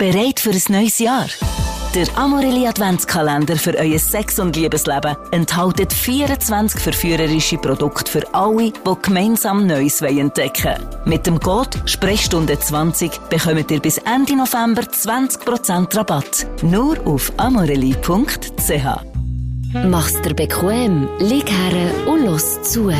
Bereit 0.00 0.40
für 0.40 0.48
ein 0.48 0.62
neues 0.70 0.98
Jahr? 0.98 1.26
Der 1.94 2.06
Amorelli 2.16 2.66
Adventskalender 2.66 3.56
für 3.56 3.76
euer 3.76 3.98
Sex- 3.98 4.38
und 4.38 4.56
Liebesleben 4.56 5.14
enthält 5.30 5.92
24 5.92 6.80
verführerische 6.80 7.58
Produkte 7.58 8.10
für 8.10 8.34
alle, 8.34 8.72
die 8.72 9.02
gemeinsam 9.02 9.66
Neues 9.66 10.00
entdecken 10.00 10.64
wollen. 10.64 11.04
Mit 11.04 11.26
dem 11.26 11.38
Code 11.38 11.76
Sprechstunde 11.84 12.58
20 12.58 13.10
bekommt 13.28 13.70
ihr 13.70 13.80
bis 13.80 13.98
Ende 13.98 14.36
November 14.36 14.80
20% 14.84 15.94
Rabatt. 15.94 16.46
Nur 16.62 16.98
auf 17.06 17.30
amorelli.ch. 17.36 18.86
Mach's 19.84 20.22
dir 20.22 20.34
bequem, 20.34 21.10
lieg 21.18 21.50
her 21.50 22.08
und 22.08 22.24
los 22.24 22.62
zu. 22.62 22.90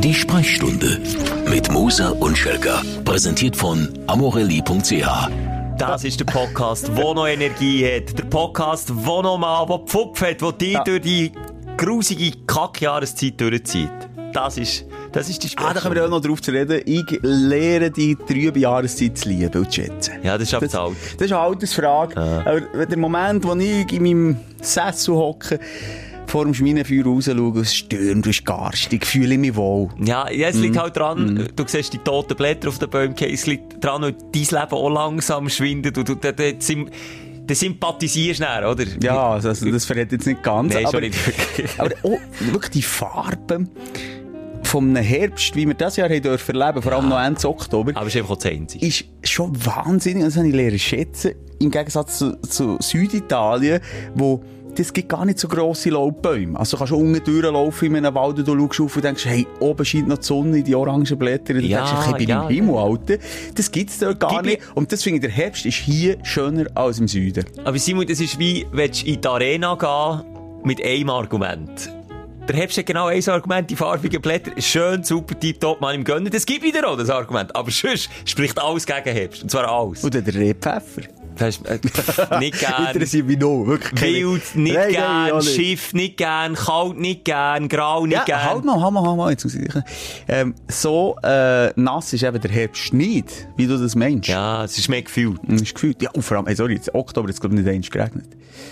Die 0.00 0.12
Sprechstunde 0.12 1.00
mit 1.48 1.72
Musa 1.72 2.10
und 2.10 2.36
Schelka. 2.36 2.82
Präsentiert 3.06 3.56
von 3.56 3.88
amorelli.ch. 4.06 5.57
Das 5.78 6.04
ist 6.04 6.18
der 6.20 6.24
Podcast, 6.24 6.88
der 6.88 7.14
noch 7.14 7.26
Energie 7.26 7.84
hat. 7.86 8.18
Der 8.18 8.24
Podcast, 8.24 8.88
der 8.90 8.96
noch 9.22 9.38
mal 9.38 9.64
der 9.66 9.78
Pfupf 9.86 10.20
hat, 10.22 10.40
der 10.40 10.52
dich 10.52 10.72
Ja. 10.72 10.82
durch 10.84 11.00
die 11.00 11.32
grusige 11.76 12.32
Kackjahreszeit 12.46 13.40
durchzieht. 13.40 13.90
Das 14.32 14.58
ist, 14.58 14.84
das 15.12 15.28
ist 15.30 15.42
die 15.44 15.56
Ah, 15.56 15.72
da 15.72 15.80
kommen 15.80 15.94
wir 15.94 16.04
auch 16.04 16.08
noch 16.10 16.20
drauf 16.20 16.42
zu 16.42 16.50
reden. 16.50 16.82
Ich 16.84 17.04
lehre 17.22 17.90
die 17.90 18.14
trübe 18.16 18.58
Jahreszeit 18.58 19.16
zu 19.16 19.28
lieben 19.28 19.54
und 19.62 19.72
zu 19.72 19.80
schätzen. 19.82 20.14
Ja, 20.22 20.34
das 20.36 20.48
ist 20.48 20.52
Das, 20.54 20.62
abzahlt. 20.64 20.96
das 21.16 21.26
ist 21.26 21.32
eine 21.32 21.40
Altersfrage. 21.40 22.16
Aber 22.44 22.86
der 22.86 22.98
Moment, 22.98 23.44
wo 23.44 23.54
ich 23.54 23.92
in 23.92 24.02
meinem 24.02 24.36
Sessel 24.60 25.14
hocke, 25.14 25.58
vor 26.28 26.44
dem 26.44 26.54
Schminenfeuer 26.54 27.04
raus 27.04 27.24
schaue, 27.24 27.60
es 27.60 27.74
stürmt, 27.74 28.26
es 28.26 28.36
ist 28.38 28.44
garstig, 28.46 29.06
fühle 29.06 29.34
ich 29.34 29.40
mich 29.40 29.56
wohl. 29.56 29.88
Ja, 30.04 30.30
ja, 30.30 30.48
es 30.48 30.56
liegt 30.56 30.74
Mhm. 30.74 30.80
halt 30.80 30.96
dran, 30.96 31.48
du 31.56 31.64
siehst 31.66 31.92
die 31.92 31.98
toten 31.98 32.36
Blätter 32.36 32.68
auf 32.68 32.78
den 32.78 32.90
Bäumen, 32.90 33.14
es 33.18 33.46
liegt 33.46 33.82
dran, 33.82 34.04
und 34.04 34.16
dein 34.32 34.42
Leben 34.42 34.72
auch 34.72 34.88
langsam 34.90 35.48
schwindet 35.48 35.96
und 35.98 36.08
du, 36.08 36.14
da, 36.14 36.28
sym- 36.30 36.88
da 37.46 37.54
sympathisierst 37.54 38.40
du 38.40 38.44
dann, 38.44 38.64
oder? 38.64 38.84
Ja, 39.02 39.30
also, 39.30 39.48
also 39.48 39.70
das 39.70 39.84
verrät 39.86 40.12
jetzt 40.12 40.26
nicht 40.26 40.42
ganz. 40.42 40.74
Nein, 40.74 40.84
aber, 40.86 41.00
nicht 41.00 41.26
wirklich. 41.26 41.70
aber 41.80 41.90
oh, 42.02 42.18
wirklich 42.40 42.70
die 42.72 42.82
Farben 42.82 43.70
vom 44.64 44.94
Herbst, 44.96 45.56
wie 45.56 45.66
wir 45.66 45.72
das 45.74 45.96
Jahr 45.96 46.10
haben 46.10 46.20
dürfen 46.20 46.60
erleben, 46.60 46.82
vor 46.82 46.92
allem 46.92 47.08
noch 47.08 47.18
Ende 47.18 47.48
Oktober, 47.48 47.92
Aber 47.94 48.06
es 48.06 48.14
ist 48.14 48.20
einfach 48.20 48.34
auch 48.34 48.38
das 48.38 48.52
Einzige. 48.52 48.84
ist 48.86 49.04
schon 49.24 49.52
wahnsinnig. 49.64 50.24
Das 50.24 50.36
habe 50.36 50.48
ich 50.48 50.54
lernen 50.54 50.78
schätzen. 50.78 51.32
Im 51.58 51.70
Gegensatz 51.70 52.18
zu, 52.18 52.36
zu 52.42 52.76
Süditalien, 52.80 53.80
wo 54.14 54.42
es 54.78 54.92
gibt 54.92 55.08
gar 55.08 55.24
nicht 55.24 55.38
so 55.38 55.48
grosse 55.48 55.90
Laubbäume. 55.90 56.58
Also 56.58 56.76
du 56.76 56.78
kannst 56.78 56.92
unten 56.92 57.22
durchlaufen 57.24 57.88
in 57.88 58.04
einem 58.06 58.14
Wald 58.14 58.38
und 58.38 58.48
du 58.48 58.56
schaust 58.56 58.80
auf 58.80 58.96
und 58.96 59.04
denkst, 59.04 59.24
hey, 59.26 59.46
oben 59.60 59.84
scheint 59.84 60.08
noch 60.08 60.18
die 60.18 60.24
Sonne, 60.26 60.62
die 60.62 60.74
orangen 60.74 61.18
Blätter. 61.18 61.54
Und 61.54 61.62
du 61.62 61.66
Ja, 61.66 61.84
denkst, 61.84 62.06
hey, 62.06 62.10
ich 62.12 62.18
bin 62.18 62.28
ja, 62.28 62.42
im 62.42 62.48
Himmel, 62.48 62.76
Alter. 62.76 63.18
Das 63.54 63.70
gibt's 63.70 63.98
dort 63.98 64.20
gar 64.20 64.42
nicht. 64.42 64.60
Und 64.74 64.92
das 64.92 65.02
finde 65.02 65.16
ich, 65.16 65.22
der 65.22 65.30
Herbst 65.30 65.66
ist 65.66 65.76
hier 65.76 66.18
schöner 66.22 66.66
als 66.74 66.98
im 66.98 67.08
Süden. 67.08 67.44
Aber 67.64 67.78
Simon, 67.78 68.06
das 68.06 68.20
ist 68.20 68.38
wie, 68.38 68.66
wenn 68.72 68.90
du 68.90 69.06
in 69.06 69.20
die 69.20 69.28
Arena 69.28 69.74
gehen 69.74 70.64
mit 70.64 70.84
einem 70.84 71.10
Argument. 71.10 71.90
Der 72.48 72.56
Herbst 72.56 72.78
hat 72.78 72.86
genau 72.86 73.08
ein 73.08 73.22
Argument, 73.28 73.68
die 73.68 73.76
farbigen 73.76 74.22
Blätter, 74.22 74.52
schön, 74.58 75.04
super, 75.04 75.38
tipptopp, 75.38 75.82
man 75.82 75.94
ihm 75.94 76.02
gönnen. 76.04 76.30
Das 76.32 76.46
gibt 76.46 76.62
wieder 76.62 76.88
auch, 76.88 76.96
das 76.96 77.10
Argument. 77.10 77.54
Aber 77.54 77.70
sonst 77.70 78.08
spricht 78.24 78.58
alles 78.58 78.86
gegen 78.86 79.10
Herbst. 79.14 79.42
Und 79.42 79.50
zwar 79.50 79.68
alles. 79.70 80.02
Und 80.02 80.14
dann 80.14 80.24
der 80.24 80.34
Rebpfeffer. 80.34 81.02
Das 81.38 81.56
ist, 81.58 81.66
äh, 81.66 81.78
nicht 82.40 82.58
gern. 82.58 82.86
Interessiert 82.92 83.26
mich 83.26 83.38
noch, 83.38 83.64
wirklich. 83.66 84.00
Wild, 84.02 84.56
nicht 84.56 84.74
Nein, 84.74 84.92
nein, 84.92 85.28
gern. 85.28 85.36
nicht. 85.38 85.54
Schiff, 85.54 85.94
nicht 85.94 86.16
gern. 86.16 86.54
Kalt, 86.54 86.98
nicht 86.98 87.24
gern. 87.24 87.68
Grau, 87.68 88.06
nicht 88.06 88.16
Ja, 88.16 88.24
gern. 88.24 88.42
halt 88.44 88.64
mal, 88.64 88.80
halt 88.82 88.92
mal, 88.92 89.06
halt 89.06 89.16
mal. 89.16 89.30
Jetzt 89.30 89.44
muss 89.44 89.54
ich 89.54 89.68
ähm, 90.28 90.54
so 90.68 91.16
äh, 91.22 91.72
nass 91.80 92.12
ist 92.12 92.22
eben 92.22 92.40
der 92.40 92.50
Herbst 92.50 92.92
nicht, 92.92 93.48
wie 93.56 93.66
du 93.66 93.78
das 93.78 93.94
meinst. 93.94 94.28
Ja, 94.28 94.64
es 94.64 94.76
ist 94.78 94.88
mehr 94.88 95.02
gefühlt. 95.02 95.38
Das 95.46 95.62
ist 95.62 95.74
gefühlt. 95.74 96.02
Ja, 96.02 96.10
und 96.12 96.22
vor 96.22 96.36
allem, 96.36 96.46
hey, 96.46 96.56
sorry, 96.56 96.74
jetzt 96.74 96.94
Oktober, 96.94 97.28
jetzt 97.28 97.40
glaube 97.40 97.54
ich 97.56 97.62
nicht 97.62 97.72
eins 97.72 97.90
geregnet. 97.90 98.26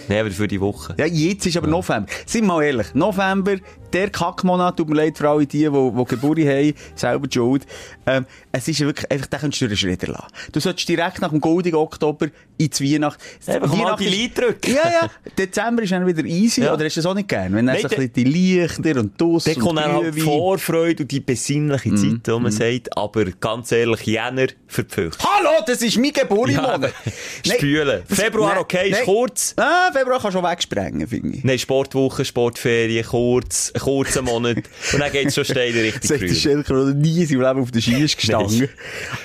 Nein, 0.08 0.20
aber 0.20 0.30
für 0.30 0.48
die 0.48 0.60
Woche. 0.60 0.94
Ja, 0.98 1.06
jetzt 1.06 1.46
ist 1.46 1.56
aber 1.56 1.66
November. 1.66 2.06
Sind 2.26 2.44
wir 2.44 2.48
mal 2.54 2.62
ehrlich, 2.62 2.94
November, 2.94 3.56
der 3.92 4.10
Kackmonat, 4.10 4.76
tut 4.76 4.88
mir 4.88 4.96
leid 4.96 5.16
für 5.18 5.28
alle 5.28 5.46
die, 5.46 5.58
die, 5.58 5.64
die 5.70 6.04
Geburt 6.04 6.38
haben, 6.40 6.74
selber 6.94 7.26
die 7.26 7.34
schuld. 7.38 7.66
Ähm, 8.06 8.26
es 8.52 8.68
ist 8.68 8.78
ja 8.80 8.86
wirklich, 8.86 9.10
einfach, 9.10 9.26
den 9.26 9.40
könntest 9.40 9.62
du 9.62 9.68
den 9.68 9.76
Schredder 9.76 10.08
lassen. 10.08 10.26
Du 10.52 10.60
solltest 10.60 10.88
direkt 10.88 11.20
nach 11.20 11.30
dem 11.30 11.40
goldigen 11.40 11.76
Oktober 11.78 12.26
ins 12.58 12.80
Weihnacht. 12.80 13.18
Einfach 13.46 13.68
mal 13.72 13.78
Weihnachten 13.84 14.02
die 14.04 14.08
Lied 14.08 14.38
drücken. 14.38 14.72
Ja, 14.74 14.90
ja. 15.02 15.10
Dezember 15.38 15.82
ist 15.82 15.92
dann 15.92 16.06
wieder 16.06 16.24
easy, 16.24 16.62
Ja. 16.62 16.74
oder 16.74 16.84
hast 16.84 16.96
du 16.96 17.00
das 17.00 17.06
auch 17.06 17.14
nicht 17.14 17.28
gern? 17.28 17.54
Wenn 17.54 17.66
dann 17.66 17.74
Nein, 17.76 17.82
so 17.82 17.88
ein 17.88 17.96
bisschen 17.96 18.12
die 18.12 18.24
Lichter 18.24 19.00
und 19.00 19.20
Duss 19.20 19.44
Dann 19.44 19.54
und 19.56 19.60
kommt 19.62 19.78
dann 19.78 19.92
halt 19.92 20.14
die. 20.14 20.20
Vorfreude 20.20 21.02
und 21.04 21.10
die 21.10 21.20
besinnliche 21.20 21.90
Mhm. 21.90 22.22
Zeit, 22.24 22.34
wo 22.34 22.38
man 22.38 22.52
sagt, 22.52 22.96
aber 22.96 23.24
ganz 23.24 23.72
ehrlich, 23.72 24.02
Jänner 24.06 24.46
verpflichtet. 24.66 25.18
Hallo, 25.24 25.50
das 25.66 25.82
ist 25.82 25.96
mein 25.98 26.12
Geburtstag. 26.12 26.92
Spülen. 27.44 28.02
Februar, 28.06 28.58
okay, 28.60 28.90
ist 28.90 29.04
kurz. 29.04 29.54
Ah, 29.56 29.75
Februar 29.92 30.20
kannst 30.20 30.34
du 30.36 30.40
schon 30.40 30.50
wegsprengen, 30.50 31.06
finde 31.06 31.36
ich. 31.38 31.44
Nein, 31.44 31.58
Sportwoche, 31.58 32.24
Sportferien, 32.24 33.04
kurz, 33.04 33.72
ein 33.74 33.80
kurzer 33.80 34.22
Monat. 34.22 34.56
Und 34.92 34.98
dann 35.00 35.12
geht's 35.12 35.34
schon 35.34 35.44
steil 35.44 35.74
in 35.74 35.80
Richtung 35.80 36.02
Sagt 36.02 36.22
der. 36.22 36.34
Schelker, 36.34 36.84
der 36.86 36.94
nie 36.94 37.20
in 37.22 37.26
seinem 37.26 37.40
Leben 37.42 37.60
auf 37.60 37.70
der 37.70 37.80
Ski 37.80 38.02
ist 38.04 38.16
gestanden. 38.16 38.68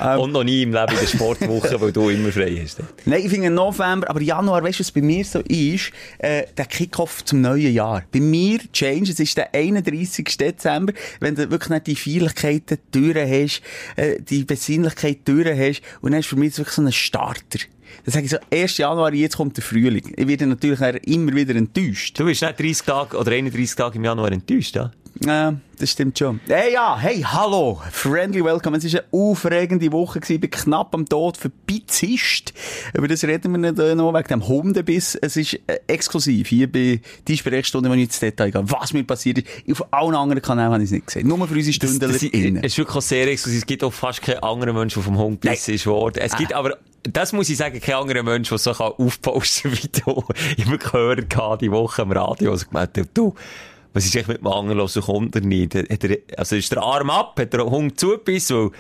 Ähm, 0.02 0.20
Und 0.20 0.32
noch 0.32 0.44
nie 0.44 0.64
im 0.64 0.72
Leben 0.74 0.94
in 0.94 1.00
der 1.00 1.08
Sportwoche, 1.08 1.80
weil 1.82 1.92
du 1.92 2.10
immer 2.10 2.32
frei 2.32 2.60
hast. 2.64 2.78
Nein, 3.06 3.22
ich 3.24 3.30
finde 3.30 3.50
November, 3.50 4.10
aber 4.10 4.22
Januar, 4.22 4.64
weißt 4.64 4.80
du, 4.80 4.84
was 4.84 4.92
bei 4.92 5.02
mir 5.02 5.24
so 5.26 5.40
ist? 5.40 5.92
Äh, 6.20 6.46
der 6.58 6.66
Kickoff 6.66 7.24
zum 7.26 7.42
neuen 7.42 7.74
Jahr. 7.74 8.04
Bei 8.12 8.20
mir, 8.20 8.60
Change, 8.72 9.12
es 9.12 9.20
ist 9.20 9.38
der 9.38 9.54
31. 9.54 10.26
Dezember, 10.38 10.94
wenn 11.20 11.36
du 11.36 11.50
wirklich 11.50 11.70
nicht 11.70 11.88
die 11.88 11.96
Feierlichkeiten 11.96 12.78
durch 12.92 13.16
hast, 13.18 13.62
äh, 13.96 14.20
die 14.22 14.44
Besinnlichkeit 14.44 15.20
durch 15.26 15.48
hast, 15.48 15.82
und 16.02 16.12
dann 16.12 16.20
ist 16.22 16.28
für 16.28 16.36
mich 16.36 16.58
wirklich 16.58 16.76
so 16.76 16.82
ein 16.82 16.92
Starter. 16.92 17.60
Dann 18.06 18.14
sage 18.14 18.26
ich 18.26 18.32
so, 18.32 18.38
1. 18.52 18.78
Januar, 18.78 19.14
jetzt 19.14 19.38
kommt 19.38 19.58
der 19.58 19.64
Frühling. 19.64 20.14
Ich 20.16 20.28
werde 20.28 20.48
natürlich 20.48 20.80
immer 21.08 21.34
wieder 21.34 21.56
enttäuscht. 21.56 22.20
Du 22.20 22.26
bist 22.26 22.42
nicht 22.42 22.60
30 22.60 22.82
Tage 22.86 23.18
oder 23.18 23.32
31 23.32 23.76
Tage 23.76 23.98
im 23.98 24.04
Januar 24.04 24.32
enttäuscht, 24.32 24.76
ja? 24.76 24.92
Ja, 25.24 25.56
das 25.78 25.92
stimmt 25.92 26.18
schon. 26.18 26.40
Hey, 26.48 26.74
ja, 26.74 26.98
hey, 26.98 27.22
hallo, 27.22 27.80
friendly 27.92 28.44
welcome. 28.44 28.78
Es 28.78 28.92
war 28.92 29.02
eine 29.02 29.08
aufregende 29.12 29.92
Woche, 29.92 30.20
gewesen. 30.20 30.34
ich 30.34 30.42
bin 30.42 30.50
knapp 30.50 30.96
am 30.96 31.06
Tod 31.06 31.38
verbizischt. 31.38 32.54
Über 32.96 33.08
das 33.08 33.24
reden 33.24 33.52
wir 33.52 33.60
nicht 33.60 33.78
äh, 33.78 33.94
noch, 33.94 34.14
wegen 34.14 34.28
dem 34.28 34.48
Hundebiss. 34.48 35.16
Es 35.16 35.38
ist 35.38 35.60
äh, 35.68 35.80
exklusiv, 35.86 36.48
hier 36.48 36.72
bei 36.72 37.02
die 37.28 37.38
Sprechstunde, 37.38 37.90
wo 37.90 37.94
ich 37.94 38.04
ins 38.04 38.20
Detail 38.20 38.52
gehe. 38.52 38.64
Was 38.66 38.94
mir 38.94 39.04
passiert 39.04 39.40
ist, 39.40 39.82
auf 39.82 39.94
allen 39.94 40.16
anderen 40.16 40.42
Kanälen 40.42 40.72
habe 40.72 40.82
ich 40.82 40.88
es 40.88 40.92
nicht 40.92 41.08
gesehen. 41.08 41.28
Nur 41.28 41.48
für 41.48 41.54
unsere 41.54 41.74
Stunden 41.74 42.04
es 42.10 42.24
ist 42.24 42.78
wirklich 42.78 43.06
sehr 43.06 43.28
exklusiv. 43.28 43.60
Es 43.60 43.66
gibt 43.66 43.84
auch 43.84 43.94
fast 43.94 44.22
keinen 44.22 44.40
anderen 44.40 44.76
Mensch, 44.76 44.94
der 44.94 45.04
vom 45.04 45.18
Hund 45.18 45.42
gebissen 45.42 45.76
ist 45.76 45.86
worden. 45.86 46.20
Es 46.20 46.36
gibt 46.36 46.54
aber, 46.54 46.78
das 47.04 47.34
muss 47.34 47.50
ich 47.50 47.58
sagen, 47.58 47.80
kein 47.80 47.96
anderer 47.96 48.24
Mensch, 48.24 48.50
der 48.50 48.58
so 48.58 48.74
kann 48.74 48.94
aufposten 48.98 49.72
wie 49.84 49.88
du. 49.88 50.24
Ich 50.58 50.66
habe 50.66 50.78
gehört 50.78 51.62
die 51.62 51.72
Woche 51.72 52.02
am 52.02 52.12
Radio, 52.12 52.52
also 52.52 52.66
gemeint, 52.68 52.92
du, 53.14 53.34
was 53.94 54.06
ist 54.06 54.16
echt 54.16 54.28
mit 54.28 54.38
dem 54.38 54.48
anderen 54.48 54.78
los, 54.78 54.94
kommt 54.94 55.36
er 55.36 55.42
nicht? 55.42 55.76
Hat 55.76 56.04
er, 56.04 56.18
also 56.38 56.56
ist 56.56 56.72
der 56.72 56.82
Arm 56.82 57.10
ab, 57.10 57.40
hat 57.40 57.54
der 57.54 57.66
Hund 57.66 58.00
zugebissen, 58.00 58.58
weil, 58.58 58.72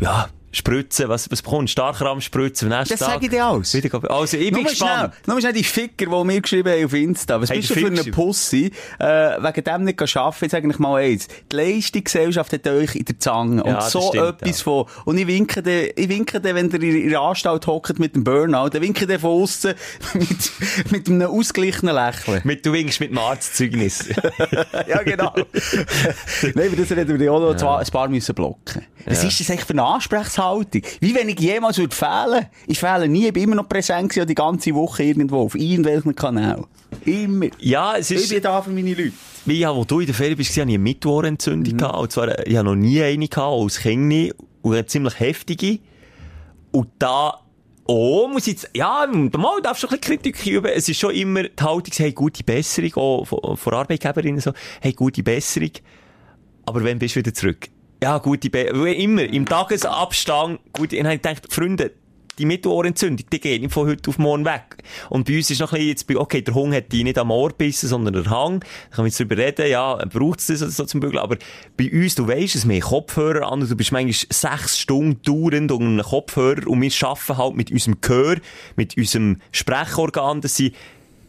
ja, 0.00 0.28
Spritzen, 0.56 1.08
was, 1.08 1.30
was 1.30 1.42
bekommst 1.42 1.76
du? 1.76 1.82
Starkrahmspritzen 1.82 2.72
am 2.72 2.78
nächsten 2.78 2.98
Das 2.98 3.06
sage 3.06 3.26
ich 3.26 3.30
dir 3.30 3.44
alles. 3.44 3.74
Wieder, 3.74 4.10
also, 4.10 4.36
ich 4.36 4.50
bin 4.50 4.62
Nur 4.62 4.70
gespannt. 4.70 5.14
schnell, 5.14 5.34
nur 5.34 5.40
schnell 5.40 5.52
die 5.52 5.64
Ficker, 5.64 6.06
die 6.06 6.24
mir 6.24 6.40
geschrieben 6.40 6.72
haben 6.72 6.84
auf 6.84 6.94
Insta. 6.94 7.40
Was 7.40 7.50
Hey, 7.50 7.58
bist 7.58 7.70
du 7.70 7.74
für 7.74 7.86
eine? 7.86 8.04
Pussy? 8.04 8.70
Äh, 8.98 9.04
wegen 9.06 9.64
dem 9.64 9.84
nicht 9.84 10.16
arbeiten, 10.16 10.44
jetzt 10.44 10.52
sage 10.52 10.68
ich 10.68 10.78
mal 10.78 11.02
eins. 11.02 11.28
Die 11.52 11.56
Leistungsgesellschaft 11.56 12.52
hat 12.52 12.66
euch 12.66 12.94
in 12.94 13.04
der 13.04 13.18
Zange. 13.18 13.62
Ja, 13.66 13.74
und 13.74 13.82
so 13.82 14.08
stimmt, 14.08 14.42
etwas 14.42 14.58
ja. 14.58 14.64
von, 14.64 14.86
und 15.04 15.18
ich 15.18 15.26
winke 15.26 15.62
dir, 15.62 15.96
ich 15.96 16.08
winke 16.08 16.40
dir, 16.40 16.54
wenn 16.54 16.70
ihr 16.70 16.82
in 16.82 17.10
der 17.10 17.20
Anstalt 17.20 17.66
hockt 17.66 17.98
mit 17.98 18.14
dem 18.14 18.24
Burnout, 18.24 18.70
dann 18.70 18.82
winke 18.82 19.06
dir 19.06 19.18
von 19.18 19.42
außen 19.42 19.74
mit, 20.14 20.90
mit 20.90 21.08
einem 21.08 21.30
ausgeglichenen 21.30 21.94
Lächeln. 21.94 22.40
Mit, 22.44 22.64
du 22.64 22.72
winkst 22.72 23.00
mit 23.00 23.10
dem 23.10 23.18
Arztzeugnis. 23.18 24.08
ja, 24.86 25.02
genau. 25.02 25.32
Nein, 26.54 26.68
aber 26.68 26.76
das 26.76 26.90
hätten 26.90 27.18
wir 27.18 27.32
auch 27.32 27.40
noch 27.40 27.60
ja. 27.60 27.78
ein 27.78 27.86
paar 27.86 28.08
müssen 28.08 28.34
blocken. 28.34 28.86
Was 29.04 29.22
ist 29.22 29.38
das 29.40 29.50
eigentlich 29.50 29.64
für 29.64 29.72
eine 29.72 29.84
Ansprechhaltung? 30.50 30.82
Wie 31.00 31.14
wenn 31.14 31.28
ich 31.28 31.38
jemals 31.40 31.78
würde 31.78 31.94
fehlen? 31.94 32.46
Ich 32.66 32.78
fehle 32.78 33.08
nie, 33.08 33.26
ich 33.26 33.32
bin 33.32 33.44
immer 33.44 33.56
noch 33.56 33.68
präsent 33.68 34.10
gewesen, 34.10 34.26
die 34.26 34.34
ganze 34.34 34.74
Woche 34.74 35.02
irgendwo, 35.04 35.40
auf 35.42 35.54
irgendwelchen 35.54 36.14
Kanal. 36.14 36.64
Immer. 37.04 37.46
ja, 37.60 37.96
es 37.96 38.10
Ich 38.10 38.18
ist... 38.24 38.30
bin 38.30 38.42
da 38.42 38.62
für 38.62 38.70
meine 38.70 38.94
Leute. 38.94 39.12
Ja, 39.46 39.74
wo 39.74 39.84
du 39.84 40.00
in 40.00 40.06
der 40.06 40.14
Ferien 40.14 40.36
bist, 40.36 40.50
hatte 40.50 40.60
ich 40.62 40.66
eine 40.66 40.78
Mittelohrentzündung. 40.78 41.76
gehabt. 41.76 41.98
Und 41.98 42.12
zwar, 42.12 42.28
äh, 42.38 42.48
ich 42.48 42.56
habe 42.56 42.68
noch 42.68 42.74
nie 42.74 43.00
eine 43.02 43.28
gehabt, 43.28 43.46
auch 43.46 43.62
als 43.62 43.78
Kind 43.78 44.06
nicht. 44.08 44.34
Und 44.62 44.72
eine 44.74 44.86
ziemlich 44.86 45.18
heftige. 45.20 45.78
Und 46.72 46.88
da, 46.98 47.40
oh, 47.86 48.26
muss 48.28 48.46
ich 48.48 48.54
jetzt, 48.54 48.70
ja, 48.74 49.06
mal 49.06 49.62
darfst 49.62 49.84
du 49.84 49.86
ein 49.88 49.98
bisschen 50.00 50.20
Kritik 50.20 50.44
üben. 50.46 50.70
Es 50.74 50.88
ist 50.88 50.98
schon 50.98 51.12
immer 51.12 51.44
die 51.44 51.62
Haltung, 51.62 51.92
hey, 51.96 52.12
gute 52.12 52.42
Besserung, 52.42 52.94
auch 52.96 53.24
von, 53.24 53.56
von 53.56 53.74
Arbeitgeberinnen 53.74 54.40
so, 54.40 54.52
hey, 54.80 54.92
gute 54.92 55.22
Besserung. 55.22 55.70
Aber 56.64 56.82
wann 56.82 56.98
bist 56.98 57.14
du 57.14 57.20
wieder 57.20 57.32
zurück? 57.32 57.68
Ja, 58.02 58.18
gute 58.18 58.50
Besserung. 58.50 58.86
Immer, 58.86 59.22
im 59.22 59.46
Tagesabstand, 59.46 60.60
gut, 60.72 60.92
dann 60.92 61.04
habe 61.06 61.14
ich 61.14 61.22
gedacht, 61.22 61.50
Freunde, 61.50 61.92
die 62.38 62.44
Mittelohrentzündung, 62.44 63.26
die 63.32 63.40
geht 63.40 63.62
nicht 63.62 63.72
von 63.72 63.88
heute 63.88 64.10
auf 64.10 64.18
morgen 64.18 64.44
weg. 64.44 64.76
Und 65.08 65.26
bei 65.26 65.36
uns 65.36 65.50
ist 65.50 65.60
noch 65.60 65.72
ein 65.72 65.78
bisschen 65.78 65.88
jetzt, 65.88 66.14
okay, 66.14 66.42
der 66.42 66.54
Hund 66.54 66.74
hat 66.74 66.92
die 66.92 67.04
nicht 67.04 67.16
am 67.18 67.30
Ohr 67.30 67.48
gebissen, 67.48 67.88
sondern 67.88 68.12
der 68.12 68.30
Hang. 68.30 68.60
Da 68.60 68.96
können 68.96 69.04
wir 69.04 69.06
jetzt 69.06 69.20
drüber 69.20 69.38
reden, 69.38 69.70
ja, 69.70 69.94
braucht 70.12 70.40
es 70.40 70.46
das 70.46 70.76
so 70.76 70.84
zum 70.84 71.00
Bügeln. 71.00 71.18
Aber 71.18 71.36
bei 71.76 71.90
uns, 71.90 72.14
du 72.14 72.28
weisst 72.28 72.56
es, 72.56 72.68
wir 72.68 72.74
haben 72.74 72.82
Kopfhörer 72.82 73.50
an 73.50 73.62
und 73.62 73.70
du 73.70 73.76
bist 73.76 73.92
manchmal 73.92 74.12
sechs 74.12 74.78
Stunden 74.78 75.22
dauernd 75.22 75.72
unter 75.72 75.84
einem 75.86 76.02
Kopfhörer 76.02 76.66
und 76.66 76.82
wir 76.82 76.92
arbeiten 77.02 77.38
halt 77.38 77.56
mit 77.56 77.70
unserem 77.70 78.00
Gehör, 78.00 78.36
mit 78.76 78.96
unserem 78.96 79.38
Sprechorgan. 79.52 80.42
Das 80.42 80.56
sind, 80.56 80.74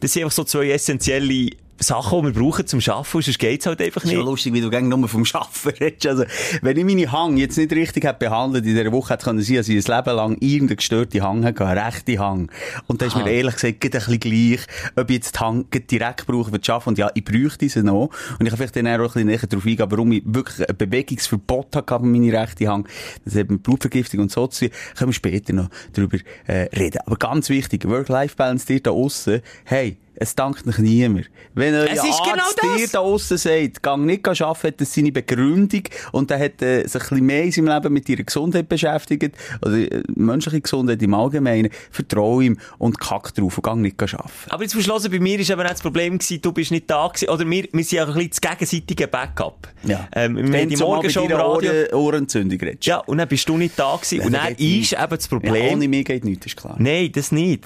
das 0.02 0.12
sind 0.12 0.24
einfach 0.24 0.36
so 0.36 0.44
zwei 0.44 0.69
essentielle 0.72 1.52
Sachen, 1.79 2.19
die 2.19 2.35
wir 2.35 2.41
brauchen 2.41 2.65
zum 2.65 2.79
Arbeiten, 2.79 3.21
sonst 3.21 3.39
geht's 3.39 3.65
halt 3.65 3.81
einfach 3.81 4.01
Das 4.01 4.06
ist 4.06 4.09
nicht. 4.09 4.18
schon 4.18 4.25
lustig, 4.25 4.53
wie 4.53 4.62
du 4.62 4.69
gegen 4.69 4.89
nur 4.89 5.07
vom 5.07 5.25
Schaffen 5.25 5.71
redest. 5.79 6.07
Also, 6.07 6.25
wenn 6.62 6.77
ich 6.77 6.85
meine 6.85 7.12
Hang 7.12 7.38
jetzt 7.38 7.57
nicht 7.57 7.71
richtig 7.71 8.03
hätte 8.03 8.19
behandelt 8.19 8.65
in 8.65 8.75
dieser 8.75 8.91
Woche, 8.91 9.13
hätte 9.13 9.25
können 9.25 9.41
sein, 9.41 9.57
dass 9.57 9.68
ich 9.69 9.88
ein 9.88 9.95
Leben 9.95 10.15
lang 10.15 10.38
irgendeinen 10.39 10.77
gestörten 10.77 11.21
Hang 11.21 11.45
hatte, 11.45 11.65
einen 11.65 11.77
rechten 11.77 12.19
Hang. 12.19 12.51
Und 12.88 13.01
da 13.01 13.06
ist 13.06 13.15
mir 13.15 13.29
ehrlich 13.29 13.56
gesagt 13.56 13.81
gerade 13.81 13.97
ein 13.97 14.06
bisschen 14.06 14.19
gleich, 14.19 14.68
ob 14.95 15.09
ich 15.09 15.15
jetzt 15.15 15.35
die 15.35 15.39
Hang 15.39 15.65
direkt 15.71 16.25
brauche 16.25 16.51
für 16.51 16.59
das 16.59 16.69
Arbeiten. 16.69 16.89
Und 16.89 16.97
ja, 16.97 17.12
ich 17.13 17.24
bräuchte 17.24 17.69
sie 17.69 17.83
noch. 17.83 18.09
Und 18.39 18.45
ich 18.45 18.50
kann 18.50 18.57
vielleicht 18.57 18.75
dann 18.75 18.88
auch 18.88 19.00
ein 19.00 19.03
bisschen 19.03 19.27
näher 19.27 19.39
darauf 19.47 19.65
eingehen, 19.65 19.91
warum 19.91 20.12
ich 20.12 20.23
wirklich 20.25 20.69
ein 20.69 20.77
Bewegungsverbot 20.77 21.75
hatte 21.75 22.00
meine 22.00 22.33
rechte 22.33 22.68
Hang. 22.68 22.88
Das 23.25 23.35
hat 23.35 23.50
mit 23.50 23.63
Blutvergiftung 23.63 24.21
und 24.21 24.31
so 24.31 24.47
zu 24.47 24.68
tun. 24.69 24.77
Können 24.95 25.09
wir 25.09 25.13
später 25.13 25.53
noch 25.53 25.69
darüber 25.94 26.18
äh, 26.47 26.69
reden. 26.75 27.00
Aber 27.06 27.18
ganz 27.18 27.50
wichtig, 27.50 27.88
Work-Life-Balance 27.88 28.65
dir 28.65 28.81
da 28.81 28.91
aussen, 28.91 29.41
hey, 29.65 29.97
es 30.19 30.34
dankt 30.34 30.66
nicht 30.66 30.80
niemand. 30.80 31.30
Wenn 31.54 31.75
euer 31.75 31.86
Es 31.86 32.04
ist 32.04 32.19
Arzt 32.19 32.58
genau 32.60 32.75
dir 32.78 32.88
da 32.92 33.00
aussen 33.00 33.38
sagt, 33.38 33.84
gang 33.84 34.04
nicht 34.06 34.28
arbeiten, 34.28 34.68
hat 34.68 34.81
das 34.81 34.94
seine 34.94 35.12
Begründung 35.12 35.84
und 36.12 36.31
er 36.31 36.40
hat 36.40 36.60
äh, 36.64 36.88
sich 36.88 36.96
ein 36.96 37.00
bisschen 37.10 37.25
mehr 37.25 37.44
in 37.44 37.52
seinem 37.52 37.68
Leben 37.68 37.94
mit 37.94 38.10
ihrer 38.10 38.24
Gesundheit 38.24 38.68
beschäftigt, 38.68 39.36
oder 39.62 39.75
äh, 39.78 40.02
menschliche 40.16 40.62
Gesundheit 40.62 41.02
im 41.04 41.14
Allgemeinen, 41.14 41.69
vertraue 41.92 42.46
ihm 42.46 42.58
und 42.80 43.00
kack 43.00 43.34
drauf 43.36 43.58
und 43.60 43.64
gang 43.64 43.81
nicht 43.81 44.02
arbeiten. 44.02 44.28
Aber 44.50 44.64
jetzt 44.64 44.74
verschlossen, 44.74 45.12
bei 45.12 45.19
mir 45.19 45.40
ist 45.40 45.52
eben 45.52 45.62
auch 45.62 45.68
das 45.69 45.81
Problem 45.81 46.18
gewesen, 46.18 46.42
du 46.42 46.52
bist 46.52 46.72
nicht 46.72 46.90
da 46.90 47.08
gewesen, 47.08 47.30
oder 47.30 47.48
wir, 47.48 47.68
wir 47.72 47.84
sind 47.84 48.00
auch 48.00 48.08
ein 48.08 48.14
bisschen 48.16 48.30
das 48.31 48.42
gegenseitige 48.42 49.08
Backup. 49.08 49.68
Ja. 49.84 50.08
Ähm, 50.16 50.36
wir 50.52 50.60
haben 50.62 50.69
die 50.69 50.75
du 50.75 50.84
Morgenshow 50.84 51.28
bei 51.28 51.34
im 51.34 51.40
Radio. 51.40 51.72
Ohren, 51.72 51.94
Ohrenentzündung 51.94 52.60
redest. 52.60 52.86
Ja, 52.88 52.98
und 52.98 53.19
dann 53.19 53.28
bist 53.28 53.48
du 53.48 53.56
nicht 53.58 53.78
da 53.78 53.96
gewesen. 53.96 54.22
und 54.25 54.34
dann 54.34 54.44
dann 54.46 54.54
ist 54.54 54.60
nichts. 54.60 54.94
eben 54.94 55.10
das 55.10 55.24
Ja, 55.25 55.30
Problem. 55.30 55.74
ohne 55.74 55.88
mich 55.88 56.06
geht 56.06 56.25
nichts, 56.25 56.46
ist 56.48 56.58
klar. 56.58 56.75
Nein, 56.80 57.12
das 57.14 57.31
nicht. 57.31 57.64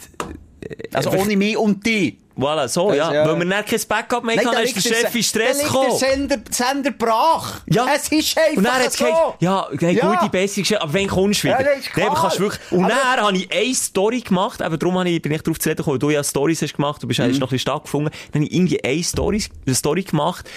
Also 0.94 1.10
einfach- 1.10 1.26
ohne 1.26 1.38
mich 1.38 1.58
und 1.58 1.86
dich. 1.86 2.18
Voilà, 2.38 2.68
so, 2.68 2.88
Das, 2.90 2.98
ja. 2.98 3.14
ja. 3.14 3.28
Weil 3.28 3.40
wir 3.40 3.46
dann 3.46 3.66
kein 3.66 3.80
Backup 3.88 4.24
mehr 4.24 4.38
hatten, 4.38 4.64
ist 4.64 4.76
der 4.76 4.82
Chef 4.96 5.16
in 5.16 5.24
Stress 5.24 5.60
gekommen. 5.64 5.90
der 5.90 5.98
Sender, 6.10 6.38
Sender 6.50 6.92
brach. 6.92 7.60
Ja. 7.70 7.88
Es 7.94 8.08
ist 8.12 8.38
einfach 8.38 8.58
Und 8.58 8.64
dann 8.64 8.74
hat's 8.84 8.98
so. 8.98 9.06
ja, 9.40 9.68
eine 9.68 9.92
Ja. 9.92 10.12
gute 10.16 10.30
Besserung, 10.32 10.82
aber 10.82 10.94
wann 10.94 11.08
kommst 11.08 11.44
du 11.44 11.48
wieder? 11.50 11.60
Ja, 11.62 11.80
klar. 11.94 12.16
kannst 12.16 12.40
wirklich, 12.40 12.62
und 12.72 12.86
Aber- 12.86 12.94
dann 12.94 13.26
habe 13.26 13.38
ich 13.38 13.52
eine 13.52 13.76
Story 13.76 14.22
gemacht, 14.22 14.62
eben 14.62 14.80
darum 14.80 15.06
ich, 15.06 15.22
bin 15.22 15.32
ich 15.34 15.42
darauf 15.42 15.60
zu 15.60 15.68
reden 15.70 15.78
gekommen, 15.78 16.00
du 16.00 16.10
ja 16.10 16.24
Stories 16.24 16.62
hast 16.62 16.74
gemacht, 16.76 17.04
du 17.04 17.08
bist 17.08 17.20
Mhm. 17.20 17.26
noch 17.26 17.34
ein 17.34 17.40
bisschen 17.40 17.60
stattgefunden, 17.60 18.14
dann 18.32 18.42
habe 18.42 18.46
ich 18.50 18.56
irgendwie 18.58 18.84
eine 18.84 19.04
Story, 19.04 19.44
eine 19.66 19.76
Story 19.76 20.04
gemacht, 20.04 20.50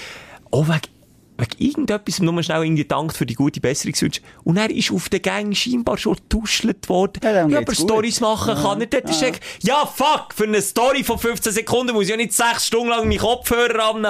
auch 0.53 0.69
wegen, 0.69 0.81
wegen 1.51 1.65
irgendetwas, 1.65 2.21
nur 2.21 2.43
schnell 2.43 2.65
irgendwie 2.65 2.85
dankt 2.85 3.17
für 3.17 3.27
die 3.27 3.35
gute 3.35 3.61
Besserungswünsche. 3.61 4.21
Und 4.45 4.57
er 4.57 4.71
ist 4.71 4.91
auf 4.93 5.09
den 5.09 5.23
Gang 5.23 5.55
scheinbar 5.57 5.99
schon 5.99 6.15
getuschelt 6.15 6.89
worden. 6.89 7.21
Ja, 7.23 7.47
Ja, 7.49 7.59
aber. 7.59 7.75
Stories 7.75 8.21
machen 8.21 8.55
kann 8.55 8.81
er. 8.81 8.87
Dort 8.87 9.11
ist 9.11 9.23
er, 9.23 9.33
ja, 9.63 9.87
fuck, 9.87 10.35
für 10.35 10.45
eine 10.45 10.61
Story 10.63 11.05
von 11.05 11.19
15 11.19 11.53
Sekunden 11.53 11.93
muss 11.95 12.05
ich 12.05 12.11
ja 12.11 12.17
nicht 12.17 12.33
sechs 12.33 12.67
Stunden 12.67 12.89
lang 12.89 13.05
meine 13.09 13.17
Kopfhörer 13.19 13.85
haben. 13.85 14.03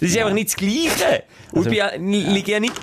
Das 0.00 0.10
ist 0.10 0.16
einfach 0.18 0.32
nicht 0.32 0.48
das 0.48 0.56
Gleiche. 0.56 1.24
Und 1.52 1.58
Also- 1.66 1.70
ich 1.70 1.76
ja, 1.76 1.90
liege 1.96 2.52
ja 2.52 2.60
nicht 2.60 2.74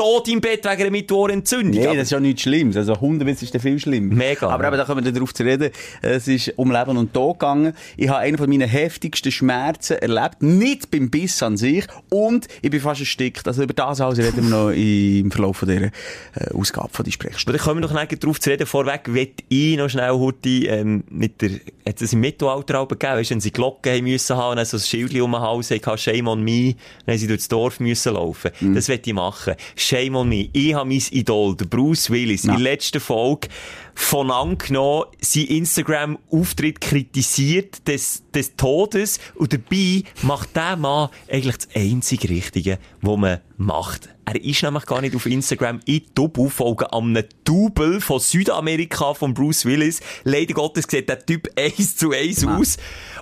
tot 0.00 0.28
im 0.28 0.40
Bett 0.40 0.64
wegen 0.64 0.80
einer 0.80 0.90
Mittelohrentzündung. 0.90 1.70
Nee, 1.72 1.86
Aber- 1.86 1.96
das 1.96 2.04
ist 2.04 2.10
ja 2.12 2.20
nichts 2.20 2.42
Schlimmes. 2.42 2.76
Also 2.76 2.98
Hundewitz 3.00 3.42
ist 3.42 3.54
viel 3.60 3.78
schlimmer. 3.78 4.14
Mega, 4.14 4.48
Aber 4.48 4.66
eben, 4.66 4.76
da 4.78 4.84
kommen 4.84 5.04
wir 5.04 5.12
darauf 5.12 5.34
zu 5.34 5.42
reden. 5.42 5.70
Es 6.00 6.26
ist 6.26 6.54
um 6.56 6.70
Leben 6.72 6.96
und 6.96 7.12
Tod 7.12 7.38
gegangen. 7.38 7.74
Ich 7.96 8.08
habe 8.08 8.20
einen 8.20 8.38
von 8.38 8.48
meinen 8.48 8.68
heftigsten 8.68 9.30
Schmerzen 9.30 9.98
erlebt. 9.98 10.42
Nicht 10.42 10.90
beim 10.90 11.10
Biss 11.10 11.42
an 11.42 11.56
sich. 11.56 11.84
Und 12.08 12.48
ich 12.62 12.70
bin 12.70 12.80
fast 12.80 13.00
erstickt. 13.00 13.46
Also 13.46 13.62
über 13.62 13.74
das 13.74 14.00
alles 14.00 14.18
reden 14.18 14.48
wir 14.48 14.50
noch 14.50 14.70
im 14.70 15.30
Verlauf 15.30 15.58
von 15.58 15.68
dieser 15.68 15.86
äh, 15.86 16.54
Ausgabe 16.54 16.88
von 16.92 17.04
die 17.04 17.12
Sprechstunde. 17.12 17.50
Aber 17.50 17.58
dann 17.58 17.64
kommen 17.66 17.82
wir 17.82 17.88
doch 17.88 17.94
nachher 17.94 18.16
drauf 18.16 18.40
zu 18.40 18.50
reden. 18.50 18.66
Vorweg 18.66 19.02
will 19.12 19.30
ich 19.48 19.76
noch 19.76 19.90
schnell 19.90 20.12
heute, 20.12 20.48
ähm, 20.48 21.04
mit 21.10 21.42
der, 21.42 21.50
hat 21.86 22.00
es 22.00 22.12
im 22.12 22.20
Mittelalter 22.20 22.80
auch 22.80 22.88
gegeben, 22.88 23.14
weißt, 23.14 23.30
wenn 23.30 23.40
sie 23.40 23.50
Glocken 23.50 23.92
haben 23.92 24.04
müssen 24.04 24.36
haben, 24.36 24.56
dann 24.56 24.64
so 24.64 24.76
ein 24.76 24.80
Schild 24.80 25.12
um 25.20 25.32
den 25.32 25.40
Hals 25.40 25.70
hatten, 25.70 25.98
Shame 25.98 26.28
on 26.28 26.42
me, 26.42 26.74
dann 27.04 27.14
haben 27.14 27.18
sie 27.18 27.26
durchs 27.26 27.48
Dorf 27.48 27.80
müssen 27.80 28.14
laufen. 28.14 28.50
Das 28.74 28.88
will 28.88 29.00
ich 29.04 29.12
machen. 29.12 29.54
Shame 29.90 30.14
on 30.14 30.28
me. 30.28 30.48
Ich 30.52 30.72
habe 30.72 30.88
mein 30.88 31.02
Idol, 31.10 31.56
der 31.56 31.64
Bruce 31.64 32.10
Willis, 32.10 32.44
in 32.44 32.50
der 32.50 32.60
letzten 32.60 33.00
Folge 33.00 33.48
von 33.92 34.30
angenommen, 34.30 35.06
sein 35.20 35.46
Instagram-Auftritt 35.46 36.80
kritisiert 36.80 37.88
des, 37.88 38.22
des 38.32 38.54
Todes 38.54 39.18
und 39.34 39.52
dabei 39.52 40.04
macht 40.22 40.54
der 40.54 40.76
Mann 40.76 41.08
eigentlich 41.28 41.56
das 41.56 41.68
einzige 41.74 42.28
Richtige, 42.28 42.78
was 43.00 43.16
man 43.16 43.40
macht. 43.56 44.08
Er 44.26 44.40
ist 44.40 44.62
nämlich 44.62 44.86
gar 44.86 45.00
nicht 45.00 45.16
auf 45.16 45.26
Instagram. 45.26 45.80
Ich 45.86 46.04
Double 46.14 46.50
folge 46.50 46.92
an 46.92 47.16
einem 47.16 47.24
Double 47.42 48.00
von 48.00 48.20
Südamerika 48.20 49.12
von 49.12 49.34
Bruce 49.34 49.64
Willis. 49.64 49.98
Leider 50.22 50.54
Gottes 50.54 50.84
sieht 50.88 51.08
der 51.08 51.26
Typ 51.26 51.48
eins 51.58 51.96
zu 51.96 52.12
eins 52.12 52.46
aus. 52.46 52.76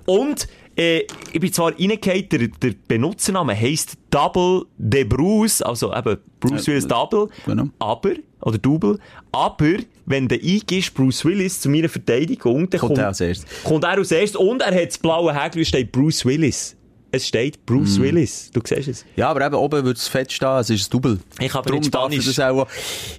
Und 0.04 0.48
äh, 0.78 1.00
ich 1.32 1.40
bin 1.40 1.52
zwar 1.52 1.72
reingehauen, 1.72 2.28
der, 2.28 2.48
der 2.48 2.74
Benutzername 2.86 3.54
heisst 3.54 3.98
Double 4.10 4.62
de 4.78 5.04
Bruce, 5.04 5.60
also 5.60 5.92
eben 5.94 6.16
Bruce 6.40 6.66
Äh, 6.68 6.70
Willis 6.70 6.86
Double, 6.86 7.28
genau. 7.44 7.64
aber, 7.78 8.12
oder 8.40 8.58
Double, 8.58 8.98
aber 9.32 9.76
wenn 10.06 10.28
du 10.28 10.36
eingehst, 10.36 10.94
Bruce 10.94 11.24
Willis 11.24 11.60
zu 11.60 11.68
meiner 11.68 11.88
Verteidigung, 11.88 12.70
dann 12.70 12.80
Kommt 12.80 12.90
kommt, 12.94 12.98
er 12.98 13.08
als 13.08 13.20
erstes. 13.20 13.62
kommt 13.64 13.84
er 13.84 13.90
als 13.90 14.10
erstes 14.10 14.36
und 14.36 14.62
er 14.62 14.74
hat 14.74 14.86
das 14.88 14.98
blaue 14.98 15.34
Häkchen, 15.34 15.64
steht 15.64 15.92
Bruce 15.92 16.24
Willis. 16.24 16.76
Es 17.10 17.26
steht 17.26 17.64
Bruce 17.64 17.98
Willis. 18.00 18.50
Du 18.52 18.60
siehst 18.62 18.88
es. 18.88 19.04
Ja, 19.16 19.30
aber 19.30 19.46
eben 19.46 19.54
oben 19.54 19.84
wird 19.84 19.96
es 19.96 20.08
fett 20.08 20.30
stehen. 20.30 20.58
Es 20.58 20.68
ist 20.68 20.88
ein 20.88 20.90
Double. 20.90 21.18
Ich 21.40 21.54
habe 21.54 21.72
nicht 21.72 21.86
Spanisch. 21.86 22.26
das 22.26 22.38
auch. 22.40 22.66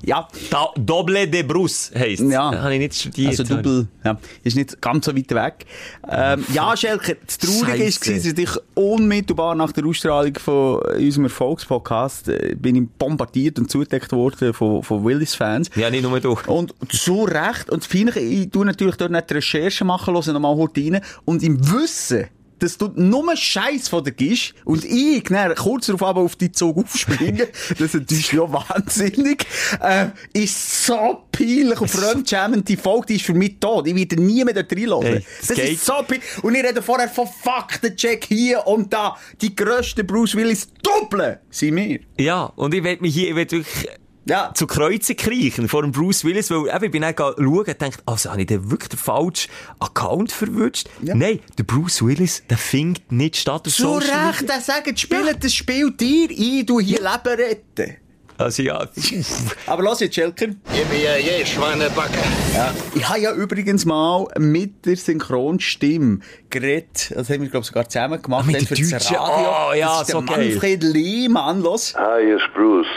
Ja. 0.03 0.27
Da, 0.51 0.69
Doble 0.77 1.27
de 1.27 1.41
Bruce 1.41 1.91
heisst 1.95 2.21
es. 2.21 2.31
Ja. 2.31 2.55
Habe 2.55 2.73
ich 2.75 2.79
nicht 2.79 2.93
studiert. 2.93 3.29
Also 3.29 3.43
Double, 3.43 3.87
ja, 4.03 4.19
ist 4.43 4.55
nicht 4.55 4.79
ganz 4.79 5.05
so 5.05 5.15
weit 5.15 5.31
weg. 5.31 5.65
Ähm, 6.07 6.45
ja, 6.53 6.77
Schelker, 6.77 7.15
das 7.25 7.39
Traurige 7.39 7.83
ist, 7.83 8.07
dass 8.07 8.25
ich 8.25 8.49
unmittelbar 8.75 9.55
nach 9.55 9.71
der 9.71 9.85
Ausstrahlung 9.85 10.35
von 10.35 10.81
unserem 10.95 11.23
Erfolgspodcast 11.25 12.29
äh, 12.29 12.55
bin 12.55 12.75
ich 12.75 12.89
bombardiert 12.97 13.57
und 13.57 13.71
zugedeckt 13.71 14.11
worden 14.11 14.53
von, 14.53 14.83
von 14.83 15.03
Willis-Fans. 15.03 15.71
Ja, 15.75 15.89
nicht 15.89 16.03
nur 16.03 16.19
du. 16.19 16.37
Und 16.45 16.75
zu 16.89 17.23
Recht. 17.23 17.71
Und 17.71 17.83
das 17.83 17.87
Feine, 17.87 18.11
ich 18.19 18.51
tu 18.51 18.63
natürlich 18.63 18.97
dort 18.97 19.11
nicht 19.11 19.29
die 19.29 19.33
Recherche 19.35 19.83
machen, 19.83 20.13
höre 20.13 20.33
nochmal 20.33 20.55
rein. 20.75 21.01
Und 21.25 21.41
im 21.41 21.59
Wissen, 21.71 22.27
dass 22.59 22.77
du 22.77 22.91
nur 22.95 23.35
Scheiß 23.35 23.89
von 23.89 24.03
dir 24.03 24.11
gibst 24.11 24.53
und 24.65 24.85
ich 24.85 25.23
dann 25.23 25.55
kurz 25.55 25.87
darauf 25.87 26.03
aber 26.03 26.21
auf 26.21 26.35
die 26.35 26.51
Zug 26.51 26.77
aufspringe, 26.77 27.47
das 27.79 27.93
ist 27.95 28.31
ja 28.31 28.51
wahnsinnig, 28.51 29.45
äh, 29.81 30.07
ist 30.33 30.85
so 30.85 31.23
peinlich 31.31 31.79
und 31.79 31.89
fremdschämend. 31.89 32.67
Die 32.67 32.77
Folge, 32.77 33.07
die 33.07 33.15
ist 33.15 33.25
für 33.25 33.33
mich 33.33 33.59
tot. 33.59 33.87
Ich 33.87 33.95
werde 33.95 34.21
nie 34.21 34.43
mehr 34.43 34.53
dort 34.53 34.71
reinhören. 34.71 35.03
Hey, 35.03 35.25
das 35.39 35.55
geht. 35.55 35.73
ist 35.73 35.85
so 35.85 35.93
peinlich. 35.93 36.21
Und 36.41 36.55
ich 36.55 36.63
rede 36.63 36.81
vorher 36.81 37.09
von 37.09 37.27
Faktencheck 37.27 38.25
hier 38.25 38.65
und 38.67 38.91
da. 38.93 39.15
Die 39.41 39.55
grössten 39.55 40.05
Bruce 40.05 40.35
Willis 40.35 40.67
Doppeln 40.81 41.37
sind 41.49 41.75
wir. 41.75 41.99
Ja, 42.17 42.45
und 42.55 42.73
ich 42.73 42.83
will 42.83 42.97
mich 42.99 43.13
hier, 43.13 43.29
ich 43.29 43.35
will 43.35 43.51
wirklich 43.51 43.87
Ja. 44.29 44.51
zu 44.53 44.67
Kreuzen 44.67 45.17
kriechen 45.17 45.67
vor 45.67 45.81
dem 45.81 45.91
Bruce 45.91 46.23
Willis, 46.23 46.49
weil 46.51 46.73
eben, 46.73 46.85
ich 46.85 46.91
bin 46.91 47.01
dann 47.01 47.15
schauen 47.17 47.33
und 47.47 47.67
dachte, 47.67 47.91
also 48.05 48.29
habe 48.29 48.41
ich 48.41 48.47
denn 48.47 48.69
wirklich 48.71 48.89
den 48.89 48.99
falschen 48.99 49.49
Account 49.79 50.31
verwünscht? 50.31 50.87
Ja. 51.01 51.15
Nein, 51.15 51.39
der 51.57 51.63
Bruce 51.63 52.05
Willis, 52.05 52.43
der 52.49 52.57
findet 52.57 53.11
nicht 53.11 53.35
statt. 53.35 53.67
auf 53.67 53.73
Zu 53.73 53.81
Social 53.99 54.27
Recht, 54.27 54.41
Media. 54.41 54.55
der 54.55 54.61
sagt, 54.63 54.99
spielt 54.99 55.43
das 55.43 55.53
Spiel 55.53 55.91
dir 55.91 56.29
ein, 56.29 56.65
du 56.65 56.79
hier 56.79 56.99
Leben 57.01 57.39
retten. 57.39 57.97
Also 58.37 58.63
ja, 58.63 58.87
Aber 59.67 59.83
los 59.83 59.99
jetzt, 59.99 60.15
Schelker. 60.15 60.47
Gib 60.47 60.89
mir 60.89 61.19
je, 61.19 61.45
Schweinebacke. 61.45 62.19
Ich 62.95 63.09
habe 63.09 63.19
ja 63.19 63.33
übrigens 63.33 63.83
mal 63.83 64.27
mit 64.37 64.85
der 64.85 64.95
Synchronstimme 64.95 66.19
geredet. 66.49 67.11
Das 67.13 67.29
haben 67.29 67.41
wir, 67.41 67.49
glaube 67.49 67.63
ich, 67.63 67.67
sogar 67.67 67.89
zusammen 67.89 68.21
gemacht. 68.21 68.45
Ah, 68.47 68.51
mit 68.51 68.65
für 68.65 68.75
das 68.75 68.89
Deutschen? 68.89 69.17
Oh, 69.19 69.73
ja, 69.75 69.99
das 69.99 70.07
ist 70.07 70.11
so 70.13 70.21
der 70.21 70.35
geil. 70.37 70.49
Manfred 70.51 70.83
Lehmann, 70.83 71.61
los. 71.61 71.93
Hi, 71.97 72.23
hier 72.23 72.37
ist 72.37 72.53
Bruce. 72.53 72.87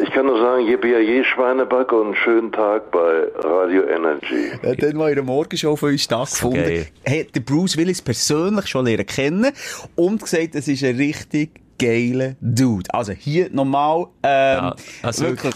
Ich 0.00 0.10
kann 0.12 0.26
nur 0.26 0.38
sagen, 0.38 0.66
je, 0.66 1.24
Schweinebacke 1.24 1.94
und 1.94 2.06
einen 2.08 2.16
schönen 2.16 2.52
Tag 2.52 2.90
bei 2.90 3.28
Radio 3.36 3.82
Energy. 3.84 4.50
Er 4.62 4.72
hat 4.72 4.82
dann 4.82 4.96
mal 4.96 5.08
in 5.08 5.16
der 5.16 5.24
Morgenshow 5.24 5.74
von 5.76 5.90
uns 5.90 6.02
stattgefunden. 6.02 6.86
Er 7.02 7.20
hat 7.20 7.34
den 7.34 7.44
Bruce 7.44 7.76
Willis 7.76 8.00
persönlich 8.00 8.66
schon 8.66 8.84
lernen 8.86 9.06
kennen 9.06 9.52
und 9.96 10.22
gesagt, 10.22 10.54
es 10.54 10.68
ist 10.68 10.84
ein 10.84 10.96
richtig 10.96 11.50
geiler 11.78 12.34
Dude. 12.40 12.92
Also 12.92 13.12
hier 13.12 13.48
nochmal, 13.50 14.06
ähm, 14.22 14.56
Ja, 14.56 14.76
also 15.02 15.24
wirklich. 15.24 15.54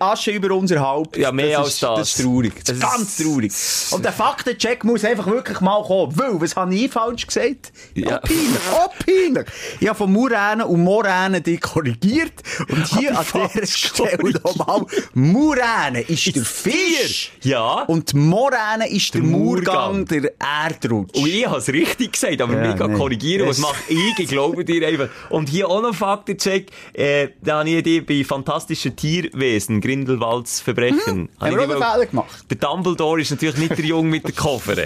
Asche 0.00 0.30
über 0.32 0.54
unser 0.54 0.80
Haupt. 0.80 1.16
Ja, 1.16 1.30
mehr 1.32 1.58
das 1.58 1.58
als 1.58 1.68
ist, 1.74 1.82
das. 1.82 1.98
Das 1.98 2.08
ist 2.18 2.24
traurig. 2.24 2.52
Das 2.64 2.76
ist 2.76 2.82
ganz 2.82 3.16
traurig. 3.16 3.52
Und 3.92 4.04
der 4.04 4.12
Faktencheck 4.12 4.84
muss 4.84 5.04
einfach 5.04 5.26
wirklich 5.26 5.60
mal 5.60 5.82
kommen. 5.82 6.18
Weil, 6.18 6.40
was 6.40 6.56
habe 6.56 6.74
ich 6.74 6.90
falsch 6.90 7.26
gesagt? 7.26 7.72
Ja. 7.94 8.20
Oh, 8.22 8.26
peinlich. 8.26 8.60
Oh, 8.72 8.88
peinlich. 9.04 9.46
Ich 9.80 9.88
habe 9.88 9.96
von 9.98 10.12
Muränen 10.12 10.62
und 10.62 10.82
Moränen 10.82 11.42
dich 11.42 11.60
korrigiert. 11.60 12.32
Und 12.68 12.86
hier 12.98 13.18
an 13.18 13.24
dieser 13.54 13.66
Stelle 13.66 14.30
nochmal. 14.42 14.84
Muränen 15.14 16.04
ist 16.08 16.34
der 16.34 16.44
Fisch. 16.44 17.32
Ja. 17.42 17.82
Und 17.84 18.14
Moränen 18.14 18.88
ist 18.88 19.14
der, 19.14 19.20
Der 19.20 19.30
Murgang, 19.30 20.04
der 20.06 20.32
Erdrutsch. 20.38 21.14
Und 21.16 21.26
ich 21.28 21.46
habe 21.46 21.58
es 21.58 21.68
richtig 21.68 22.12
gesagt, 22.12 22.40
aber 22.40 22.54
Ja, 22.54 22.72
mega 22.72 22.86
nee. 22.88 22.96
korrigieren, 22.96 23.48
was 23.48 23.58
mache 23.58 23.82
ich? 23.88 24.18
Ich 24.18 24.28
glaube 24.28 24.64
dir 24.64 24.86
einfach. 24.86 25.08
Und 25.28 25.48
hier 25.48 25.68
auch 25.68 25.82
noch 25.82 25.94
Faktencheck, 25.94 26.70
äh, 26.92 27.28
da 27.42 27.58
habe 27.60 27.70
ich 27.70 27.82
die 27.82 28.00
bei 28.00 28.24
Fantastischen 28.24 28.96
Tierwesen, 28.96 29.80
Grindelwalds 29.90 30.60
Verbrechen. 30.60 31.22
Mhm. 31.22 31.28
Haben 31.40 31.56
wir 31.56 31.76
auch 31.78 31.92
Fehler 31.92 32.06
gemacht? 32.06 32.44
Der 32.48 32.56
Dumbledore 32.56 33.20
ist 33.20 33.30
natürlich 33.30 33.56
nicht 33.56 33.76
der 33.76 33.84
Junge 33.84 34.08
mit 34.08 34.24
der 34.24 34.34
Koffer. 34.34 34.76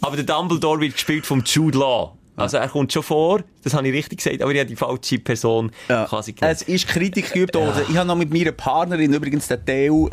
aber 0.00 0.16
der 0.16 0.24
Dumbledore 0.24 0.80
wird 0.80 0.92
gespielt 0.92 1.26
vom 1.26 1.42
Jude 1.44 1.78
Law. 1.78 2.16
Also 2.36 2.56
er 2.56 2.68
kommt 2.68 2.92
schon 2.92 3.04
vor, 3.04 3.44
das 3.62 3.74
habe 3.74 3.86
ich 3.86 3.94
richtig 3.94 4.18
gesagt, 4.18 4.42
aber 4.42 4.52
ich 4.52 4.58
habe 4.58 4.68
die 4.68 4.74
falsche 4.74 5.20
Person 5.20 5.70
quasi 5.86 6.32
genannt. 6.32 6.56
Es 6.60 6.62
ist 6.62 6.88
Kritik 6.88 7.32
geübt 7.32 7.54
worden. 7.54 7.82
Ich 7.88 7.96
habe 7.96 8.08
noch 8.08 8.16
mit 8.16 8.32
meiner 8.32 8.50
Partnerin 8.50 9.12
übrigens 9.12 9.46
den 9.46 9.64
Teil 9.64 10.10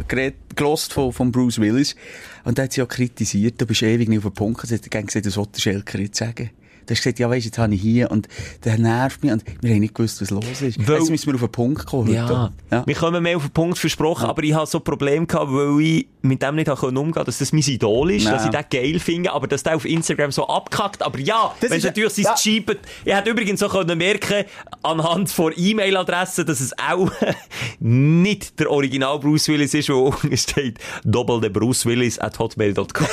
gelost 0.55 0.93
von, 0.93 1.11
von 1.11 1.31
Bruce 1.31 1.59
Willis. 1.59 1.95
Und 2.43 2.59
da 2.59 2.63
hat 2.63 2.73
sie 2.73 2.83
auch 2.83 2.87
kritisiert, 2.87 3.59
du 3.59 3.65
bist 3.65 3.81
ewig 3.81 4.07
nicht 4.07 4.19
auf 4.19 4.25
den 4.25 4.33
Punkt 4.33 4.61
gesetzt. 4.61 4.85
Ich 4.87 4.95
habe 4.95 5.05
gesagt, 5.05 5.25
das 5.25 5.35
wollte 5.35 5.53
der 5.53 5.61
Schelker 5.61 5.97
jetzt 5.99 6.17
sagen. 6.17 6.51
Du 6.91 6.95
hast 6.95 7.03
gesagt, 7.03 7.19
ja 7.19 7.29
weisst, 7.29 7.45
jetzt 7.45 7.57
habe 7.57 7.73
ich 7.73 7.81
hier 7.81 8.11
und 8.11 8.27
der 8.65 8.77
nervt 8.77 9.23
mich 9.23 9.31
und 9.31 9.45
wir 9.61 9.71
haben 9.71 9.79
nicht 9.79 9.95
gewusst, 9.95 10.21
was 10.21 10.29
los 10.29 10.43
ist. 10.61 10.77
Weil- 10.85 10.97
Jetzt 10.99 11.09
müssen 11.09 11.27
wir 11.27 11.35
auf 11.35 11.39
den 11.41 11.51
Punkt 11.53 11.85
kommen. 11.85 12.13
Ja. 12.13 12.51
ja. 12.69 12.83
wir 12.85 12.95
kommen 12.95 13.23
mehr 13.23 13.37
auf 13.37 13.43
den 13.43 13.51
Punkt 13.51 13.77
versprochen, 13.77 14.25
aber 14.25 14.43
ich 14.43 14.53
habe 14.53 14.65
so 14.67 14.79
ein 14.79 14.83
Problem 14.83 15.25
gehabt, 15.25 15.51
weil 15.53 15.79
ich 15.81 16.07
mit 16.23 16.41
dem 16.43 16.55
nicht 16.55 16.69
umgehen 16.69 17.23
dass 17.25 17.37
das 17.39 17.51
mein 17.53 17.61
Idol 17.61 18.11
ist, 18.11 18.25
Ja. 18.25 18.31
dass 18.33 18.43
ich 18.45 18.51
den 18.51 18.65
geil 18.69 18.99
finde, 18.99 19.31
aber 19.31 19.47
dass 19.47 19.63
der 19.63 19.75
auf 19.77 19.85
Instagram 19.85 20.31
so 20.31 20.47
abkackt. 20.47 21.01
Aber 21.01 21.17
ja, 21.17 21.55
Das 21.61 21.71
wenn 21.71 21.77
es 21.79 21.85
natürlich 21.85 22.13
sein 22.13 22.25
ja. 22.25 22.35
Cheapet, 22.35 22.79
ich 23.05 23.15
hätte 23.15 23.29
übrigens 23.29 23.63
auch 23.63 23.71
können 23.71 23.97
merken, 23.97 24.43
anhand 24.83 25.29
von 25.29 25.53
E-Mail-Adressen, 25.55 26.45
dass 26.45 26.59
es 26.59 26.73
auch 26.77 27.09
nicht 27.79 28.59
der 28.59 28.69
Original 28.69 29.17
Bruce 29.19 29.47
Willis 29.47 29.73
ist, 29.73 29.89
wo 29.89 30.07
unten 30.09 30.35
steht, 30.37 30.77
doppel 31.05 31.39
der 31.41 31.49
Bruce 31.49 31.85
Willis 31.85 32.19
at 32.19 32.37
hotmail.com. 32.37 33.07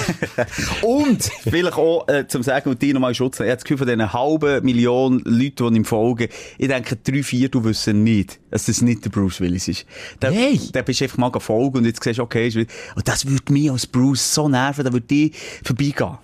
Und 0.83 1.23
vielleicht 1.43 1.77
auch 1.77 2.07
äh, 2.09 2.27
zum 2.27 2.43
Sagen, 2.43 2.71
und 2.71 2.83
die 2.83 2.93
nochmal 2.93 3.15
Schutz. 3.15 3.37
Ich 3.41 3.47
habe 3.47 3.55
das 3.55 3.65
Gefühl, 3.69 3.79
von 3.79 3.87
diesen 3.87 4.13
halben 4.13 4.65
Million 4.65 5.21
Leuten, 5.25 5.73
die 5.73 5.77
ihm 5.79 5.85
folgen, 5.85 6.29
ich 6.59 6.69
denke, 6.69 6.97
drei, 6.97 7.23
vier, 7.23 7.49
du 7.49 7.63
wissen 7.65 8.03
nicht, 8.03 8.41
dass 8.51 8.67
das 8.67 8.83
nicht 8.83 9.05
der 9.05 9.11
Bruce 9.11 9.41
Willis 9.41 9.69
ist. 9.69 9.87
Da, 10.21 10.31
Nein. 10.31 10.61
Da 10.73 10.83
bist 10.83 11.01
du 11.01 11.05
einfach 11.05 11.19
mal 11.19 11.41
folgen 11.41 11.79
und 11.79 11.85
jetzt 11.85 12.03
siehst 12.03 12.19
du, 12.19 12.23
okay, 12.23 12.67
und 12.97 13.09
das 13.09 13.27
würde 13.27 13.53
mich 13.53 13.71
als 13.71 13.87
Bruce 13.87 14.35
so 14.35 14.49
nerven, 14.49 14.85
da 14.85 14.93
würde 14.93 15.15
ich 15.15 15.37
vorbeigehen. 15.65 16.19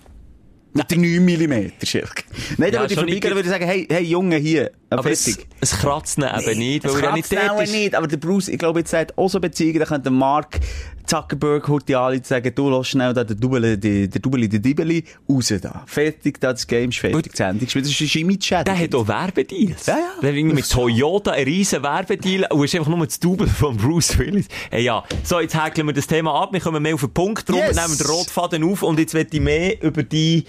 Mit 0.73 0.91
der 0.91 0.97
9 0.97 1.23
mm 1.23 1.71
Schilk. 1.85 2.25
Nein, 2.57 2.71
da 2.71 2.77
Ja, 2.77 2.81
würde 2.81 2.93
ich 2.93 2.99
vorbeigehen, 2.99 3.29
da 3.29 3.35
würde 3.35 3.47
sagen, 3.49 3.65
hey, 3.65 3.87
hey, 3.89 4.03
Junge, 4.03 4.35
hier, 4.35 4.71
aber 4.89 5.09
es, 5.09 5.39
es 5.61 5.71
kratzt 5.71 6.17
ihn 6.17 6.25
eben 6.25 6.59
nicht, 6.59 6.83
weil 6.83 7.01
er 7.01 7.13
nicht 7.13 7.29
kratzt 7.29 7.47
dort 7.49 7.63
ist. 7.63 7.71
nicht, 7.71 7.95
aber 7.95 8.07
der 8.07 8.17
Bruce, 8.17 8.49
ich 8.49 8.57
glaube, 8.57 8.79
jetzt 8.79 8.91
hat 8.91 9.17
auch 9.17 9.29
so 9.29 9.39
Beziehungen, 9.39 9.79
da 9.79 9.85
könnte 9.85 10.09
Mark 10.09 10.59
Zuckerberg 11.05 11.67
heute 11.67 11.97
alle 11.97 12.23
sagen, 12.23 12.51
du 12.55 12.69
lass 12.69 12.87
schnell 12.87 13.13
da 13.13 13.23
den 13.23 13.39
Double, 13.39 13.77
der 13.77 14.07
Double, 14.07 14.47
der 14.47 14.59
Dibeli 14.59 15.03
raus 15.29 15.53
da. 15.61 15.83
Fertig, 15.85 16.39
da 16.41 16.51
das 16.53 16.65
Game 16.65 16.89
ist 16.89 16.99
fertig, 16.99 17.31
das 17.31 17.39
Ende 17.39 17.65
ist 17.65 17.75
wieder, 17.75 17.87
das 17.87 18.01
ist 18.01 18.15
Image-Schädigung. 18.15 18.65
Der 18.65 18.79
hat 18.79 18.95
auch 18.95 19.07
Werbedeals. 19.07 19.85
Ja, 19.85 19.93
ja. 19.97 19.99
Der 20.21 20.29
hat 20.29 20.35
irgendwie 20.37 20.55
mit 20.55 20.69
Toyota 20.69 21.31
einen 21.31 21.45
riesen 21.45 21.83
Werbedeal 21.83 22.47
und 22.51 22.63
ist 22.65 22.75
einfach 22.75 22.95
nur 22.95 23.05
das 23.05 23.19
Double 23.19 23.47
von 23.47 23.77
Bruce 23.77 24.17
Willis. 24.17 24.47
Hey, 24.71 24.83
ja. 24.83 25.03
So, 25.23 25.39
jetzt 25.39 25.61
häkeln 25.61 25.87
wir 25.87 25.93
das 25.93 26.07
Thema 26.07 26.41
ab. 26.41 26.53
Wir 26.53 26.59
kommen 26.59 26.81
mehr 26.81 26.95
auf 26.95 27.01
den 27.01 27.11
Punkt 27.13 27.47
drum, 27.49 27.59
Yes. 27.59 27.75
nehmen 27.75 27.97
den 27.97 28.07
Rotfaden 28.07 28.63
auf 28.63 28.83
und 28.83 28.99
jetzt 28.99 29.13
möchte 29.13 29.37
ich 29.37 29.43
mehr 29.43 29.81
über 29.83 30.03
die, 30.03 30.45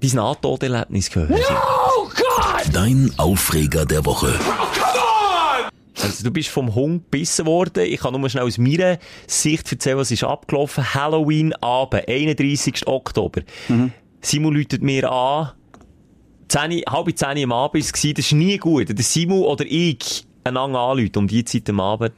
dein 0.00 0.10
Nahtoderlebnis 0.12 1.14
hören. 1.14 1.34
Dein 2.72 3.12
Aufreger 3.16 3.84
der 3.84 4.04
Woche. 4.04 4.38
Also, 6.00 6.24
du 6.24 6.30
bist 6.30 6.48
vom 6.48 6.74
Hund 6.74 7.04
gebissen 7.10 7.46
worden. 7.46 7.84
Ich 7.84 8.00
kann 8.00 8.18
nur 8.18 8.28
schnell 8.30 8.44
aus 8.44 8.58
meiner 8.58 8.98
Sicht 9.26 9.70
erzählen, 9.70 9.98
was 9.98 10.10
ist 10.10 10.24
abgelaufen. 10.24 10.94
Halloween-Abend, 10.94 12.08
31. 12.08 12.86
Oktober. 12.86 13.42
Simon 14.20 14.54
läutet 14.54 14.82
mir 14.82 15.10
an. 15.10 15.52
10, 16.48 16.82
halb 16.88 17.16
10 17.16 17.44
am 17.44 17.52
Abend 17.52 17.74
war 17.74 17.80
es. 17.80 17.92
Das 17.92 18.04
ist 18.04 18.32
nie 18.32 18.56
gut. 18.58 18.88
Der 18.88 19.04
Simon 19.04 19.42
oder 19.42 19.64
ich 19.66 20.26
einander 20.44 20.80
anrufen 20.80 21.16
um 21.16 21.26
die 21.28 21.44
Zeit 21.44 21.68
am 21.70 21.80
Abend. 21.80 22.12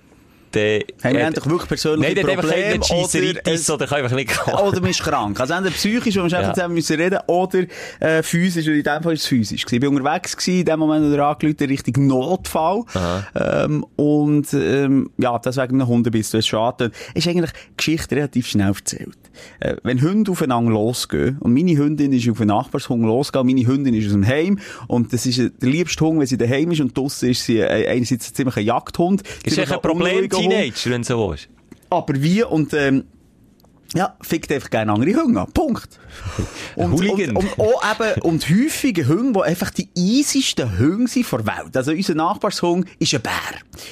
Dann, 0.54 0.80
Haben 1.02 1.16
wir 1.16 1.20
endlich 1.26 1.46
wirklich 1.46 1.68
persönliche 1.68 2.14
Nein, 2.14 2.26
der 2.26 2.34
Probleme 2.34 2.84
Scheisseritis 2.84 3.70
oder, 3.70 3.84
oder 3.84 3.86
kann 3.86 4.04
einfach 4.04 4.16
nicht 4.16 4.28
gehen. 4.44 4.54
oder 4.54 4.80
man 4.80 4.90
ist 4.90 5.02
krank. 5.02 5.40
Also 5.40 5.54
entweder 5.54 5.74
psychisch, 5.74 6.16
wo 6.16 6.22
wir 6.22 6.28
Ja. 6.28 6.38
einfach 6.38 6.54
zusammen 6.54 6.74
müssen 6.74 6.96
reden, 7.00 7.18
oder 7.26 7.64
äh, 8.00 8.22
physisch, 8.22 8.66
und 8.66 8.74
in 8.74 8.82
dem 8.82 9.02
Fall 9.02 9.14
ist 9.14 9.22
es 9.22 9.26
physisch. 9.26 9.64
gewesen. 9.64 9.82
Ich 9.84 9.90
war 9.90 9.96
unterwegs, 9.96 10.36
gewesen, 10.36 10.60
in 10.60 10.64
dem 10.66 10.78
Moment, 10.78 11.10
wo 11.10 11.16
er 11.16 11.26
angerufen 11.26 11.56
hat, 11.60 11.68
Richtung 11.68 12.06
Notfall. 12.06 12.82
Ähm, 13.34 13.84
und 13.96 14.52
ähm, 14.54 15.10
ja, 15.18 15.38
deswegen 15.38 15.80
einem 15.80 15.88
Hundebiss, 15.88 16.30
du 16.30 16.38
hast 16.38 16.46
schon 16.46 16.60
angetönt. 16.60 16.94
Ist 17.14 17.26
eigentlich 17.28 17.50
die 17.50 17.76
Geschichte 17.76 18.16
relativ 18.16 18.46
schnell 18.46 18.68
erzählt. 18.68 19.16
Äh, 19.60 19.76
wenn 19.82 20.00
Hunde 20.00 20.30
aufeinander 20.30 20.70
losgehen, 20.70 21.38
und 21.40 21.52
meine 21.54 21.76
Hündin 21.76 22.12
ist 22.12 22.28
auf 22.28 22.40
einen 22.40 22.48
Nachbarshund 22.48 23.02
losgegangen, 23.04 23.54
meine 23.54 23.66
Hündin 23.66 23.94
ist 23.94 24.06
aus 24.06 24.12
dem 24.12 24.26
Heim, 24.26 24.58
und 24.86 25.12
das 25.12 25.26
ist 25.26 25.38
der 25.38 25.68
liebste 25.68 26.04
Hund, 26.04 26.20
wenn 26.20 26.26
sie 26.26 26.36
daheim 26.38 26.70
ist, 26.70 26.80
und 26.80 26.96
draussen 26.96 27.30
ist 27.30 27.44
sie 27.44 27.58
äh, 27.58 27.88
einerseits 27.88 28.32
ziemlich 28.32 28.56
ein 28.56 28.64
Jagdhund. 28.64 29.22
Ist 29.44 29.58
ein 29.58 29.80
Problem, 29.80 30.28
Teenager, 30.48 30.90
wenn 30.90 31.02
du 31.02 31.08
so 31.08 31.30
willst. 31.30 31.48
Aber 31.90 32.14
wie 32.22 32.42
und 32.42 32.72
ähm, 32.74 33.04
ja, 33.94 34.16
fickt 34.20 34.50
einfach 34.52 34.70
gerne 34.70 34.92
andere 34.92 35.14
Hunde 35.14 35.40
an. 35.40 35.52
Punkt. 35.52 35.88
Und, 36.76 36.92
und, 36.92 37.36
und 37.36 37.58
auch 37.58 37.82
eben, 37.92 38.20
und 38.22 38.48
häufige 38.48 39.06
Hunde, 39.06 39.32
die 39.32 39.42
einfach 39.42 39.70
die 39.70 39.88
easiesten 39.94 40.78
Hunde 40.78 41.06
sind 41.08 41.30
der 41.30 41.46
Welt. 41.46 41.76
Also 41.76 41.92
unser 41.92 42.14
Nachbarshund 42.14 42.88
ist 42.98 43.14
ein 43.14 43.20
Bär. 43.20 43.32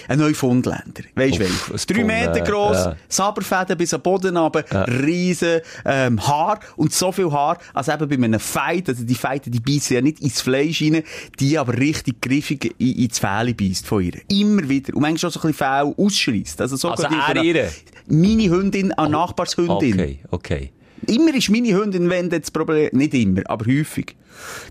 Ein 0.09 0.19
Neufundländer. 0.19 1.03
Weisst 1.15 1.37
du, 1.37 1.41
welcher? 1.41 1.73
ein 1.73 1.81
Drei 1.87 2.05
Meter 2.05 2.41
gross, 2.41 2.77
ja. 2.77 2.97
Saberfäden 3.09 3.77
bis 3.77 3.95
am 3.95 4.03
Boden 4.03 4.37
runter, 4.37 4.65
riesen 5.01 5.61
ähm, 5.85 6.27
Haar 6.27 6.59
und 6.77 6.93
so 6.93 7.13
viel 7.13 7.31
Haar, 7.31 7.59
als 7.73 7.89
eben 7.89 8.09
bei 8.09 8.15
einem 8.17 8.41
Fight, 8.41 8.89
also 8.89 9.05
die 9.05 9.15
Fighten, 9.15 9.53
die 9.53 9.61
beißen 9.61 9.95
ja 9.95 10.03
nicht 10.03 10.21
ins 10.21 10.41
Fleisch 10.41 10.83
rein, 10.83 11.03
die 11.39 11.59
aber 11.59 11.77
richtig 11.77 12.21
griffig 12.21 12.75
in, 12.79 12.97
ins 12.97 13.19
Fell 13.19 13.55
beißt 13.55 13.87
von 13.87 14.03
ihr. 14.03 14.15
Immer 14.29 14.69
wieder. 14.69 14.95
Und 14.95 15.03
manchmal 15.03 15.29
auch 15.29 15.35
so 15.35 15.41
ein 15.41 15.53
bisschen 15.53 15.55
Fell 15.55 15.95
ausschreisst. 15.97 16.61
Also, 16.61 16.77
so 16.77 16.91
Also 16.91 17.05
er 17.05 17.43
ihre? 17.43 17.71
Meine 18.09 18.51
Hündin 18.51 18.93
an 18.93 19.13
Nachbarshündin. 19.13 19.92
Okay, 19.93 20.19
okay. 20.31 20.73
Immer 21.07 21.35
ist 21.35 21.51
meine 21.51 21.75
Hündin, 21.77 22.09
wenn 22.11 22.31
das 22.31 22.51
Problem, 22.51 22.91
nicht 22.93 23.15
immer, 23.15 23.43
aber 23.47 23.67
häufig, 23.67 24.15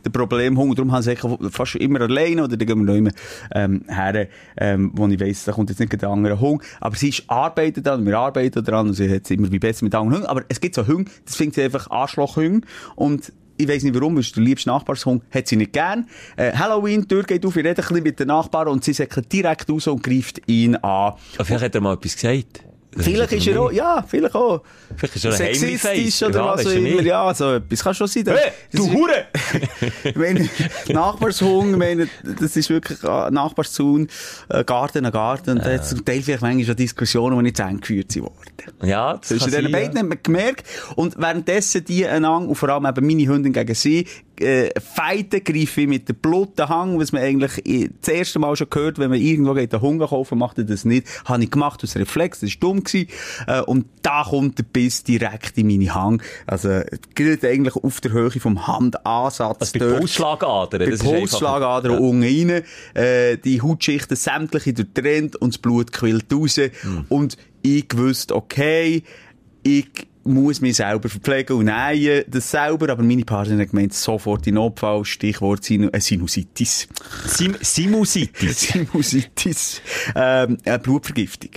der 0.05 0.09
Problemhund. 0.11 0.77
Darum 0.77 0.91
haben 0.91 1.03
sie 1.03 1.17
fast 1.49 1.75
immer 1.75 2.01
alleine 2.01 2.45
oder 2.45 2.55
dann 2.55 2.67
gehen 2.67 2.79
wir 2.79 2.85
noch 2.85 2.95
immer, 2.95 3.11
ähm, 3.53 3.83
her, 3.87 4.27
ähm, 4.57 4.91
wo 4.93 5.07
ich 5.07 5.19
weiss, 5.19 5.43
da 5.43 5.51
kommt 5.51 5.69
jetzt 5.69 5.79
nicht 5.79 6.01
der 6.01 6.09
andere 6.09 6.39
Hund. 6.39 6.63
Aber 6.79 6.95
sie 6.95 7.09
ist, 7.09 7.23
arbeitet 7.27 7.85
daran, 7.85 8.05
wir 8.05 8.17
arbeiten 8.17 8.63
daran 8.63 8.87
und 8.87 8.93
sie 8.93 9.09
hat 9.13 9.25
es 9.25 9.31
immer 9.31 9.51
wie 9.51 9.59
besser 9.59 9.83
mit 9.83 9.93
anderen 9.93 10.21
Hunden. 10.21 10.27
Aber 10.27 10.43
es 10.47 10.61
gibt 10.61 10.75
so 10.75 10.87
Hunde, 10.87 11.11
das 11.25 11.35
findet 11.35 11.55
sie 11.55 11.63
einfach 11.63 11.89
Arschlochhunde 11.89 12.65
und 12.95 13.33
ich 13.57 13.67
weiss 13.67 13.83
nicht 13.83 13.93
warum, 13.93 14.15
weil 14.15 14.21
es 14.21 14.31
der 14.31 14.43
liebste 14.43 14.69
Nachbarshund 14.69 15.23
hat 15.31 15.47
sie 15.47 15.55
nicht 15.55 15.73
gern. 15.73 16.07
Äh, 16.35 16.53
Halloween, 16.53 17.01
die 17.01 17.07
Tür 17.09 17.23
geht 17.23 17.45
auf, 17.45 17.55
ich 17.55 17.63
rede 17.63 17.69
ein 17.69 17.75
bisschen 17.87 18.03
mit 18.03 18.19
den 18.19 18.27
Nachbarn 18.27 18.69
und 18.69 18.83
sie 18.83 18.93
sagt 18.93 19.31
direkt 19.31 19.69
raus 19.69 19.87
und 19.87 20.01
greift 20.01 20.41
ihn 20.49 20.75
an. 20.77 21.13
Aber 21.35 21.45
vielleicht 21.45 21.65
hat 21.65 21.75
er 21.75 21.81
mal 21.81 21.93
etwas 21.93 22.15
gesagt. 22.15 22.63
Vielleicht 22.97 23.31
ist 23.31 23.47
er 23.47 23.61
auch, 23.61 23.71
ja, 23.71 24.03
vielleicht 24.05 24.35
auch. 24.35 24.61
Vielleicht 24.97 25.15
ist 25.15 25.25
er 25.25 25.31
Sexistisch 25.31 26.23
oder 26.23 26.39
Ja, 26.39 26.53
was 26.53 26.65
auch 26.65 26.71
immer. 26.71 27.01
Ja, 27.01 27.33
so 27.33 27.53
etwas 27.53 27.83
kann 27.83 27.93
schon 27.93 28.07
sein. 28.07 28.23
Das- 28.25 28.39
Hey, 28.39 28.51
du 28.73 28.91
Hure! 28.91 29.25
Meine, 30.15 30.49
Nachbarshund, 30.89 31.71
ich 31.71 31.77
meine, 31.77 32.07
das 32.39 32.57
ist 32.57 32.69
wirklich 32.69 33.01
ein 33.03 33.33
Nachbarszaun, 33.33 34.07
äh, 34.49 34.63
Garten 34.63 35.05
an 35.05 35.11
Garten. 35.11 35.51
Und 35.51 35.65
da 35.65 35.71
hat 35.73 35.85
zum 35.87 36.03
Teil 36.03 36.21
vielleicht 36.21 36.41
manchmal 36.41 36.65
schon 36.65 36.75
Diskussionen, 36.75 37.37
die 37.37 37.43
nicht 37.43 37.57
zu 37.57 37.63
geführt 37.77 38.11
sind 38.11 38.23
worden. 38.23 38.35
Ja, 38.83 39.17
das 39.17 39.27
Zwischen 39.29 39.51
den 39.51 39.71
beiden 39.71 39.93
ja. 39.95 39.99
hat 40.01 40.09
man 40.09 40.17
gemerkt. 40.21 40.67
Und 40.95 41.17
währenddessen 41.17 41.85
die 41.85 42.05
einander, 42.05 42.49
und 42.49 42.55
vor 42.55 42.69
allem 42.69 42.85
eben 42.85 43.07
meine 43.07 43.27
Hündin 43.27 43.53
gegen 43.53 43.75
sie, 43.75 44.07
äh, 44.41 44.69
fighten, 44.79 45.43
greifen 45.43 45.89
mit 45.89 46.09
dem 46.09 46.15
Blutenhang, 46.17 46.99
was 46.99 47.11
man 47.11 47.21
eigentlich 47.21 47.65
eh, 47.65 47.89
das 48.01 48.13
erste 48.13 48.39
Mal 48.39 48.55
schon 48.55 48.69
gehört, 48.69 48.99
wenn 48.99 49.09
man 49.09 49.19
irgendwo 49.19 49.53
geht, 49.53 49.73
einen 49.73 49.81
Hunger 49.81 50.07
kaufen, 50.07 50.37
macht 50.37 50.57
er 50.57 50.63
das 50.63 50.85
nicht. 50.85 51.07
Habe 51.25 51.43
ich 51.43 51.51
gemacht 51.51 51.83
aus 51.83 51.95
Reflex, 51.95 52.39
das 52.41 52.51
war 52.51 52.59
dumm 52.59 52.83
gewesen. 52.83 53.07
Äh, 53.47 53.61
und 53.61 53.85
da 54.01 54.23
kommt 54.27 54.57
der 54.57 54.63
Biss 54.63 55.03
direkt 55.03 55.57
in 55.57 55.67
meine 55.67 55.93
Hang. 55.93 56.21
Also, 56.47 56.81
gerade 57.15 57.47
eigentlich 57.47 57.75
auf 57.75 58.01
der 58.01 58.11
Höhe 58.11 58.31
vom 58.31 58.67
Handansatz. 58.67 59.57
Also 59.59 59.79
bei. 59.79 59.97
Pulsschlagadern. 59.97 60.79
Bei 60.79 60.85
das 60.85 60.95
ist 60.95 61.01
einfach- 61.01 61.19
Pulsschlagadern 61.19 61.99
unten 61.99 62.23
rein, 62.23 62.63
äh, 62.93 63.37
die 63.37 63.61
Hautschichten 63.61 64.17
sämtliche 64.17 64.73
durchtrennt 64.73 65.35
und 65.35 65.53
das 65.53 65.57
Blut 65.59 65.91
quillt 65.91 66.31
raus. 66.33 66.57
Hm. 66.57 67.05
Und 67.09 67.37
ich 67.61 67.85
wusste, 67.95 68.35
okay, 68.35 69.03
ich 69.63 69.87
muss 70.23 70.61
mich 70.61 70.77
selber 70.77 71.09
verpflegen 71.09 71.57
und 71.57 71.65
nähen, 71.65 72.23
das 72.27 72.51
selber, 72.51 72.89
aber 72.89 73.03
meine 73.03 73.25
Partnerin 73.25 73.61
hat 73.61 73.71
gemeint, 73.71 73.93
sofort 73.93 74.45
in 74.47 74.55
Notfall, 74.55 75.05
Stichwort 75.05 75.63
Sinu 75.63 75.89
äh, 75.91 75.99
Sinusitis. 75.99 76.87
Sim 77.25 77.55
Simusitis. 77.59 78.59
Sinusitis, 78.71 79.81
ähm, 80.15 80.57
äh, 80.65 80.77
Blutvergiftung. 80.77 81.51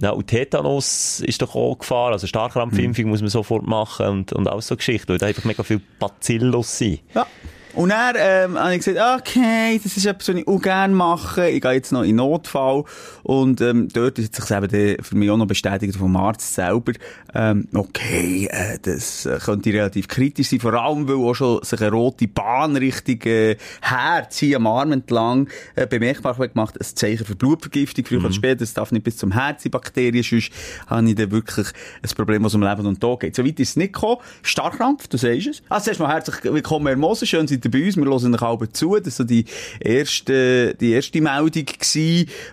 Ja, 0.00 0.10
und 0.10 0.26
Tetanus 0.26 1.20
ist 1.20 1.40
doch 1.40 1.54
auch 1.54 1.78
Gefahr. 1.78 2.12
Also 2.12 2.26
Starkrampfimpfung 2.26 3.06
mhm. 3.06 3.10
muss 3.10 3.20
man 3.20 3.30
sofort 3.30 3.66
machen 3.66 4.06
und, 4.06 4.32
und 4.32 4.48
auch 4.48 4.60
so 4.60 4.76
Geschichten, 4.76 5.08
weil 5.08 5.18
da 5.18 5.26
einfach 5.26 5.44
mega 5.44 5.62
viel 5.62 5.80
Bacillus 5.98 6.78
sind. 6.78 7.00
Ja. 7.14 7.26
Und 7.76 7.90
dann 7.90 8.16
ähm, 8.18 8.58
habe 8.58 8.74
ich 8.74 8.82
gesagt, 8.82 9.20
okay, 9.20 9.78
das 9.82 9.98
ist 9.98 10.06
etwas, 10.06 10.28
was 10.28 10.36
ich 10.36 10.48
auch 10.48 10.62
gerne 10.62 10.94
mache. 10.94 11.50
Ich 11.50 11.60
gehe 11.60 11.72
jetzt 11.72 11.92
noch 11.92 12.04
in 12.04 12.16
Notfall. 12.16 12.84
Und 13.22 13.60
ähm, 13.60 13.88
dort 13.92 14.18
ist 14.18 14.34
sich 14.34 14.50
eben 14.50 14.96
für 15.04 15.14
mich 15.14 15.30
auch 15.30 15.36
noch 15.36 15.46
bestätigt 15.46 15.94
vom 15.94 16.16
Arzt 16.16 16.54
selber, 16.54 16.92
ähm, 17.34 17.68
okay, 17.74 18.48
äh, 18.50 18.78
das 18.80 19.26
äh, 19.26 19.38
könnte 19.44 19.70
relativ 19.70 20.08
kritisch 20.08 20.48
sein, 20.48 20.60
vor 20.60 20.72
allem, 20.72 21.06
weil 21.06 21.16
auch 21.16 21.34
schon 21.34 21.62
sich 21.62 21.78
eine 21.82 21.90
rote 21.90 22.26
Bahn 22.28 22.76
Richtung 22.76 23.20
äh, 23.24 23.56
Herz 23.82 24.38
hier 24.38 24.56
am 24.56 24.66
Arm 24.66 24.92
entlang 24.92 25.50
äh, 25.74 25.86
bemerkbar 25.86 26.34
gemacht, 26.34 26.80
ein 26.80 26.86
Zeichen 26.94 27.26
für 27.26 27.36
Blutvergiftung, 27.36 28.06
früher 28.06 28.20
mhm. 28.20 28.26
oder 28.26 28.34
später, 28.34 28.60
das 28.60 28.72
darf 28.72 28.90
nicht 28.90 29.04
bis 29.04 29.18
zum 29.18 29.32
Herz 29.32 29.64
die 29.64 29.68
Bakterien, 29.68 30.22
sonst 30.22 30.50
habe 30.86 31.06
ich 31.06 31.14
dann 31.14 31.30
wirklich 31.30 31.66
ein 32.02 32.10
Problem, 32.16 32.42
was 32.44 32.54
um 32.54 32.62
Leben 32.62 32.86
und 32.86 33.00
Tod 33.00 33.20
geht. 33.20 33.36
Soweit 33.36 33.60
ist 33.60 33.70
es 33.70 33.76
nicht 33.76 33.92
gekommen. 33.92 34.22
Starkrampf, 34.42 35.08
du 35.08 35.18
sagst 35.18 35.46
es. 35.46 35.62
Also 35.68 35.90
erstmal 35.90 36.12
herzlich 36.14 36.42
willkommen, 36.42 36.86
Herr 36.86 36.96
Moser, 36.96 37.26
schön 37.26 37.46
seid 37.46 37.65
ihr 37.66 37.70
bei 37.70 37.86
uns, 37.86 37.96
wir 37.96 38.04
hören 38.04 38.34
euch 38.34 38.42
alle 38.42 38.72
zu, 38.72 38.96
das 38.96 39.04
war 39.04 39.10
so 39.10 39.24
die 39.24 39.44
erste, 39.80 40.74
die 40.74 40.92
erste 40.92 41.20
Meldung 41.20 41.66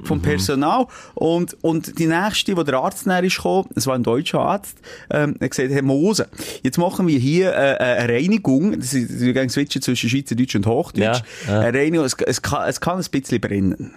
vom 0.04 0.18
mhm. 0.18 0.22
Personal 0.22 0.88
und, 1.16 1.56
und 1.62 2.00
die 2.00 2.08
nächste, 2.08 2.58
wo 2.58 2.64
der 2.64 2.80
Arzt 2.80 3.08
näher 3.08 3.24
ist 3.24 3.38
gekommen, 3.38 3.70
es 3.76 3.88
war 3.88 3.96
ein 3.96 4.04
deutscher 4.04 4.40
Arzt, 4.40 4.78
ähm, 5.10 5.36
er 5.40 5.50
gesagt, 5.50 5.72
Herr 5.72 5.84
Moser, 5.84 6.28
jetzt 6.64 6.78
machen 6.78 7.08
wir 7.08 7.20
hier 7.20 7.54
äh, 7.54 7.74
äh 7.74 8.04
eine 8.04 8.14
Reinigung, 8.14 8.80
das 8.80 8.94
ist, 8.94 9.22
wir 9.22 9.34
gehen 9.34 9.50
switchen 9.50 9.82
zwischen 9.82 10.10
Schweizerdeutsch 10.10 10.56
und 10.56 10.66
Hochdeutsch, 10.66 11.22
ja, 11.48 11.54
ja. 11.54 11.60
eine 11.60 11.78
Reinigung, 11.78 12.06
es, 12.06 12.16
es, 12.26 12.42
kann, 12.42 12.68
es 12.68 12.82
kann 12.82 12.98
ein 12.98 13.06
bisschen 13.12 13.40
brennen. 13.40 13.92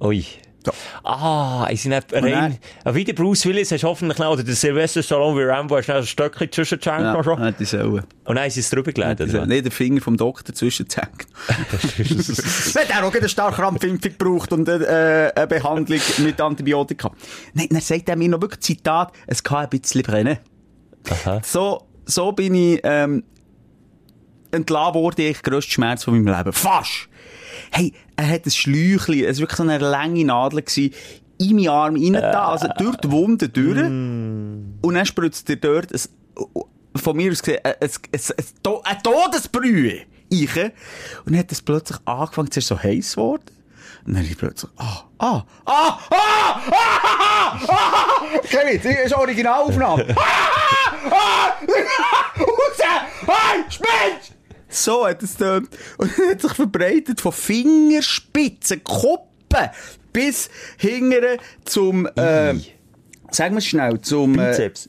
Ui. 0.00 0.24
So. 0.64 0.72
Ah, 1.04 1.66
ich 1.70 1.82
sind 1.82 1.92
nicht 1.92 2.12
rein. 2.12 2.58
Wie 2.84 3.04
der 3.04 3.14
Bruce 3.14 3.46
Willis 3.46 3.72
hast 3.72 3.82
du 3.82 3.88
hoffentlich 3.88 4.18
noch, 4.18 4.32
oder 4.32 4.42
der 4.42 4.54
Sylvester 4.54 5.02
Stallone 5.02 5.40
wie 5.40 5.44
Rambo, 5.44 5.76
hast 5.76 5.88
du 5.88 5.94
ein 5.94 6.06
Stöckchen 6.06 6.52
zwischen 6.52 6.78
die 6.78 6.84
Schenken 6.84 7.04
ja, 7.04 7.24
schon. 7.24 7.42
hätte 7.42 7.62
ich 7.62 7.68
sollen. 7.70 8.04
Und 8.24 8.36
dann 8.36 8.46
ist 8.46 8.58
es 8.58 8.68
drüber 8.68 8.92
gelegt, 8.92 9.22
oder? 9.22 9.46
Nein, 9.46 9.62
der 9.62 9.72
Finger 9.72 10.02
vom 10.02 10.16
Doktor 10.16 10.54
zwischen 10.54 10.86
die 10.86 10.94
Schenken. 10.94 11.26
Wenn 12.74 12.88
der 12.88 13.04
auch 13.04 13.14
eine 13.14 13.28
Starkrampfimpfung 13.28 14.12
braucht 14.18 14.52
und 14.52 14.68
äh, 14.68 15.32
eine 15.34 15.46
Behandlung 15.46 16.00
mit 16.18 16.40
Antibiotika. 16.40 17.10
Nein, 17.54 17.68
dann 17.70 17.80
sagt 17.80 18.08
er 18.08 18.16
mir 18.16 18.28
noch 18.28 18.42
wirklich 18.42 18.60
Zitat, 18.60 19.12
es 19.26 19.42
kann 19.42 19.64
ein 19.64 19.70
bisschen 19.70 20.02
brennen. 20.02 20.38
Aha. 21.08 21.40
So, 21.42 21.86
so 22.04 22.32
bin 22.32 22.54
ich, 22.54 22.80
ähm, 22.84 23.24
entlassen 24.50 24.94
worden, 24.94 25.20
ich 25.22 25.42
grössten 25.42 25.72
Schmerz 25.72 26.04
von 26.04 26.14
meinem 26.14 26.36
Leben. 26.36 26.52
Fast! 26.52 27.08
Hey, 27.72 27.92
er 28.16 28.28
hat 28.28 28.46
ein 28.46 28.50
Schläuchchen, 28.50 29.24
es 29.24 29.38
war 29.38 29.42
wirklich 29.42 29.56
so 29.56 29.62
eine 29.62 29.78
lange 29.78 30.24
Nadel 30.24 30.62
gewesen, 30.62 30.92
in 31.38 31.56
meinen 31.56 31.68
Arm 31.68 31.94
rein 31.94 32.12
da, 32.12 32.48
also 32.48 32.68
durch 32.76 32.96
die 32.96 33.10
Wunde 33.10 33.48
durch. 33.48 33.78
Mm. 33.78 34.78
Und 34.82 34.94
dann 34.94 35.06
spritzt 35.06 35.48
er 35.48 35.56
dort 35.56 35.92
ein, 35.92 36.00
von 36.96 37.16
mir 37.16 37.32
aus 37.32 37.42
gesehen, 37.42 37.60
ein, 37.64 37.74
ein, 37.80 37.90
ein, 38.12 38.74
ein 38.84 39.02
Todesbrühe 39.02 40.00
rein. 40.32 40.72
Und 41.24 41.32
dann 41.32 41.38
hat 41.38 41.52
es 41.52 41.62
plötzlich 41.62 41.98
angefangen, 42.04 42.50
ist 42.54 42.66
so 42.66 42.78
heiß 42.78 43.14
geworden. 43.14 43.44
Und 44.06 44.14
dann 44.14 44.24
ich 44.24 44.36
plötzlich, 44.36 44.70
ah, 44.76 45.04
ah, 45.18 45.44
ah, 45.66 45.98
ah, 46.10 46.60
ah, 46.70 47.60
ah, 47.68 48.38
Kevin, 48.48 48.80
das 48.82 49.06
ist 49.06 49.14
Originalaufnahme. 49.14 50.06
Ah, 50.16 51.10
ah, 51.10 51.52
raus, 52.38 52.80
hey, 53.26 53.64
Spitz! 53.68 54.39
So 54.70 55.06
hat 55.06 55.22
es 55.22 55.36
dann, 55.36 55.68
und 55.98 56.18
dann 56.18 56.30
hat 56.30 56.42
sich 56.42 56.52
verbreitet 56.52 57.20
von 57.20 57.32
Fingerspitzen, 57.32 58.82
Kuppen 58.84 59.68
bis 60.12 60.48
hingere 60.78 61.38
zum, 61.64 62.06
äh, 62.06 62.54
sagen 63.30 63.54
wir 63.54 63.60
schnell, 63.60 64.00
zum, 64.00 64.38
äh, 64.38 64.50
Bizeps. 64.50 64.88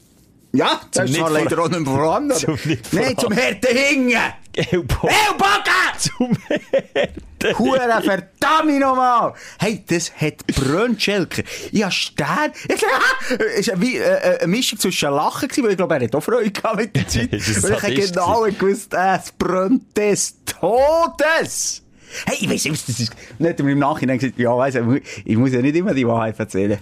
Ja, 0.53 0.81
das 0.93 1.09
ist 1.09 1.17
leider 1.17 1.59
auch 1.59 1.69
nicht 1.69 1.85
vorhanden. 1.85 2.31
Zum 2.37 2.57
Nein, 2.91 3.17
zum 3.17 3.31
Härte 3.31 3.69
hingen. 3.69 4.19
Ellbogen. 4.53 5.09
Ellbogen! 5.09 5.71
Zum 5.97 6.37
Härte. 6.47 7.59
Hure, 7.59 8.01
verdammt 8.03 8.79
nochmal. 8.79 9.33
Hey, 9.59 9.83
das 9.87 10.11
hat 10.19 10.45
Brönschelker. 10.47 11.43
Ich 11.71 11.83
hab 11.83 11.93
Stern. 11.93 12.51
Es 12.67 12.81
war 13.69 13.81
wie 13.81 13.97
äh, 13.97 14.39
eine 14.39 14.47
Mischung 14.47 14.79
zwischen 14.79 15.11
Lachen 15.11 15.49
weil 15.57 15.71
ich 15.71 15.77
glaube, 15.77 15.95
er 15.95 16.01
hat 16.01 16.15
auch 16.15 16.21
Freude 16.21 16.51
gehabt 16.51 16.77
mit 16.77 16.95
der 16.95 17.07
Zeit. 17.07 17.31
Und 17.31 17.47
ich 17.47 17.83
habe 17.83 17.93
genau 17.93 18.41
gewusst, 18.43 18.93
es 18.93 19.31
brennt 19.31 19.97
des 19.97 20.35
Todes. 20.45 21.83
Hey, 22.25 22.37
ich 22.41 22.49
weiss 22.49 22.65
nicht, 22.65 22.87
das 22.87 22.99
ist, 22.99 23.13
nicht 23.39 23.59
im 23.59 23.79
Nachhinein 23.79 24.17
gesagt, 24.17 24.39
ja, 24.39 24.55
weiss, 24.57 24.77
ich 25.25 25.37
muss 25.37 25.51
ja 25.51 25.61
nicht 25.61 25.75
immer 25.75 25.93
die 25.93 26.07
Wahrheit 26.07 26.39
erzählen. 26.39 26.79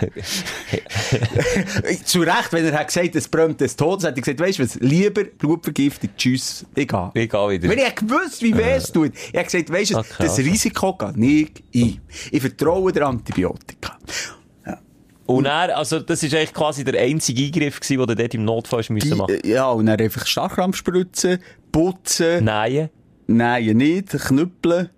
Zu 2.04 2.20
Recht, 2.20 2.52
wenn 2.52 2.64
er 2.66 2.78
hat 2.78 2.88
gesagt, 2.88 3.16
es 3.16 3.28
brennt 3.28 3.60
des 3.60 3.76
Todes, 3.76 4.04
hat 4.04 4.16
er 4.16 4.22
gesagt, 4.22 4.40
weißt 4.40 4.58
du 4.58 4.62
was, 4.64 4.74
lieber 4.76 5.24
Blutvergiftung, 5.24 6.10
tschüss, 6.16 6.66
egal. 6.74 7.10
Egal 7.14 7.50
wieder. 7.50 7.68
Wenn 7.68 7.78
ich 7.78 7.94
gewusst, 7.94 8.42
wie 8.42 8.56
weh 8.56 8.72
es 8.72 8.92
tut, 8.92 9.12
ich 9.14 9.34
habe 9.34 9.44
gesagt, 9.44 9.70
weißt 9.70 9.90
du, 9.92 9.98
okay, 9.98 10.08
das 10.18 10.38
Risiko 10.38 10.94
geht 10.94 11.16
nicht 11.16 11.62
ein. 11.74 12.00
Ich 12.30 12.40
vertraue 12.40 12.92
der 12.92 13.06
Antibiotika. 13.06 13.98
Und 15.28 15.44
er, 15.44 15.76
also, 15.76 16.00
das 16.00 16.22
ist 16.22 16.34
eigentlich 16.34 16.54
quasi 16.54 16.84
der 16.84 16.98
einzige 17.02 17.44
Eingriff 17.44 17.80
gewesen, 17.80 17.98
den 17.98 18.06
du 18.06 18.16
dort 18.16 18.34
im 18.34 18.44
Notfall 18.46 18.82
müssen 18.88 19.18
machen. 19.18 19.38
Ja, 19.44 19.68
und 19.68 19.84
dann 19.84 20.00
einfach 20.00 20.26
Stachelkrampfspritzen, 20.26 21.38
putzen. 21.70 22.44
Nein. 22.44 22.88
Nein, 23.28 23.76
nicht, 23.76 24.10
knüppeln. 24.10 24.90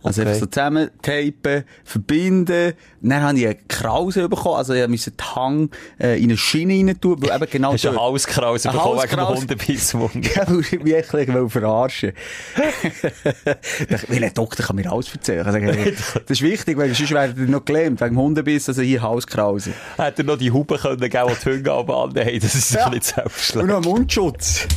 Also 0.00 0.20
okay. 0.20 0.30
einfach 0.30 0.40
so 0.40 0.46
zusammentapen, 0.46 1.64
verbinden. 1.82 2.74
Dann 3.00 3.20
habe 3.20 3.38
ich 3.38 3.46
eine 3.46 3.56
Krause 3.66 4.28
bekommen. 4.28 4.56
Also 4.56 4.72
ich 4.72 4.86
musste 4.86 5.10
den 5.10 5.34
Hang 5.34 5.70
äh, 6.00 6.18
in 6.18 6.24
eine 6.24 6.36
Schiene 6.36 6.74
rein 6.74 7.00
tun. 7.00 7.20
Weil 7.20 7.34
eben 7.34 7.50
genau 7.50 7.72
Hast 7.72 7.84
du 7.84 7.88
eine 7.88 8.00
Halskrause 8.00 8.70
bekommen 8.70 9.02
wegen 9.02 9.16
dem 9.16 9.28
Hundebiss? 9.28 9.92
ja, 10.36 10.48
weil 10.48 10.60
ich 10.60 10.80
mich 10.80 10.94
echt 10.94 11.08
verarschen 11.08 12.12
Weil 14.08 14.24
ein 14.24 14.34
Doktor 14.34 14.66
kann 14.66 14.76
mir 14.76 14.90
alles 14.90 15.12
erzählen. 15.12 15.44
Sagen, 15.44 15.66
das 16.14 16.30
ist 16.30 16.42
wichtig, 16.42 16.78
weil 16.78 16.94
sonst 16.94 17.10
wäre 17.10 17.34
er 17.36 17.46
noch 17.46 17.64
gelähmt 17.64 18.00
wegen 18.00 18.14
dem 18.14 18.20
Hundebiss. 18.20 18.68
Also 18.68 18.82
hier 18.82 19.02
Halskrause. 19.02 19.72
Hätte 19.96 20.22
er 20.22 20.26
noch 20.26 20.38
die 20.38 20.52
Hupe 20.52 20.78
können 20.78 21.00
geben, 21.00 21.32
die 21.44 21.62
die 21.62 21.70
Hunde 21.70 21.94
annehmen. 21.94 22.40
Das 22.40 22.54
ist 22.54 22.72
ja. 22.72 22.88
nicht 22.88 23.04
selbstverständlich. 23.04 23.76
Und 23.76 23.84
noch 23.84 23.92
Mundschutz. 23.92 24.68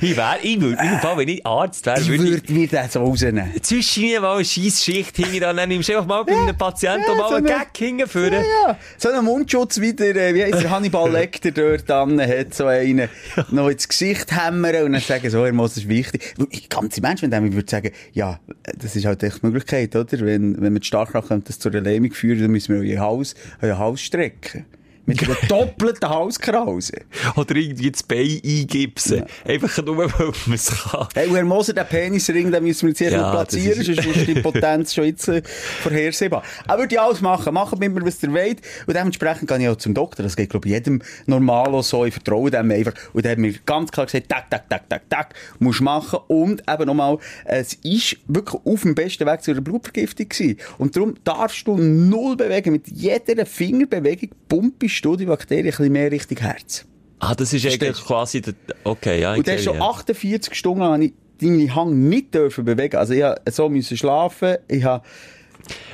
Ich 0.00 0.16
wäre, 0.16 0.38
ich 0.42 0.60
würde, 0.60 0.82
im 0.82 0.98
Fall, 0.98 1.16
wenn 1.16 1.28
ich 1.28 1.46
Arzt 1.46 1.86
wäre, 1.86 2.06
würde 2.06 2.24
würd 2.24 2.50
mir 2.50 2.68
das 2.68 2.96
rausnehmen. 2.96 3.50
Zwischen 3.62 4.20
mal 4.20 4.36
eine 4.36 4.44
Scheissschicht 4.44 5.16
hinten 5.16 5.40
dran, 5.40 5.56
dann 5.56 5.68
nimmst 5.68 5.88
du 5.88 5.94
einfach 5.94 6.06
mal 6.06 6.24
bei 6.24 6.36
einem 6.36 6.56
Patienten 6.56 7.04
ja, 7.08 7.14
mal 7.14 7.28
so 7.28 7.34
einen 7.36 7.46
Gag 7.46 7.68
hingeführen. 7.76 8.34
Ja, 8.34 8.68
ja. 8.68 8.78
So 8.98 9.08
einen 9.08 9.24
Mundschutz 9.24 9.80
wieder, 9.80 10.04
äh, 10.04 10.34
wie 10.34 10.44
heisst 10.44 10.62
der 10.62 10.70
Hannibal 10.70 11.10
Lecter 11.12 11.50
dort 11.50 11.88
dran 11.88 12.20
hat, 12.20 12.54
so 12.54 12.66
einen, 12.66 13.08
noch 13.50 13.68
ins 13.68 13.88
Gesicht 13.88 14.32
hämmern 14.32 14.84
und 14.84 14.92
dann 14.92 15.00
sagen, 15.00 15.30
so, 15.30 15.44
Herr 15.44 15.52
Moos, 15.52 15.74
das 15.74 15.84
ist 15.84 15.88
wichtig. 15.88 16.34
Ich 16.50 16.68
ganze 16.68 17.00
Mensch, 17.00 17.22
wenn 17.22 17.46
ich 17.46 17.52
würde 17.52 17.70
sagen, 17.70 17.90
ja, 18.12 18.40
das 18.76 18.96
ist 18.96 19.04
halt 19.04 19.22
echt 19.22 19.42
die 19.42 19.46
Möglichkeit, 19.46 19.94
oder? 19.96 20.20
Wenn, 20.20 20.60
wenn 20.60 20.72
man 20.72 20.82
stark 20.82 21.12
kommt, 21.12 21.48
das 21.48 21.58
zur 21.58 21.72
Lähmung 21.72 22.12
führen, 22.12 22.40
dann 22.40 22.50
müssen 22.50 22.80
wir 22.80 22.96
euer 22.96 23.00
Haus, 23.00 23.34
euer 23.60 23.78
Haus 23.78 24.00
strecken. 24.00 24.66
Mit 25.06 25.22
einer 25.22 25.36
doppelten 25.48 26.08
Halskrause. 26.08 27.02
Oder 27.36 27.56
irgendwie 27.56 27.90
das 27.90 28.02
Bein 28.02 28.40
eingipsen. 28.44 29.18
Ja. 29.18 29.52
Einfach 29.52 29.84
nur, 29.84 29.98
weil 29.98 30.32
man 30.46 30.54
es 30.54 30.66
kann. 30.66 31.08
Hey, 31.14 31.28
Herr 31.28 31.44
Moser, 31.44 31.74
den 31.74 31.86
Penisring, 31.86 32.50
den 32.50 32.64
müssen 32.64 32.82
wir 32.82 32.88
jetzt 32.90 32.98
hier 32.98 33.10
ja, 33.10 33.30
platzieren, 33.30 33.80
ist... 33.80 34.02
sonst 34.02 34.16
ist 34.16 34.28
die 34.28 34.40
Potenz 34.40 34.94
schon 34.94 35.04
jetzt 35.04 35.28
äh, 35.28 35.42
vorhersehbar. 35.82 36.42
Aber 36.66 36.82
würde 36.82 36.94
ich 36.94 37.00
alles 37.00 37.20
machen. 37.20 37.52
Machen 37.52 37.78
mit 37.78 37.92
mir, 37.92 38.04
was 38.04 38.22
ihr 38.22 38.32
wollt. 38.32 38.62
Und 38.86 38.96
dementsprechend 38.96 39.48
gehe 39.48 39.58
ich 39.58 39.68
auch 39.68 39.76
zum 39.76 39.92
Doktor. 39.92 40.22
Das 40.22 40.36
geht, 40.36 40.48
glaube 40.48 40.68
ich, 40.68 40.72
jedem 40.72 41.02
Normalo 41.26 41.82
so. 41.82 42.06
Ich 42.06 42.14
vertraue 42.14 42.50
dem 42.50 42.70
einfach. 42.70 42.94
Und 43.12 43.24
der 43.24 43.32
hat 43.32 43.38
mir 43.38 43.52
ganz 43.66 43.92
klar 43.92 44.06
gesagt, 44.06 44.30
tak, 44.30 44.48
tak, 44.48 44.70
tak, 44.70 44.88
tak, 44.88 45.10
tak, 45.10 45.34
musst 45.58 45.82
machen. 45.82 46.20
Und 46.28 46.62
eben 46.66 46.86
nochmal, 46.86 47.18
es 47.44 47.74
ist 47.74 48.16
wirklich 48.26 48.60
auf 48.64 48.82
dem 48.82 48.94
besten 48.94 49.26
Weg 49.26 49.42
zu 49.42 49.50
einer 49.50 49.60
Blutvergiftung 49.60 50.28
gewesen. 50.30 50.58
Und 50.78 50.96
darum 50.96 51.14
darfst 51.24 51.66
du 51.66 51.76
null 51.76 52.36
bewegen. 52.36 52.72
Mit 52.72 52.88
jeder 52.88 53.44
Fingerbewegung 53.44 54.30
pumpisch 54.48 54.93
mischst 54.94 55.04
du 55.04 55.16
die 55.16 55.26
Bakterien 55.26 55.66
ein 55.66 55.70
bisschen 55.70 55.92
mehr 55.92 56.10
Richtung 56.10 56.38
Herz. 56.38 56.84
Ah, 57.18 57.34
das 57.34 57.52
ist 57.52 57.66
eigentlich 57.66 58.04
quasi 58.04 58.40
der, 58.42 58.54
okay, 58.84 59.20
ja. 59.20 59.34
Und 59.34 59.46
dann 59.48 59.58
schon 59.58 59.80
48 59.80 60.54
Stunden 60.54 60.82
habe 60.82 61.04
ich 61.06 61.12
deine 61.40 61.74
Hang 61.74 62.08
nicht 62.08 62.34
dürfen 62.34 62.64
bewegen. 62.64 62.96
Also 62.96 63.12
ich 63.14 63.22
musste 63.22 63.52
so 63.52 63.68
müssen 63.68 63.96
schlafen, 63.96 64.56
ich 64.68 64.84
habe 64.84 65.04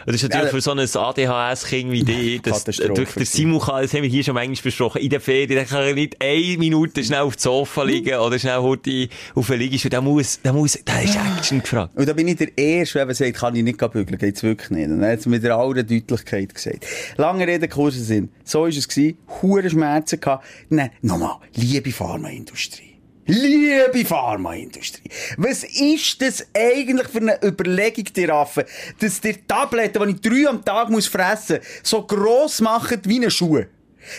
das 0.07 0.17
ist 0.17 0.23
natürlich 0.25 0.51
für 0.51 0.61
so 0.61 0.73
ein 0.73 0.79
ADHS-Kind 0.79 1.91
wie 1.91 2.03
dich, 2.03 2.43
das, 2.43 2.65
durch 2.65 3.13
den 3.15 3.25
Simon 3.25 3.61
kann, 3.61 3.83
das 3.83 3.93
haben 3.95 4.03
wir 4.03 4.11
hier 4.11 4.25
schon 4.25 4.35
manchmal 4.35 4.63
besprochen, 4.63 5.01
in 5.03 5.11
der 5.11 5.21
Ferien, 5.21 5.49
der 5.49 5.65
kann 5.65 5.95
nicht 5.95 6.17
eine 6.21 6.59
Minute 6.59 7.05
schnell 7.05 7.21
auf 7.21 7.37
dem 7.37 7.41
Sofa 7.41 7.83
liegen 7.83 8.19
oder 8.19 8.39
schnell 8.39 8.59
heute 8.59 9.09
auf 9.35 9.47
der 9.47 9.57
Liege, 9.57 9.89
der 9.89 10.01
muss, 10.01 10.41
der 10.43 10.53
muss, 10.53 10.79
da 10.85 11.01
ist 11.01 11.17
Action 11.17 11.61
gefragt. 11.61 11.97
Und 11.97 12.09
da 12.09 12.13
bin 12.13 12.29
ich 12.29 12.37
der 12.37 12.57
Erste, 12.57 13.05
der 13.05 13.15
sagt, 13.15 13.35
kann 13.35 13.55
ich 13.55 13.63
nicht 13.63 13.79
bügeln, 13.79 14.19
geht's 14.19 14.43
wirklich 14.43 14.71
nicht. 14.71 14.89
Und 14.89 15.03
er 15.03 15.13
hat 15.13 15.21
es 15.21 15.27
mit 15.27 15.45
aller 15.45 15.83
Deutlichkeit 15.83 16.55
gesagt. 16.55 16.87
Lange 17.17 17.47
Rede, 17.47 17.69
kurzer 17.69 18.01
Sinn. 18.01 18.31
So 18.45 18.67
ist 18.67 18.79
es 18.79 18.89
gewesen, 18.89 19.19
hure 19.43 19.69
Schmerzen 19.69 20.21
gehabt. 20.21 20.45
Nein, 20.69 20.91
nochmal, 21.03 21.37
liebe 21.55 21.93
Pharmaindustrie. 21.93 22.90
Liebe 23.33 24.05
Pharmaindustrie, 24.05 25.09
was 25.37 25.63
ist 25.65 26.21
das 26.21 26.45
eigentlich 26.55 27.07
für 27.09 27.19
eine 27.19 27.39
Überlegung, 27.45 28.05
die 28.17 28.25
Raffe, 28.25 28.67
dass 28.99 29.21
die 29.21 29.35
Tabletten, 29.47 30.05
die 30.07 30.15
ich 30.15 30.21
drei 30.21 30.49
am 30.51 30.65
Tag 30.65 30.91
muss 30.91 31.07
fressen 31.07 31.59
muss, 31.59 31.67
so 31.91 32.03
gross 32.03 32.61
machen 32.61 33.01
wie 33.05 33.17
eine 33.17 33.31
Schuhe? 33.31 33.69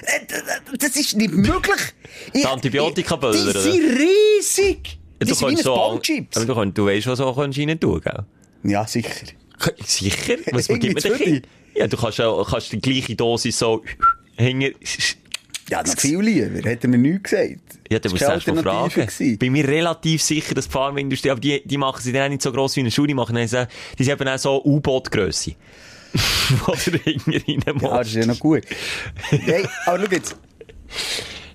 Äh, 0.03 0.19
das 0.77 0.95
ist 0.95 1.17
nicht 1.17 1.33
möglich. 1.33 1.79
Die 2.33 2.45
Antibiotika-Böller, 2.45 3.53
Die 3.53 3.59
sind 3.59 3.97
riesig. 3.99 4.97
Du 5.19 5.25
Die 5.25 5.33
sind 5.33 5.41
wie 5.41 5.45
ein 5.45 5.49
kannst 5.55 5.63
so, 5.63 5.75
Spongchips. 5.75 6.37
aber 6.37 6.45
du, 6.45 6.55
kannst, 6.55 6.77
du 6.77 6.85
weißt, 6.85 7.07
was 7.07 7.19
kannst 7.19 7.57
du 7.57 7.61
rein 7.63 7.79
tun, 7.79 8.01
gell? 8.01 8.23
Ja, 8.63 8.87
sicher. 8.87 9.09
Sicher? 9.85 10.37
Was 10.51 10.67
gibt 10.67 11.01
zu 11.01 11.09
denn? 11.17 11.41
Ja, 11.75 11.87
du 11.87 11.97
kannst, 11.97 12.17
ja- 12.19 12.43
kannst 12.49 12.71
die 12.71 12.79
gleiche 12.79 13.15
Dosis 13.15 13.57
so 13.59 13.83
hängen. 14.37 14.73
Ja, 15.71 15.81
noch 15.83 15.97
viel 15.97 16.19
lieber. 16.19 16.69
Hat 16.69 16.83
er 16.83 16.89
mir 16.89 16.97
nichts 16.97 17.31
gesagt. 17.31 17.55
Ja, 17.89 17.99
Das 17.99 18.11
du 18.13 18.19
war 18.19 18.33
erst 18.33 18.47
mal 18.47 18.61
fragen. 18.61 18.89
gewesen. 18.93 19.37
Bin 19.37 19.53
mir 19.53 19.67
relativ 19.67 20.21
sicher, 20.21 20.53
dass 20.53 20.65
die 20.67 20.71
Pharmaindustrie, 20.71 21.31
aber 21.31 21.39
die, 21.39 21.61
die 21.65 21.77
machen 21.77 22.01
sie 22.01 22.11
dann 22.11 22.23
auch 22.25 22.29
nicht 22.29 22.41
so 22.41 22.51
gross 22.51 22.75
wie 22.75 22.81
eine 22.81 22.91
Schule, 22.91 23.07
die 23.07 23.13
machen 23.13 23.35
so, 23.47 23.65
die 23.97 24.03
sind 24.03 24.19
eben 24.21 24.29
auch 24.29 24.37
so 24.37 24.63
U-Boot-Grösse. 24.63 25.53
Wo 26.65 26.73
du 26.73 26.97
hinten 26.97 27.31
rein 27.31 27.79
Ja, 27.81 27.97
das 27.99 28.07
ist 28.09 28.15
ja 28.15 28.25
noch 28.25 28.39
gut. 28.39 28.63
Nein, 29.31 29.65
aber 29.85 30.05
schau 30.05 30.11
jetzt. 30.11 30.35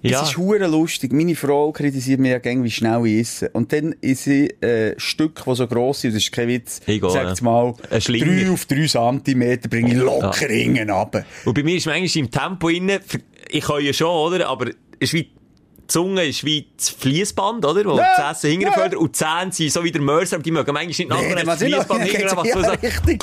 Ja. 0.02 0.22
Es 0.22 0.29
ist 0.31 0.37
hure 0.38 0.66
lustig. 0.66 1.12
Meine 1.12 1.35
Frau 1.35 1.72
kritisiert 1.72 2.20
mir 2.20 2.33
ja 2.33 2.38
gäng, 2.38 2.62
wie 2.62 2.70
schnell 2.70 3.05
ich 3.07 3.20
esse. 3.20 3.48
Und 3.50 3.72
dann 3.72 3.94
ist 4.00 4.24
sie 4.24 4.46
äh, 4.61 4.92
ein 4.92 5.00
Stück, 5.00 5.42
das 5.44 5.59
so 5.59 5.66
gross 5.66 6.05
ist, 6.05 6.14
das 6.14 6.22
ist 6.22 6.33
kein 6.33 6.48
Witz. 6.48 6.81
Gehe, 6.87 7.00
Sagt's 7.11 7.42
mal, 7.42 7.74
Ein 7.90 8.00
drei 8.00 8.50
auf 8.50 8.66
drei 8.66 8.87
Zentimeter 8.87 9.68
bringe 9.68 9.92
ich 9.92 9.98
locker 9.98 10.48
Ja. 10.48 10.55
hinten 10.55 10.90
runter. 10.90 11.24
Und 11.44 11.55
bei 11.55 11.62
mir 11.62 11.76
ist 11.76 11.87
manchmal 11.87 12.24
im 12.24 12.31
Tempo 12.31 12.68
innen, 12.68 13.00
ich 13.48 13.64
kann 13.64 13.82
ja 13.85 13.92
schon, 13.92 14.09
oder? 14.09 14.48
Aber 14.48 14.66
es 14.68 14.74
ist 15.00 15.12
wie, 15.14 15.22
die 15.24 15.87
Zunge 15.88 16.24
ist 16.24 16.44
wie 16.44 16.68
das 16.76 16.88
Fließband, 16.90 17.64
oder? 17.64 17.85
Wo 17.85 17.96
Ja, 17.96 18.09
das 18.16 18.38
Essen 18.38 18.61
ja. 18.61 18.66
hinterfördert. 18.68 18.98
Und 18.98 19.09
die 19.09 19.12
Zähne 19.18 19.52
sind 19.52 19.72
so 19.72 19.85
wie 19.85 19.92
der 19.92 20.02
Mörser, 20.02 20.37
aber 20.37 20.42
die 20.42 20.50
mögen 20.50 20.72
manchmal 20.72 20.87
nicht 20.87 20.98
Nee, 20.98 21.04
nachher 21.06 21.37
dann 21.37 21.46
das 21.46 21.59
Fließband 21.59 22.37
was 22.37 22.48
ja, 22.48 22.61
sagst. 22.62 22.82
richtig. 22.82 23.22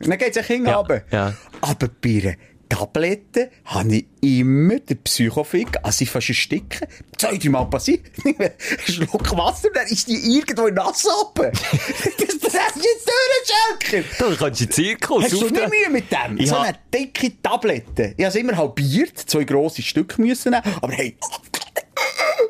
Dann 0.00 0.18
geht's 0.18 0.36
ja 0.36 0.42
hinten 0.42 0.68
Ja, 0.68 0.76
runter. 0.76 1.02
ja. 1.10 1.34
Aber 1.60 1.74
bei 1.74 2.38
einer 2.70 2.78
Tablette 2.80 3.50
habe 3.64 3.96
ich 3.96 4.06
immer 4.20 4.78
den 4.80 4.98
Psychofick, 5.02 5.68
also 5.82 6.02
ich 6.02 6.10
fast 6.10 6.28
ersticken. 6.28 6.88
Zwei, 7.16 7.36
drei 7.36 7.48
Mal 7.48 7.64
passiert. 7.66 8.00
Schluck 8.86 9.36
Wasser, 9.36 9.68
dann 9.72 9.86
ist 9.86 10.08
die 10.08 10.36
irgendwo 10.36 10.66
in 10.66 10.74
nass 10.74 11.06
oben. 11.20 11.50
das, 11.52 12.38
das 12.38 12.54
hast 12.58 12.76
du 12.76 12.80
jetzt 12.80 13.06
durch, 13.06 13.88
Schelker. 13.90 14.30
Du 14.30 14.36
kannst 14.36 14.60
in 14.60 14.66
den 14.66 14.72
Zirkus 14.72 15.24
Hast 15.24 15.32
du 15.32 15.48
nicht. 15.48 15.68
Mühe 15.68 15.90
mit 15.90 16.04
dem? 16.10 16.38
Ich 16.38 16.48
so 16.48 16.56
eine 16.56 16.78
dicke 16.92 17.40
Tablette. 17.42 18.14
Ich 18.16 18.24
habe 18.24 18.28
es 18.28 18.34
immer 18.36 18.56
halbiert, 18.56 19.18
zwei 19.18 19.44
grosse 19.44 19.82
Stücke 19.82 20.20
müssen 20.20 20.52
nehmen, 20.52 20.62
aber 20.80 20.92
hey, 20.92 21.16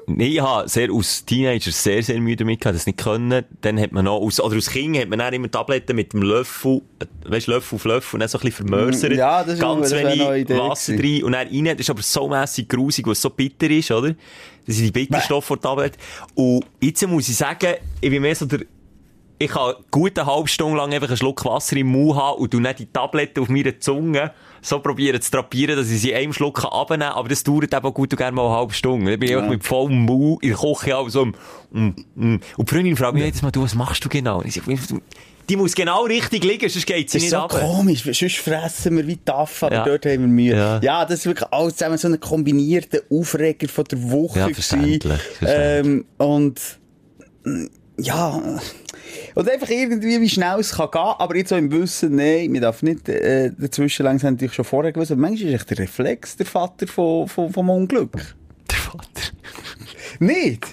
Nee, 0.09 0.27
ich 0.29 0.41
habe 0.41 0.69
sehr, 0.69 0.89
als 0.91 1.25
Teenager 1.25 1.71
sehr, 1.71 2.03
sehr 2.03 2.21
müde 2.21 2.39
damit 2.45 2.61
gehabt, 2.61 2.75
das 2.77 2.87
nicht 2.87 2.99
können. 2.99 3.45
Dann 3.61 3.79
hat 3.79 3.93
man 3.93 4.07
noch, 4.07 4.17
aus, 4.21 4.41
oder 4.41 4.55
als 4.55 4.71
Kind 4.71 4.97
hat 4.99 5.09
man 5.09 5.19
dann 5.19 5.35
immer 5.35 5.51
Tabletten 5.51 5.95
mit 5.95 6.13
dem 6.13 6.23
Löffel, 6.23 6.81
äh, 6.99 7.05
weißt 7.31 7.47
Löffel 7.47 7.77
auf 7.77 7.85
Löffel 7.85 8.17
und 8.17 8.21
dann 8.21 8.29
so 8.29 8.39
ein 8.39 8.45
bisschen 8.45 8.67
vermörsert. 8.69 9.13
Ja, 9.13 9.45
das 9.45 9.55
ist- 9.55 9.61
Ganz 9.61 9.91
wenig 9.93 10.49
Wasser 10.49 10.93
gewesen. 10.97 11.15
rein 11.17 11.25
und 11.25 11.33
dann 11.33 11.47
rein. 11.49 11.65
Das 11.77 11.81
ist 11.81 11.91
aber 11.91 12.03
so 12.03 12.29
mässig 12.29 12.69
grusig, 12.69 13.07
weil 13.07 13.13
es 13.13 13.21
so 13.21 13.31
bitter 13.31 13.71
ist, 13.71 13.91
oder? 13.91 14.15
Das 14.67 14.77
sind 14.77 14.87
die 14.87 14.93
Bitterstoffe 14.93 15.45
von 15.45 15.57
der 15.59 15.63
Tablette. 15.71 15.99
Und 16.35 16.65
jetzt 16.81 17.07
muss 17.07 17.29
ich 17.29 17.37
sagen, 17.37 17.75
ich 18.01 18.11
bin 18.11 18.23
mehr 18.23 18.35
so 18.35 18.47
der, 18.47 18.61
ich 19.39 19.51
kann 19.51 19.75
gut 19.91 20.19
eine 20.19 20.27
halbe 20.33 20.49
Stunde 20.49 20.77
lang 20.79 20.93
einfach 20.93 21.09
einen 21.09 21.17
Schluck 21.17 21.45
Wasser 21.45 21.77
im 21.77 21.89
Mund 21.89 22.17
haben 22.19 22.39
und 22.41 22.53
du 22.53 22.61
nicht 22.61 22.79
die 22.81 22.87
Tablette 22.87 23.41
auf 23.41 23.49
meiner 23.49 23.79
Zunge 23.79 24.33
so 24.61 24.81
probieren 24.81 25.21
zu 25.23 25.31
trapieren, 25.31 25.77
dass 25.77 25.89
ich 25.91 26.01
sie 26.01 26.11
in 26.11 26.17
einem 26.17 26.33
Schluck 26.33 26.65
abnehmen 26.65 27.03
kann. 27.03 27.13
Aber 27.13 27.29
das 27.29 27.45
dauert 27.45 27.73
eben 27.73 27.95
gut 27.95 28.13
und 28.13 28.17
gerne 28.17 28.35
mal 28.35 28.47
eine 28.47 28.57
halbe 28.57 28.75
Stunde. 28.75 29.13
Dann 29.13 29.21
bin 29.21 29.29
ich 29.29 29.37
einfach 29.37 29.51
mit 29.51 29.65
vollem 29.65 30.01
Mund 30.05 30.43
in 30.43 30.49
der 30.51 30.59
Küche 30.59 30.97
auch 30.97 31.09
so, 31.09 31.27
mm, 31.27 31.33
mm. 32.17 32.41
Und 32.57 32.69
die 32.71 32.75
Freundin 32.75 32.97
fragt 32.97 33.15
mich 33.15 33.25
jedes 33.25 33.43
Mal, 33.43 33.53
du, 33.53 33.63
was 33.63 33.75
machst 33.77 34.05
du 34.05 34.09
genau? 34.09 34.43
Ich 34.43 34.55
sage, 34.55 34.77
die 35.49 35.57
muss 35.57 35.75
genau 35.75 36.03
richtig 36.03 36.45
liegen, 36.45 36.69
sonst 36.69 36.87
geht 36.87 37.09
sie 37.09 37.19
Das 37.19 37.25
ist 37.27 37.33
nicht 37.33 37.41
so 37.41 37.59
komisch, 37.59 38.03
sonst 38.03 38.37
fressen 38.37 38.97
wir 38.97 39.07
wie 39.07 39.17
Taff, 39.17 39.63
aber 39.63 39.77
Ja. 39.77 39.85
dort 39.85 40.05
haben 40.05 40.21
wir 40.21 40.29
Mühe. 40.29 40.55
Ja. 40.57 40.81
Ja. 40.83 41.05
das 41.05 41.21
ist 41.21 41.27
wirklich 41.27 41.49
alles 41.53 41.77
zusammen 41.77 41.97
so 41.97 42.09
ein 42.09 42.21
kombinierter 42.21 42.99
Aufreger 43.11 43.69
von 43.69 43.85
der 43.85 44.11
Woche. 44.11 44.41
Ja, 44.41 44.47
gewesen. 44.49 44.63
verständlich, 44.63 45.21
Ähm, 45.47 46.05
und, 46.19 46.61
ja, 47.99 48.43
und 49.35 49.49
einfach 49.49 49.69
irgendwie, 49.69 50.21
wie 50.21 50.29
schnell 50.29 50.61
es 50.61 50.73
kann 50.73 50.91
gehen, 50.91 51.01
aber 51.01 51.37
jetzt 51.37 51.51
so 51.51 51.57
im 51.57 51.71
Wissen, 51.71 52.17
nein, 52.17 52.51
man 52.53 52.63
darf 52.63 52.83
nicht, 52.83 53.09
äh, 53.09 53.51
dazwischen 53.57 54.05
langsam 54.05 54.35
natürlich 54.35 54.55
schon 54.55 54.65
vorher 54.65 54.93
gewusst, 54.93 55.13
aber 55.13 55.21
manchmal 55.21 55.51
ist 55.51 55.61
echt 55.61 55.71
der 55.71 55.79
Reflex 55.79 56.37
der 56.37 56.47
Vater 56.47 56.87
von, 56.87 57.29
von, 57.29 57.53
vom 57.53 57.71
Unglück. 57.71 58.35
Der 58.71 58.79
Vater. 58.79 59.23
Nicht? 60.19 60.67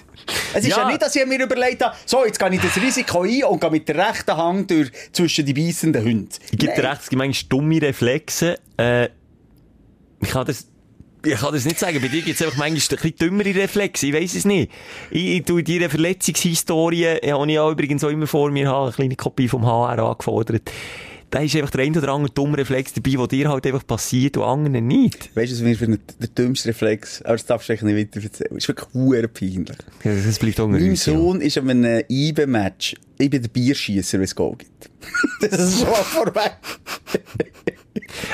Es 0.54 0.64
ist 0.64 0.70
ja. 0.70 0.78
Ja. 0.78 0.88
nicht, 0.88 1.02
dass 1.02 1.14
ich 1.14 1.24
mir 1.26 1.42
überlegt 1.42 1.84
habe, 1.84 1.94
so, 2.04 2.24
jetzt 2.24 2.38
gehe 2.38 2.54
ich 2.54 2.60
das 2.60 2.76
Risiko 2.76 3.22
ein 3.22 3.44
und 3.44 3.60
gehe 3.60 3.70
mit 3.70 3.88
der 3.88 4.08
rechten 4.08 4.36
Hand 4.36 4.70
durch, 4.70 4.90
zwischen 5.12 5.44
die 5.44 5.52
beißenden 5.52 6.02
Hunde. 6.04 6.28
Dir 6.52 6.70
Nein. 6.70 6.80
recht, 6.80 7.02
es 7.02 7.08
gibt 7.08 7.18
manchmal 7.18 7.48
dumme 7.48 7.82
Reflexe. 7.82 8.58
Äh, 8.76 9.08
ich 10.20 10.30
kann 10.30 10.46
das, 10.46 10.66
ich 11.26 11.40
kann 11.40 11.52
das 11.52 11.64
nicht 11.64 11.78
sagen. 11.78 12.00
Bei 12.00 12.08
dir 12.08 12.22
gibt 12.22 12.40
es 12.40 12.42
einfach 12.42 12.56
manchmal 12.56 12.98
ein 12.98 13.02
bisschen 13.02 13.16
dümmere 13.16 13.54
Reflexe. 13.54 14.06
Ich 14.06 14.14
weiss 14.14 14.34
es 14.34 14.44
nicht. 14.44 14.70
Ich, 15.10 15.36
ich 15.36 15.44
tue 15.44 15.62
dir 15.62 15.90
Verletzungshistorie, 15.90 17.18
die 17.22 17.28
ich 17.28 17.58
auch 17.58 17.70
übrigens 17.70 18.04
auch 18.04 18.10
immer 18.10 18.26
vor 18.26 18.50
mir 18.50 18.68
habe, 18.68 18.86
eine 18.86 18.92
kleine 18.92 19.16
Kopie 19.16 19.48
vom 19.48 19.66
HR 19.66 19.98
angefordert. 19.98 20.70
Da 21.30 21.40
ist 21.40 21.56
einfach 21.56 21.70
der 21.70 21.80
ein 21.82 21.96
oder 21.96 22.12
andere 22.12 22.32
dumme 22.32 22.56
Reflex 22.56 22.92
dabei, 22.92 23.10
der 23.16 23.26
dir 23.26 23.48
halt 23.48 23.66
einfach 23.66 23.86
passiert 23.86 24.36
und 24.36 24.44
anderen 24.44 24.86
nicht. 24.86 25.34
Weißt 25.36 25.50
du, 25.52 25.56
was 25.56 25.62
mir 25.62 25.76
für 25.76 25.86
ein, 25.86 25.98
der 26.20 26.28
dümmste 26.28 26.68
Reflex, 26.68 27.20
aber 27.22 27.32
das 27.32 27.46
darfst 27.46 27.68
du 27.68 27.72
eigentlich 27.72 27.94
nicht 27.94 28.14
weiter 28.14 28.24
erzählen. 28.24 28.56
Ist 28.56 28.68
wirklich 28.68 28.88
hure 28.94 29.28
peinlich. 29.28 29.76
Ja, 30.04 30.12
Das 30.14 30.38
bleibt 30.38 30.60
unter 30.60 30.78
Mein 30.78 30.90
uns, 30.90 31.04
ja. 31.06 31.12
Sohn 31.14 31.40
ist 31.40 31.58
an 31.58 31.68
einem 31.70 32.02
IBE-Match. 32.08 32.94
Ich 33.18 33.28
bin 33.30 33.42
der 33.42 33.48
Bierschießer, 33.48 34.18
wenn 34.18 34.24
es 34.24 34.34
Goal 34.34 34.56
gibt. 34.56 34.90
das 35.40 35.58
ist 35.58 35.78
schon 35.80 35.88
mal 35.88 35.96
vorweg. 35.96 36.52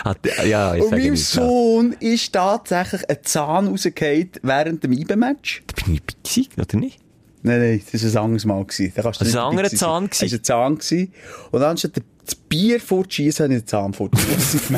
Ah, 0.04 0.14
Ja, 0.44 0.74
ich 0.74 0.82
Und 0.82 0.90
meinem 0.90 1.12
nicht, 1.12 1.34
ja. 1.34 1.42
Sohn 1.42 1.92
ist 2.00 2.32
tatsächlich 2.32 3.08
ein 3.08 3.18
Zahn 3.22 3.68
rausgefallen 3.68 4.30
während 4.42 4.84
dem 4.84 4.92
IBE-Match. 4.92 5.62
Da 5.66 5.84
bin 5.84 5.94
ich 5.94 6.02
gewesen, 6.06 6.60
oder 6.60 6.76
nicht? 6.78 6.98
Nein, 7.44 7.58
nein, 7.60 7.82
das 7.90 8.02
war 8.14 8.22
ein 8.22 8.24
anderes 8.26 8.44
Mal. 8.44 8.64
Da 8.94 9.02
kannst 9.02 9.20
du 9.20 9.24
Das 9.24 9.34
war 9.34 9.44
ein 9.46 9.50
anderer 9.50 9.70
Zahn? 9.70 10.08
Das 10.08 10.20
war 10.20 10.28
ein 10.68 10.78
Zahn. 10.80 11.08
Und 11.50 11.62
anstatt 11.62 11.96
das 12.24 12.34
Bier 12.34 12.80
fortzuschießen, 12.80 13.44
habe 13.44 13.54
ich 13.54 13.60
den 13.62 13.66
Zahn 13.66 13.92
fortzuschießen. 13.92 14.76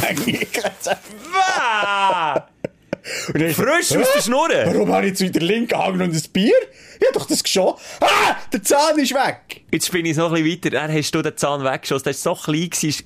Ah! 1.35 2.48
Frisch 3.04 3.94
aus 3.96 4.12
der 4.14 4.22
Schnurre! 4.22 4.64
Warum 4.66 4.90
habe 4.90 5.04
ich 5.04 5.11
jetzt 5.11 5.20
wieder 5.20 5.40
links 5.40 5.72
gehangen 5.72 6.00
und 6.00 6.14
ein 6.14 6.22
Bier? 6.33 6.54
Ich 6.98 7.07
hab 7.07 7.14
doch 7.14 7.26
das 7.26 7.42
schon. 7.46 7.74
Ah, 8.00 8.37
der 8.50 8.62
Zahn 8.62 8.98
ist 8.98 9.12
weg. 9.12 9.62
Jetzt 9.70 9.92
bin 9.92 10.07
ich 10.07 10.16
noch 10.16 10.33
ein 10.33 10.42
bisschen 10.42 10.64
weiter. 10.64 10.70
Dann 10.70 10.92
hast 10.92 11.14
du 11.14 11.20
den 11.20 11.37
Zahn 11.37 11.62
weggeschossen. 11.64 12.04
Der 12.04 12.14
war 12.14 12.37
so 12.37 12.42
klein, 12.42 12.70
gewesen, 12.70 13.04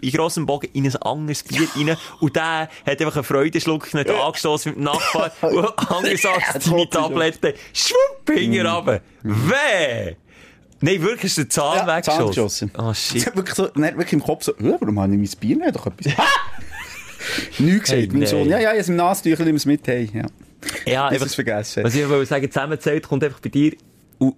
in 0.00 0.12
grossem 0.12 0.46
Bogen 0.46 0.68
in 0.74 0.86
ein 0.86 0.96
anderes 0.96 1.42
Bier 1.42 1.66
rein. 1.74 1.96
Und 2.20 2.36
der 2.36 2.68
hat 2.86 3.00
einfach 3.00 3.16
einen 3.16 3.24
Freudenschluck 3.24 3.92
nicht 3.94 4.10
angestoßen 4.10 4.72
mit 4.72 4.78
dem 4.78 4.84
Nachbar. 4.84 5.32
Und 5.42 5.90
anders 5.90 6.24
als 6.24 6.64
deine 6.64 6.88
Tablette. 6.88 7.54
Schwupp, 7.72 8.30
hinten 8.32 8.64
runter. 8.64 9.00
Weh! 9.22 10.16
Nein, 10.82 11.00
wirklich 11.00 11.24
ist 11.24 11.38
der 11.38 11.48
Zahn 11.48 11.76
Ja, 11.86 11.86
Zahn 11.86 11.96
weggeschossen. 12.26 12.68
geschossen. 12.68 12.72
Oh 12.78 12.90
Es 12.90 12.98
shit. 13.08 13.26
hat 13.26 13.36
wirklich, 13.36 13.54
so, 13.54 13.64
hat 13.66 13.74
wirklich 13.76 14.12
im 14.12 14.22
Kopf 14.22 14.44
so, 14.44 14.52
«Äh, 14.52 14.76
warum 14.80 15.00
habe 15.00 15.12
ich 15.14 15.18
mein 15.18 15.40
Bier 15.40 15.56
nicht? 15.56 15.74
Doch 15.76 15.86
etwas. 15.86 16.12
Nichts 17.58 17.82
gesagt, 17.90 17.90
Hey, 17.90 18.08
mein 18.08 18.18
nein. 18.20 18.26
Sohn. 18.28 18.48
Ja, 18.48 18.58
ja, 18.60 18.72
es 18.72 18.88
im 18.88 18.96
Nasentüchel, 18.96 19.46
nimm 19.46 19.56
es 19.56 19.64
mit. 19.66 19.86
Hey, 19.86 20.10
ja. 20.12 20.26
Ja, 20.86 21.10
Bis 21.10 21.22
es 21.22 21.34
vergessen. 21.34 21.84
Was 21.84 21.94
ich 21.94 22.08
wollte 22.08 22.26
sagen, 22.26 22.50
zusammenzählt 22.50 23.06
kommt 23.08 23.24
einfach 23.24 23.40
bei 23.40 23.48
dir 23.48 23.72
und, 24.18 24.34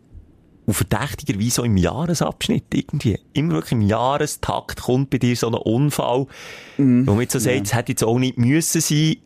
und 0.66 0.74
verdächtigerweise 0.74 1.50
so 1.50 1.62
im 1.64 1.76
Jahresabschnitt 1.76 2.64
irgendwie. 2.72 3.18
Immer 3.32 3.54
wirklich 3.54 3.72
im 3.72 3.82
Jahrestakt 3.82 4.82
kommt 4.82 5.10
bei 5.10 5.18
dir 5.18 5.36
so 5.36 5.48
ein 5.48 5.54
Unfall, 5.54 6.26
Mhm. 6.78 7.06
wo 7.06 7.12
man 7.12 7.20
jetzt 7.22 7.32
so 7.34 7.38
sagt, 7.38 7.66
es 7.66 7.74
hätte 7.74 7.92
jetzt 7.92 8.04
auch 8.04 8.18
nicht 8.18 8.36
müssen 8.38 8.80
sein. 8.80 9.16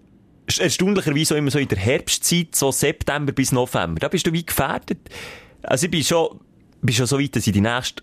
Erstaunlicherweise 0.59 1.35
auch 1.35 1.39
immer 1.39 1.51
so 1.51 1.59
in 1.59 1.69
der 1.69 1.79
Herbstzeit, 1.79 2.55
so 2.55 2.71
September 2.73 3.33
bis 3.33 3.53
November. 3.53 4.01
Da 4.01 4.09
bist 4.09 4.27
du 4.27 4.33
wie 4.33 4.45
gefährdet. 4.47 4.99
Also 5.63 5.87
ich 5.87 5.91
bin 5.91 6.03
schon, 6.03 6.41
bin 6.81 6.95
schon 6.95 7.07
so 7.07 7.19
weit, 7.19 7.37
dass 7.37 7.47
ich 7.47 7.53
die 7.53 7.61
nächsten 7.61 8.03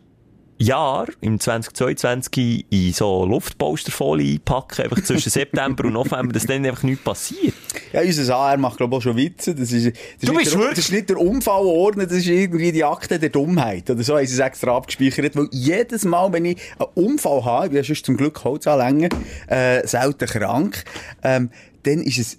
Jahr, 0.58 1.08
im 1.20 1.38
2022, 1.38 2.66
in 2.70 2.94
so 2.94 3.26
Luftpolsterfolie 3.26 4.36
einpacken, 4.36 4.84
einfach 4.84 5.04
zwischen 5.04 5.30
September 5.30 5.84
und 5.84 5.94
November, 5.94 6.32
dass 6.32 6.46
dann 6.46 6.66
einfach 6.66 6.84
nichts 6.84 7.04
passiert. 7.04 7.54
Ja, 7.92 8.02
unser 8.02 8.36
AR 8.36 8.58
macht, 8.58 8.78
glaube 8.78 8.96
ich, 8.96 8.98
auch 9.00 9.02
schon 9.02 9.18
Witze. 9.18 9.54
Das 9.54 9.74
ist, 9.74 9.88
das 9.88 9.94
ist, 9.94 10.28
Du 10.28 10.32
nicht 10.32 10.46
bist 10.46 10.56
der, 10.56 10.70
das 10.70 10.80
ist 10.80 10.92
nicht 10.94 11.10
der 11.10 11.18
Unfallordner, 11.18 12.06
das 12.06 12.20
ist 12.20 12.28
irgendwie 12.28 12.72
die 12.72 12.86
Akte 12.86 13.20
der 13.20 13.30
Dummheit. 13.30 13.90
Oder 13.90 14.02
so 14.04 14.16
haben 14.18 14.26
sie 14.26 14.34
es 14.34 14.40
extra 14.40 14.78
abgespeichert. 14.78 15.36
Weil 15.36 15.50
jedes 15.52 16.06
Mal, 16.06 16.32
wenn 16.32 16.46
ich 16.46 16.58
einen 16.80 16.90
Unfall 17.06 17.44
habe, 17.44 17.66
ich 17.66 17.72
bin 17.72 17.78
ja 17.78 17.84
sonst 17.84 18.06
zum 18.06 18.16
Glück 18.16 18.42
Holzanlänger, 18.42 19.10
äh, 19.48 19.86
selten 19.86 20.26
krank, 20.26 20.86
ähm, 21.22 21.50
dann 21.84 22.02
ist 22.02 22.18
es 22.18 22.38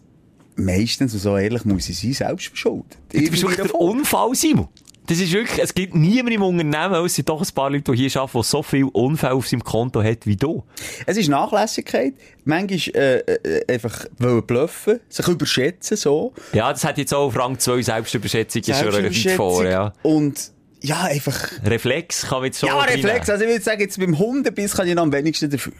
meistens, 0.56 1.12
und 1.12 1.20
so 1.20 1.36
ehrlich 1.36 1.66
muss 1.66 1.88
ich 1.88 1.98
sein, 1.98 2.12
selbst 2.14 2.48
verschuldet. 2.48 2.96
Du 3.12 3.18
bist 3.18 3.42
wirklich 3.42 3.66
der 3.66 3.74
Unfall, 3.74 4.34
Simon. 4.34 4.68
Das 5.06 5.18
ist 5.18 5.32
wirklich, 5.32 5.62
es 5.62 5.74
gibt 5.74 5.94
niemanden 5.94 6.32
im 6.32 6.42
Unternehmen, 6.42 7.04
es 7.04 7.14
sind 7.14 7.28
doch 7.28 7.40
ein 7.40 7.54
paar 7.54 7.70
Leute, 7.70 7.92
die 7.92 8.08
hier 8.08 8.20
arbeiten, 8.20 8.38
die 8.38 8.44
so 8.44 8.62
viel 8.62 8.84
Unfälle 8.84 9.34
auf 9.34 9.46
seinem 9.46 9.62
Konto 9.62 10.02
hat 10.02 10.26
wie 10.26 10.36
du. 10.36 10.64
Es 11.06 11.16
ist 11.16 11.28
Nachlässigkeit. 11.28 12.14
Manchmal, 12.44 12.78
äh, 12.94 13.18
äh 13.18 13.72
einfach 13.72 14.06
wollen 14.18 14.44
bluffen, 14.46 15.00
sich 15.08 15.28
überschätzen, 15.28 15.96
so. 15.96 16.32
Ja, 16.52 16.72
das 16.72 16.84
hat 16.84 16.98
jetzt 16.98 17.14
auch 17.14 17.26
auf 17.26 17.36
Rang 17.36 17.58
2 17.58 17.82
Selbstüberschätzung, 17.82 18.62
Selbstüberschätzung 18.62 19.12
schon 19.12 19.30
weit 19.30 19.36
vor, 19.36 19.64
ja. 19.64 19.92
Und, 20.02 20.52
ja, 20.82 21.02
einfach. 21.02 21.50
Reflex 21.64 22.22
kann 22.22 22.38
man 22.38 22.46
jetzt 22.46 22.60
schon. 22.60 22.68
Ja, 22.68 22.80
Reflex. 22.80 23.30
Also, 23.30 23.44
ich 23.44 23.50
würde 23.50 23.64
sagen, 23.64 23.80
jetzt 23.80 23.98
beim 23.98 24.18
Hundebiss 24.18 24.74
kann 24.74 24.86
ich 24.86 24.94
noch 24.94 25.02
am 25.02 25.12
wenigsten 25.12 25.50
dafür. 25.50 25.72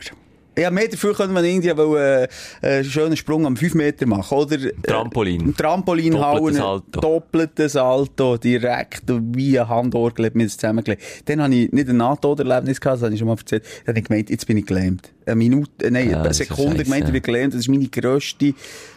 Ja, 0.59 0.71
mehr 0.71 0.89
dafür 0.89 1.15
können 1.15 1.35
wir 1.35 1.41
in 1.41 1.57
Indien 1.57 1.77
wollen, 1.77 2.29
äh, 2.63 2.67
einen 2.67 2.85
schönen 2.85 3.17
Sprung 3.17 3.45
am 3.45 3.57
5 3.57 3.75
Meter 3.75 4.07
machen, 4.07 4.39
oder? 4.39 4.57
Äh, 4.57 4.73
Trampolin. 4.83 5.51
Äh, 5.51 5.53
Trampolin 5.53 6.13
doppeltes 6.13 6.41
hauen. 6.41 6.55
Salto. 6.55 7.01
Doppeltes 7.01 7.73
Salto. 7.73 8.37
Direkt 8.39 9.03
wie 9.07 9.61
ein 9.61 9.69
Handohr 9.69 10.13
mir 10.17 10.45
das 10.45 10.57
zusammengelegt. 10.57 11.03
Dann 11.27 11.43
habe 11.43 11.55
ich 11.55 11.73
nicht 11.73 11.89
ein 11.91 11.99
Nahtoderlebnis 11.99 12.81
gehabt, 12.81 12.97
das 12.97 13.05
habe 13.05 13.13
ich 13.13 13.19
schon 13.19 13.29
mal 13.29 13.37
erzählt. 13.37 13.65
Dann 13.85 13.93
habe 13.93 13.99
ich 13.99 14.05
gemeint, 14.07 14.31
jetzt 14.31 14.47
bin 14.47 14.57
ich 14.57 14.67
gelähmt. 14.67 15.13
Eine 15.27 15.37
Minute, 15.37 15.85
äh, 15.85 15.91
nein, 15.91 16.09
ah, 16.09 16.11
ja, 16.13 16.23
eine 16.23 16.35
Sekunde 16.35 16.85
gemeint, 16.85 17.05
ich 17.07 17.13
bin 17.13 17.23
gelähmt. 17.23 17.53
Das 17.53 17.61
ist 17.61 17.69
meine 17.69 17.89
grösste 17.89 18.55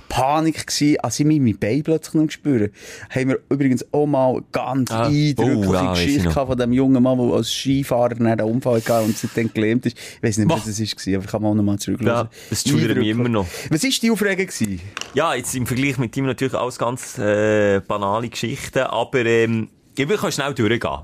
Panik 0.10 0.67
gewesen, 0.67 0.98
ah, 1.00 1.06
als 1.06 1.19
ich 1.19 1.26
mir 1.26 1.39
mein 1.39 1.58
Bein 1.58 1.84
plötzlich 1.84 2.15
noch 2.15 2.30
spüren 2.30 2.72
Haben 3.10 3.30
wir 3.30 3.39
übrigens 3.50 3.86
auch 3.93 4.08
mal 4.08 4.32
eine 4.32 4.43
ganz 4.52 4.91
ah, 4.91 5.06
eindrückliche 5.06 5.69
oh, 5.69 5.74
ah, 5.74 5.84
ja, 5.84 5.93
Geschichte 5.93 6.32
von 6.32 6.58
dem 6.58 6.74
jungen 6.74 7.02
Mann, 7.02 7.17
der 7.17 7.36
als 7.36 7.54
Skifahrer 7.54 8.15
einen 8.15 8.41
Unfall 8.41 8.82
hatte 8.82 9.02
und 9.02 9.17
seitdem 9.17 9.54
gelähmt 9.54 9.86
ist. 9.86 9.98
Ich 9.98 10.24
weiss 10.24 10.38
nicht, 10.38 10.50
was 10.50 10.67
es 10.67 10.80
war, 10.80 11.15
aber 11.15 11.24
ich 11.24 11.32
kann 11.32 11.41
mal 11.41 11.56
nochmal 11.56 11.80
zurücklassen. 11.80 12.30
Ja, 12.32 12.48
das 12.50 12.63
schüttelt 12.63 12.98
mich 12.98 13.08
immer 13.08 13.30
noch. 13.30 13.45
Was 13.69 13.84
war 13.84 13.89
die 13.89 14.12
Aufregung? 14.12 14.48
Gewesen? 14.48 14.82
Ja, 15.13 15.36
jetzt 15.36 15.56
im 15.56 15.65
Vergleich 15.65 15.98
mit 15.98 16.17
ihm 16.17 16.26
natürlich 16.26 16.56
alles 16.56 16.78
ganz 16.78 17.17
äh, 17.17 17.80
banale 17.88 18.30
Geschichten, 18.30 18.80
aber 18.80 19.26
ähm, 19.26 19.69
ich 19.95 20.10
will 20.10 20.17
schnell 20.32 20.54
durchgehen. 20.54 21.00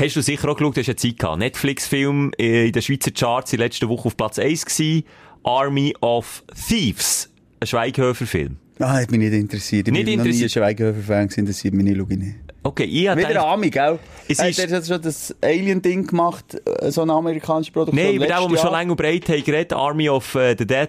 Hast 0.00 0.16
du 0.16 0.22
sicher 0.22 0.48
auch 0.48 0.56
geschaut, 0.56 0.76
du 0.76 0.80
hast 0.80 0.86
ja 0.86 0.96
Zeit 0.96 1.18
gehabt. 1.18 1.38
Netflix-Film 1.38 2.32
äh, 2.38 2.66
in 2.68 2.72
den 2.72 2.80
Schweizer 2.80 3.10
Charts 3.10 3.52
in 3.52 3.58
letzter 3.58 3.88
Woche 3.88 4.06
auf 4.06 4.16
Platz 4.16 4.38
1 4.38 4.64
gewesen. 4.64 5.04
Army 5.42 5.94
of 6.00 6.42
Thieves 6.68 7.29
ein 7.60 7.66
Schweighöfer-Film? 7.66 8.56
Nein, 8.78 9.02
hat 9.02 9.10
mich 9.10 9.20
nicht 9.20 9.34
interessiert. 9.34 9.86
Ich 9.86 9.92
nicht 9.92 10.06
bin 10.06 10.14
interessiert. 10.14 10.56
noch 10.56 10.62
nie 10.62 10.70
ein 10.70 10.76
Schweighöfer-Fan, 10.76 11.46
das 11.46 11.58
sieht 11.58 11.74
mich 11.74 11.84
nicht, 11.84 11.98
schaue 11.98 12.06
ich 12.10 12.18
nicht. 12.18 12.36
Okay, 12.62 12.84
ich 12.84 13.08
hatte... 13.08 13.28
Wieder 13.28 13.46
Ami, 13.46 13.68
gell? 13.68 13.98
Es 14.28 14.40
hey. 14.40 14.52
Der 14.52 14.78
hat 14.78 14.86
schon 14.86 15.02
das 15.02 15.34
Alien-Ding 15.42 16.06
gemacht, 16.06 16.56
äh, 16.64 16.90
so 16.90 17.02
eine 17.02 17.12
amerikanische 17.12 17.72
Produktion. 17.72 18.02
Nein, 18.02 18.14
über 18.16 18.26
den, 18.26 18.36
wo 18.38 18.50
wir 18.50 18.58
schon 18.58 18.72
lange 18.72 18.96
breit 18.96 19.28
haben 19.28 19.44
geredet, 19.44 19.74
Army 19.74 20.08
of 20.08 20.34
äh, 20.34 20.56
the 20.58 20.66
Dead 20.66 20.88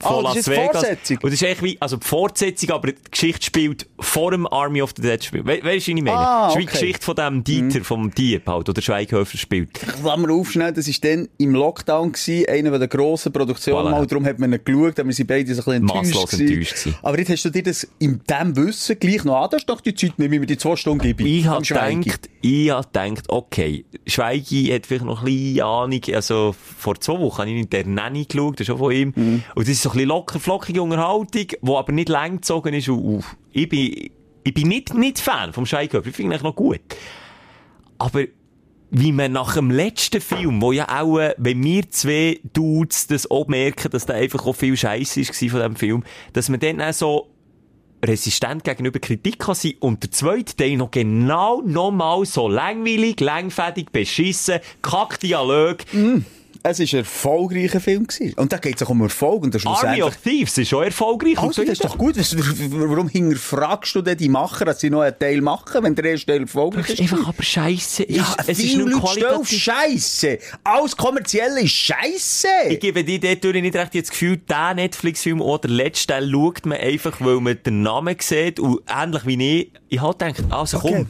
von 0.00 0.16
oh, 0.16 0.20
Las 0.20 0.46
Vegas. 0.46 0.72
Fortsetzung. 0.72 1.16
Und 1.18 1.24
das 1.24 1.32
ist 1.34 1.42
echt 1.42 1.62
wie, 1.62 1.76
also 1.80 1.96
die 1.96 2.06
Fortsetzung, 2.06 2.70
aber 2.70 2.88
die 2.88 3.10
Geschichte 3.10 3.44
spielt 3.44 3.86
vor 3.98 4.30
dem 4.30 4.46
Army 4.46 4.82
of 4.82 4.92
the 4.96 5.02
Dead 5.02 5.22
Spiel. 5.22 5.44
We 5.44 5.62
weißt 5.62 5.64
du, 5.64 5.76
was 5.76 5.88
ich 5.88 5.94
meine? 5.94 6.12
Ah, 6.12 6.48
okay. 6.50 6.54
Das 6.54 6.54
ist 6.54 6.58
wie 6.58 6.66
die 6.66 6.72
Geschichte 6.72 7.04
von 7.04 7.16
dem 7.16 7.44
Dieter, 7.44 7.78
mhm. 7.78 7.84
vom 7.84 8.14
Dieb 8.14 8.46
halt, 8.46 8.68
oder 8.68 8.82
Schweighöfer 8.82 9.38
spielt. 9.38 9.74
Klammer 9.74 10.32
auf 10.32 10.50
schnell, 10.50 10.72
das 10.72 10.86
war 10.86 10.94
dann 11.10 11.28
im 11.38 11.54
Lockdown, 11.54 12.12
gewesen, 12.12 12.46
einer 12.48 12.78
der 12.78 12.88
grossen 12.88 13.32
Produktionen, 13.32 13.88
voilà. 13.88 13.90
mal, 13.90 14.06
darum 14.06 14.24
hat 14.24 14.38
man 14.38 14.52
ihn 14.52 14.60
geschaut, 14.64 14.98
aber 15.00 15.08
wir 15.08 15.14
sind 15.14 15.26
beide 15.26 15.54
so 15.54 15.70
ein 15.70 15.82
bisschen 15.82 16.06
enttäuscht. 16.06 16.40
Enttäuscht. 16.40 16.88
Aber 17.02 17.18
jetzt 17.18 17.30
hast 17.30 17.44
du 17.44 17.50
dir 17.50 17.62
das 17.62 17.88
in 17.98 18.20
dem 18.28 18.56
Wissen 18.56 18.98
gleich 18.98 19.24
noch 19.24 19.42
an, 19.42 19.50
das 19.50 19.62
ist 19.62 19.86
die 19.86 19.94
Zeit, 19.94 20.18
nehme 20.18 20.34
ich 20.36 20.40
mir 20.40 20.46
die 20.46 20.58
zwei 20.58 20.76
Stunden 20.76 21.02
gebe. 21.02 21.22
Ich 21.24 21.46
habe 21.46 21.62
gedacht, 21.62 22.28
ich 22.40 22.70
habe 22.70 22.86
gedacht, 22.86 23.24
okay, 23.28 23.84
Schweigi 24.06 24.66
hat 24.66 24.86
vielleicht 24.86 25.04
noch 25.04 25.20
ein 25.20 25.24
bisschen 25.24 25.62
Ahnung, 25.62 26.00
also 26.14 26.54
vor 26.78 27.00
zwei 27.00 27.18
Wochen 27.18 27.38
habe 27.38 27.50
ich 27.50 27.56
in 27.56 27.70
der 27.70 27.86
Nanny 27.86 28.24
geschaut, 28.24 28.60
das 28.60 28.68
ist 28.68 28.74
auch 28.74 28.78
von 28.78 28.92
ihm, 28.92 29.12
mhm. 29.14 29.42
und 29.54 29.68
das 29.68 29.74
ist 29.74 29.87
so 29.88 29.92
ein 29.92 29.96
bisschen 29.98 30.08
locker, 30.08 30.40
flockige 30.40 30.82
Unterhaltung, 30.82 31.28
die 31.32 31.56
aber 31.62 31.92
nicht 31.92 32.08
lang 32.08 32.36
gezogen 32.36 32.74
ist. 32.74 32.88
Und, 32.88 33.24
ich 33.52 33.68
bin, 33.68 34.10
ich 34.44 34.54
bin 34.54 34.68
nicht, 34.68 34.94
nicht 34.94 35.18
Fan 35.18 35.52
vom 35.52 35.66
Scheiköpf. 35.66 36.06
Ich 36.06 36.16
finde 36.16 36.36
ihn 36.36 36.42
noch 36.42 36.54
gut. 36.54 36.80
Aber 37.98 38.24
wie 38.90 39.12
man 39.12 39.32
nach 39.32 39.54
dem 39.54 39.70
letzten 39.70 40.20
Film, 40.20 40.62
wo 40.62 40.72
ja 40.72 40.88
auch, 40.88 41.18
äh, 41.18 41.34
wenn 41.36 41.62
wir 41.62 41.90
zwei 41.90 42.40
Dudes 42.52 43.06
das 43.06 43.30
auch 43.30 43.46
merken, 43.46 43.90
dass 43.90 44.06
da 44.06 44.14
einfach 44.14 44.46
auch 44.46 44.54
viel 44.54 44.76
Scheiße 44.76 45.20
war 45.20 45.26
von 45.26 45.60
diesem 45.60 45.76
Film, 45.76 46.04
dass 46.32 46.48
man 46.48 46.60
dann 46.60 46.80
auch 46.80 46.92
so 46.92 47.28
resistent 48.04 48.64
gegenüber 48.64 49.00
Kritik 49.00 49.40
kann 49.40 49.54
sein 49.54 49.74
und 49.80 50.02
der 50.04 50.10
zweite 50.12 50.56
Teil 50.56 50.76
noch 50.76 50.90
genau 50.90 51.60
nochmal 51.62 52.24
so 52.24 52.48
langweilig, 52.48 53.20
langfädig, 53.20 53.92
beschissen, 53.92 54.60
Kackdialog. 54.82 55.78
Mm. 55.92 56.18
Es 56.62 56.78
war 56.78 56.86
ein 56.86 56.98
erfolgreicher 56.98 57.80
Film. 57.80 58.06
Gewesen. 58.06 58.34
Und 58.36 58.52
da 58.52 58.58
geht 58.58 58.76
es 58.76 58.82
auch 58.82 58.90
um 58.90 59.00
Erfolg. 59.02 59.42
Und 59.42 59.66
Army 59.66 60.02
of 60.02 60.16
Thieves 60.16 60.58
ist 60.58 60.68
schon 60.68 60.84
erfolgreich. 60.84 61.38
Also, 61.38 61.62
das 61.62 61.72
ist 61.72 61.84
doch 61.84 61.96
gut. 61.96 62.16
Warum 62.16 63.08
hinterfragst 63.08 63.94
du 63.94 64.02
denn 64.02 64.16
die 64.18 64.28
Macher, 64.28 64.64
dass 64.64 64.80
sie 64.80 64.90
noch 64.90 65.00
einen 65.00 65.18
Teil 65.18 65.40
machen, 65.40 65.82
wenn 65.82 65.94
der 65.94 66.04
erste 66.06 66.26
Teil 66.26 66.42
erfolgreich 66.42 66.90
ist? 66.90 67.00
einfach 67.00 67.28
aber 67.28 67.42
scheisse. 67.42 68.10
Ja, 68.10 68.34
es 68.46 68.58
ist 68.58 68.76
nur 68.76 68.90
qualitativ. 68.90 69.58
scheiße. 69.58 70.38
Alles 70.64 70.96
kommerzielle 70.96 71.60
ist 71.60 71.72
scheisse. 71.72 72.48
Ich 72.68 72.80
gebe 72.80 73.04
dir 73.04 73.20
dadurch 73.20 73.62
nicht 73.62 73.76
recht 73.76 73.94
das 73.94 74.10
Gefühl, 74.10 74.38
der 74.38 74.74
Netflix-Film 74.74 75.40
oder 75.40 75.68
der 75.68 75.70
letzte 75.70 76.14
schaut 76.30 76.66
man 76.66 76.78
einfach, 76.78 77.20
weil 77.20 77.40
man 77.40 77.58
den 77.64 77.82
Namen 77.82 78.16
sieht. 78.20 78.60
Und 78.60 78.80
ähnlich 78.88 79.26
wie 79.26 79.60
ich, 79.60 79.72
ich 79.88 80.00
habe 80.00 80.12
gedacht, 80.12 80.44
also 80.50 80.78
okay. 80.78 80.94
komm, 80.96 81.06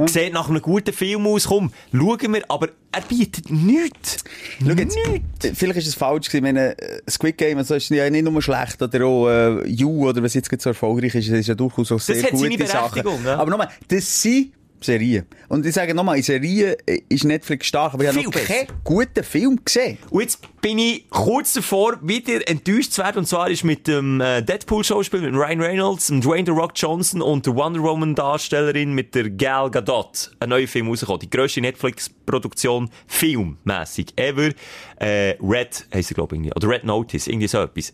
hm? 0.00 0.08
Sieht 0.08 0.32
nach 0.32 0.48
einem 0.48 0.62
guten 0.62 0.92
Film 0.92 1.26
aus, 1.26 1.46
komm, 1.46 1.72
schauen 1.92 2.32
wir, 2.32 2.42
aber 2.48 2.68
er 2.92 3.00
bietet 3.02 3.50
nichts. 3.50 4.24
Schau 4.60 4.72
jetzt, 4.72 4.96
nichts. 5.06 5.58
Vielleicht 5.58 5.76
war 5.76 5.82
es 5.82 5.94
falsch 5.94 6.28
gewesen, 6.28 6.42
meine, 6.42 6.78
äh, 6.78 7.00
Squid 7.08 7.38
Game 7.38 7.58
also 7.58 7.74
ist 7.74 7.90
ja 7.90 8.08
nicht 8.10 8.24
nur 8.24 8.42
schlecht 8.42 8.82
oder 8.82 9.04
auch 9.04 9.28
äh, 9.28 9.68
You 9.68 10.08
oder 10.08 10.22
was 10.22 10.34
jetzt 10.34 10.50
so 10.60 10.70
erfolgreich 10.70 11.14
ist, 11.14 11.30
das 11.30 11.38
ist 11.38 11.46
ja 11.48 11.54
durchaus 11.54 11.92
auch 11.92 12.00
sehr 12.00 12.22
das 12.22 12.30
gute 12.30 12.66
Sachen. 12.66 13.02
Ne? 13.22 13.38
Aber 13.38 13.50
nochmal, 13.50 13.68
das 13.88 14.22
sind 14.22 14.52
Serie. 14.80 15.26
Und 15.48 15.66
ich 15.66 15.74
sage 15.74 15.94
nochmal, 15.94 16.16
in 16.16 16.22
Serie 16.22 16.76
äh, 16.86 17.00
ist 17.08 17.24
Netflix 17.24 17.66
stark, 17.66 17.94
aber 17.94 18.04
ich 18.04 18.08
habe 18.08 18.22
noch 18.22 18.32
keinen 18.32 18.68
guten 18.84 19.24
Film 19.24 19.60
gesehen. 19.64 19.98
Und 20.10 20.22
jetzt 20.22 20.40
bin 20.60 20.78
ich 20.78 21.08
kurz 21.10 21.52
davor, 21.54 21.98
wieder 22.02 22.46
enttäuscht 22.48 22.92
zu 22.92 23.02
werden. 23.02 23.18
Und 23.18 23.26
zwar 23.26 23.50
ist 23.50 23.64
mit 23.64 23.86
dem 23.86 24.20
äh, 24.20 24.42
Deadpool-Schauspiel, 24.42 25.20
mit 25.20 25.34
Ryan 25.34 25.60
Reynolds, 25.60 26.08
dem 26.08 26.20
Dwayne 26.20 26.44
The 26.46 26.52
Rock 26.52 26.72
Johnson 26.76 27.22
und 27.22 27.46
der 27.46 27.54
Wonder 27.54 27.82
Woman-Darstellerin 27.82 28.92
mit 28.94 29.14
der 29.14 29.30
Gal 29.30 29.70
Gadot 29.70 30.30
ein 30.40 30.48
neuer 30.48 30.68
Film 30.68 30.88
rausgekommen. 30.88 31.20
Die 31.20 31.30
grösste 31.30 31.60
Netflix-Produktion 31.60 32.90
filmmässig 33.06 34.12
ever. 34.16 34.50
Äh, 34.96 35.36
Red 35.40 35.86
heisst 35.92 36.12
er, 36.12 36.14
glaube 36.14 36.36
ich. 36.36 36.54
Oder 36.54 36.68
Red 36.68 36.84
Notice, 36.84 37.26
irgendwie 37.26 37.48
so 37.48 37.58
etwas. 37.58 37.92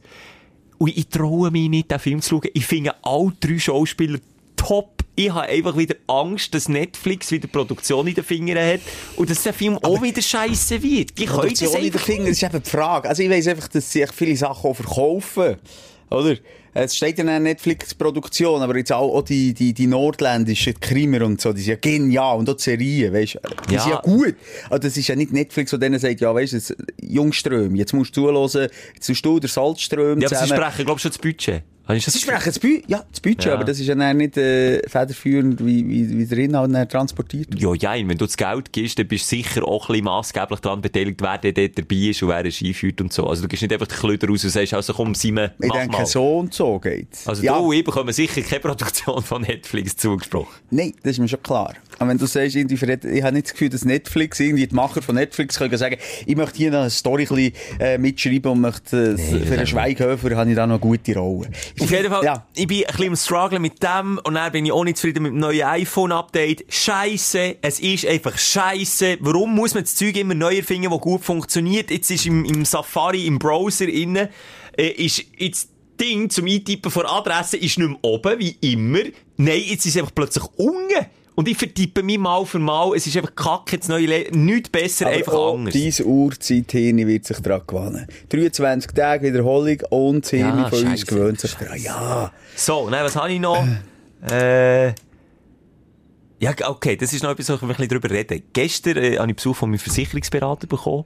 Und 0.79 0.97
ich 0.97 1.09
traue 1.09 1.51
mich 1.51 1.69
nicht, 1.69 1.91
den 1.91 1.99
Film 1.99 2.21
zu 2.21 2.37
schauen. 2.37 2.51
Ich 2.53 2.67
finde 2.67 2.95
alle 3.03 3.33
drei 3.41 3.59
Schauspieler 3.59 4.19
top 4.57 4.96
ich 5.17 5.31
habe 5.33 5.49
einfach 5.49 5.77
wieder 5.77 5.97
Angst, 6.07 6.55
dass 6.55 6.69
Netflix 6.69 7.31
wieder 7.33 7.49
Produktion 7.49 8.07
in 8.07 8.15
den 8.15 8.23
Fingern 8.23 8.59
hat 8.59 8.81
und 9.17 9.31
dass 9.31 9.43
der 9.43 9.55
Film 9.55 9.77
aber 9.77 9.89
auch 9.89 10.03
wieder 10.03 10.21
scheiße 10.21 10.83
wird. 10.83 11.19
Die 11.19 11.25
Produktion 11.25 11.75
in 11.77 11.91
den 11.91 11.99
Fingern 11.99 12.29
ist 12.29 12.43
eben 12.43 12.63
die 12.63 12.71
Frage. 12.71 13.09
Also 13.09 13.23
ich 13.23 13.31
weiss 13.31 13.49
einfach, 13.49 13.69
dass 13.69 13.91
sich 13.91 14.13
viele 14.13 14.37
Sachen 14.37 14.71
auch 14.71 14.75
verkaufen. 14.75 15.57
Oder? 16.11 16.37
Es 16.75 16.95
steht 16.95 17.17
ja 17.19 17.37
in 17.37 17.43
Netflix-Produktion, 17.43 18.61
aber 18.61 18.77
jetzt 18.77 18.93
auch, 18.93 19.15
auch 19.15 19.23
die, 19.23 19.55
die, 19.55 19.73
die 19.73 19.87
nordländischen 19.87 20.75
die 20.75 20.81
Krimer 20.81 21.25
und 21.25 21.41
so, 21.41 21.55
die 21.55 21.63
sind 21.63 21.71
ja 21.71 21.77
genial. 21.81 22.37
Und 22.37 22.51
auch 22.51 22.55
die 22.57 22.63
Serien, 22.63 23.15
weißt 23.15 23.39
Die 23.71 23.75
ja. 23.75 23.81
sind 23.81 23.93
ja 23.93 24.01
gut. 24.03 24.37
Aber 24.67 24.79
das 24.79 24.95
ist 24.99 25.09
ja 25.09 25.17
nicht 25.17 25.33
Netflix, 25.33 25.71
der 25.71 25.79
denen 25.79 25.99
sagt, 25.99 26.21
ja, 26.21 26.35
weißt 26.35 26.53
du, 26.53 26.75
Jungström, 27.01 27.75
jetzt 27.77 27.95
musst 27.95 28.15
du 28.15 28.27
zuhören, 28.27 28.69
jetzt 28.95 29.09
musst 29.09 29.25
du 29.25 29.41
der 29.41 29.49
Salzström. 29.49 30.21
Ja, 30.21 30.29
aber 30.29 30.37
zusammen. 30.37 30.49
sie 30.49 30.55
sprechen, 30.55 30.85
glaubst 30.85 31.05
du, 31.07 31.09
das 31.09 31.19
Budget. 31.19 31.63
Ich 31.89 32.05
das 32.05 32.15
Sie 32.15 32.21
sprechen 32.21 32.43
das, 32.47 32.59
Bu 32.59 32.69
ja, 32.89 33.05
das 33.11 33.21
Budget, 33.21 33.45
ja. 33.45 33.55
aber 33.55 33.65
das 33.65 33.79
ist 33.79 33.87
ja 33.87 33.95
nicht 33.95 34.37
äh, 34.37 34.81
federführend, 34.89 35.65
wie, 35.65 35.89
wie, 35.89 36.19
wie 36.19 36.27
der 36.27 36.39
Inhalt 36.39 36.75
dann 36.75 36.89
transportiert 36.89 37.53
wird. 37.53 37.61
Ja, 37.81 37.95
ja, 37.95 38.09
wenn 38.09 38.19
du 38.19 38.27
das 38.27 38.37
Geld 38.37 38.73
gibst, 38.73 38.99
dann 38.99 39.07
bist 39.07 39.31
du 39.31 39.37
sicher 39.37 39.63
auch 39.65 39.89
ein 39.89 39.93
bisschen 39.93 40.05
maßgeblich 40.07 40.61
daran 40.61 40.81
beteiligt, 40.81 41.23
wer 41.23 41.39
dort 41.39 41.79
dabei 41.79 41.97
ist 41.97 42.23
und 42.23 42.29
wer 42.31 42.45
es 42.45 42.61
einführt 42.61 43.01
und 43.01 43.13
so. 43.13 43.27
Also 43.27 43.43
du 43.43 43.49
gehst 43.49 43.63
nicht 43.63 43.73
einfach 43.73 43.87
die 43.87 43.95
Klöder 43.95 44.27
raus 44.29 44.43
und 44.43 44.51
sagst, 44.51 44.75
also 44.75 44.95
komm, 44.95 45.15
Simon, 45.15 45.51
mach 45.59 45.67
Ich 45.67 45.73
denke, 45.73 45.97
mal. 45.97 46.07
so 46.07 46.39
und 46.39 46.53
so 46.53 46.81
geht's. 46.81 47.29
Also 47.29 47.45
ja. 47.45 47.57
du 47.57 47.67
und 47.67 47.75
ich 47.75 47.85
bekommen 47.85 48.13
sicher 48.13 48.43
keine 48.43 48.61
Produktion 48.61 49.23
von 49.23 49.43
Netflix 49.43 49.97
zugesprochen. 49.97 50.55
Nein, 50.71 50.93
das 51.05 51.13
ist 51.13 51.19
mir 51.21 51.29
schon 51.29 51.43
klar. 51.43 51.75
Und 51.99 52.09
wenn 52.09 52.19
du 52.19 52.27
sagst, 52.27 52.57
irgendwie, 52.57 52.75
ich 52.75 53.23
habe 53.23 53.33
nicht 53.33 53.47
das 53.47 53.53
Gefühl, 53.53 53.71
dass 53.71 53.85
Netflix, 53.85 54.39
irgendwie 54.41 54.67
die 54.67 54.75
Macher 54.75 55.01
von 55.03 55.15
Netflix 55.15 55.59
können 55.59 55.77
sagen, 55.77 55.97
ich 56.27 56.37
möchte 56.37 56.59
hier 56.59 56.71
noch 56.71 56.81
eine 56.81 56.91
Story 56.91 57.23
ein 57.23 57.29
bisschen, 57.29 57.53
äh, 57.81 57.99
mitschreiben 57.99 58.53
und 58.53 58.61
möchte, 58.61 59.17
äh, 59.19 59.33
nee, 59.33 59.47
für 59.47 59.57
den 59.57 59.67
Schweighöfer 59.67 60.37
habe 60.37 60.51
ich 60.51 60.57
da 60.57 60.67
noch 60.67 60.75
eine 60.75 60.81
gute 60.81 61.15
Rolle. 61.15 61.49
Auf 61.81 61.91
jeden 61.91 62.11
Fall, 62.11 62.25
ja. 62.25 62.47
ich 62.55 62.67
bin 62.67 62.79
ein 62.79 62.87
bisschen 62.87 63.09
am 63.09 63.17
Struggle 63.17 63.59
mit 63.59 63.83
dem 63.83 64.21
und 64.23 64.35
dann 64.35 64.53
bin 64.53 64.67
ich 64.67 64.73
auch 64.73 64.85
nicht 64.85 64.99
zufrieden 64.99 65.23
mit 65.23 65.33
dem 65.33 65.39
neuen 65.39 65.63
iPhone-Update. 65.63 66.67
Scheiße, 66.69 67.57
es 67.63 67.81
ist 67.81 68.07
einfach 68.07 68.37
scheiße. 68.37 69.19
Warum 69.21 69.55
muss 69.55 69.75
man 69.75 69.85
das 69.85 69.95
Zeug 69.95 70.17
immer 70.17 70.35
neu 70.35 70.57
erfinden, 70.57 70.91
das 70.91 71.01
gut 71.01 71.25
funktioniert? 71.25 71.91
Jetzt 71.91 72.11
ist 72.11 72.27
im, 72.27 72.45
im 72.45 72.65
Safari, 72.65 73.27
im 73.27 73.39
Browser 73.39 73.89
innen, 73.89 74.29
äh, 74.77 74.89
ist 74.89 75.25
jetzt 75.39 75.71
Ding 75.99 76.29
zum 76.29 76.47
Eintippen 76.47 76.91
von 76.91 77.07
Adressen 77.07 77.61
ist 77.61 77.79
nicht 77.79 77.89
mehr 77.89 77.99
oben, 78.03 78.39
wie 78.39 78.57
immer. 78.61 79.01
Nein, 79.37 79.63
jetzt 79.65 79.87
ist 79.87 79.97
es 79.97 80.03
einfach 80.03 80.15
plötzlich 80.15 80.45
unten. 80.57 81.07
Und 81.37 81.49
ich 81.49 81.59
vertippe 81.59 82.03
mich 82.03 82.19
mal 82.19 82.47
für 82.47 82.59
mal, 82.59 82.97
es 82.97 83.07
ist 83.07 83.15
einfach 83.15 83.35
kacke, 83.35 83.77
das 83.77 83.89
neue 83.89 84.07
Leben, 84.07 84.47
nichts 84.47 84.71
besser, 84.71 85.07
Aber 85.07 85.17
einfach 85.17 85.33
anders. 85.35 85.75
anders. 85.75 85.97
dein 85.99 86.07
Uhrzeithirn 86.07 87.07
wird 87.07 87.27
sich 87.27 87.39
daran 87.41 87.63
gewöhnen. 87.67 88.07
23 88.31 88.93
Tage 88.93 89.29
Wiederholung 89.29 89.79
und 89.91 90.25
das 90.25 90.31
Hirn 90.31 90.59
ja, 90.59 90.69
von 90.71 90.79
Scheisse. 90.79 90.91
uns 90.91 91.07
gewöhnt 91.07 91.41
sich 91.41 91.55
daran. 91.55 91.79
Ja. 91.79 92.33
So, 92.57 92.89
nein, 92.89 93.05
was 93.05 93.15
habe 93.17 93.31
ich 93.33 93.39
noch? 93.39 93.65
äh... 94.31 94.89
äh 94.89 94.95
ja, 96.39 96.53
okay, 96.67 96.97
das 96.97 97.13
ist 97.13 97.23
noch 97.23 97.31
etwas, 97.31 97.49
wo 97.49 97.55
ich 97.55 97.63
ein 97.63 97.69
bisschen 97.69 97.89
drüber 97.89 98.11
reden. 98.11 98.43
Gestern 98.53 98.97
äh, 98.99 99.19
habe 99.19 99.31
ich 99.31 99.37
Besuch 99.37 99.57
von 99.57 99.71
meinem 99.71 99.79
Versicherungsberater 99.79 100.67
bekommen 100.67 101.05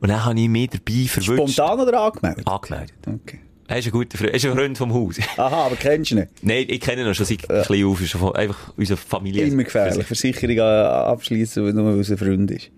und 0.00 0.08
dann 0.08 0.24
habe 0.24 0.38
ich 0.38 0.48
mich 0.48 0.70
dabei 0.70 1.06
verwünscht. 1.08 1.54
Spontan 1.54 1.80
oder 1.80 2.00
angemeldet? 2.00 2.46
Angemeldet. 2.46 2.94
Okay. 3.06 3.40
Er 3.70 3.78
ist 3.78 3.86
ein 3.86 3.92
guter 3.92 4.16
Freund, 4.16 4.30
er 4.30 4.36
ist 4.36 4.46
ein 4.46 4.52
Freund 4.52 4.78
vom 4.78 4.94
Haus. 4.94 5.16
Aha, 5.36 5.66
aber 5.66 5.76
kennst 5.76 6.10
du 6.10 6.16
ihn? 6.16 6.26
Nein, 6.40 6.64
ich 6.68 6.80
kenne 6.80 7.06
ihn 7.06 7.14
schon 7.14 7.26
seit 7.26 7.46
ja. 7.48 7.62
klein 7.62 7.84
auf, 7.84 8.00
ist 8.00 8.16
einfach 8.16 8.72
unsere 8.78 8.96
Familie. 8.96 9.44
Immer 9.44 9.64
gefährlich, 9.64 10.06
Versicherung 10.06 10.58
abschließen, 10.58 11.74
nur 11.74 11.84
weil 11.84 12.00
es 12.00 12.10
ein 12.10 12.16
Freund 12.16 12.50
ist. 12.50 12.70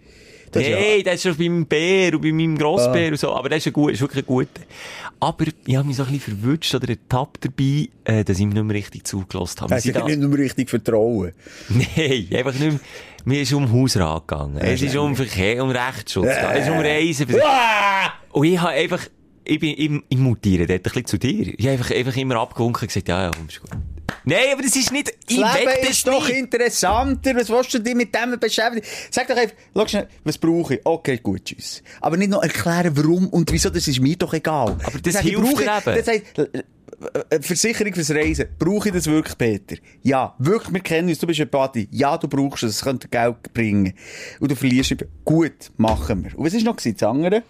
Das 0.50 0.64
hey, 0.64 0.98
ja. 0.98 1.02
das 1.04 1.14
ist 1.14 1.22
schon 1.22 1.36
bei 1.36 1.48
meinem 1.48 1.66
Bär 1.66 2.12
und 2.14 2.22
bei 2.22 2.32
meinem 2.32 2.58
Grossbär 2.58 3.06
ah. 3.06 3.10
und 3.10 3.20
so. 3.20 3.32
Aber 3.32 3.48
das 3.48 3.58
ist, 3.58 3.68
ein 3.68 3.72
gut, 3.72 3.92
ist 3.92 4.00
wirklich 4.00 4.24
ein 4.24 4.26
guter. 4.26 4.62
Aber 5.20 5.44
ich 5.64 5.76
habe 5.76 5.86
mich 5.86 5.96
so 5.96 6.02
ein 6.02 6.10
bisschen 6.10 6.40
verwünscht 6.40 6.74
oder 6.74 6.88
ertappt 6.88 7.44
dabei, 7.44 7.88
äh, 8.04 8.24
dass 8.24 8.38
ich 8.38 8.42
ihm 8.42 8.48
nicht 8.48 8.64
mehr 8.64 8.74
richtig 8.74 9.06
zugelassen 9.06 9.60
habe. 9.60 9.74
Also, 9.74 9.88
nicht 9.88 10.18
mehr 10.18 10.38
richtig 10.38 10.68
vertrauen? 10.68 11.32
Nein, 11.68 12.26
einfach 12.34 12.54
nicht 12.54 12.72
mehr. 12.72 12.80
Mir 13.24 13.42
ist 13.42 13.52
um 13.52 13.70
Hausrat 13.70 14.26
gegangen. 14.26 14.58
es 14.58 14.82
ist 14.82 14.96
um 14.96 15.14
Verkehr, 15.14 15.62
um 15.62 15.70
Rechtsschutz 15.70 16.26
gegangen. 16.26 16.56
Es 16.56 16.66
ist 16.66 16.70
um 16.70 16.78
Reisen. 16.78 17.26
Und 18.32 18.46
ich 18.46 18.58
habe 18.58 18.72
einfach, 18.72 19.00
ich 19.44 19.58
bin, 19.60 19.74
ich, 19.76 20.02
ich 20.08 20.18
mutiere 20.18 20.66
dort 20.66 20.80
ein 20.80 20.82
bisschen 20.82 21.06
zu 21.06 21.18
dir. 21.18 21.54
Ich 21.56 21.66
habe 21.66 21.72
einfach, 21.72 21.90
einfach 21.90 22.16
immer 22.16 22.36
abgewunken 22.36 22.82
und 22.82 22.88
gesagt, 22.88 23.08
ja, 23.08 23.24
ja, 23.24 23.30
komm, 23.34 23.48
ist 23.48 23.60
gut. 23.60 23.70
Nein, 24.24 24.38
aber 24.52 24.62
das 24.62 24.76
ist 24.76 24.92
nicht, 24.92 25.12
ich 25.28 25.40
das 25.40 25.54
Leben 25.54 25.88
ist 25.90 26.06
doch 26.06 26.26
nicht. 26.28 26.36
interessanter. 26.36 27.34
Was 27.36 27.48
willst 27.48 27.72
du 27.74 27.78
dich 27.78 27.94
mit 27.94 28.14
dem 28.14 28.38
beschäftigen? 28.38 28.84
Sag 29.10 29.28
doch 29.28 29.36
einfach, 29.36 29.56
schau 29.74 29.86
schnell, 29.86 30.08
was 30.24 30.36
brauche 30.36 30.74
ich? 30.74 30.80
Okay, 30.84 31.18
gut, 31.22 31.44
tschüss. 31.44 31.82
Aber 32.00 32.16
nicht 32.16 32.30
noch 32.30 32.42
erklären, 32.42 32.96
warum 32.96 33.28
und 33.28 33.50
wieso, 33.50 33.70
das 33.70 33.88
ist 33.88 34.00
mir 34.00 34.16
doch 34.16 34.34
egal. 34.34 34.76
Aber 34.84 34.98
das, 35.02 35.14
das 35.14 35.22
hilft 35.22 35.42
brauche, 35.42 35.64
Das 35.64 36.06
heißt, 36.06 36.38
äh, 36.38 37.40
Versicherung 37.40 37.94
fürs 37.94 38.10
Reisen. 38.10 38.46
Brauche 38.58 38.88
ich 38.88 38.94
das 38.94 39.06
wirklich, 39.06 39.38
Peter? 39.38 39.76
Ja. 40.02 40.34
Wirklich, 40.38 40.74
wir 40.74 40.80
kennen 40.80 41.08
uns. 41.08 41.18
Du 41.18 41.26
bist 41.26 41.40
ein 41.40 41.48
Party. 41.48 41.88
Ja, 41.90 42.18
du 42.18 42.28
brauchst 42.28 42.62
es. 42.62 42.76
Es 42.76 42.82
könnte 42.82 43.08
Geld 43.08 43.52
bringen. 43.54 43.94
Und 44.38 44.50
du 44.50 44.56
verlierst. 44.56 44.94
Gut, 45.24 45.70
machen 45.76 46.24
wir. 46.24 46.38
Und 46.38 46.44
was 46.44 46.52
ist 46.52 46.64
noch 46.64 46.76
das 46.76 47.02
andere? 47.02 47.42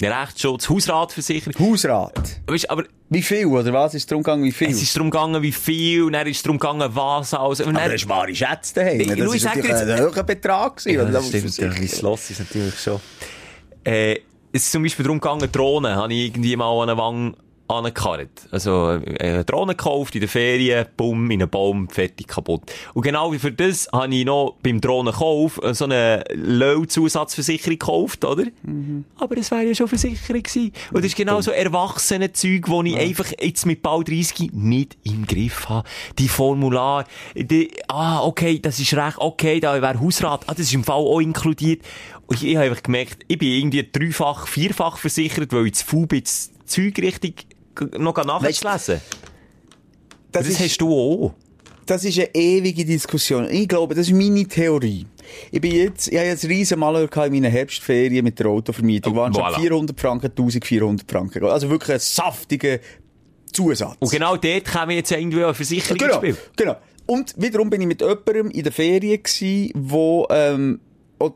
Der 0.00 0.22
Rechtsschutz, 0.22 0.68
Hausratversicherung. 0.68 1.54
Hausrat. 1.58 2.42
Weißt, 2.46 2.68
aber 2.68 2.84
wie 3.08 3.22
viel, 3.22 3.46
oder 3.46 3.72
was? 3.72 3.94
Ist 3.94 4.02
es 4.02 4.06
darum 4.06 4.22
gegangen, 4.22 4.44
wie 4.44 4.52
viel? 4.52 4.70
Es 4.70 4.82
ist 4.82 4.94
darum 4.94 5.10
gegangen, 5.10 5.40
wie 5.42 5.52
viel, 5.52 6.02
und 6.02 6.12
dann 6.12 6.26
ist 6.26 6.36
es 6.36 6.42
darum 6.42 6.58
gegangen, 6.58 6.90
was 6.92 7.32
alles. 7.32 7.60
Und 7.60 7.74
dann... 7.74 7.76
Aber 7.76 7.92
das 7.92 8.02
ist 8.02 8.08
wahre 8.08 8.34
Schätze 8.34 8.74
daheim. 8.74 9.00
Ich, 9.00 9.08
das 9.08 9.34
ist 9.34 9.44
natürlich 9.44 9.72
ein 9.72 10.00
hoher 10.00 10.22
Betrag 10.22 10.76
gewesen. 10.76 10.98
Ja, 10.98 11.04
das 11.04 11.28
stimmt, 11.28 11.56
ja, 11.56 11.80
wie 11.80 11.88
Schloss 11.88 12.30
ist 12.30 12.40
natürlich 12.40 12.78
schon. 12.78 13.00
Äh, 13.84 14.16
es 14.52 14.64
ist 14.64 14.72
zum 14.72 14.82
Beispiel 14.82 15.04
darum 15.04 15.20
gegangen, 15.20 15.50
Drohnen 15.50 15.94
habe 15.94 16.12
ich 16.12 16.26
irgendwie 16.26 16.56
mal 16.56 16.82
an 16.82 16.90
eine 16.90 16.98
Wange 16.98 17.34
angekarrt. 17.68 18.48
Also, 18.50 18.92
äh, 18.92 19.18
eine 19.18 19.44
Drohne 19.44 19.74
gekauft 19.74 20.14
in 20.14 20.20
der 20.20 20.28
Ferien, 20.28 20.86
bumm, 20.96 21.30
in 21.30 21.42
einen 21.42 21.50
Baum, 21.50 21.88
fertig, 21.88 22.28
kaputt. 22.28 22.62
Und 22.94 23.02
genau 23.02 23.32
wie 23.32 23.38
für 23.38 23.52
das 23.52 23.88
habe 23.92 24.14
ich 24.14 24.24
noch 24.24 24.56
beim 24.62 24.80
Drohnenkauf 24.80 25.60
so 25.72 25.84
eine 25.84 26.24
Low-Zusatzversicherung 26.32 27.78
gekauft, 27.78 28.24
oder? 28.24 28.44
Mhm. 28.62 29.04
Aber 29.18 29.36
es 29.36 29.50
wäre 29.50 29.64
ja 29.64 29.74
schon 29.74 29.88
Versicherung 29.88 30.42
gewesen. 30.42 30.72
Und 30.90 30.98
das 30.98 31.06
ist 31.06 31.16
genau 31.16 31.40
so 31.40 31.50
erwachsene 31.50 32.32
Zeug, 32.32 32.68
wo 32.68 32.82
ich 32.82 32.94
ja. 32.94 33.00
einfach 33.00 33.32
jetzt 33.40 33.66
mit 33.66 33.82
bald 33.82 34.08
30 34.08 34.52
nicht 34.52 34.96
im 35.04 35.26
Griff 35.26 35.68
habe. 35.68 35.88
Die 36.18 36.28
Formular, 36.28 37.04
die, 37.34 37.70
ah, 37.88 38.22
okay, 38.22 38.58
das 38.60 38.78
ist 38.78 38.94
recht, 38.94 39.18
okay, 39.18 39.60
da 39.60 39.80
wäre 39.80 40.00
Hausrat, 40.00 40.44
ah, 40.46 40.52
das 40.52 40.66
ist 40.66 40.74
im 40.74 40.84
Fall 40.84 40.96
auch 40.96 41.20
inkludiert. 41.20 41.82
Und 42.26 42.42
ich 42.42 42.56
habe 42.56 42.66
einfach 42.66 42.82
gemerkt, 42.82 43.24
ich 43.28 43.38
bin 43.38 43.48
irgendwie 43.48 43.88
dreifach, 43.90 44.46
vierfach 44.46 44.98
versichert, 44.98 45.52
weil 45.52 45.66
ich 45.66 45.74
zu 45.74 45.86
faul 45.86 46.06
bin, 46.06 46.22
das 46.22 46.50
Zeug 46.66 46.98
richtig 46.98 47.46
noch 47.98 48.16
nachzulesen. 48.24 49.00
Das, 50.32 50.44
das 50.44 50.48
ist, 50.48 50.60
hast 50.60 50.78
du 50.78 50.92
auch. 50.92 51.34
Das 51.86 52.04
ist 52.04 52.18
eine 52.18 52.34
ewige 52.34 52.84
Diskussion. 52.84 53.48
Ich 53.48 53.68
glaube, 53.68 53.94
das 53.94 54.08
ist 54.08 54.14
meine 54.14 54.46
Theorie. 54.46 55.06
Ich 55.50 55.60
bin 55.60 55.72
jetzt, 55.72 56.08
ich 56.08 56.18
habe 56.18 56.26
jetzt 56.26 56.44
riesen 56.44 56.78
Malheur 56.80 57.08
in 57.24 57.32
meiner 57.32 57.48
Herbstferien 57.48 58.24
mit 58.24 58.38
der 58.38 58.46
Autovermietung. 58.46 59.14
Oh, 59.14 59.16
waren 59.16 59.32
voilà. 59.32 59.54
schon 59.54 59.62
400 59.62 60.00
Franken, 60.00 60.30
1400 60.30 61.10
Franken. 61.10 61.44
Also 61.44 61.70
wirklich 61.70 61.94
ein 61.94 62.00
saftiger 62.00 62.78
Zusatz. 63.52 63.96
Und 64.00 64.10
genau 64.10 64.36
dort 64.36 64.64
kam 64.64 64.90
jetzt 64.90 65.12
irgendwie 65.12 65.44
eine 65.44 65.54
Versicherung 65.54 65.98
genau, 65.98 66.20
Genau. 66.56 66.76
Und 67.06 67.34
wiederum 67.36 67.70
bin 67.70 67.80
ich 67.80 67.86
mit 67.86 68.00
jemandem 68.00 68.50
in 68.50 68.62
der 68.64 68.72
Ferien 68.72 69.22
gewesen, 69.22 69.70
wo, 69.74 70.26
ähm, 70.30 70.80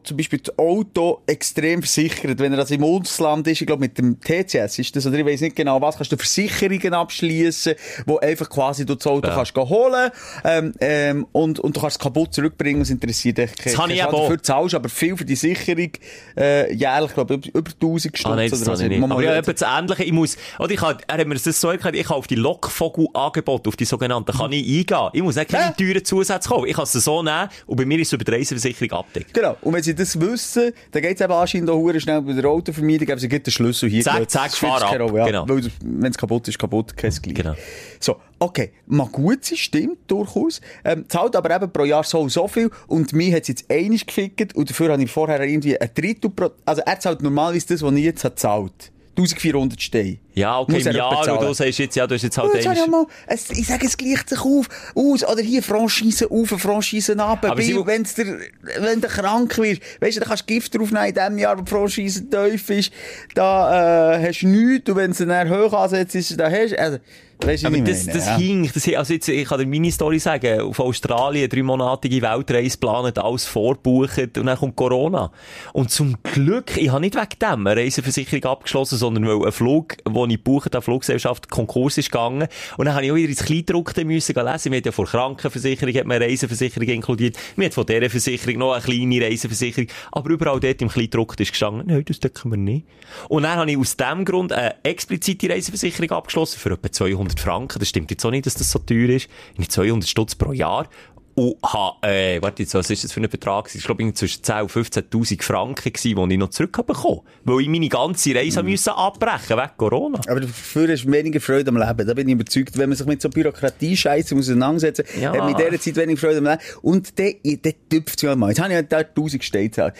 zum 0.04 0.16
Beispiel 0.16 0.40
das 0.40 0.58
Auto 0.58 1.22
extrem 1.26 1.82
versichert. 1.82 2.38
Wenn 2.38 2.52
er 2.52 2.58
das 2.58 2.70
im 2.70 2.84
Ausland 2.84 3.46
ist, 3.46 3.60
ich 3.60 3.66
glaube 3.66 3.80
mit 3.80 3.96
dem 3.98 4.20
TCS 4.20 4.78
ist 4.78 4.96
das, 4.96 5.06
oder 5.06 5.18
ich 5.18 5.26
weiß 5.26 5.40
nicht 5.40 5.56
genau 5.56 5.80
was, 5.80 5.96
kannst 5.96 6.12
du 6.12 6.16
Versicherungen 6.16 6.94
abschließen, 6.94 7.74
wo 8.06 8.18
einfach 8.18 8.48
quasi 8.50 8.84
du 8.84 8.94
das 8.94 9.06
Auto 9.06 9.28
ja. 9.28 9.34
kannst 9.34 9.56
holen 9.56 10.10
ähm, 10.44 10.72
ähm, 10.80 11.26
und, 11.32 11.60
und 11.60 11.76
du 11.76 11.80
kannst 11.80 11.96
es 11.96 11.98
kaputt 11.98 12.34
zurückbringen, 12.34 12.82
es 12.82 12.90
interessiert 12.90 13.38
dich 13.38 13.50
Das 13.64 13.74
kann 13.74 13.90
ich 13.90 14.02
auch. 14.04 14.10
Dafür 14.10 14.42
zahlst 14.42 14.74
aber 14.74 14.88
viel 14.88 15.16
für 15.16 15.24
die 15.24 15.36
Sicherung 15.36 15.90
äh, 16.36 16.72
jährlich, 16.74 17.14
glaube 17.14 17.40
ich, 17.42 17.54
über 17.54 17.70
1000 17.70 18.18
Stunden. 18.18 18.32
Ah, 18.32 18.36
nein, 18.36 18.50
das 18.50 18.62
oder 18.62 18.72
was. 18.72 18.80
Ich 18.80 18.88
nicht. 18.88 19.02
Aber 19.02 19.22
ja, 19.22 19.36
eben 19.36 19.54
das 19.54 19.62
Ähnliche, 19.62 20.04
ich 20.04 20.12
muss, 20.12 20.36
oder 20.58 20.70
ich 20.72 20.80
habe, 20.80 20.98
er 21.06 21.18
hat 21.18 21.26
mir 21.26 21.34
das 21.34 21.60
so 21.60 21.70
erklärt, 21.70 21.96
ich 21.96 22.06
kann 22.06 22.16
auf 22.16 22.26
die 22.26 22.36
Lockvogel-Angebote, 22.36 23.68
auf 23.68 23.76
die 23.76 23.84
sogenannten, 23.84 24.32
kann 24.32 24.52
ich 24.52 24.66
eingehen. 24.66 25.10
Ich 25.12 25.22
muss 25.22 25.36
nicht 25.36 25.50
keine 25.50 25.66
ja. 25.66 25.70
teuren 25.72 26.04
Zusätze 26.04 26.48
kaufen. 26.48 26.66
Ich 26.66 26.76
kann 26.76 26.84
es 26.84 26.92
so 26.92 27.22
nehmen 27.22 27.48
und 27.66 27.76
bei 27.76 27.84
mir 27.84 27.98
ist 27.98 28.08
es 28.08 28.12
über 28.12 28.24
die 28.24 28.32
Reiseversicherung 28.32 28.98
abdeckt. 28.98 29.34
Genau. 29.34 29.56
Und 29.70 29.76
wenn 29.76 29.84
sie 29.84 29.94
das 29.94 30.18
wissen, 30.18 30.72
dann 30.90 31.00
geht 31.00 31.14
es 31.14 31.20
eben 31.20 31.32
anscheinend 31.32 31.70
auch 31.70 31.92
schnell 32.00 32.20
bei 32.22 32.32
der 32.32 32.46
Autovermietung, 32.46 33.06
geben 33.06 33.20
sie 33.20 33.28
den 33.28 33.52
Schlüssel 33.52 33.88
hier. 33.88 34.02
Zack, 34.02 34.28
zack, 34.28 34.50
fahr 34.50 34.82
ab. 34.82 35.14
Ja, 35.14 35.24
genau. 35.24 35.48
Weil, 35.48 35.70
wenn 35.84 36.10
es 36.10 36.18
kaputt 36.18 36.48
ist, 36.48 36.58
kaputt, 36.58 36.96
kein 36.96 37.12
Gleich. 37.12 37.36
Genau. 37.36 37.54
So, 38.00 38.16
okay, 38.40 38.72
mag 38.86 39.12
gut 39.12 39.44
sein, 39.44 39.58
stimmt, 39.58 39.98
durchaus. 40.08 40.60
Ähm, 40.84 41.04
zahlt 41.08 41.36
aber 41.36 41.54
eben 41.54 41.70
pro 41.70 41.84
Jahr 41.84 42.02
so 42.02 42.28
so 42.28 42.48
viel 42.48 42.68
und 42.88 43.12
mir 43.12 43.36
hat 43.36 43.42
es 43.42 43.48
jetzt 43.48 43.70
einig 43.70 44.08
gefickt 44.08 44.56
und 44.56 44.68
dafür 44.68 44.90
habe 44.90 45.04
ich 45.04 45.10
vorher 45.12 45.40
irgendwie 45.40 45.80
ein 45.80 45.90
Drittel 45.94 46.30
pro, 46.30 46.50
also 46.64 46.82
er 46.84 46.98
zahlt 46.98 47.22
normalerweise 47.22 47.68
das, 47.68 47.82
was 47.82 47.94
ich 47.94 48.02
jetzt 48.02 48.24
hat 48.24 48.40
zahlt. 48.40 48.90
1400 49.22 49.80
Steine. 49.80 50.18
Ja, 50.34 50.58
okay, 50.58 50.80
im 50.80 50.92
Jahr, 50.92 51.32
und 51.32 51.42
du 51.42 51.52
sagst 51.52 51.78
jetzt, 51.78 51.96
ja, 51.96 52.06
du 52.06 52.14
hast 52.14 52.22
jetzt 52.22 52.38
halt 52.38 52.64
ja, 52.64 52.86
mal, 52.86 53.06
es, 53.26 53.50
Ich 53.50 53.66
sage, 53.66 53.86
es 53.86 53.96
gleicht 53.96 54.28
sich 54.28 54.40
auf, 54.40 54.68
aus, 54.94 55.24
oder 55.24 55.42
hier 55.42 55.62
Franchise 55.62 56.30
auf, 56.30 56.48
Franchise 56.48 57.18
ab, 57.18 57.46
Bio, 57.56 57.86
wenn's 57.86 58.14
dir, 58.14 58.38
wenn 58.78 59.00
du 59.00 59.08
krank 59.08 59.56
wirst, 59.58 59.82
weißt 60.00 60.16
du, 60.16 60.20
dann 60.20 60.28
kannst 60.28 60.48
du 60.48 60.54
Gift 60.54 60.74
draufnehmen 60.74 61.08
in 61.08 61.14
dem 61.14 61.38
Jahr, 61.38 61.58
wo 61.58 61.62
die 61.62 61.70
Franchise 61.70 62.28
tief 62.28 62.70
ist, 62.70 62.92
da, 63.34 64.14
äh, 64.14 64.28
hast 64.28 64.42
du 64.42 64.48
nichts, 64.48 64.88
und 64.88 64.96
wenn 64.96 65.12
du 65.12 65.26
dann 65.26 65.50
hoch 65.50 65.72
ansetzt, 65.72 66.38
dann 66.38 66.52
hast 66.52 66.72
du, 66.72 66.78
also, 66.78 66.98
Weißt 67.42 67.64
aber 67.64 67.78
das, 67.78 68.04
meine, 68.04 68.18
das 68.18 68.26
ja. 68.26 68.36
hinkt, 68.36 68.76
das, 68.76 68.86
also 68.94 69.14
jetzt, 69.14 69.28
ich 69.28 69.48
kann 69.48 69.58
dir 69.58 69.66
meine 69.66 69.90
Story 69.90 70.18
sagen, 70.18 70.60
auf 70.60 70.78
Australien, 70.78 71.48
dreimonatige 71.48 72.20
Weltreise 72.20 72.76
planen, 72.76 73.16
alles 73.16 73.46
vorbuchen 73.46 74.30
und 74.36 74.46
dann 74.46 74.58
kommt 74.58 74.76
Corona. 74.76 75.32
Und 75.72 75.90
zum 75.90 76.16
Glück, 76.22 76.76
ich 76.76 76.90
habe 76.90 77.00
nicht 77.00 77.14
wegen 77.14 77.38
dem 77.40 77.66
eine 77.66 77.80
Reiseversicherung 77.80 78.44
abgeschlossen, 78.44 78.98
sondern 78.98 79.26
weil 79.26 79.46
ein 79.46 79.52
Flug, 79.52 79.96
den 80.04 80.30
ich 80.30 80.44
buche, 80.44 80.68
der 80.68 80.82
Fluggesellschaft 80.82 81.48
Konkurs 81.48 81.96
ist 81.96 82.10
gegangen. 82.10 82.46
Und 82.76 82.84
dann 82.84 82.94
habe 82.94 83.06
ich 83.06 83.12
auch 83.12 83.16
wieder 83.16 83.30
ins 83.30 83.44
Kleindruckte 83.44 84.04
müssen 84.04 84.34
lesen. 84.34 84.72
Wir 84.72 84.78
hat 84.78 84.86
ja 84.86 84.92
vor 84.92 85.06
Krankenversicherung 85.06 85.94
hat 85.94 86.06
man 86.06 86.16
eine 86.16 86.26
Reiseversicherung 86.26 86.88
inkludiert. 86.88 87.38
Wir 87.56 87.66
hat 87.66 87.74
von 87.74 87.86
dieser 87.86 88.10
Versicherung 88.10 88.58
noch 88.58 88.72
eine 88.72 88.82
kleine 88.82 89.24
Reiseversicherung. 89.24 89.88
Aber 90.12 90.30
überall 90.30 90.60
dort 90.60 90.82
im 90.82 90.88
Kleindruckte 90.88 91.42
ist 91.42 91.52
gestanden, 91.52 91.86
nein, 91.86 92.04
das 92.04 92.20
decken 92.20 92.50
wir 92.50 92.58
nicht. 92.58 92.86
Und 93.28 93.44
dann 93.44 93.56
habe 93.56 93.70
ich 93.70 93.78
aus 93.78 93.96
dem 93.96 94.24
Grund 94.26 94.52
eine 94.52 94.74
explizite 94.84 95.48
Reiseversicherung 95.48 96.10
abgeschlossen 96.10 96.58
für 96.58 96.72
etwa 96.72 96.92
200 96.92 97.29
200 97.30 97.40
Franken. 97.40 97.78
Das 97.78 97.88
stimmt 97.88 98.10
jetzt 98.10 98.24
auch 98.24 98.30
nicht, 98.30 98.46
dass 98.46 98.54
das 98.54 98.70
so 98.70 98.78
teuer 98.78 99.10
ist. 99.10 99.28
Nicht 99.56 99.72
200 99.72 100.08
Stutz 100.08 100.34
pro 100.34 100.52
Jahr. 100.52 100.88
Und 101.36 101.56
habe, 101.64 102.06
äh, 102.06 102.42
warte 102.42 102.64
jetzt, 102.64 102.74
was 102.74 102.90
ist 102.90 103.04
das 103.04 103.12
für 103.12 103.20
ein 103.20 103.30
Betrag? 103.30 103.72
Ich 103.72 103.84
glaube, 103.84 104.12
zwischen 104.14 104.42
10.000 104.42 104.62
und 104.62 104.70
15.000 104.70 105.42
Franken 105.42 105.92
gewesen, 105.92 106.28
die 106.28 106.34
ich 106.34 106.38
noch 106.38 106.50
zurückbekommen 106.50 107.20
Weil 107.44 107.60
ich 107.60 107.68
meine 107.68 107.88
ganze 107.88 108.34
Reise 108.34 108.62
mm. 108.62 108.66
müssen 108.66 108.90
abbrechen 108.90 109.56
wegen 109.56 109.70
Corona. 109.76 110.20
Aber 110.26 110.40
dafür 110.40 110.88
hast 110.88 111.04
du 111.04 111.12
weniger 111.12 111.40
Freude 111.40 111.68
am 111.68 111.78
Leben. 111.78 112.06
Da 112.06 112.14
bin 112.14 112.28
ich 112.28 112.34
überzeugt. 112.34 112.76
Wenn 112.76 112.90
man 112.90 112.98
sich 112.98 113.06
mit 113.06 113.22
so 113.22 113.30
Bürokratie-Scheiße 113.30 114.36
auseinandersetzen 114.36 115.06
muss, 115.06 115.22
ja. 115.22 115.32
hat 115.32 115.38
man 115.38 115.50
in 115.50 115.56
dieser 115.56 115.80
Zeit 115.80 115.96
weniger 115.96 116.20
Freude 116.20 116.38
am 116.38 116.44
Leben. 116.44 116.58
Und 116.82 117.16
der, 117.16 117.34
der 117.44 117.74
tüpft 117.88 118.16
es 118.16 118.22
ja 118.22 118.34
mal. 118.34 118.48
Jetzt 118.48 118.60
habe 118.60 118.74
ich 118.74 118.88
da 118.88 118.98
1000 118.98 119.44
Steine. 119.44 119.94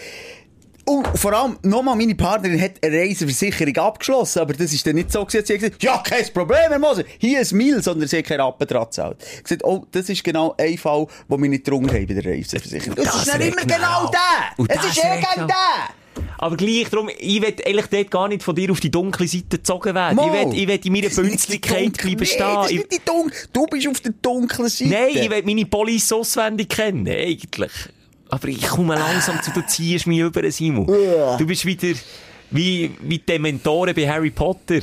Und 0.85 1.07
vor 1.19 1.33
allem, 1.33 1.57
nochmal, 1.63 1.97
meine 1.97 2.15
Partnerin 2.15 2.61
hat 2.61 2.73
eine 2.85 2.99
Reiseversicherung 2.99 3.77
abgeschlossen, 3.77 4.41
aber 4.41 4.55
das 4.55 4.73
ist 4.73 4.87
dann 4.87 4.97
nicht 4.97 5.13
so 5.13 5.25
gewesen, 5.25 5.47
sie 5.47 5.55
hat 5.55 5.61
gesagt, 5.61 5.83
ja, 5.83 5.99
kein 5.99 6.25
Problem, 6.33 6.69
Herr 6.69 6.79
Moser, 6.79 7.05
hier 7.19 7.41
ist 7.41 7.53
Mil, 7.53 7.83
sondern 7.83 8.09
sie 8.09 8.19
hat 8.19 8.25
keinen 8.27 8.41
Rappen 8.41 8.67
dran 8.67 8.85
gezahlt. 8.85 9.19
gesagt, 9.43 9.65
oh, 9.65 9.87
das 9.93 10.09
ist 10.09 10.25
genau 10.25 10.55
ein 10.59 10.79
Fall, 10.79 11.07
wo 11.29 11.39
wir 11.39 11.49
nicht 11.49 11.69
drunter 11.69 11.95
haben 11.95 12.07
bei 12.07 12.15
der 12.15 12.25
Reiseversicherung. 12.25 12.97
Das, 12.97 13.05
das 13.05 13.27
ist 13.27 13.39
nicht 13.39 13.53
immer 13.53 13.63
genau 13.63 14.11
der! 14.11 14.67
Es 14.69 14.85
ist 14.85 14.99
eh 14.99 15.17
gegen 15.17 15.47
der! 15.47 15.91
Aber 16.39 16.57
gleich 16.57 16.89
darum, 16.89 17.09
ich 17.19 17.43
will 17.43 17.55
eigentlich 17.65 17.87
dort 17.87 18.11
gar 18.11 18.29
nicht 18.29 18.43
von 18.43 18.55
dir 18.55 18.71
auf 18.71 18.81
die 18.81 18.91
dunkle 18.91 19.29
Seite 19.29 19.59
gezogen 19.59 19.95
werden. 19.95 20.17
Mo, 20.17 20.27
ich 20.27 20.33
will, 20.33 20.59
ich 20.59 20.69
will 20.69 20.81
in 20.85 20.93
meiner 20.93 21.15
Bünzlichkeit 21.15 21.97
bleiben 21.99 22.27
stehen. 22.27 22.47
Nee, 22.47 22.55
das 22.55 22.71
ist 22.71 22.73
nicht 22.73 22.93
die 22.93 23.05
Dun 23.05 23.33
du 23.53 23.67
bist 23.67 23.89
auf 23.89 24.01
der 24.01 24.13
dunklen 24.21 24.69
Seite. 24.69 24.91
Nein, 24.91 25.09
ich 25.15 25.31
will 25.31 25.43
meine 25.45 25.67
Police 25.67 26.13
auswendig 26.13 26.69
kennen, 26.69 27.07
eigentlich. 27.07 27.71
Aber 28.31 28.49
ich 28.49 28.67
komme 28.67 28.95
langsam 28.95 29.43
zu, 29.43 29.51
du 29.51 29.67
ziehst 29.67 30.07
mich 30.07 30.21
über, 30.21 30.51
Simon. 30.51 30.87
Du 31.39 31.47
bist 31.47 31.65
wieder 31.67 31.89
wie, 32.51 32.93
wie 33.03 33.19
die 33.19 33.39
Mentoren 33.39 33.95
bei 33.95 34.09
Harry 34.09 34.31
Potter. 34.31 34.81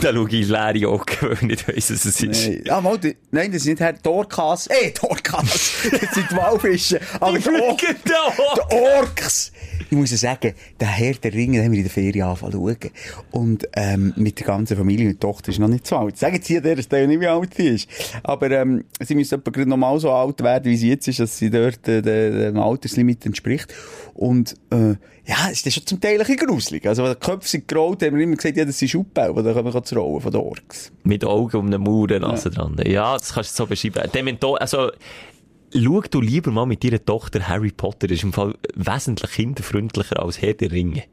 Da 0.00 0.12
schaue 0.14 0.28
ich 0.30 0.48
leere 0.48 0.88
Augen, 0.88 1.46
nicht 1.46 1.68
weiss, 1.68 1.90
was 1.92 2.04
es 2.06 2.22
ist. 2.22 2.48
Nein, 2.48 2.62
ah, 2.70 2.80
mal, 2.80 2.96
die, 2.96 3.14
nein, 3.30 3.52
das 3.52 3.62
sind 3.62 3.72
nicht 3.72 3.80
Herr 3.80 4.00
Torkas. 4.00 4.68
Eh, 4.68 4.90
Torkas. 4.90 5.72
Das 5.90 6.14
sind 6.14 6.30
die 6.30 6.36
Walfische. 6.36 6.98
Aber 7.20 7.38
Die 7.38 7.48
Or 7.48 7.76
die 7.76 8.74
Orks. 8.74 9.52
Ich 9.90 9.96
muss 9.96 10.12
ja 10.12 10.16
sagen, 10.16 10.54
der 10.78 10.88
Herr 10.88 11.14
der 11.14 11.34
Ringe, 11.34 11.58
den 11.58 11.64
haben 11.64 11.72
wir 11.72 11.78
in 11.78 11.84
der 11.84 11.92
Ferien 11.92 12.26
angefangen 12.26 12.52
zu 12.52 12.58
schauen. 12.58 12.90
Und, 13.32 13.68
ähm, 13.74 14.14
mit 14.16 14.38
der 14.38 14.46
ganzen 14.46 14.76
Familie 14.76 15.10
und 15.10 15.20
Tochter 15.20 15.50
ist 15.50 15.58
noch 15.58 15.68
nicht 15.68 15.86
so 15.86 15.96
alt. 15.96 16.16
Sagen 16.16 16.40
Sie 16.42 16.56
an 16.56 16.62
dieser 16.62 16.82
Stelle 16.82 17.08
nicht, 17.08 17.20
wie 17.20 17.26
alt 17.26 17.52
sie 17.54 17.68
ist. 17.68 17.88
Aber, 18.22 18.50
ähm, 18.52 18.84
sie 19.00 19.14
müssen 19.14 19.40
etwa 19.40 19.50
gerade 19.50 19.68
noch 19.68 19.76
mal 19.76 19.98
so 20.00 20.10
alt 20.10 20.42
werden, 20.42 20.70
wie 20.70 20.76
sie 20.76 20.88
jetzt 20.88 21.06
ist, 21.08 21.20
dass 21.20 21.36
sie 21.36 21.50
dort, 21.50 21.86
äh, 21.86 22.00
dem 22.00 22.58
Alterslimit 22.58 23.26
entspricht. 23.26 23.74
Und, 24.14 24.54
äh, 24.70 24.94
ja, 25.30 25.48
es 25.48 25.64
ist 25.64 25.74
schon 25.74 25.86
zum 25.86 26.00
Teil 26.00 26.20
ein 26.20 26.26
bisschen 26.26 26.44
gruselig. 26.48 26.86
Also, 26.86 27.04
wenn 27.04 27.12
die 27.12 27.20
Köpfe 27.20 27.48
sind 27.48 27.68
gerollt, 27.68 28.02
haben 28.02 28.16
wir 28.16 28.24
immer 28.24 28.34
gesagt, 28.34 28.56
ja, 28.56 28.64
das 28.64 28.80
Schuppbau, 28.80 29.32
die 29.32 29.42
da 29.44 29.52
kommen 29.52 29.84
zu 29.84 29.94
rollen 29.94 30.20
von 30.20 30.32
den 30.32 30.40
Orks. 30.40 30.90
Mit 31.04 31.24
Augen 31.24 31.56
um 31.56 31.70
den 31.70 31.82
Mauer, 31.82 32.08
Nase 32.18 32.50
dran. 32.50 32.76
Ja, 32.84 33.16
das 33.16 33.34
kannst 33.34 33.52
du 33.52 33.62
so 33.62 33.66
beschreiben. 33.68 34.10
Dementor, 34.12 34.60
also, 34.60 34.90
schau 35.72 36.00
du 36.00 36.20
lieber 36.20 36.50
mal 36.50 36.66
mit 36.66 36.82
deiner 36.82 37.04
Tochter 37.04 37.46
Harry 37.46 37.70
Potter. 37.70 38.08
Das 38.08 38.16
ist 38.16 38.24
im 38.24 38.32
Fall 38.32 38.56
wesentlich 38.74 39.30
kinderfreundlicher 39.30 40.20
als 40.20 40.42
Herr 40.42 40.54
der 40.54 40.72
Ringe. 40.72 41.04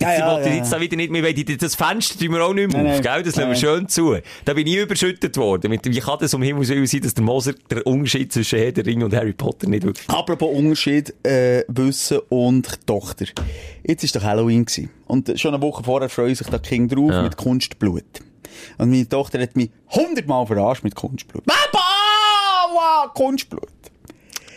Ja, 0.00 0.14
Sie 0.14 0.20
ja, 0.20 0.32
wollte 0.32 0.48
ja. 0.48 0.54
jetzt 0.56 0.72
da 0.72 0.80
wieder 0.80 0.96
nicht 0.96 1.10
mehr, 1.10 1.22
das 1.32 1.74
Fenster 1.74 2.18
tun 2.18 2.32
wir 2.32 2.42
auch 2.42 2.54
nicht 2.54 2.72
mehr 2.72 2.82
Nein, 2.82 2.92
auf, 2.98 3.04
nein. 3.04 3.14
gell? 3.14 3.22
Das 3.22 3.36
lassen 3.36 3.50
wir 3.50 3.56
schön 3.56 3.88
zu. 3.88 4.16
Da 4.46 4.54
bin 4.54 4.66
ich 4.66 4.76
überschüttet 4.76 5.36
worden. 5.36 5.70
Mit, 5.70 5.84
wie 5.84 6.00
kann 6.00 6.18
das 6.18 6.32
um 6.32 6.42
Himmels 6.42 6.70
Willen 6.70 6.86
sein, 6.86 7.02
dass 7.02 7.12
der 7.12 7.22
Moser 7.22 7.52
der 7.70 7.86
Unterschied 7.86 8.32
zwischen 8.32 8.58
Herr 8.58 8.72
der 8.72 8.86
Ringe 8.86 9.04
und 9.04 9.14
Harry 9.14 9.34
Potter 9.34 9.68
nicht 9.68 9.84
wirklich... 9.84 10.08
Apropos 10.08 10.56
Unterschied, 10.56 11.14
äh, 11.24 11.64
Wissen 11.68 12.20
und 12.30 12.86
Tochter. 12.86 13.26
Jetzt 13.86 14.14
war 14.14 14.20
doch 14.20 14.26
Halloween. 14.26 14.64
Gewesen. 14.64 14.90
Und 15.06 15.38
schon 15.38 15.54
eine 15.54 15.62
Woche 15.62 15.84
vorher 15.84 16.08
freuen 16.08 16.34
sich 16.34 16.46
da 16.46 16.58
die 16.58 16.68
Kinder 16.68 16.96
drauf 16.96 17.22
mit 17.22 17.36
Kunstblut. 17.36 18.04
Und 18.78 18.90
meine 18.90 19.08
Tochter 19.08 19.40
hat 19.40 19.54
mich 19.56 19.70
hundertmal 19.90 20.46
verarscht 20.46 20.82
mit 20.82 20.94
Kunstblut. 20.94 21.44
Papa! 21.44 23.12
Kunstblut. 23.14 23.68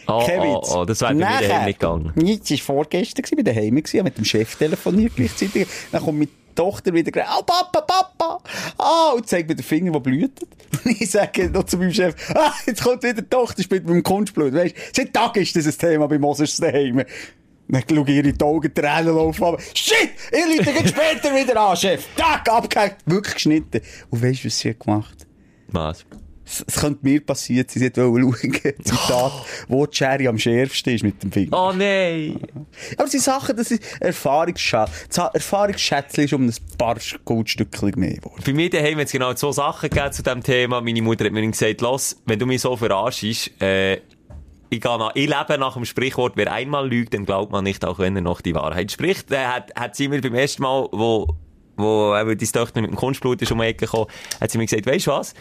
Oh, 0.08 0.28
oh, 0.28 0.62
oh, 0.76 0.86
das 0.86 1.02
wäre 1.02 1.16
bei 1.16 1.20
mir 1.20 1.48
daheim 1.48 1.66
nicht 1.66 1.80
gegangen. 1.80 2.14
Jetzt 2.16 2.52
war 2.52 2.58
vorgestern, 2.58 3.24
gewesen, 3.24 3.44
bei 3.44 3.44
daheim, 3.44 3.76
gewesen, 3.76 4.04
mit 4.04 4.18
dem 4.18 4.26
Chef 4.26 4.56
telefoniert 4.56 5.14
gleichzeitig. 5.16 5.68
Dann 5.92 6.04
kommt 6.04 6.20
meine 6.20 6.30
Tochter 6.56 6.94
wieder, 6.94 7.12
oh 7.38 7.44
Papa, 7.44 7.82
Papa! 7.82 8.40
Ah, 8.78 9.12
und 9.16 9.28
zeigt 9.28 9.50
mir 9.50 9.56
den 9.56 9.64
Finger, 9.64 9.92
der 9.92 10.00
blutet. 10.00 10.50
Und 10.86 11.02
ich 11.02 11.10
sage 11.10 11.50
noch 11.50 11.64
zu 11.64 11.78
meinem 11.78 11.94
Chef, 11.94 12.16
ah, 12.36 12.54
jetzt 12.66 12.84
kommt 12.84 13.04
wieder 13.04 13.22
die 13.22 13.30
Tochter, 13.30 13.64
spielt 13.64 13.86
mit 13.86 13.96
dem 13.96 14.04
Kunstblut. 14.04 14.54
Weißt, 14.54 14.76
seit 14.96 15.14
Tag 15.14 15.36
ist 15.38 15.56
das 15.56 15.66
ein 15.66 15.78
Thema 15.78 16.08
bei 16.08 16.20
Moses 16.20 16.58
daheim. 16.58 17.04
Dann 17.68 17.84
schaue 17.90 18.10
ich 18.10 18.26
ihre 18.26 18.46
Augen, 18.46 18.74
Tränen 18.74 19.16
laufen, 19.16 19.44
aber 19.44 19.60
shit, 19.74 20.10
ihr 20.32 20.48
Leute 20.48 20.74
gehen 20.74 20.88
später 20.88 21.34
wieder 21.36 21.60
an, 21.60 21.78
Chef. 21.78 22.06
Tag, 22.16 22.50
abgehängt, 22.50 22.98
wirklich 23.06 23.36
geschnitten. 23.36 23.82
Und 24.10 24.22
weißt 24.22 24.44
du, 24.44 24.48
was 24.48 24.60
sie 24.60 24.70
hat 24.72 24.80
gemacht 24.80 25.26
Was? 25.70 26.06
Es, 26.46 26.80
könnte 26.80 27.00
mir 27.02 27.26
passieren, 27.26 27.68
sie 27.70 27.82
wollte 27.82 28.02
schauen, 28.02 28.74
Zitat, 28.84 29.32
wo 29.68 29.86
die 29.86 29.96
Schere 29.96 30.28
am 30.28 30.38
schärfsten 30.38 30.94
ist 30.94 31.04
mit 31.04 31.22
dem 31.24 31.32
Finger. 31.32 31.58
Oh 31.58 31.72
nein! 31.72 32.40
Aber 32.98 33.06
es 33.06 33.12
sind 33.12 33.24
Sachen, 33.24 33.56
das 33.56 33.72
ist 33.72 33.84
Erfahrungsschatz. 34.02 35.08
Das 35.08 35.34
Erfahrungsschätzchen 35.34 36.26
ist 36.26 36.34
um 36.34 36.46
ein 36.48 36.56
paar 36.78 36.98
Goldstückchen 37.26 37.94
mehr 37.96 38.16
geworden. 38.16 38.42
Bei 38.46 38.54
mir 38.54 38.70
daheim 38.70 38.98
hat 39.00 39.06
es 39.06 39.12
genau 39.12 39.34
zwei 39.34 39.52
Sachen 39.52 39.90
gegeben 39.90 40.12
zu 40.12 40.24
diesem 40.24 40.44
Thema. 40.44 40.82
Meine 40.82 41.02
Mutter 41.02 41.26
hat 41.26 41.32
mir 41.32 41.48
gesagt, 41.50 41.82
los, 41.82 42.18
wenn 42.26 42.40
du 42.40 42.46
mich 42.46 42.62
so 42.62 42.76
verarschst, 42.76 43.62
äh, 43.62 44.02
ich, 44.70 44.82
gehe 44.82 44.98
nach, 44.98 45.12
ich 45.14 45.28
lebe 45.28 45.58
nach 45.58 45.76
dem 45.76 45.86
Sprichwort, 45.86 46.34
wer 46.36 46.52
einmal 46.52 46.90
lügt, 46.90 47.14
dann 47.14 47.26
glaubt 47.26 47.52
man 47.52 47.64
nicht, 47.64 47.86
auch 47.86 48.00
wenn 48.00 48.16
er 48.16 48.22
noch 48.22 48.42
die 48.42 48.56
Wahrheit 48.56 48.92
spricht. 48.92 49.32
Äh, 49.32 49.46
hat, 49.46 49.72
hat 49.76 49.96
sie 49.96 50.08
mir 50.08 50.22
beim 50.22 50.34
ersten 50.34 50.64
Mal, 50.64 50.90
wo, 50.92 51.36
wo 51.78 52.16
eben 52.18 52.38
die 52.38 52.48
Tochter 52.48 52.82
mit 52.82 52.90
dem 52.90 52.96
Kunstblut 52.98 53.42
ist 53.42 53.52
um 53.52 53.60
die 53.60 53.66
Ecke 53.66 53.86
gekommen, 53.86 54.08
hat 54.42 54.52
sie 54.52 54.58
mir 54.58 54.66
gesagt, 54.66 54.86
weisst 54.86 55.08
du 55.08 55.12
was? 55.12 55.34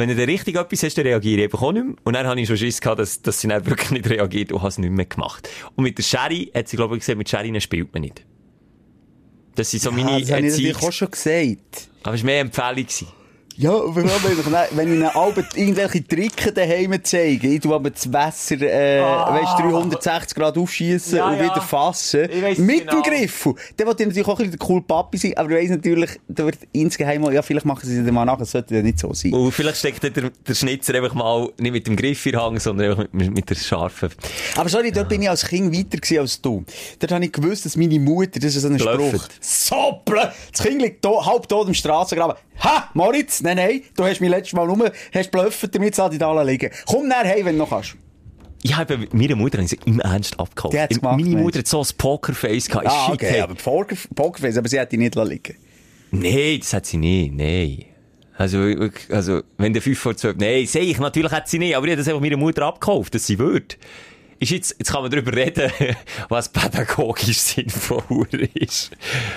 Wenn 0.00 0.08
du 0.08 0.16
dann 0.16 0.24
richtig 0.24 0.56
etwas 0.56 0.82
hast, 0.82 0.96
dann 0.96 1.06
reagiere 1.06 1.38
ich 1.40 1.44
einfach 1.44 1.60
auch 1.62 1.72
nicht 1.72 1.84
mehr. 1.84 1.94
Und 2.04 2.14
dann 2.14 2.26
habe 2.26 2.40
ich 2.40 2.48
schon 2.48 2.56
Schiss 2.56 2.80
gehabt, 2.80 2.98
dass, 3.00 3.20
dass 3.22 3.40
sie 3.40 3.48
dann 3.48 3.66
wirklich 3.66 3.90
nicht 3.90 4.08
reagiert 4.08 4.50
und 4.50 4.60
habe 4.60 4.68
es 4.68 4.78
nicht 4.78 4.90
mehr 4.90 5.04
gemacht. 5.04 5.48
Und 5.76 5.84
mit 5.84 5.98
der 5.98 6.02
Sherry 6.02 6.50
hat 6.54 6.68
sie, 6.68 6.76
glaube 6.76 6.96
ich, 6.96 7.00
gesagt, 7.00 7.18
mit 7.18 7.28
Sherry 7.28 7.60
spielt 7.60 7.92
man 7.92 8.02
nicht. 8.02 8.24
Das 9.56 9.70
sind 9.70 9.82
so 9.82 9.90
meine 9.92 10.10
Ah, 10.10 10.20
das 10.20 10.30
habe 10.30 10.46
ich 10.46 10.54
Erziehungs- 10.54 10.86
auch 10.88 10.92
schon 10.92 11.10
gesagt. 11.10 11.88
Aber 12.02 12.14
es 12.14 12.22
war 12.22 12.26
mehr 12.26 12.40
Empfehlung. 12.40 12.76
gewesen. 12.76 13.08
Ja, 13.56 13.72
wenn 13.94 14.06
ich, 14.06 14.76
wenn 14.76 14.88
ich 14.88 14.94
ihnen 14.94 15.04
Albert 15.04 15.56
irgendwelche 15.56 16.06
Tricks 16.06 16.52
daheim 16.54 16.98
zeige, 17.02 17.48
ich 17.48 17.60
tue 17.60 17.74
aber 17.74 17.90
das 17.90 18.10
Wasser, 18.12 18.60
äh, 18.62 19.00
weißt, 19.00 19.58
360 19.58 20.34
Grad 20.36 20.56
aufschießen 20.56 21.18
Ja, 21.18 21.28
und 21.28 21.36
ja. 21.36 21.44
wieder 21.44 21.60
fassen. 21.60 22.28
Ich 22.30 22.42
weiss 22.42 22.58
Mit 22.58 22.88
genau. 22.88 23.02
dem 23.02 23.12
Griffel. 23.12 23.54
Dann 23.76 23.86
wollte 23.86 24.02
ich 24.02 24.08
natürlich 24.08 24.28
auch 24.28 24.38
ein 24.38 24.46
bisschen 24.46 24.58
der 24.58 24.68
cool 24.70 24.82
Papi 24.82 25.18
sein, 25.18 25.36
aber 25.36 25.50
ich 25.50 25.64
weiss 25.64 25.70
natürlich, 25.70 26.10
da 26.28 26.44
wird 26.44 26.58
insgeheim 26.72 27.30
ja, 27.32 27.42
vielleicht 27.42 27.66
machen 27.66 27.86
sie 27.86 27.98
es 27.98 28.04
dann 28.04 28.14
mal 28.14 28.24
nach, 28.24 28.40
es 28.40 28.50
sollte 28.50 28.74
ja 28.74 28.82
nicht 28.82 28.98
so 28.98 29.12
sein. 29.12 29.32
Und 29.34 29.52
vielleicht 29.52 29.78
steckt 29.78 30.02
der, 30.02 30.10
der 30.10 30.54
Schnitzer 30.54 30.94
einfach 30.94 31.14
mal 31.14 31.50
nicht 31.58 31.72
mit 31.72 31.86
dem 31.86 31.96
Griff 31.96 32.24
in 32.26 32.32
den 32.32 32.40
Hang, 32.40 32.58
sondern 32.58 32.90
einfach 32.90 33.12
mit, 33.12 33.30
mit 33.32 33.50
der 33.50 33.56
scharfen. 33.56 34.10
Aber 34.56 34.68
sorry, 34.68 34.90
dort 34.90 35.08
bin 35.08 35.22
ich 35.22 35.28
als 35.28 35.46
Kind 35.46 35.74
weiter 35.76 35.98
gewesen 35.98 36.18
als 36.20 36.40
du. 36.40 36.64
Dort 36.98 37.12
habe 37.12 37.24
ich 37.24 37.32
gewusst, 37.32 37.66
dass 37.66 37.76
meine 37.76 37.98
Mutter, 37.98 38.40
das 38.40 38.54
ist 38.56 38.62
so 38.62 38.68
ein. 38.68 38.78
Spruch. 38.78 39.28
So 39.40 40.00
blöd! 40.04 40.30
Das 40.52 40.62
Kind 40.62 40.80
liegt 40.80 41.06
halb 41.06 41.48
tot 41.48 41.68
im 41.68 41.74
Strassengraben. 41.74 42.36
Ha! 42.62 42.90
Moritz! 42.94 43.40
Nein, 43.40 43.49
nein, 43.54 43.82
du 43.96 44.04
hast 44.04 44.20
mich 44.20 44.30
letztes 44.30 44.52
Mal 44.52 44.66
nur, 44.66 44.92
hast 45.12 45.30
blöffet, 45.30 45.74
damit 45.74 45.94
sie 45.94 46.18
da 46.18 46.30
alle 46.30 46.50
liegen. 46.50 46.70
Komm 46.86 47.08
näher 47.08 47.24
heim, 47.24 47.46
wenn 47.46 47.54
du 47.54 47.58
noch 47.60 47.70
kannst. 47.70 47.96
Ich 48.62 48.76
habe 48.76 48.98
meiner 49.12 49.36
Mutter 49.36 49.58
es 49.58 49.72
im 49.72 50.00
Ernst 50.00 50.38
abgeholt. 50.38 50.74
Die 50.74 50.94
gemacht, 50.94 51.16
Meine 51.16 51.30
meinst 51.30 51.42
Mutter 51.42 51.58
hat 51.60 51.66
so 51.66 51.80
ein 51.80 51.86
Pokerface 51.96 52.68
gehabt. 52.68 52.86
Ah, 52.86 53.06
Shit, 53.06 53.14
okay, 53.14 53.30
hey. 53.30 53.40
aber 53.40 53.54
Poker, 53.54 53.96
Pokerface, 54.14 54.58
aber 54.58 54.68
sie 54.68 54.78
hat 54.78 54.92
dich 54.92 54.98
nicht 54.98 55.14
liegen 55.14 55.56
Nein, 56.10 56.58
das 56.60 56.72
hat 56.74 56.86
sie 56.86 56.98
nicht. 56.98 57.32
Nein. 57.32 57.84
Also, 58.36 58.58
also, 59.10 59.42
wenn 59.58 59.72
der 59.72 59.82
5 59.82 59.98
vor 59.98 60.16
12, 60.16 60.36
nein, 60.38 60.66
sehe 60.66 60.82
ich, 60.82 60.98
natürlich 60.98 61.30
hat 61.30 61.48
sie 61.48 61.58
nicht, 61.58 61.76
aber 61.76 61.86
ich 61.86 61.92
habe 61.92 61.98
das 61.98 62.08
einfach 62.08 62.22
meiner 62.22 62.38
Mutter 62.38 62.62
abgekauft, 62.62 63.14
dass 63.14 63.26
sie 63.26 63.38
würde. 63.38 63.76
Ist 64.40 64.50
jetzt, 64.52 64.74
jetzt 64.78 64.90
kann 64.90 65.02
man 65.02 65.10
darüber 65.10 65.34
reden, 65.34 65.70
was 66.30 66.48
pädagogisch 66.48 67.36
sinnvoll 67.38 68.26
ist. 68.54 68.90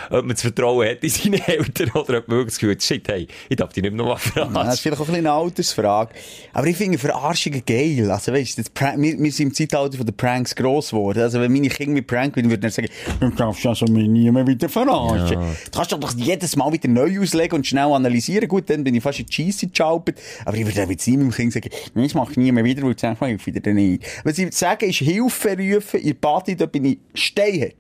Ob 0.10 0.22
man 0.26 0.30
das 0.30 0.42
Vertrauen 0.42 0.88
hat 0.88 1.04
in 1.04 1.10
seine 1.10 1.46
Eltern 1.48 1.90
oder 1.92 2.20
ob 2.20 2.28
man 2.30 2.38
wirklich 2.38 2.54
das 2.54 2.60
Gefühl 2.60 2.72
hat, 2.72 2.84
shit, 2.84 3.08
hey, 3.10 3.28
ich 3.50 3.58
darf 3.58 3.74
dich 3.74 3.84
nicht 3.84 3.94
mehr 3.94 4.06
Ja, 4.06 4.14
das 4.14 4.24
ist 4.26 4.32
verarschen. 4.34 4.78
vielleicht 4.82 5.02
auch 5.02 5.10
ein 5.10 5.16
eine 5.16 5.32
Altersfrage. 5.32 6.14
Aber 6.54 6.68
ich 6.68 6.78
finde 6.78 6.98
Verarschungen 6.98 7.64
geil. 7.66 8.10
Also, 8.10 8.32
weißt 8.32 8.58
das 8.58 8.70
Prank- 8.70 9.02
wir, 9.02 9.20
wir 9.20 9.32
sind 9.34 9.48
im 9.48 9.54
Zeitalter 9.54 9.98
von 9.98 10.06
den 10.06 10.16
Pranks 10.16 10.56
gross 10.56 10.92
geworden. 10.92 11.22
Also, 11.22 11.42
wenn 11.42 11.52
meine 11.52 11.68
Kinder 11.70 11.94
mit 11.94 12.08
Prank 12.08 12.36
würden, 12.38 12.50
würden 12.50 12.70
sie 12.70 12.76
sagen, 12.76 12.88
du 13.20 13.30
darfst 13.32 13.64
ja 13.64 13.76
so 13.76 13.86
mich 13.88 14.08
nie 14.08 14.32
mehr 14.32 14.48
wieder 14.48 14.70
verarschen. 14.70 15.38
Du 15.38 15.78
kannst 15.78 15.92
doch 15.92 16.14
jedes 16.16 16.56
Mal 16.56 16.72
wieder 16.72 16.88
neu 16.88 17.20
auslegen 17.22 17.58
und 17.58 17.68
schnell 17.68 17.92
analysieren. 17.92 18.48
Gut, 18.48 18.70
dann 18.70 18.84
bin 18.86 18.96
ich 18.96 19.04
fast 19.04 19.20
in 19.20 19.26
die 19.26 19.34
Scheisse 19.34 19.68
geschaupert. 19.68 20.18
Aber 20.46 20.56
ich 20.56 20.66
würde 20.66 20.90
jetzt 20.90 21.08
nie 21.08 21.18
meinem 21.18 21.32
Kind 21.32 21.52
sagen, 21.52 21.70
nein, 21.94 22.06
das 22.06 22.14
mache 22.14 22.32
ich 22.32 22.38
nie 22.38 22.52
mehr 22.54 22.64
wieder, 22.64 22.84
weil 22.84 22.96
das 22.96 23.20
hilft 23.20 23.46
wieder 23.46 23.74
nicht. 23.74 24.06
Was 24.24 24.38
ich 24.38 24.54
sagen, 24.56 24.90
ist 24.90 24.93
Hilfe 25.00 25.58
rufen, 25.58 26.02
ihr 26.02 26.14
Body, 26.14 26.56
da 26.56 26.66
bin 26.66 26.86
ich 26.86 26.98
steinhart. 27.14 27.74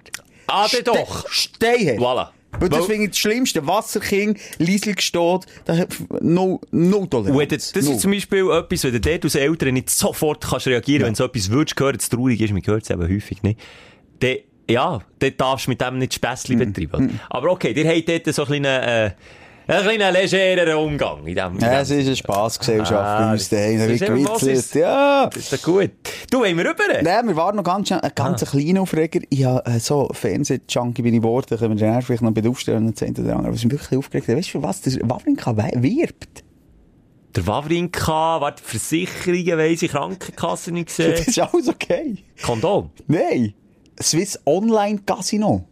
Ah, 0.48 0.68
Ste- 0.68 0.84
doch. 0.84 1.30
Steinhart. 1.30 2.00
Voilà. 2.00 2.30
Weil 2.60 2.70
das 2.70 2.86
finde 2.86 3.06
ich 3.06 3.10
das 3.10 3.18
Schlimmste. 3.18 3.66
Wasserking, 3.66 4.38
leislich 4.60 5.02
steht, 5.02 5.42
da 5.66 5.76
hat 5.76 5.96
no, 6.22 6.62
no 6.70 7.06
Toleranz. 7.08 7.36
Und 7.42 7.52
das, 7.52 7.72
das 7.72 7.86
No. 7.86 7.92
ist 7.94 8.02
zum 8.02 8.12
Beispiel 8.12 8.48
etwas, 8.52 8.84
wenn 8.84 8.92
du 8.92 9.00
dort 9.02 9.24
als 9.24 9.34
Eltern 9.36 9.74
nicht 9.74 9.90
sofort 9.90 10.44
kannst 10.48 10.68
reagieren, 10.68 11.04
wenn 11.08 11.16
so 11.16 11.24
etwas 11.26 11.50
würdest 11.50 11.80
hören, 11.80 11.98
das 11.98 12.10
traurig 12.10 12.40
ist, 12.40 12.54
man 12.54 12.62
hört 12.64 12.84
es 12.84 12.92
eben 12.92 13.02
häufig 13.02 13.42
nicht, 13.42 13.60
dann, 14.20 14.36
ja, 14.70 15.02
dann 15.18 15.38
darfst 15.38 15.66
du 15.66 15.72
mit 15.72 15.82
dem 15.82 15.98
nicht 15.98 16.14
Späßchen 16.14 16.60
Mhm. 16.60 16.74
betreiben. 16.74 17.20
Aber 17.32 17.50
okay, 17.52 17.72
ihr 17.72 17.88
habt 17.90 18.08
dort 18.08 18.36
so 18.36 18.44
ein 18.44 18.48
bisschen, 18.50 18.66
äh, 18.66 19.12
einen 19.68 19.84
kleinen 19.84 20.14
legereren 20.14 20.76
Umgang 20.78 21.26
in 21.26 21.36
dem. 21.36 21.60
Ja, 21.60 21.82
es 21.82 21.90
ist 21.90 22.06
eine 22.08 22.16
Spassgesellschaft 22.16 22.94
Ah, 22.94 23.26
bei 23.28 23.32
uns 23.34 23.50
daheim. 23.50 23.80
Da 23.80 23.88
das 23.88 24.00
wird 24.00 24.10
gewitzelt. 24.10 24.76
Ja. 24.76 25.28
Das 25.28 25.38
ist 25.38 25.54
doch 25.54 25.62
gut. 25.62 25.92
Du, 26.30 26.40
wollen 26.40 26.58
wir 26.58 26.66
rüber? 26.66 26.84
Nein, 27.02 27.28
wir 27.28 27.36
waren 27.36 27.56
noch 27.56 27.64
ganz 27.64 27.92
ein 27.92 28.02
ganz 28.16 28.44
kleiner 28.50 28.82
Aufreger. 28.82 29.22
Ich 29.30 29.44
habe 29.46 29.66
äh, 29.66 29.80
so 29.80 30.10
Fernseh-Junkie 30.12 31.02
bin 31.02 31.14
ich 31.14 31.22
geworden, 31.22 31.58
können 31.58 31.78
wir 31.80 31.88
dann 31.88 32.02
vielleicht 32.02 32.22
noch 32.24 32.32
bei 32.32 32.42
der 32.42 32.52
Aufstellung 32.52 32.88
und 32.88 33.00
dran. 33.00 33.32
Aber 33.32 33.54
was 33.54 33.64
mich 33.64 33.72
wirklich 33.72 33.98
aufgeregt 33.98 34.28
hat, 34.28 34.38
weißt 34.38 34.48
du, 34.50 34.52
für 34.52 34.64
was 34.64 34.82
der 34.82 34.94
Wawrinka 35.10 35.56
wirbt? 35.58 36.44
Der 37.36 37.48
Wawrinka, 37.48 38.42
warte, 38.42 38.62
Versicherungen, 38.64 39.58
weiss 39.58 39.82
ich, 39.82 39.92
Krankenkassen 39.92 40.74
nicht 40.76 40.90
Das 40.98 40.98
gesehen. 40.98 41.26
ist 41.28 41.40
alles 41.40 41.68
okay. 41.68 42.18
Kondom. 42.44 42.92
Nein. 43.08 43.54
Swiss 44.02 44.40
Online 44.46 45.00
Casino. 45.06 45.66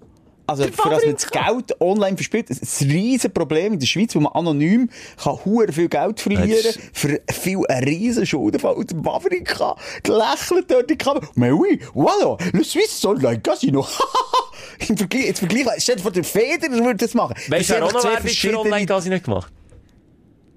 Also, 0.47 0.63
für 0.63 0.89
das 0.89 1.05
man 1.05 1.13
das 1.13 1.29
Geld 1.29 1.79
online 1.81 2.17
verspielt, 2.17 2.49
das 2.49 2.57
ist 2.59 2.81
ein 2.81 2.91
riesen 2.91 3.31
Problem 3.33 3.73
in 3.73 3.79
der 3.79 3.85
Schweiz, 3.87 4.13
wo 4.15 4.19
man 4.19 4.33
anonym 4.33 4.89
kann 5.23 5.37
viel 5.71 5.87
Geld 5.87 6.19
verlieren 6.19 6.49
Das- 6.63 6.77
für 6.91 7.21
viel 7.31 7.59
ein 7.69 7.83
riesen 7.83 8.25
Schuldenfall. 8.25 8.73
Und 8.73 8.91
Wawrinka 9.05 9.77
lächelt 10.05 10.69
dort 10.69 10.81
in 10.81 10.87
die 10.87 10.97
Kamera. 10.97 11.27
Mais 11.35 11.51
oui, 11.53 11.79
voilà, 11.93 12.37
le 12.55 12.63
Swiss 12.63 13.05
Online 13.05 13.39
Casino. 13.39 13.85
Im 14.89 14.97
Vergleich, 14.97 15.25
jetzt 15.25 15.39
vergleich, 15.39 15.65
stell 15.77 15.95
dir 15.97 16.01
vor, 16.01 16.11
der 16.11 16.23
Federer 16.23 16.71
würde 16.83 16.95
das 16.97 17.13
machen. 17.13 17.35
Weißt 17.47 17.69
du, 17.69 17.73
sind 17.73 17.75
wer 17.75 17.85
auch 17.85 17.93
noch 17.93 18.03
Werbung 18.03 18.17
für 18.17 18.21
verschiedene- 18.23 18.59
Online-Gas 18.59 19.05
nicht 19.05 19.23
gemacht? 19.25 19.53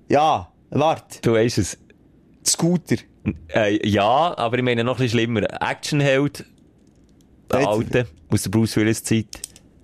Ja, 0.09 0.53
warte, 0.71 1.19
Du 1.23 1.33
weißt 1.35 1.59
es. 1.59 1.79
Scooter. 2.47 2.97
Äh, 3.55 3.87
ja, 3.89 4.37
aber 4.37 4.59
ich 4.59 4.65
meine 4.65 4.85
noch 4.85 4.97
ein 4.99 5.03
bisschen 5.03 5.19
schlimmer. 5.21 5.43
Actionheld, 5.63 6.45
der 7.51 7.67
alte, 7.69 8.07
aus 8.31 8.43
der 8.43 8.51
Bruce 8.51 8.77
Willis 8.77 9.03
Zeit. 9.03 9.27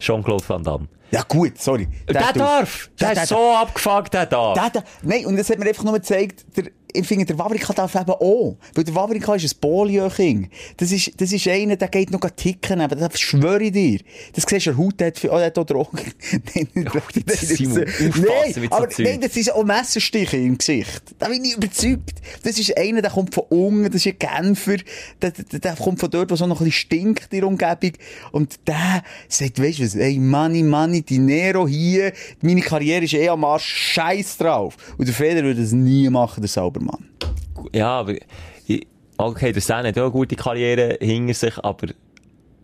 Jean-Claude 0.00 0.48
Van 0.48 0.62
Damme. 0.62 0.88
Ja 1.10 1.22
gut, 1.26 1.60
sorry. 1.60 1.88
Der, 2.08 2.32
darf! 2.32 2.90
Der, 3.00 3.14
der 3.14 3.22
ist 3.24 3.28
so 3.28 3.52
abgefuckt, 3.54 4.14
der 4.14 4.26
darf. 4.26 4.54
Der, 4.54 4.70
der, 4.70 4.84
nein, 5.02 5.26
und 5.26 5.36
das 5.36 5.50
hat 5.50 5.58
mir 5.58 5.66
einfach 5.66 5.84
nur 5.84 5.94
gezeigt, 5.94 6.44
der, 6.56 6.64
ich 6.92 7.06
finde, 7.06 7.24
der 7.26 7.38
Wavrika 7.38 7.72
darf 7.72 7.94
eben 7.94 8.10
auch. 8.10 8.56
Weil 8.74 8.84
der 8.84 8.94
Wavrika 8.94 9.34
ist 9.34 9.54
ein 9.54 9.60
Polio-King. 9.60 10.50
Das 10.76 10.92
ist, 10.92 11.20
das 11.20 11.32
ist 11.32 11.46
einer, 11.48 11.76
der 11.76 11.88
geht 11.88 12.10
noch 12.10 12.20
ticken, 12.36 12.80
aber 12.80 12.96
das 12.96 13.20
schwöre 13.20 13.62
ich 13.62 13.72
dir. 13.72 14.00
Das 14.34 14.44
siehst 14.48 14.66
du, 14.66 14.70
der 14.70 14.78
Haut 14.78 15.02
hat, 15.02 15.24
oh, 15.24 15.36
der 15.36 15.46
hat 15.46 15.58
auch 15.58 15.64
Drogen. 15.64 15.98
nein, 16.54 16.86
Simon, 17.36 17.84
nein, 17.84 18.68
aber, 18.70 18.88
nein, 18.98 19.20
das 19.20 19.36
ist 19.36 19.52
auch 19.52 19.64
Messerstiche 19.64 20.36
im 20.36 20.58
Gesicht. 20.58 21.02
Da 21.18 21.28
bin 21.28 21.44
ich 21.44 21.56
überzeugt. 21.56 22.20
Das 22.42 22.58
ist 22.58 22.76
einer, 22.76 23.02
der 23.02 23.10
kommt 23.10 23.34
von 23.34 23.44
unten, 23.48 23.84
das 23.84 24.06
ist 24.06 24.08
ein 24.08 24.18
Kämpfer, 24.18 24.76
der, 25.20 25.30
der, 25.30 25.58
der 25.58 25.76
kommt 25.76 26.00
von 26.00 26.10
dort, 26.10 26.30
wo 26.30 26.36
so 26.36 26.46
noch 26.46 26.60
ein 26.60 26.66
bisschen 26.66 26.86
stinkt 26.86 27.32
in 27.32 27.40
der 27.40 27.48
Umgebung. 27.48 27.92
Und 28.32 28.58
der 28.66 29.02
sagt, 29.28 29.60
weißt 29.60 29.78
du 29.78 29.84
was, 29.84 29.94
ey, 29.94 30.18
Money, 30.18 30.62
Money, 30.62 31.02
Dinero 31.02 31.66
hier, 31.66 32.12
meine 32.40 32.60
Karriere 32.60 33.04
ist 33.04 33.14
eh 33.14 33.28
am 33.28 33.44
Arsch, 33.44 33.64
scheiß 33.64 34.38
drauf. 34.38 34.76
Und 34.98 35.06
der 35.06 35.14
Feder 35.14 35.42
würde 35.42 35.60
das 35.60 35.72
nie 35.72 36.08
machen, 36.08 36.40
der 36.40 36.48
Saubermann. 36.80 37.08
Ja, 37.72 38.00
aber, 38.00 38.14
okay, 39.16 39.52
der 39.52 39.62
Sen 39.62 39.86
hat 39.86 39.96
ja 39.96 40.02
eine 40.02 40.10
gute 40.10 40.36
Karriere 40.36 40.98
hinter 41.00 41.34
sich, 41.34 41.58
aber, 41.58 41.88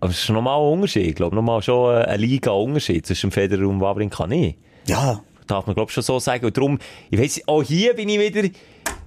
aber 0.00 0.10
es 0.10 0.22
ist 0.22 0.30
nochmal 0.30 0.58
ein 0.58 0.72
Unterschied. 0.72 1.06
Ich 1.06 1.14
glaube, 1.14 1.36
nochmal 1.36 1.62
schon 1.62 1.94
ein 1.94 2.20
Liga-Unterschied 2.20 3.06
zwischen 3.06 3.30
Federer 3.30 3.68
und 3.68 3.80
Wawrinka 3.80 4.26
nicht. 4.26 4.58
Ja. 4.86 5.22
Darf 5.46 5.66
man, 5.66 5.74
glaube 5.74 5.90
ich, 5.90 5.94
schon 5.94 6.02
so 6.02 6.18
sagen. 6.18 6.46
Und 6.46 6.56
darum, 6.56 6.78
ich 7.10 7.20
weiss, 7.20 7.40
auch 7.46 7.62
hier 7.62 7.94
bin 7.94 8.08
ich 8.08 8.18
wieder, 8.18 8.48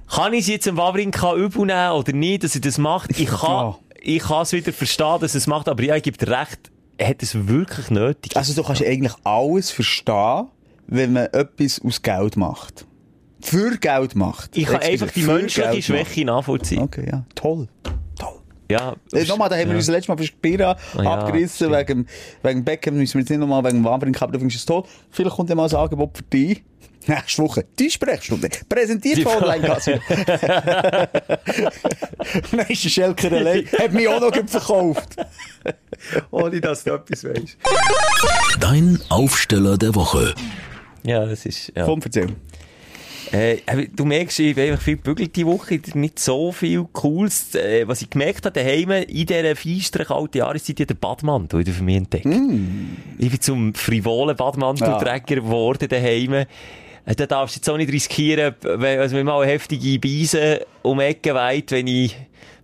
kann 0.07 0.34
ich 0.34 0.41
es 0.41 0.47
jetzt 0.47 0.68
im 0.68 0.78
Wawrinka 0.78 1.36
übel 1.36 1.66
nehmen 1.66 1.91
oder 1.91 2.14
nicht, 2.14 2.43
dass 2.43 2.55
er 2.55 2.62
das 2.62 2.78
macht? 2.78 3.20
Ich 3.20 3.28
kann, 3.28 3.76
ich 4.01 4.20
kann 4.20 4.43
es 4.43 4.53
wieder 4.53 4.72
verstehen, 4.72 5.18
dass 5.20 5.36
er 5.36 5.39
es 5.39 5.47
macht, 5.47 5.68
aber 5.68 5.84
ja, 5.84 5.95
ich 5.95 6.03
gebe 6.03 6.18
dir 6.18 6.30
recht, 6.30 6.72
er 6.97 7.10
hat 7.10 7.24
es 7.24 7.47
wirklich 7.47 7.89
nötig. 7.89 8.38
Also 8.38 8.53
du 8.53 8.66
kannst 8.66 8.84
eigentlich 8.84 9.14
alles 9.24 9.72
verstehen, 9.72 10.47
wenn 10.88 11.14
man 11.14 11.26
etwas 11.28 11.82
aus 11.84 12.01
Geld 12.01 12.38
macht. 12.38 12.86
Für 13.41 13.77
Geld 13.77 14.15
macht. 14.15 14.55
Ich 14.57 14.65
kann 14.65 14.81
einfach 14.81 15.11
die 15.11 15.23
menschliche 15.23 15.81
Schwäche 15.81 16.25
nachvollziehen. 16.25 16.81
Okay, 16.81 17.07
ja. 17.09 17.23
Toll. 17.35 17.67
Toll. 18.17 18.39
Ja. 18.69 18.95
Äh, 19.13 19.23
nochmal, 19.25 19.49
da 19.49 19.55
haben 19.55 19.65
wir 19.65 19.71
ja. 19.71 19.77
uns 19.77 19.87
letztes 19.87 20.09
Mal 20.09 20.17
für 20.17 20.25
Spira 20.25 20.77
Ah, 20.97 21.03
ja, 21.03 21.13
abgerissen, 21.15 21.71
wegen, 21.71 22.07
wegen 22.43 22.63
Beckham, 22.63 22.97
müssen 22.97 23.15
wir 23.15 23.21
jetzt 23.21 23.29
nicht 23.29 23.39
nochmal 23.39 23.63
wegen 23.63 23.83
Wabring 23.83 24.15
haben, 24.19 24.31
du 24.31 24.39
findest 24.39 24.59
es 24.59 24.65
toll. 24.65 24.83
Vielleicht 25.09 25.35
kommt 25.35 25.49
ja 25.49 25.55
mal 25.55 25.67
ein 25.69 25.75
Angebot 25.75 26.17
für 26.17 26.23
dich. 26.23 26.63
Nächste 27.07 27.41
Woche, 27.41 27.65
die 27.79 27.89
Sprechstunde. 27.89 28.49
Präsentiert 28.67 29.19
von 29.21 29.41
Online-Kasse. 29.43 29.99
Dann 32.51 32.67
ist 32.67 32.83
der 32.83 32.89
Schelker 32.89 33.31
allein. 33.31 33.65
Hat 33.79 33.93
mich 33.93 34.07
auch 34.07 34.19
noch 34.19 34.35
verkauft. 34.45 35.15
Ohne 36.29 36.61
dass 36.61 36.83
du 36.83 36.93
etwas 36.93 37.23
weißt. 37.23 37.57
Dein 38.59 38.99
Aufsteller 39.09 39.77
der 39.77 39.95
Woche. 39.95 40.35
Ja, 41.03 41.25
das 41.25 41.45
ist, 41.45 41.71
ja. 41.75 41.85
Komm, 41.85 42.01
erzähl. 42.03 42.27
Äh, 43.32 43.57
du 43.95 44.05
merkst, 44.05 44.39
ich 44.39 44.55
bin 44.55 44.72
einfach 44.72 44.84
viel 44.84 44.97
gebügelt 44.97 45.36
die 45.36 45.45
Woche, 45.45 45.80
nicht 45.93 46.20
so 46.20 46.51
viel 46.51 46.86
Cooles. 46.91 47.53
Äh, 47.55 47.88
was 47.88 48.01
ich 48.01 48.09
gemerkt 48.09 48.45
habe, 48.45 48.59
daheim, 48.59 48.91
in 48.91 49.26
dieser 49.26 49.55
feisteren 49.55 50.05
kalten 50.07 50.38
Jahreszeit, 50.39 50.80
der 50.89 50.95
Badmantel 50.95 51.59
wieder 51.59 51.72
für 51.72 51.84
mich 51.84 51.97
entdeckt. 51.97 52.26
Ich 53.17 53.30
bin 53.30 53.41
zum 53.41 53.74
frivolen 53.76 54.36
Badmantelträger 54.36 55.41
geworden 55.41 55.88
daheim. 55.89 56.34
Äh, 56.34 56.45
Da 57.15 57.26
darfst 57.26 57.55
du 57.55 57.59
jetzt 57.59 57.70
auch 57.70 57.78
nicht 57.78 57.91
riskieren, 57.91 58.55
wenn, 58.61 58.99
also 58.99 59.15
wenn 59.15 59.26
mal 59.26 59.45
heftige 59.45 59.99
Beise 59.99 60.65
um 60.84 60.99
die 60.99 61.05
Ecke 61.05 61.34
weit, 61.34 61.72
wenn 61.72 61.88
ich, 61.88 62.15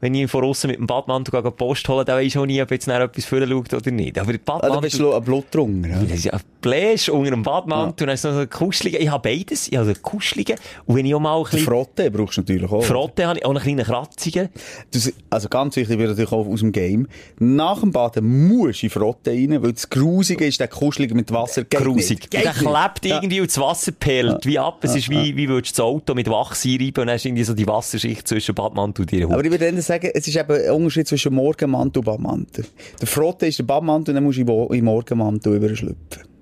wenn 0.05 0.13
ich 0.13 0.29
von 0.29 0.43
außen 0.43 0.69
mit 0.69 0.77
dem 0.77 0.85
Badmantel 0.85 1.41
gehe, 1.41 1.51
Post 1.51 1.89
holen, 1.89 2.05
dann 2.05 2.17
weisst 2.19 2.35
du 2.35 2.41
auch 2.41 2.45
nie, 2.45 2.61
ob 2.61 2.69
jetzt 2.69 2.85
nachher 2.87 3.05
etwas 3.05 3.25
vorher 3.25 3.47
schaut 3.47 3.73
oder 3.73 3.89
nicht. 3.89 4.19
Aber 4.19 4.31
der 4.33 4.41
Ah, 4.45 4.59
da 4.69 4.79
bist 4.79 4.99
Badmantel... 4.99 4.99
du 4.99 5.13
ein 5.15 5.23
Blut 5.23 5.45
drunter. 5.51 5.89
Ja. 5.89 5.99
Das 6.03 6.11
ist 6.11 6.25
ja 6.25 6.33
ein 6.33 6.41
Bläsch 6.61 7.09
unter 7.09 7.31
dem 7.31 7.41
Badmantel 7.41 7.89
und 7.89 8.01
dann 8.01 8.09
ist 8.09 8.23
noch 8.23 8.33
so 8.33 8.39
ein 8.39 8.49
kuscheliger. 8.49 8.99
Ich 8.99 9.09
habe 9.09 9.27
beides. 9.29 9.67
Ich 9.67 9.75
habe 9.77 9.87
einen 9.87 10.01
kuscheligen. 10.03 10.57
Und 10.85 10.95
wenn 10.95 11.05
ich 11.07 11.15
auch 11.15 11.19
mal 11.19 11.37
ein 11.37 11.43
bisschen 11.43 11.59
Frotte 11.61 12.11
brauchst 12.11 12.37
du 12.37 12.41
natürlich 12.41 12.71
auch. 12.71 12.83
Frotte 12.83 13.25
habe, 13.25 13.39
ich 13.39 13.45
auch 13.45 13.49
einen 13.49 13.59
kleinen 13.63 13.83
kratzigen. 13.83 14.49
Das, 14.91 15.11
also 15.31 15.49
ganz 15.49 15.75
wichtig 15.75 15.97
wird 15.97 16.09
natürlich 16.09 16.31
auch 16.31 16.45
aus 16.45 16.59
dem 16.59 16.71
Game. 16.71 17.07
Nach 17.39 17.79
dem 17.79 17.91
Baden 17.91 18.47
musst 18.47 18.81
du 18.83 18.85
in 18.85 18.89
Frotte 18.91 19.31
rein, 19.31 19.61
weil 19.63 19.73
das 19.73 19.89
Grusige 19.89 20.45
ist 20.45 20.59
der 20.59 20.67
Kuschelige 20.67 21.15
mit 21.15 21.31
Wasser. 21.31 21.63
Geht 21.63 21.81
Grusig. 21.81 22.19
nicht. 22.19 22.31
Geht 22.31 22.45
Der 22.45 22.53
klebt 22.53 23.05
Ja. 23.05 23.15
irgendwie 23.15 23.41
und 23.41 23.49
das 23.49 23.59
Wasser 23.59 23.91
perlt 23.91 24.45
wie 24.45 24.59
ab. 24.59 24.79
Es 24.83 24.95
ist 24.95 25.09
wie, 25.09 25.35
wie 25.35 25.49
würdest 25.49 25.77
du 25.77 25.81
das 25.81 25.85
Auto 25.85 26.13
mit 26.13 26.29
Wachs 26.29 26.63
einreiben 26.65 26.87
und 27.01 27.07
dann 27.07 27.09
hast 27.11 27.23
du 27.25 27.29
irgendwie 27.29 27.43
so 27.43 27.53
die 27.53 27.67
Wasserschicht 27.67 28.27
zwischen 28.27 28.53
Badmantel 28.53 29.01
und 29.03 29.11
dir. 29.11 29.25
Aber 29.31 29.43
ich 29.43 29.49
würde 29.51 29.65
dann 29.71 29.81
sagen, 29.81 29.94
es 30.03 30.27
ist 30.27 30.35
eben 30.35 30.51
ein 30.51 30.71
Unterschied 30.71 31.07
zwischen 31.07 31.33
Morgenmantel 31.33 31.99
und 31.99 32.05
Badmantel. 32.05 32.65
Der 32.99 33.07
Frotte 33.07 33.47
ist 33.47 33.59
der 33.59 33.63
Badmantel 33.63 34.11
und 34.11 34.15
dann 34.15 34.23
musst 34.23 34.39
du 34.39 34.67
in 34.73 34.85
Morgenmantel 34.85 35.55
überschlüpfen. 35.55 36.34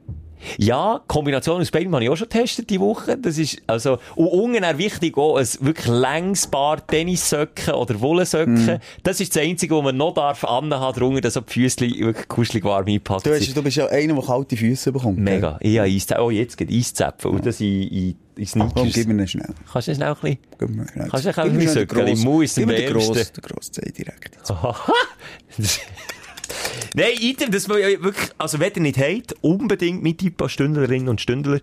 Ja, 0.58 1.02
Kombination 1.08 1.62
aus 1.62 1.72
beidem 1.72 1.94
habe 1.94 2.04
ich 2.04 2.10
auch 2.10 2.16
schon 2.18 2.30
getestet 2.30 2.70
die 2.70 2.80
Woche. 2.80 3.18
Das 3.18 3.38
ist, 3.38 3.62
also, 3.68 3.98
und 4.16 4.28
unten 4.28 4.64
auch 4.64 4.78
wichtig 4.78 5.18
auch 5.18 5.38
ein 5.38 5.48
wirklich 5.62 5.88
längs 5.88 6.48
Paar 6.48 6.86
Tennissöcken 6.86 7.74
oder 7.74 8.00
Wollensöcken. 8.02 8.66
Mhm. 8.66 8.78
Das 9.04 9.20
ist 9.20 9.36
das 9.36 9.44
Einzige, 9.44 9.76
was 9.76 9.84
man 9.84 9.98
noch 9.98 10.14
darf 10.14 10.44
anhaben, 10.44 11.00
drunter, 11.00 11.22
dass 11.22 11.38
auch 11.38 11.44
die 11.46 11.54
Füßchen 11.68 11.90
wirklich 12.00 12.28
kuschelig 12.28 12.64
warm 12.64 12.86
eingepackt 12.88 13.26
Du, 13.26 13.32
hast, 13.34 13.56
du 13.56 13.64
bist 13.64 13.78
ja 13.78 13.88
einer, 13.88 14.14
der 14.14 14.24
kalte 14.24 14.58
Füße 14.58 14.92
bekommt. 14.92 15.20
Mega. 15.20 15.58
Ich 15.62 15.78
habe 15.80 15.88
Eiszäpfen. 15.90 16.24
Oh, 16.26 16.30
jetzt 16.32 16.58
geht 16.58 16.70
Eiszäpfen. 16.72 17.32
Und 17.32 17.46
das 17.46 17.60
in, 17.62 17.84
in, 17.84 18.16
in 18.36 18.46
Komm, 18.46 18.46
Sneakers. 18.72 18.94
gib 18.94 19.08
mir 19.08 19.22
ihn 19.22 19.28
schnell. 19.28 19.50
Kannst 19.72 19.88
du 19.88 19.92
das 19.92 19.98
schnell 19.98 20.10
ein 20.10 20.16
bisschen? 20.16 20.38
Gib 20.60 20.70
mir 20.70 20.88
schnell. 20.88 21.08
Kannst 21.10 21.26
du 21.26 21.42
ein 21.42 21.56
mir 21.56 21.62
schnell 21.62 21.74
Söckchen? 21.74 22.06
den 22.06 22.16
grossen- 22.16 22.24
Muss 22.30 22.56
Gib 22.56 22.68
mir 22.68 22.76
den 22.76 22.94
grossen, 22.94 23.16
wärmsten. 23.16 23.42
den 23.42 23.52
grossen 23.56 23.94
direkt. 23.98 24.38
Nein, 26.96 27.12
item, 27.20 27.52
das 27.52 27.68
man 27.68 27.80
ja 27.80 27.88
wirklich, 28.02 28.30
also 28.38 28.60
wenn 28.60 28.72
ihr 28.76 28.82
nicht 28.82 28.98
habt, 28.98 29.36
unbedingt 29.42 30.04
mit 30.04 30.20
Typ 30.20 30.42
Stündlerinnen 30.50 31.10
und 31.10 31.22
Stündler 31.22 31.60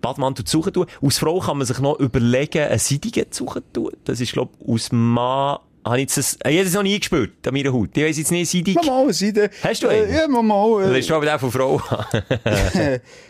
Badmantel 0.00 0.44
zu 0.44 0.58
suchen 0.58 0.72
tun. 0.72 0.86
Als 1.00 1.18
Frau 1.18 1.38
kann 1.38 1.58
man 1.58 1.66
sich 1.66 1.78
noch 1.78 1.98
überlegen, 2.00 2.64
einen 2.64 2.78
Seidigen 2.78 3.30
zu 3.30 3.44
suchen 3.44 3.62
tun. 3.72 3.92
Das 4.04 4.20
ist, 4.20 4.32
glaub 4.32 4.50
ich, 4.60 4.68
aus 4.68 4.90
Mann, 4.90 5.58
habe 5.84 6.00
ich 6.00 6.12
das, 6.12 6.38
habe 6.44 6.54
ich 6.54 6.62
das 6.64 6.72
noch 6.74 6.82
nie 6.82 6.98
gespürt, 6.98 7.46
an 7.46 7.54
meiner 7.54 7.72
Haut. 7.72 7.90
Ich 7.96 8.02
weiss 8.04 8.18
jetzt 8.18 8.30
nicht, 8.32 8.50
Seidig. 8.50 8.74
Mal 8.84 9.12
Seide. 9.12 9.50
Hast 9.62 9.82
du 9.82 9.86
Äh, 9.88 10.02
einen? 10.02 10.14
Ja, 10.14 10.28
mal 10.28 10.42
mal. 10.42 10.82
Das 10.82 10.92
Äh, 10.92 10.98
ist 11.00 11.10
aber 11.10 11.34
auch 11.34 11.40
von 11.40 11.50
Frau. 11.52 11.76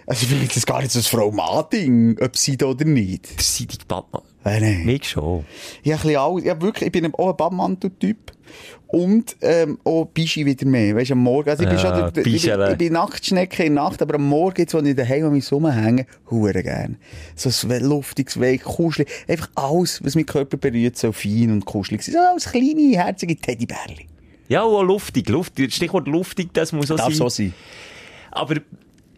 also 0.06 0.26
vielleicht 0.26 0.44
ist 0.48 0.56
das 0.56 0.66
gar 0.66 0.80
nicht 0.80 0.92
so 0.92 0.98
ein 0.98 1.02
Frau-Mann-Ding, 1.02 2.18
ob 2.20 2.36
Seide 2.36 2.66
oder 2.66 2.84
nicht. 2.84 3.36
Der 3.36 3.42
Seidig 3.42 3.86
Badmantel. 3.86 4.30
Äh, 4.44 4.60
nein. 4.60 4.84
Mich 4.86 5.08
schon. 5.10 5.44
Ja, 5.82 5.96
ein 5.96 6.02
bisschen 6.02 6.16
alles. 6.18 6.44
Ja, 6.44 6.60
wirklich, 6.60 6.86
ich 6.86 6.92
bin 6.92 7.14
auch 7.14 7.30
ein 7.30 7.36
Badmantel-Typ. 7.36 8.32
Und, 8.92 9.36
ähm, 9.40 9.78
auch 9.84 10.04
Bischi 10.04 10.44
wieder 10.44 10.66
mehr. 10.66 10.94
Weißt 10.94 11.08
du, 11.10 11.14
am 11.14 11.20
Morgen. 11.20 11.48
Also, 11.48 11.62
ich 11.62 11.68
bin 11.70 11.78
Ja, 11.78 11.82
schon, 11.82 12.12
der- 12.12 12.26
ich, 12.26 12.46
ich 12.46 12.76
bin 12.78 12.92
Nacktschnecke 12.92 13.64
in 13.64 13.74
der 13.74 13.84
Nacht, 13.84 14.02
aber 14.02 14.16
am 14.16 14.28
Morgen, 14.28 14.60
jetzt, 14.60 14.74
wenn 14.74 14.84
ich 14.84 14.94
daheim 14.94 15.24
an 15.24 15.32
mich 15.32 15.50
rumhänge, 15.50 16.04
hure 16.30 16.62
gern. 16.62 16.98
So 17.34 17.48
ein 17.68 17.84
luftiges, 17.84 18.38
weich, 18.38 18.62
kuschelig. 18.62 19.08
Einfach 19.26 19.48
alles, 19.54 20.04
was 20.04 20.14
mein 20.14 20.26
Körper 20.26 20.58
berührt, 20.58 20.98
so 20.98 21.10
fein 21.10 21.50
und 21.50 21.64
kuschelig. 21.64 22.02
So 22.04 22.18
als 22.18 22.50
kleine, 22.52 22.92
herzige 23.02 23.34
Teddybärli. 23.34 24.08
Ja, 24.48 24.62
und 24.62 24.74
auch 24.76 24.82
luftig. 24.82 25.26
luftig. 25.30 25.72
Stichwort 25.74 26.06
luftig, 26.06 26.50
das 26.52 26.72
muss 26.72 26.90
auch 26.90 26.96
Darf 26.96 27.06
sein. 27.08 27.16
so 27.16 27.28
sein. 27.30 27.54
Aber, 28.30 28.56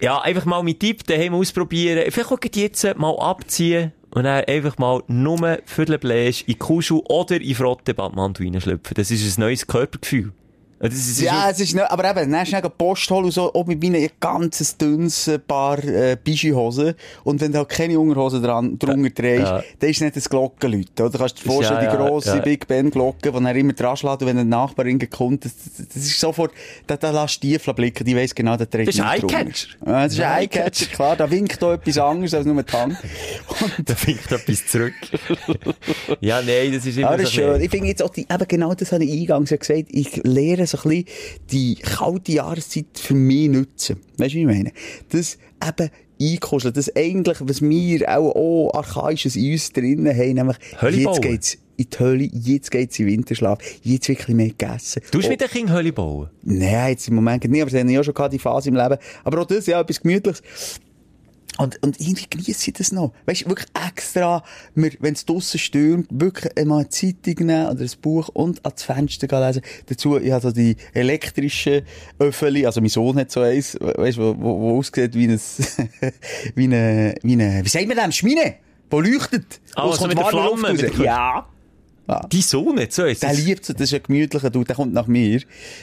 ja, 0.00 0.20
einfach 0.20 0.44
mal 0.44 0.62
mit 0.62 0.78
Tipp 0.78 1.04
daheim 1.04 1.34
ausprobieren. 1.34 2.04
Vielleicht 2.12 2.30
auch 2.30 2.38
jetzt 2.54 2.84
mal 2.96 3.16
abziehen 3.18 3.90
und 4.14 4.24
dann 4.24 4.44
einfach 4.44 4.78
mal 4.78 5.02
nur 5.08 5.58
für 5.64 5.84
den 5.84 5.98
Bläsch 5.98 6.44
in 6.46 6.58
Kuschel 6.58 7.02
oder 7.08 7.40
in 7.40 7.54
Frotte 7.54 7.94
Badmantel 7.94 8.46
reinschlüpfen. 8.46 8.94
Das 8.94 9.10
ist 9.10 9.36
ein 9.36 9.40
neues 9.40 9.66
Körpergefühl. 9.66 10.32
Ja, 11.20 11.50
es 11.50 11.60
ist 11.60 11.74
nicht, 11.74 11.90
aber 11.90 12.10
eben, 12.10 12.30
dann 12.30 12.46
schnell 12.46 12.62
Post 12.62 13.10
holen 13.10 13.26
und 13.26 13.30
so, 13.30 13.52
auch 13.54 13.66
mit 13.66 13.82
meinen 13.82 14.08
ganz 14.20 14.76
dünnes 14.76 15.28
äh, 15.28 15.38
Paar 15.38 15.82
äh, 15.82 16.16
Bischi-Hosen. 16.22 16.94
Und 17.24 17.40
wenn 17.40 17.52
du 17.52 17.58
halt 17.58 17.68
keine 17.68 17.98
Unterhosen 17.98 18.42
dran, 18.42 18.78
drunter 18.78 19.10
drehst, 19.10 19.42
Ja. 19.44 19.62
dann 19.78 19.90
ist 19.90 20.00
nicht 20.00 20.16
das 20.16 20.28
Glockenläuten. 20.28 21.04
Oder 21.06 21.10
du 21.10 21.18
kannst 21.18 21.38
dir 21.38 21.50
vorstellen, 21.50 21.84
Ja, 21.84 21.90
die 21.90 21.96
grosse. 21.96 22.40
Big 22.42 22.66
Ben 22.66 22.90
Glocke, 22.90 23.32
die 23.32 23.44
er 23.44 23.56
immer 23.56 23.72
dran 23.72 23.96
schlägt, 23.96 24.22
und 24.22 24.28
wenn 24.28 24.38
eine 24.38 24.48
Nachbarin 24.48 24.98
kommt, 25.10 25.44
das, 25.44 25.52
das, 25.76 25.96
ist 25.96 26.20
sofort, 26.20 26.52
da, 26.86 26.96
da 26.96 27.10
lässt 27.10 27.36
du 27.42 27.46
Stiefel 27.46 27.74
blicken, 27.74 28.04
die 28.04 28.16
weiss 28.16 28.34
genau, 28.34 28.56
der 28.56 28.68
trägt 28.68 28.88
Das 28.88 28.94
ist 28.96 29.00
ein. 29.00 29.22
Eyecatcher. 29.22 29.68
Ja, 29.86 30.04
das 30.04 30.12
ist 30.12 30.20
ein 30.20 30.38
Eyecatcher, 30.40 30.86
klar. 30.86 31.16
Da 31.16 31.30
winkt 31.30 31.62
auch 31.62 31.72
etwas 31.72 31.98
anderes 31.98 32.34
als 32.34 32.46
nur 32.46 32.62
die 32.62 32.72
Hand. 32.72 32.96
da 33.84 33.94
findet 33.94 34.30
etwas 34.30 34.66
zurück. 34.66 34.94
ja, 36.20 36.40
nein, 36.42 36.72
das 36.72 36.86
ist 36.86 36.98
immer 36.98 37.16
das 37.16 37.28
so 37.28 37.32
schön. 37.32 37.60
Ich 37.60 37.70
finde 37.70 37.88
jetzt 37.88 38.02
auch 38.02 38.10
die, 38.10 38.22
eben 38.22 38.48
genau 38.48 38.74
das 38.74 38.92
habe 38.92 39.04
ich 39.04 39.20
eingangs 39.20 39.50
ja 39.50 39.56
gesagt. 39.56 39.84
Ich 39.90 40.16
lehre 40.24 40.66
so 40.66 40.73
ein 40.76 41.04
bisschen 41.04 41.04
die 41.50 41.74
kalte 41.76 42.32
Jahreszeit 42.32 42.86
für 42.94 43.14
mich 43.14 43.48
nutzen. 43.48 43.96
Weißt 44.18 44.34
du, 44.34 44.38
wie 44.38 44.40
ich 44.40 44.46
meine? 44.46 44.72
Das 45.10 45.38
eben 45.66 45.90
einkuscheln. 46.20 46.74
Das 46.74 46.94
eigentlich, 46.94 47.38
was 47.40 47.62
wir 47.62 48.08
auch, 48.16 48.34
auch 48.34 48.74
Archaisches 48.74 49.36
in 49.36 49.52
uns 49.52 49.72
drinnen 49.72 50.16
haben, 50.16 50.34
nämlich, 50.34 50.56
Hölle 50.80 50.96
jetzt 50.96 51.04
bauen. 51.04 51.20
geht's 51.20 51.58
in 51.76 51.86
die 51.90 51.98
Hölle, 51.98 52.30
jetzt 52.32 52.70
geht's 52.70 52.98
in 52.98 53.06
den 53.06 53.12
Winterschlaf, 53.18 53.58
jetzt 53.82 54.08
wirklich 54.08 54.36
mehr 54.36 54.48
gegessen. 54.48 55.02
Du 55.10 55.18
hast 55.18 55.26
Oh, 55.26 55.30
mit 55.30 55.40
den 55.40 55.48
Kindern 55.48 55.76
Hölle 55.76 55.92
bauen. 55.92 56.30
Nein, 56.42 56.90
jetzt 56.90 57.08
im 57.08 57.16
Moment 57.16 57.44
nicht, 57.44 57.62
aber 57.62 57.70
das 57.70 57.80
haben 57.80 57.88
ja 57.88 58.04
schon 58.04 58.14
gehabt, 58.14 58.32
die 58.32 58.38
Phase 58.38 58.68
im 58.68 58.76
Leben. 58.76 58.96
Aber 59.24 59.40
auch 59.42 59.46
das, 59.46 59.66
ja, 59.66 59.80
etwas 59.80 60.00
Gemütliches. 60.00 60.42
Und, 61.58 61.80
und 61.82 62.00
irgendwie 62.00 62.26
genieße 62.28 62.68
ich 62.68 62.74
das 62.74 62.90
noch. 62.90 63.12
Weißt 63.26 63.42
du, 63.42 63.48
wirklich 63.50 63.68
extra, 63.86 64.42
wenn 64.74 65.14
es 65.14 65.24
draussen 65.24 65.58
stürmt, 65.58 66.08
wirklich 66.10 66.56
einmal 66.58 66.80
eine 66.80 66.88
Zeitung 66.88 67.46
nehmen 67.46 67.66
oder 67.68 67.80
ein 67.80 67.90
Buch 68.02 68.28
und 68.28 68.64
ans 68.64 68.82
Fenster 68.82 69.28
gehen 69.28 69.40
lesen. 69.40 69.62
Dazu, 69.86 70.18
ich 70.18 70.32
habe 70.32 70.42
so 70.42 70.50
die 70.50 70.76
elektrischen 70.92 71.82
Öffeli, 72.18 72.66
also 72.66 72.80
mein 72.80 72.90
Sohn 72.90 73.16
hat 73.16 73.30
so 73.30 73.40
eins, 73.40 73.78
weißt 73.80 74.18
du, 74.18 74.22
wo, 74.22 74.36
wo, 74.38 74.60
wo 74.60 74.78
aussieht 74.78 75.14
wie 75.14 75.28
ein, 75.28 75.40
wie 76.56 76.64
eine, 76.64 77.14
wie 77.22 77.32
eine, 77.34 77.64
wie 77.64 77.68
sagt 77.68 77.86
man 77.86 77.96
das, 77.96 78.16
Schmine, 78.16 78.56
wo 78.90 79.00
leuchtet. 79.00 79.60
Ah, 79.76 79.92
so 79.92 80.08
mit 80.08 80.18
der 80.18 80.26
Flamme, 80.26 80.72
mit 80.72 80.98
Ja. 80.98 81.46
Ja. 82.06 82.20
Die 82.30 82.42
Sonne, 82.42 82.80
nicht 82.80 82.92
so 82.92 83.04
ist 83.04 83.22
Der 83.22 83.32
liebt 83.32 83.68
das 83.68 83.80
ist 83.80 83.94
ein 83.94 84.02
gemütlicher 84.02 84.50
Dude, 84.50 84.66
der 84.66 84.76
kommt 84.76 84.92
nach 84.92 85.06
mir. 85.06 85.40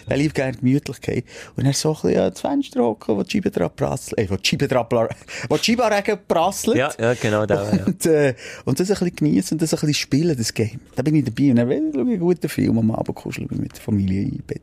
Der 0.08 0.18
liebt 0.18 0.36
gerne 0.36 0.56
Gemütlichkeit. 0.56 1.24
Und 1.56 1.66
er 1.66 1.74
so 1.74 1.90
ein 1.90 2.02
bisschen 2.02 2.20
ans 2.20 2.42
Fenster 2.42 2.82
hocken, 2.82 3.18
wo 3.18 3.24
die 3.24 3.32
Scheibe 3.32 3.50
dran 3.50 3.72
prasselt, 3.76 4.20
äh, 4.20 4.30
wo 4.30 4.36
die 4.36 4.48
Scheibe 4.48 4.68
dran, 4.68 4.86
wo 5.50 5.58
die 5.58 5.64
Scheibenregen 5.64 6.20
prasselt. 6.28 6.78
Ja, 6.78 6.92
ja, 7.00 7.16
genau, 7.16 7.46
da, 7.48 7.74
ja. 7.74 7.86
Und, 7.86 8.06
äh, 8.06 8.36
und 8.66 8.80
das 8.80 8.92
ein 8.92 8.98
bisschen 9.00 9.16
genießen 9.16 9.56
und 9.56 9.62
das 9.62 9.74
ein 9.74 9.80
bisschen 9.80 9.94
spielen, 9.96 10.38
das 10.38 10.54
Game. 10.54 10.80
Da 10.96 11.02
bin 11.02 11.16
ich 11.16 11.26
dabei. 11.26 11.50
Und 11.50 11.56
dann 11.56 11.70
will 11.70 11.90
ich 11.90 12.00
einen 12.00 12.20
guten 12.20 12.50
Film 12.50 12.78
am 12.78 12.92
Abend 12.92 13.16
kuscheln 13.16 13.48
mit 13.52 13.74
der 13.74 13.82
Familie 13.82 14.24
im 14.24 14.44
Bett. 14.46 14.62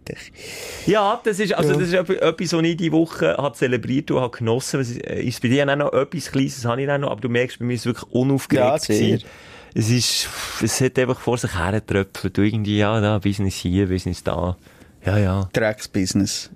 Ja, 0.86 1.20
das 1.24 1.40
ist, 1.40 1.52
also, 1.54 1.72
das 1.74 1.88
ist 1.88 1.94
etwas, 1.94 2.52
was 2.52 2.62
ich 2.62 2.76
diese 2.76 2.92
Woche 2.92 3.36
hat 3.36 3.56
zelebriert 3.56 4.10
und 4.12 4.20
habe 4.20 4.36
genossen. 4.36 4.80
Es 4.80 4.92
ist 4.92 5.42
bei 5.42 5.48
dir 5.48 5.68
auch 5.68 5.76
noch 5.76 5.92
etwas 5.92 6.30
Kleines, 6.30 6.56
das 6.56 6.64
habe 6.66 6.82
ich 6.82 6.88
auch 6.88 6.98
noch, 6.98 7.10
aber 7.10 7.20
du 7.20 7.28
merkst, 7.28 7.58
bei 7.58 7.64
mir 7.64 7.74
ist 7.74 7.80
es 7.80 7.86
wirklich 7.86 8.10
unaufgeregt. 8.12 8.88
Ja, 8.88 9.18
es 9.74 9.90
ist, 9.90 10.28
es 10.62 10.80
hat 10.80 10.98
einfach 10.98 11.20
vor 11.20 11.38
sich 11.38 11.54
her 11.56 11.72
getröpfelt. 11.72 12.36
Du 12.36 12.42
irgendwie, 12.42 12.78
ja, 12.78 13.00
da, 13.00 13.18
Business 13.18 13.56
hier, 13.56 13.88
Business 13.88 14.22
da. 14.22 14.56
Ja, 15.04 15.18
ja. 15.18 15.48
Drecksbusiness. 15.52 16.50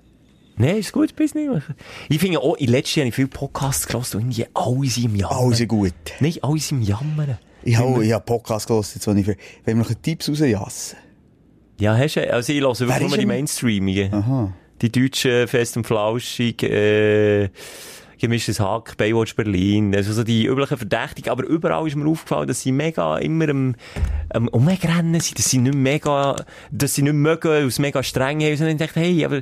Nein, 0.55 0.77
ist 0.77 0.91
gut 0.91 1.15
Business. 1.15 1.63
Ich 2.09 2.19
finde 2.19 2.39
auch, 2.39 2.55
in 2.57 2.69
letzter 2.69 2.99
Jahr 2.99 3.05
habe 3.05 3.09
ich 3.09 3.15
viele 3.15 3.27
Podcasts 3.27 3.87
gehört, 3.87 4.13
und 4.15 4.21
irgendwie 4.21 4.45
alle 4.53 4.87
sind 4.87 5.05
im 5.05 5.15
Jammern. 5.15 5.37
Alle 5.37 5.55
sind 5.55 5.67
gut. 5.67 5.93
Nein, 6.19 6.35
alle 6.41 6.59
sind 6.59 6.81
im 6.81 6.83
Jammern. 6.83 7.37
Ich 7.63 7.77
habe, 7.77 8.13
habe 8.13 8.25
Podcasts 8.25 8.67
gehört, 8.67 8.93
jetzt, 8.93 9.07
wenn 9.07 9.17
ich, 9.17 9.27
wenn 9.27 9.37
wir 9.65 9.75
noch 9.75 9.93
Tipps 10.01 10.29
rausjassen. 10.29 10.97
Ja, 11.79 11.97
hast 11.97 12.15
du, 12.15 12.31
also 12.31 12.53
ich 12.53 12.61
höre 12.61 12.79
wirklich 12.79 13.09
nur 13.09 13.17
die 13.17 13.25
Mainstreamigen. 13.25 14.13
Aha. 14.13 14.53
Die 14.81 14.91
deutschen 14.91 15.47
Fest 15.47 15.77
und 15.77 15.87
Flauschig, 15.87 16.61
äh, 16.63 17.49
gemischtes 18.23 18.61
Hack, 18.61 18.95
Baywatch 18.95 19.35
Berlin, 19.35 19.93
also 19.93 20.13
so 20.13 20.23
die 20.23 20.45
üblichen 20.45 20.77
Verdächtigen. 20.77 21.29
Aber 21.29 21.43
überall 21.43 21.85
ist 21.85 21.97
mir 21.97 22.09
aufgefallen, 22.09 22.47
dass 22.47 22.61
sie 22.61 22.71
mega 22.71 23.17
immer 23.17 23.49
am, 23.49 23.75
am 24.29 24.47
Umrennen 24.47 25.19
sind, 25.19 25.37
dass 25.37 25.49
sie 25.49 25.57
nicht 25.57 25.75
mega, 25.75 26.37
dass 26.71 26.95
sie 26.95 27.01
nicht 27.01 27.15
mögen, 27.15 27.67
aus 27.67 27.79
mega 27.79 28.01
streng 28.01 28.41
haben. 28.41 28.61
Und 28.61 28.67
ich 28.69 28.77
dachte, 28.77 29.01
hey, 29.01 29.25
aber, 29.25 29.41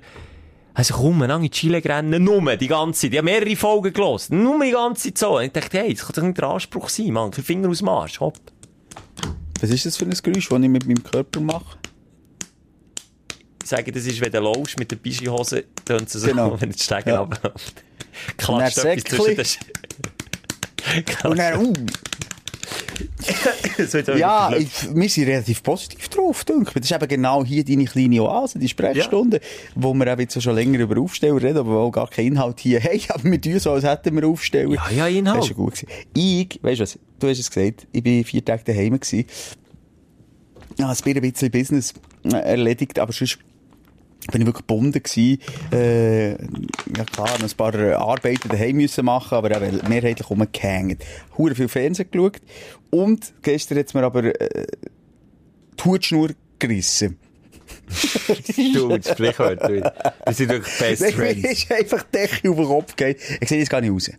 also 0.73 0.95
komm, 0.95 1.21
lange 1.21 1.45
in 1.45 1.51
Chile 1.51 1.79
rennen, 1.86 2.23
nur 2.23 2.55
die 2.55 2.67
ganze 2.67 3.01
Zeit. 3.01 3.11
Ich 3.11 3.17
habe 3.19 3.25
mehrere 3.25 3.55
Folgen 3.55 3.93
gelesen, 3.93 4.41
nur 4.41 4.59
die 4.65 4.71
ganze 4.71 5.03
Zeit 5.03 5.17
so. 5.19 5.38
Und 5.38 5.43
ich 5.43 5.51
dachte, 5.51 5.77
hey, 5.77 5.93
das 5.93 6.07
kann 6.07 6.15
doch 6.15 6.23
nicht 6.23 6.38
der 6.39 6.47
Anspruch 6.47 6.89
sein, 6.89 7.11
Mann. 7.11 7.32
Finger 7.34 7.69
aus 7.69 7.79
dem 7.79 7.89
Arsch, 7.89 8.19
hopp. 8.19 8.39
Was 9.59 9.69
ist 9.69 9.86
das 9.86 9.95
für 9.95 10.05
ein 10.05 10.09
Geräusch, 10.09 10.49
das 10.49 10.59
ich 10.59 10.69
mit 10.69 10.88
meinem 10.88 11.03
Körper 11.03 11.39
mache? 11.39 11.77
Ich 13.61 13.69
sage, 13.69 13.91
das 13.91 14.07
ist, 14.07 14.19
wenn 14.21 14.32
du 14.32 14.39
laufst 14.39 14.79
mit 14.79 14.89
der 14.89 14.95
Bischi-Hose, 14.95 15.65
tönt 15.86 16.07
es 16.07 16.13
so, 16.13 16.27
genau. 16.27 16.51
wenn 16.59 16.71
du 16.71 16.75
die 16.75 16.84
Stege 16.84 17.11
ja. 17.11 17.21
abläuft. 17.21 17.84
Klatscht 18.38 18.78
etwas 18.80 19.03
zwischen 19.03 19.36
den... 19.36 19.45
Und 21.24 21.38
dann, 21.38 21.66
uh. 21.66 21.74
ja, 24.18 24.51
ich, 24.55 24.70
wir 24.93 25.09
sind 25.09 25.28
relativ 25.28 25.64
positiv 25.64 26.09
drauf, 26.09 26.43
denke 26.43 26.80
Das 26.80 26.89
ist 26.89 26.95
eben 26.95 27.07
genau 27.07 27.43
hier 27.43 27.64
deine 27.64 27.86
kleine 27.86 28.22
Oase, 28.24 28.59
die 28.59 28.68
Sprechstunde, 28.68 29.38
ja. 29.38 29.43
wo 29.76 29.93
wir 29.93 30.07
eben 30.07 30.22
jetzt 30.22 30.41
schon 30.41 30.55
länger 30.55 30.80
über 30.80 30.99
Aufsteller 30.99 31.41
reden, 31.41 31.59
aber 31.59 31.78
auch 31.78 31.91
gar 31.91 32.09
keinen 32.09 32.34
Inhalt 32.34 32.59
hier 32.59 32.80
haben. 32.84 32.99
Aber 33.09 33.28
mit 33.28 33.45
uns 33.45 33.64
so, 33.64 33.72
als 33.72 33.84
hätten 33.84 34.16
wir 34.16 34.28
Aufsteller. 34.28 34.74
Ja, 34.74 34.89
ja, 34.89 35.07
Inhalt. 35.07 35.39
Das 35.39 35.49
ist 35.49 35.55
gut 35.55 35.76
gewesen. 35.76 35.88
Ich, 36.16 36.59
weißt 36.62 36.80
du 36.80 36.84
was, 36.84 36.99
du 37.20 37.30
hast 37.30 37.39
es 37.39 37.51
gesagt, 37.51 37.88
ich 37.91 38.05
war 38.05 38.24
vier 38.24 38.45
Tage 38.45 38.64
daheim 38.64 38.99
gewesen. 38.99 39.26
Ja, 40.78 40.91
es 40.91 41.05
ein 41.05 41.22
bisschen 41.22 41.51
Business 41.51 41.93
erledigt, 42.24 42.99
aber 42.99 43.12
sonst 43.12 43.39
bin 44.28 44.41
ich 44.41 44.47
wirklich 44.47 44.67
gebunden 44.67 45.01
gewesen. 45.01 45.39
Äh, 45.72 46.32
ja 46.32 47.05
klar, 47.11 47.30
ein 47.41 47.49
paar 47.57 47.76
Arbeiten 47.76 48.49
daheim 48.49 48.76
müssen 48.76 49.05
machen, 49.05 49.36
aber 49.36 49.55
eben 49.55 49.88
mehrheitlich 49.88 50.30
rumgehängt. 50.30 51.03
Hure 51.38 51.55
viel 51.55 51.67
Fernsehen 51.67 52.09
geschaut. 52.11 52.41
Und 52.89 53.34
gestern 53.41 53.80
hat 53.80 53.88
es 53.88 53.93
mir 53.93 54.03
aber, 54.03 54.24
äh, 54.26 54.67
die 55.80 55.84
Hutschnur 55.84 56.30
gerissen. 56.59 57.17
du, 58.74 58.97
das 58.97 59.11
Sprichwort, 59.11 59.61
Das 60.26 60.38
sind 60.38 60.49
wirklich 60.49 60.74
Best 60.80 61.13
Friends. 61.13 61.43
Es 61.43 61.63
ist 61.63 61.72
einfach 61.72 62.03
Decke 62.03 62.49
auf 62.49 62.55
den 62.57 62.65
Kopf 62.65 62.95
geht. 62.95 63.17
Ich 63.39 63.49
sehe 63.49 63.59
das 63.59 63.69
gar 63.69 63.82
nicht 63.82 63.91
raus. 63.91 64.11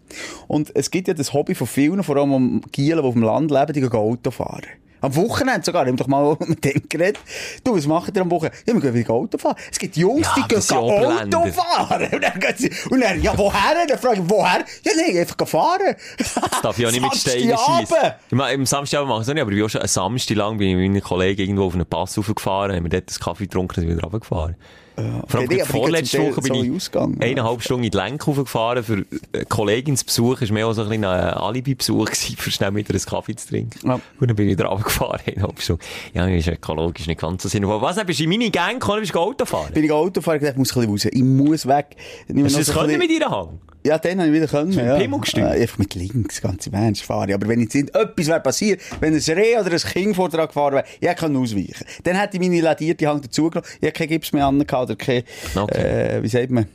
Und 0.49 0.75
es 0.75 0.91
gibt 0.91 1.09
ja 1.09 1.15
das 1.15 1.33
Hobby 1.33 1.55
von 1.55 1.67
vielen, 1.67 2.03
vor 2.03 2.17
allem 2.17 2.33
am 2.33 2.61
Gielen, 2.73 3.01
die 3.01 3.05
auf 3.05 3.15
dem 3.15 3.23
Land 3.23 3.51
leben, 3.51 3.73
die 3.73 3.81
gehen 3.81 3.93
Auto 3.93 4.31
fahren. 4.31 4.67
Am 5.03 5.15
Wochenende 5.17 5.65
sogar. 5.65 5.83
Ich 5.83 5.89
habe 5.89 5.97
doch 5.99 6.07
mal 6.07 6.37
mit 6.47 6.65
dem 6.65 6.83
geredet. 6.89 7.19
Du, 7.65 7.77
was 7.77 7.87
macht 7.87 8.17
ihr 8.17 8.23
am 8.23 8.31
Wochenende? 8.31 8.57
Ja, 8.67 8.75
wir 8.75 8.81
gehen 8.81 8.95
wieder 8.95 9.11
Auto 9.11 9.37
fahren. 9.37 9.57
Es 9.71 9.79
gibt 9.79 9.97
Jungs, 9.97 10.27
ja, 10.27 10.35
die 10.37 10.55
gehen 10.55 10.71
Auto 10.71 11.53
fahren. 11.53 12.09
Und 12.13 12.23
dann, 12.23 12.41
gehen 12.41 12.55
sie, 12.57 12.71
und 12.91 13.01
dann, 13.01 13.21
ja, 13.21 13.37
woher? 13.37 13.87
Dann 13.87 13.99
frage 13.99 14.21
ich, 14.21 14.31
woher? 14.31 14.65
Ja, 14.85 14.93
nein, 14.97 15.19
einfach 15.19 15.47
fahren. 15.47 15.97
Das 16.17 16.61
darf 16.63 16.79
ich 16.79 16.87
auch 16.87 16.93
nicht 16.93 17.03
mit 17.03 17.15
Steinen 17.17 17.57
schießen. 17.57 17.97
Ich 18.31 18.37
meine, 18.37 18.55
im 18.55 18.67
Samstag 18.67 19.07
machen 19.07 19.25
sie 19.25 19.35
nicht, 19.35 19.43
aber 19.43 19.51
ich 19.51 19.57
bin 19.57 19.65
auch 19.67 19.71
schon 19.71 19.81
einen 19.81 19.89
Samstag 19.89 20.37
lang 20.37 20.59
bin 20.59 20.69
ich 20.69 20.77
mit 20.77 20.91
meinen 20.91 21.03
Kollegen 21.03 21.43
irgendwo 21.43 21.67
auf 21.67 21.75
einen 21.75 21.87
Pass 21.87 22.17
raufgefahren, 22.17 22.75
haben 22.75 22.85
wir 22.85 22.91
dort 22.91 23.11
einen 23.11 23.19
Kaffee 23.19 23.45
getrunken 23.45 23.81
und 23.81 23.87
sind 23.87 23.97
wieder 23.97 24.03
runtergefahren. 24.03 24.57
Ja, 24.97 25.23
Vor 25.27 25.41
allem 25.41 25.49
okay, 25.49 25.65
vorletzte 25.65 26.19
Woche 26.19 26.41
bin 26.43 26.55
ich 26.55 26.85
so 26.85 27.01
eineinhalb 27.01 27.63
Stunden 27.63 27.85
in 27.85 27.91
die 27.91 27.97
Lenk 27.97 28.25
gefahren 28.25 28.83
für 28.83 29.05
äh, 29.33 29.45
Kolleginsbesuch. 29.49 30.43
Ist 30.43 30.53
mehr 30.53 30.67
auch 30.67 30.73
so 30.73 30.83
ein 30.83 30.89
bisschen 30.89 31.05
ein 31.05 31.35
Alibi-Besuch 31.35 32.07
gewesen, 32.07 32.37
für 32.37 32.51
schnell 32.51 32.75
wieder 32.75 32.91
einen 32.91 33.03
Kaffee 33.03 33.35
zu 33.35 33.49
trinken. 33.49 33.89
Ja. 33.89 33.95
Und 33.95 34.29
dann 34.29 34.37
bin 34.37 34.49
ich 34.49 34.59
wieder 34.59 34.67
runtergefahren, 34.67 35.21
eineinhalb 35.27 35.61
Stunden. 35.61 35.83
Ja, 36.15 36.27
ist 36.27 36.49
ökologisch 36.49 37.07
nicht 37.07 37.21
ganz 37.21 37.43
so 37.43 37.49
sinnvoll. 37.49 37.81
Was, 37.81 38.05
bist 38.05 38.21
du 38.21 38.25
in 38.25 38.31
meine 38.31 38.51
Gang 38.51 38.81
gekommen, 38.81 39.01
bist 39.01 39.15
du 39.15 39.19
Auto 39.19 39.45
fahren? 39.45 39.73
Bin 39.73 39.85
ich 39.85 39.93
Auto 39.93 40.21
fahren, 40.21 40.45
ich 40.45 40.57
muss 40.57 40.77
ein 40.77 40.87
bisschen 40.87 40.91
raus. 40.91 41.05
Ich 41.05 41.23
muss 41.23 41.67
weg. 41.67 41.97
Hast 42.29 42.55
du 42.55 42.59
das 42.59 42.73
können 42.73 42.99
mit 42.99 43.11
dir 43.11 43.31
Hang? 43.31 43.59
Ja, 43.85 43.99
den 43.99 44.21
habe 44.21 44.29
ich 44.29 44.35
wieder 44.35 44.47
können. 44.47 44.73
Ja. 44.73 44.97
Pimmel 44.97 45.21
gesteuert? 45.21 45.57
Äh, 45.57 45.63
einfach 45.63 45.79
mit 45.79 45.95
links, 45.95 46.41
ganze 46.41 46.71
Mensch 46.71 47.03
fahre 47.03 47.29
ich. 47.29 47.35
Aber 47.35 47.49
wenn 47.49 47.61
jetzt 47.61 47.75
etwas 47.75 48.29
wäre 48.29 48.41
passiert, 48.41 48.81
wenn 49.01 49.13
ein 49.13 49.21
Reh 49.21 49.59
oder 49.59 49.73
ein 49.73 49.79
Kind 49.79 50.15
vor 50.15 50.29
dran 50.29 50.47
gefahren 50.47 50.75
wäre, 50.75 50.85
ich 51.01 51.09
hätte 51.09 51.27
ausweichen 51.27 51.85
Dann 52.05 52.17
hätte 52.17 52.37
ich 52.37 52.41
meine 52.41 52.61
ladierte 52.61 53.09
Hand 53.09 53.25
dazugenommen. 53.25 53.69
Ich 53.81 53.89
hätte 53.89 53.99
keinen 53.99 54.09
Gips 54.09 54.33
mehr 54.33 54.47
an 54.47 54.61
oder 54.61 54.97
kein, 54.97 55.25
okay. 55.57 56.17
äh, 56.17 56.23
wie 56.23 56.29
sagt 56.29 56.51
man? 56.51 56.67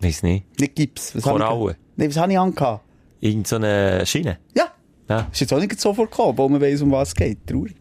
Weiß 0.00 0.22
nicht. 0.24 0.60
Nicht 0.60 0.74
Gips. 0.74 1.14
Was 1.14 1.22
Koralle? 1.22 1.76
Nein, 1.96 2.08
was 2.08 2.16
habe 2.16 2.32
ich 2.32 2.38
angehabt? 2.38 2.84
Irgend 3.20 3.46
so 3.46 3.56
eine 3.56 4.04
Schiene? 4.06 4.38
Ja. 4.56 4.72
ja. 5.08 5.28
Ist 5.32 5.40
jetzt 5.40 5.52
auch 5.52 5.58
nicht 5.58 5.80
sofort 5.80 6.10
gekommen, 6.10 6.38
wo 6.38 6.48
man 6.48 6.60
weiss, 6.60 6.82
um 6.82 6.90
was 6.92 7.08
es 7.08 7.14
geht. 7.14 7.46
Traurig. 7.46 7.76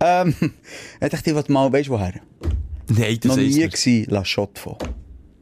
Ähm, 0.00 0.34
ich 1.00 1.08
dachte, 1.08 1.30
ich 1.30 1.36
wollte 1.36 1.52
mal, 1.52 1.72
weißt 1.72 1.88
du 1.88 1.92
woher? 1.92 2.14
Nein, 2.88 3.18
das 3.20 3.36
Noch 3.36 3.42
nie 3.42 3.54
gewesen, 3.54 4.06
La 4.08 4.24
Chaux-de-Fonds. 4.24 4.84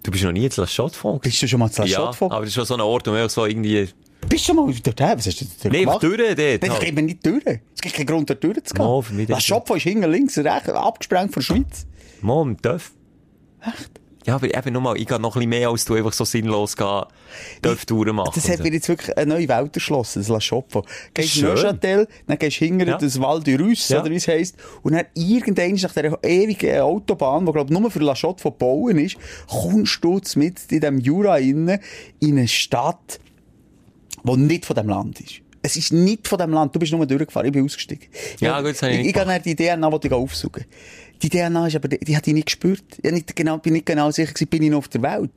Du 0.07 0.13
bist 0.13 0.23
noch 0.23 0.31
nie 0.31 0.49
zu 0.49 0.61
La 0.61 0.69
Chaux-de-Fonds? 0.69 1.21
Bist 1.21 1.43
du 1.43 1.49
schon 1.49 1.59
mal 1.59 1.69
zu 1.69 1.83
La 1.83 1.89
Chaux-de-Fonds? 1.89 2.33
Ja, 2.33 2.37
aber 2.37 2.45
das 2.45 2.51
ist 2.51 2.55
schon 2.55 2.65
so 2.65 2.75
ein 2.75 2.81
Ort, 2.81 3.09
wo 3.09 3.11
man 3.11 3.29
so 3.29 3.45
irgendwie... 3.45 3.89
Bist 4.29 4.49
du 4.49 4.55
schon 4.55 4.57
mal 4.57 4.73
dorthin? 4.73 5.19
Was 5.19 5.27
hast 5.27 5.41
du 5.41 5.45
dort 5.45 5.73
nee, 5.73 5.81
gemacht? 5.81 6.01
Nee, 6.01 6.09
durch 6.17 6.37
dort. 6.37 6.63
Dann 6.63 6.71
halt. 6.71 6.81
geht 6.81 6.95
man 6.95 7.05
nicht 7.07 7.27
durch. 7.27 7.45
Es 7.45 7.81
gibt 7.81 7.95
keinen 7.97 8.07
Grund, 8.07 8.31
dort 8.31 8.45
durchzugehen. 8.45 8.87
No, 8.87 9.05
La 9.27 9.41
Chaux-de-Fonds 9.41 9.85
ist 9.85 9.91
hinten 9.91 10.09
links 10.13 10.39
rechts, 10.39 10.69
abgesprengt 10.69 11.35
von 11.35 11.41
der 11.41 11.45
Schweiz. 11.45 11.87
Mo, 12.21 12.41
im 12.43 12.63
Töff. 12.63 12.93
Echt? 13.63 13.91
Ja, 14.27 14.35
aber 14.35 14.53
eben 14.53 14.73
nochmal, 14.73 14.97
ich 14.97 15.07
gehe 15.07 15.21
noch 15.21 15.37
ein 15.37 15.39
bisschen 15.39 15.51
mehr 15.51 15.69
als 15.69 15.85
du 15.85 15.95
einfach 15.95 16.13
so 16.13 16.25
sinnlos 16.25 16.77
gehen, 16.77 17.05
Touren 17.87 18.17
machen. 18.17 18.33
Das 18.35 18.49
hat 18.49 18.59
mir 18.59 18.73
jetzt 18.73 18.89
wirklich 18.89 19.17
eine 19.17 19.35
neue 19.35 19.49
Welt 19.49 19.75
erschlossen, 19.77 20.19
das 20.19 20.29
La 20.29 20.41
Choppo. 20.41 20.85
Gehst 21.15 21.37
du 21.37 21.43
Neuchâtel, 21.43 22.09
dann 22.27 22.37
gehst 22.37 22.61
du 22.61 22.65
hinter 22.65 22.89
ja. 22.89 22.99
das 22.99 23.21
Val 23.21 23.41
du 23.41 23.55
Russe, 23.57 23.95
ja. 23.95 24.01
oder 24.01 24.11
wie 24.11 24.17
es 24.17 24.27
heisst, 24.27 24.57
und 24.83 24.95
dann 24.95 25.07
irgendwann 25.15 25.75
nach 25.75 25.93
dieser 25.93 26.25
ewigen 26.25 26.81
Autobahn, 26.81 27.47
die 27.47 27.53
glaube 27.53 27.73
nur 27.73 27.89
für 27.89 28.01
La 28.01 28.15
Choppo 28.15 28.51
gebaut 28.51 28.95
ist, 28.95 29.17
kommst 29.49 30.03
du 30.03 30.21
mit 30.35 30.61
in 30.73 30.81
diesem 30.81 30.99
Jura 30.99 31.35
rein, 31.35 31.79
in 32.19 32.39
eine 32.39 32.49
Stadt, 32.49 33.21
die 34.25 34.37
nicht 34.37 34.67
von 34.67 34.75
diesem 34.75 34.91
Land 34.91 35.21
ist. 35.21 35.35
Es 35.63 35.77
ist 35.77 35.93
nicht 35.93 36.27
von 36.29 36.39
diesem 36.39 36.53
Land. 36.53 36.75
Du 36.75 36.79
bist 36.79 36.93
nur 36.93 37.05
durchgefahren. 37.07 37.47
Ich 37.47 37.53
bin 37.53 37.65
ausgestiegen. 37.65 38.07
Ja, 38.39 38.61
gut, 38.61 38.71
das 38.71 38.83
habe 38.83 38.93
ich 38.93 39.01
Ich, 39.01 39.07
ich 39.07 39.15
gehe 39.15 39.41
die 39.41 39.57
DNA, 39.57 39.99
die 39.99 40.07
ich 40.07 40.13
aufsuchen 40.13 40.65
die 41.23 41.31
DNA 41.31 41.67
ist 41.69 41.77
aber, 41.77 41.89
die, 41.89 41.99
die 41.99 42.17
hat 42.17 42.27
ich 42.27 42.35
nicht 42.35 42.47
gespürt. 42.47 42.85
Ich 43.03 43.11
nicht 43.11 43.35
genau, 43.35 43.59
bin 43.59 43.73
nicht 43.75 43.87
genau 43.87 44.11
sicher 44.11 44.33
gewesen, 44.33 44.49
bin 44.49 44.63
ich 44.63 44.71
noch 44.71 44.79
auf 44.79 44.89
der 44.89 45.03
Welt. 45.03 45.31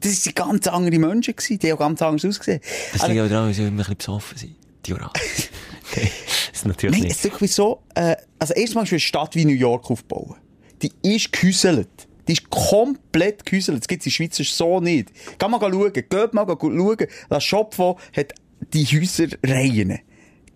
Das 0.00 0.22
sind 0.22 0.36
ganz 0.36 0.66
andere 0.66 0.98
Menschen 0.98 1.36
gewesen, 1.36 1.58
die 1.58 1.70
haben 1.70 1.78
ganz 1.78 2.02
anders 2.02 2.24
ausgesehen. 2.24 2.60
Das 2.92 3.06
liegt 3.06 3.20
aber 3.20 3.28
daran, 3.28 3.46
weil 3.46 3.54
sie 3.54 3.62
immer 3.62 3.70
ein 3.70 3.76
bisschen 3.76 3.96
besoffen 3.96 4.38
sind. 4.38 4.54
Die 4.86 4.94
Oral. 4.94 5.10
das 5.94 6.04
ist 6.52 6.66
natürlich 6.66 6.96
Nein, 6.96 7.02
nicht. 7.02 7.12
es 7.12 7.24
ist 7.24 7.24
wirklich 7.24 7.52
so, 7.52 7.82
äh, 7.94 8.16
also 8.38 8.54
erstmal 8.54 8.84
ist 8.84 8.92
eine 8.92 9.00
Stadt 9.00 9.34
wie 9.34 9.44
New 9.44 9.52
York 9.52 9.90
aufbauen. 9.90 10.36
Die 10.82 10.92
ist 11.02 11.32
gehäuselt. 11.32 11.88
Die 12.28 12.32
ist 12.32 12.50
komplett 12.50 13.46
gehäuselt. 13.46 13.80
Das 13.80 13.88
gibt 13.88 14.02
es 14.02 14.06
in 14.06 14.10
der 14.10 14.36
Schweiz 14.36 14.56
so 14.56 14.80
nicht. 14.80 15.10
Geh 15.38 15.48
mal 15.48 15.60
schauen. 15.60 15.92
Geht 15.92 16.34
mal 16.34 16.46
schauen. 16.46 17.06
La 17.28 17.40
Schopfo 17.40 17.98
hat 18.16 18.32
die 18.72 18.84
Häuserreihen 18.84 19.98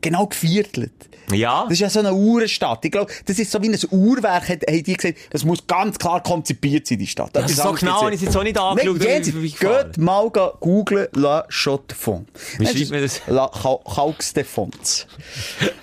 genau 0.00 0.26
geviertelt. 0.26 0.92
Ja. 1.32 1.64
Das 1.64 1.74
ist 1.74 1.80
ja 1.80 1.90
so 1.90 2.00
eine 2.00 2.12
Uhrenstadt. 2.12 2.84
Ich 2.84 2.90
glaube, 2.90 3.12
das 3.26 3.38
ist 3.38 3.50
so 3.50 3.62
wie 3.62 3.68
ein 3.68 3.78
Uhrwerk, 3.90 4.48
hat, 4.48 4.62
haben 4.68 4.82
die 4.82 4.94
gesagt, 4.94 5.18
das 5.30 5.44
muss 5.44 5.66
ganz 5.66 5.98
klar 5.98 6.22
konzipiert 6.22 6.86
sein, 6.86 6.98
die 6.98 7.06
Stadt. 7.06 7.30
Das 7.32 7.50
ist 7.50 7.58
so 7.58 7.72
genau, 7.72 8.08
ich 8.08 8.16
es 8.16 8.22
jetzt 8.22 8.36
auch 8.36 8.42
nicht 8.42 8.58
angeschaut. 8.58 8.98
Nein, 8.98 9.22
jetzt, 9.22 9.60
geht 9.60 9.98
mal 9.98 10.28
googlen 10.30 11.08
La 11.14 11.46
Chaux 11.48 11.86
de 11.88 11.96
Fonds. 11.96 12.28
Wie 12.58 12.66
schreibt 12.66 12.90
man 12.90 13.02
das? 13.02 13.20
La 13.26 13.50
Chaux 13.52 14.32
de 14.34 14.44
Fonds. 14.44 15.06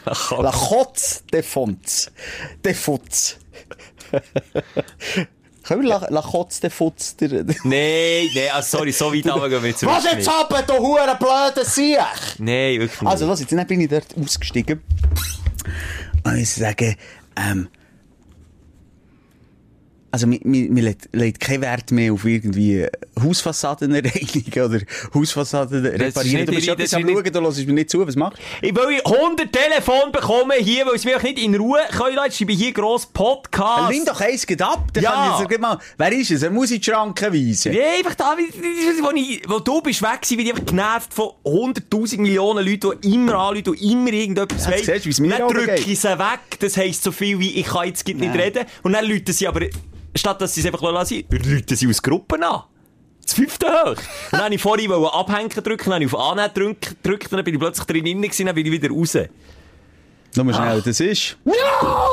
La 0.05 0.51
Chaux 0.51 1.23
de 1.31 1.41
Fonds. 1.41 2.11
De 2.65 2.73
Fonds. 2.73 3.37
Können 5.67 5.81
wir 5.81 5.89
La, 5.89 6.07
La 6.09 6.21
Chaux 6.21 6.47
de 6.61 6.69
Fonds... 6.69 7.17
der- 7.17 7.43
der- 7.43 7.55
Nein, 7.65 8.29
nein, 8.33 8.49
also 8.53 8.77
sorry, 8.77 8.93
so 8.93 9.13
weit 9.13 9.25
runter 9.27 9.49
gehen 9.49 9.61
wir 9.63 9.69
jetzt 9.71 9.85
Was 9.85 10.05
jetzt 10.05 10.29
haben, 10.29 10.65
du 10.65 10.73
hure 10.77 11.17
blöde 11.19 11.65
Siech? 11.69 11.97
Nein, 12.39 12.79
wirklich 12.79 13.01
nicht. 13.01 13.11
Also, 13.11 13.25
los, 13.27 13.41
jetzt 13.41 13.67
bin 13.67 13.81
ich 13.81 13.89
dort 13.89 14.05
ausgestiegen. 14.17 14.81
Und 16.23 16.37
ich 16.37 16.49
sagen, 16.49 16.95
ähm, 17.35 17.67
also, 20.11 20.25
mir, 20.27 20.39
mir, 20.43 20.69
mir 20.71 20.83
legt, 20.83 21.09
legt 21.11 21.39
kein 21.39 21.61
Wert 21.61 21.91
mehr 21.91 22.13
auf 22.13 22.23
irgendwie 22.25 22.87
Hausfassaden 23.21 23.91
reinigen 23.91 24.63
oder 24.63 24.79
Hausfassaden 25.13 25.85
reparieren. 25.85 26.45
Du 26.45 26.53
bist 26.53 26.67
etwas 26.67 26.93
am 26.93 27.01
Schauen, 27.07 27.23
du 27.23 27.41
hörst 27.41 27.67
mir 27.67 27.73
nicht 27.73 27.89
zu, 27.89 28.07
was 28.07 28.15
machst 28.15 28.39
du? 28.61 28.67
Ich 28.67 28.75
will 28.75 29.01
100 29.03 29.51
Telefon 29.51 30.11
bekommen 30.11 30.53
hier, 30.59 30.85
weil 30.85 30.95
es 30.95 31.05
mich 31.05 31.21
nicht 31.23 31.39
in 31.39 31.55
Ruhe 31.55 31.79
können 31.91 32.15
lassen. 32.15 32.29
Ich 32.31 32.37
schreibe 32.37 32.53
hier 32.53 32.71
gross 32.71 33.05
Podcast. 33.05 33.91
Nimm 33.91 34.05
doch 34.05 34.19
eins 34.21 34.45
geht 34.47 34.61
ab, 34.61 34.87
dann 34.93 35.03
Ja. 35.03 35.37
kann 35.41 35.51
ich 35.51 35.59
mal, 35.59 35.77
wer 35.97 36.11
ist 36.13 36.31
es? 36.31 36.41
Er 36.43 36.51
muss 36.51 36.71
in 36.71 36.79
die 36.79 36.83
Schranken 36.85 37.33
weisen. 37.33 37.73
Ja, 37.73 37.83
einfach 37.97 38.15
da, 38.15 38.35
wo, 38.37 39.11
ich, 39.15 39.41
wo 39.47 39.59
du 39.59 39.81
bist 39.81 40.01
weg 40.01 40.21
gewesen, 40.21 40.37
bin 40.37 40.45
ich 40.45 40.53
einfach 40.53 40.65
genervt 40.65 41.13
von 41.13 41.31
100.000 41.43 42.21
Millionen 42.21 42.65
Leuten, 42.65 42.91
die 43.01 43.13
immer 43.13 43.35
anrufen 43.35 43.69
und 43.69 43.81
immer 43.81 44.11
irgendetwas 44.13 44.65
Ja, 44.67 44.99
siehst 44.99 45.19
mir 45.19 45.29
Dann 45.29 45.47
drücke 45.49 45.75
ich 45.75 45.99
sie 45.99 46.07
weg, 46.19 46.59
das 46.59 46.77
heisst 46.77 47.03
so 47.03 47.11
viel 47.11 47.39
wie, 47.39 47.59
ich 47.59 47.65
kann 47.65 47.87
jetzt 47.87 48.07
nicht 48.07 48.35
reden. 48.35 48.65
Und 48.83 48.93
dann 48.93 49.05
rufen 49.05 49.33
sie 49.33 49.47
aber, 49.47 49.61
statt 50.17 50.41
dass 50.41 50.53
sie 50.53 50.61
es 50.61 50.67
einfach 50.67 50.81
lassen, 50.81 51.23
rufen 51.31 51.63
sie 51.67 51.87
aus 51.87 52.01
Gruppen 52.01 52.43
an. 52.43 52.63
Das 53.23 53.33
fünfte 53.33 53.67
hoch. 53.67 53.89
Und 53.89 53.99
dann 54.31 54.41
wollte 54.41 54.55
ich 54.55 54.61
vorhin 54.61 54.91
abhängen 54.91 55.49
drücken, 55.49 55.89
dann 55.89 55.93
habe 55.95 56.05
ich 56.05 56.13
auf 56.13 56.19
Annehmen 56.19 56.77
gedrückt, 56.79 57.31
dann 57.31 57.43
bin 57.43 57.55
ich 57.55 57.59
plötzlich 57.59 57.85
drin 57.85 58.21
gewesen, 58.21 58.45
dann 58.45 58.55
bin 58.55 58.65
ich 58.65 58.71
wieder 58.71 58.89
raus. 58.89 59.17
Nur 60.37 60.53
schnell, 60.53 60.81
das 60.81 60.99
ist... 60.99 61.37
No, 61.45 61.53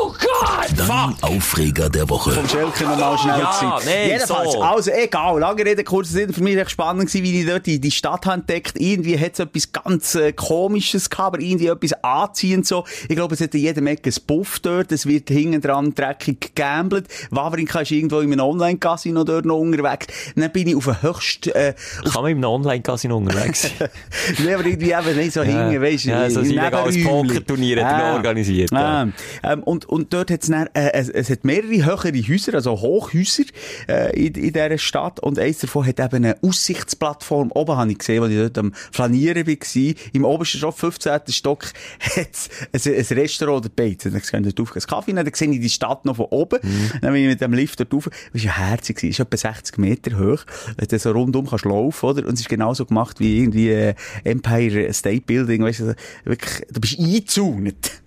God! 0.09 0.68
Dein 0.77 1.14
Aufreger 1.20 1.91
der 1.91 2.09
Woche. 2.09 2.33
vom 2.33 2.49
Schelke 2.49 2.85
noch 2.85 2.99
mal 2.99 3.18
schnell 3.18 3.39
Ja, 3.39 3.79
nee, 3.85 4.12
Jedenfalls, 4.12 4.53
so. 4.53 4.62
also 4.62 4.91
egal, 4.91 5.39
lange 5.39 5.64
Rede, 5.64 5.85
kurzer 5.85 6.12
Sinn, 6.12 6.33
für 6.33 6.43
mich 6.43 6.57
echt 6.57 6.70
spannend 6.70 7.07
gewesen, 7.07 7.22
wie 7.22 7.41
ich 7.41 7.47
dort 7.47 7.66
die, 7.66 7.79
die 7.81 7.91
Stadt 7.91 8.25
habe 8.27 8.37
entdeckt. 8.37 8.81
Irgendwie 8.81 9.18
hat 9.18 9.35
es 9.35 9.39
etwas 9.41 9.72
ganz 9.72 10.14
äh, 10.14 10.33
Komisches 10.33 11.11
gehabt, 11.11 11.35
aber 11.35 11.41
irgendwie 11.41 11.66
etwas 11.66 11.93
anziehend 12.03 12.66
so. 12.66 12.85
Ich 13.09 13.16
glaube, 13.16 13.35
es 13.35 13.41
hat 13.41 13.55
in 13.55 13.61
jedem 13.61 13.87
Ecke 13.87 14.11
ein 14.11 14.16
Buff 14.27 14.59
dort, 14.61 14.91
es 14.93 15.07
wird 15.07 15.29
hinten 15.29 15.61
dran 15.61 15.95
dreckig 15.95 16.41
gegambelt. 16.41 17.07
Wawrinka 17.31 17.81
ist 17.81 17.91
irgendwo 17.91 18.20
in 18.20 18.33
einem 18.33 18.41
Online-Casino 18.47 19.25
dort 19.25 19.45
noch 19.45 19.59
unterwegs. 19.59 20.07
Dann 20.35 20.51
bin 20.51 20.68
ich 20.68 20.77
auf 20.77 20.87
den 20.87 21.03
höchsten, 21.03 21.51
äh, 21.51 21.75
Kann 22.12 22.22
man 22.22 22.33
im 22.33 22.45
Online-Casino 22.45 23.16
unterwegs 23.16 23.62
sein? 23.79 23.89
nee, 24.39 24.55
aber 24.55 24.64
irgendwie 24.64 24.93
eben 24.93 25.16
nicht 25.16 25.33
so 25.33 25.43
hinten, 25.43 25.81
weisst 25.81 26.07
du. 26.07 26.11
Ja, 26.11 26.31
so 26.31 26.41
ein 26.41 26.47
illegales. 26.47 27.03
Pokerturnier 27.05 27.85
hat 27.85 28.14
noch 28.19 28.25
organisiert, 28.25 28.71
ja. 28.71 29.03
Ah, 29.05 29.53
ähm, 29.53 29.62
und, 29.62 29.85
und 29.87 30.12
dort 30.12 30.31
hat's 30.31 30.49
dann, 30.49 30.69
äh, 30.75 30.93
es, 30.93 31.09
es 31.09 31.31
hat 31.31 31.45
mehrere 31.45 31.85
höhere 31.85 32.12
Häuser, 32.12 32.55
also 32.55 32.81
Hochhäuser, 32.81 33.45
äh, 33.89 34.17
in, 34.17 34.35
in 34.35 34.53
dieser 34.53 34.79
Stadt. 34.79 35.21
Und 35.21 35.39
eins 35.39 35.59
davon 35.59 35.87
hat 35.87 36.01
eben 36.01 36.25
eine 36.25 36.37
Aussichtsplattform. 36.43 37.51
Oben 37.53 37.77
habe 37.77 37.91
ich 37.91 37.99
gesehen, 37.99 38.23
als 38.23 38.33
ich 38.33 38.39
dort 38.39 38.59
am 38.59 38.73
Flanieren 38.93 39.47
war. 39.47 39.95
Im 40.12 40.25
obersten 40.25 40.59
Stock, 40.59 40.77
15. 40.77 41.21
Stock, 41.29 41.65
hat's 42.01 42.49
ein, 42.73 42.95
ein 42.95 43.19
Restaurant 43.19 43.65
oder 43.65 43.75
Beiz. 43.75 44.03
Dann 44.05 44.12
gesehen, 44.12 44.43
dort 44.43 44.61
auf 44.61 44.73
einen 44.73 44.83
Kaffee, 44.83 45.12
dann 45.12 45.35
sehe 45.35 45.51
ich 45.51 45.61
die 45.61 45.69
Stadt 45.69 46.05
noch 46.05 46.17
von 46.17 46.27
oben. 46.27 46.59
Mhm. 46.62 46.91
Dann 47.01 47.12
bin 47.12 47.23
ich 47.23 47.29
mit 47.29 47.41
dem 47.41 47.53
Lift 47.53 47.81
dort 47.81 47.93
rauf. 47.93 48.11
Das 48.33 48.45
war 48.45 48.51
ja 48.51 48.57
herzig. 48.57 48.97
gewesen. 48.97 49.11
Es 49.11 49.19
ist 49.19 49.27
etwa 49.27 49.37
60 49.37 49.79
Meter 49.79 50.19
hoch. 50.19 50.45
Wenn 50.77 50.89
du 50.89 50.99
so 50.99 51.11
rundum 51.11 51.47
kannst 51.47 51.65
laufen, 51.65 52.07
oder? 52.07 52.27
Und 52.27 52.35
es 52.35 52.41
ist 52.41 52.49
genauso 52.49 52.85
gemacht 52.85 53.21
wie 53.21 53.39
irgendwie 53.39 53.71
äh, 53.71 53.95
Empire 54.25 54.93
State 54.93 55.23
Building, 55.27 55.62
weißt 55.62 55.81
du, 55.81 55.95
wirklich, 56.25 56.67
du 56.71 56.81
bist 56.81 56.99
eingezaunet. 56.99 58.04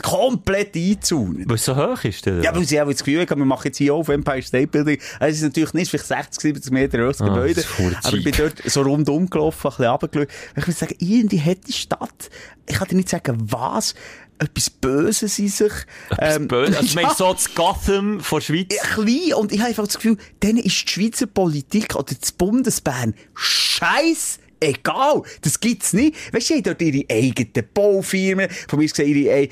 Komplett 0.00 0.74
eingezaunet. 0.76 1.48
Was 1.48 1.64
so 1.64 1.76
hoch 1.76 2.02
ist 2.04 2.24
der? 2.26 2.42
Ja, 2.42 2.54
weil 2.54 2.64
sie 2.64 2.80
auch 2.80 2.86
das 2.88 3.04
Gefühl 3.04 3.26
haben, 3.28 3.38
wir 3.40 3.44
machen 3.44 3.66
jetzt 3.66 3.78
hier 3.78 3.94
auf 3.94 4.08
Empire 4.08 4.42
State 4.42 4.68
Building. 4.68 4.98
Also, 5.20 5.30
Es 5.30 5.36
ist 5.38 5.42
natürlich 5.42 5.74
nicht, 5.74 5.90
vielleicht 5.90 6.06
60, 6.06 6.40
70 6.40 6.72
Meter 6.72 6.98
hohes 7.06 7.20
Ah, 7.20 7.26
Gebäude. 7.26 7.62
Aber 8.02 8.16
ich 8.16 8.24
bin 8.24 8.34
dort 8.36 8.62
so 8.64 8.82
rundum 8.82 9.28
gelaufen, 9.28 9.66
ein 9.68 9.70
bisschen 9.70 9.86
runtergeschaut. 9.86 10.28
Ich 10.56 10.66
muss 10.66 10.78
sagen, 10.78 10.94
irgendwie 10.98 11.40
hat 11.40 11.58
die 11.66 11.72
Stadt, 11.72 12.30
ich 12.66 12.76
kann 12.76 12.88
dir 12.88 12.96
nicht 12.96 13.08
sagen, 13.08 13.36
was, 13.40 13.94
etwas 14.38 14.70
Böses 14.70 15.38
in 15.38 15.48
sich. 15.48 15.72
Ähm, 16.18 16.48
Böse. 16.48 16.76
Also, 16.78 16.94
meinst 17.00 17.16
so 17.18 17.32
das 17.32 17.54
Gotham 17.54 18.20
von 18.20 18.40
der 18.40 18.44
Schweiz? 18.46 18.74
klein 18.94 19.34
und 19.36 19.52
ich 19.52 19.58
habe 19.60 19.68
einfach 19.68 19.84
das 19.84 19.96
Gefühl, 19.96 20.16
denen 20.42 20.58
ist 20.58 20.82
die 20.82 20.88
Schweizer 20.88 21.26
Politik 21.26 21.94
oder 21.94 22.12
das 22.18 22.32
Bundesbahn 22.32 23.14
scheiß 23.34 24.38
egal. 24.62 25.22
Das 25.42 25.60
gibt's 25.60 25.92
nicht. 25.92 26.14
Weißt 26.32 26.50
du, 26.50 26.54
die 26.54 26.58
haben 26.70 26.78
dort 26.78 26.82
ihre 26.82 27.04
eigenen 27.10 27.68
Baufirmen, 27.74 28.48
von 28.68 28.78
mir 28.78 28.86
gesehen, 28.88 29.08
ihre, 29.16 29.42
äh, 29.42 29.48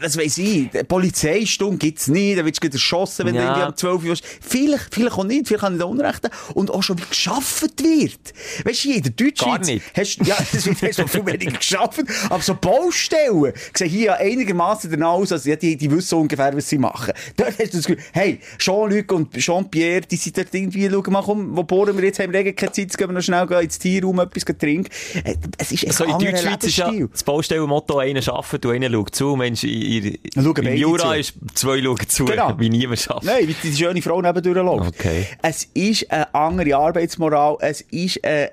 was 0.00 0.16
weiss 0.16 0.38
ich, 0.38 0.68
Polizeistunde 0.88 1.76
gibt's 1.78 2.08
nicht, 2.08 2.38
da 2.38 2.44
wirst 2.44 2.62
du 2.62 2.68
erschossen, 2.68 3.26
wenn 3.26 3.34
Ja. 3.34 3.42
du 3.42 3.48
irgendwie 3.48 3.68
um 3.68 3.76
12 3.76 4.02
Uhr 4.04 4.10
bist. 4.10 4.24
Vielleicht, 4.40 4.94
vielleicht 4.94 5.12
auch 5.18 5.24
nicht, 5.24 5.46
vielleicht 5.46 5.62
kann 5.62 5.74
ich 5.74 5.78
da 5.80 5.84
Unrecht 5.86 6.24
haben. 6.24 6.54
Und 6.54 6.70
auch 6.70 6.82
schon 6.82 6.98
wie 6.98 7.04
geschafft 7.08 7.82
wird. 7.82 8.34
Weißt 8.64 8.84
du, 8.84 8.90
in 8.92 9.02
der 9.02 9.12
Deutschschweiz 9.12 9.70
hast 9.96 10.26
ja, 10.26 10.36
das 10.52 10.66
wird 10.66 10.98
du 10.98 11.06
viel 11.08 11.26
weniger 11.26 11.52
geschafft. 11.58 12.02
Aber 12.30 12.42
so 12.42 12.54
Baustellen 12.54 13.52
sehen 13.76 13.88
hier 13.88 14.04
ja 14.04 14.14
einigermaßen 14.14 14.90
danach 14.90 15.12
aus, 15.12 15.32
also 15.32 15.48
ja, 15.48 15.56
die, 15.56 15.76
die 15.76 15.90
wissen 15.90 16.18
ungefähr, 16.18 16.56
was 16.56 16.68
sie 16.68 16.78
machen. 16.78 17.12
Dort 17.36 17.50
hast 17.58 17.72
du 17.72 17.76
das 17.78 17.86
Gefühl, 17.86 18.02
hey, 18.12 18.40
Jean-Luc 18.58 19.12
und 19.12 19.36
Jean-Pierre, 19.36 20.02
die 20.02 20.16
sind 20.16 20.36
dort 20.36 20.52
irgendwie, 20.52 20.88
schau 20.90 21.10
mal, 21.10 21.22
komm, 21.22 21.56
wo 21.56 21.62
bohren 21.62 21.96
wir 21.96 22.04
jetzt, 22.04 22.18
haben 22.18 22.32
wir 22.32 22.42
keine 22.54 22.72
Zeit, 22.72 22.84
jetzt 22.84 22.98
gehen 22.98 23.08
wir 23.08 23.14
noch 23.14 23.22
schnell 23.22 23.46
gehen 23.46 23.60
ins 23.60 23.78
Tierraum 24.04 24.20
etwas 24.20 24.44
trinken. 24.58 24.90
Äh, 25.24 25.34
Es 25.58 25.72
ist 25.72 25.92
So 25.92 26.04
ein 26.04 26.10
in 26.10 26.18
Deutschschweiz 26.18 26.64
ist 26.64 26.76
ja 26.76 26.90
das 27.10 27.22
Baustellenmotto, 27.24 27.98
einer 27.98 28.26
arbeitet 28.28 28.66
und 28.66 28.72
einer 28.74 28.90
schaut 28.90 29.14
zu. 29.14 29.36
Mensch, 29.36 29.60
Schauen 29.62 30.66
im 30.66 30.74
Jura 30.76 31.12
zu. 31.12 31.18
ist 31.18 31.34
zwei 31.54 31.82
schauen 31.82 32.08
zu, 32.08 32.24
Genau. 32.24 32.54
wie 32.58 32.68
niemand 32.70 33.08
arbeitet. 33.10 33.30
Nein, 33.30 33.48
wie 33.48 33.68
die 33.68 33.76
schöne 33.76 34.02
Frau 34.02 34.20
nebendurch 34.20 34.56
läuft. 34.56 34.88
Okay. 35.00 35.26
Es 35.42 35.64
ist 35.74 36.10
eine 36.10 36.32
andere 36.34 36.76
Arbeitsmoral, 36.76 37.56
es 37.60 37.80
ist 37.82 38.24
eine, 38.24 38.50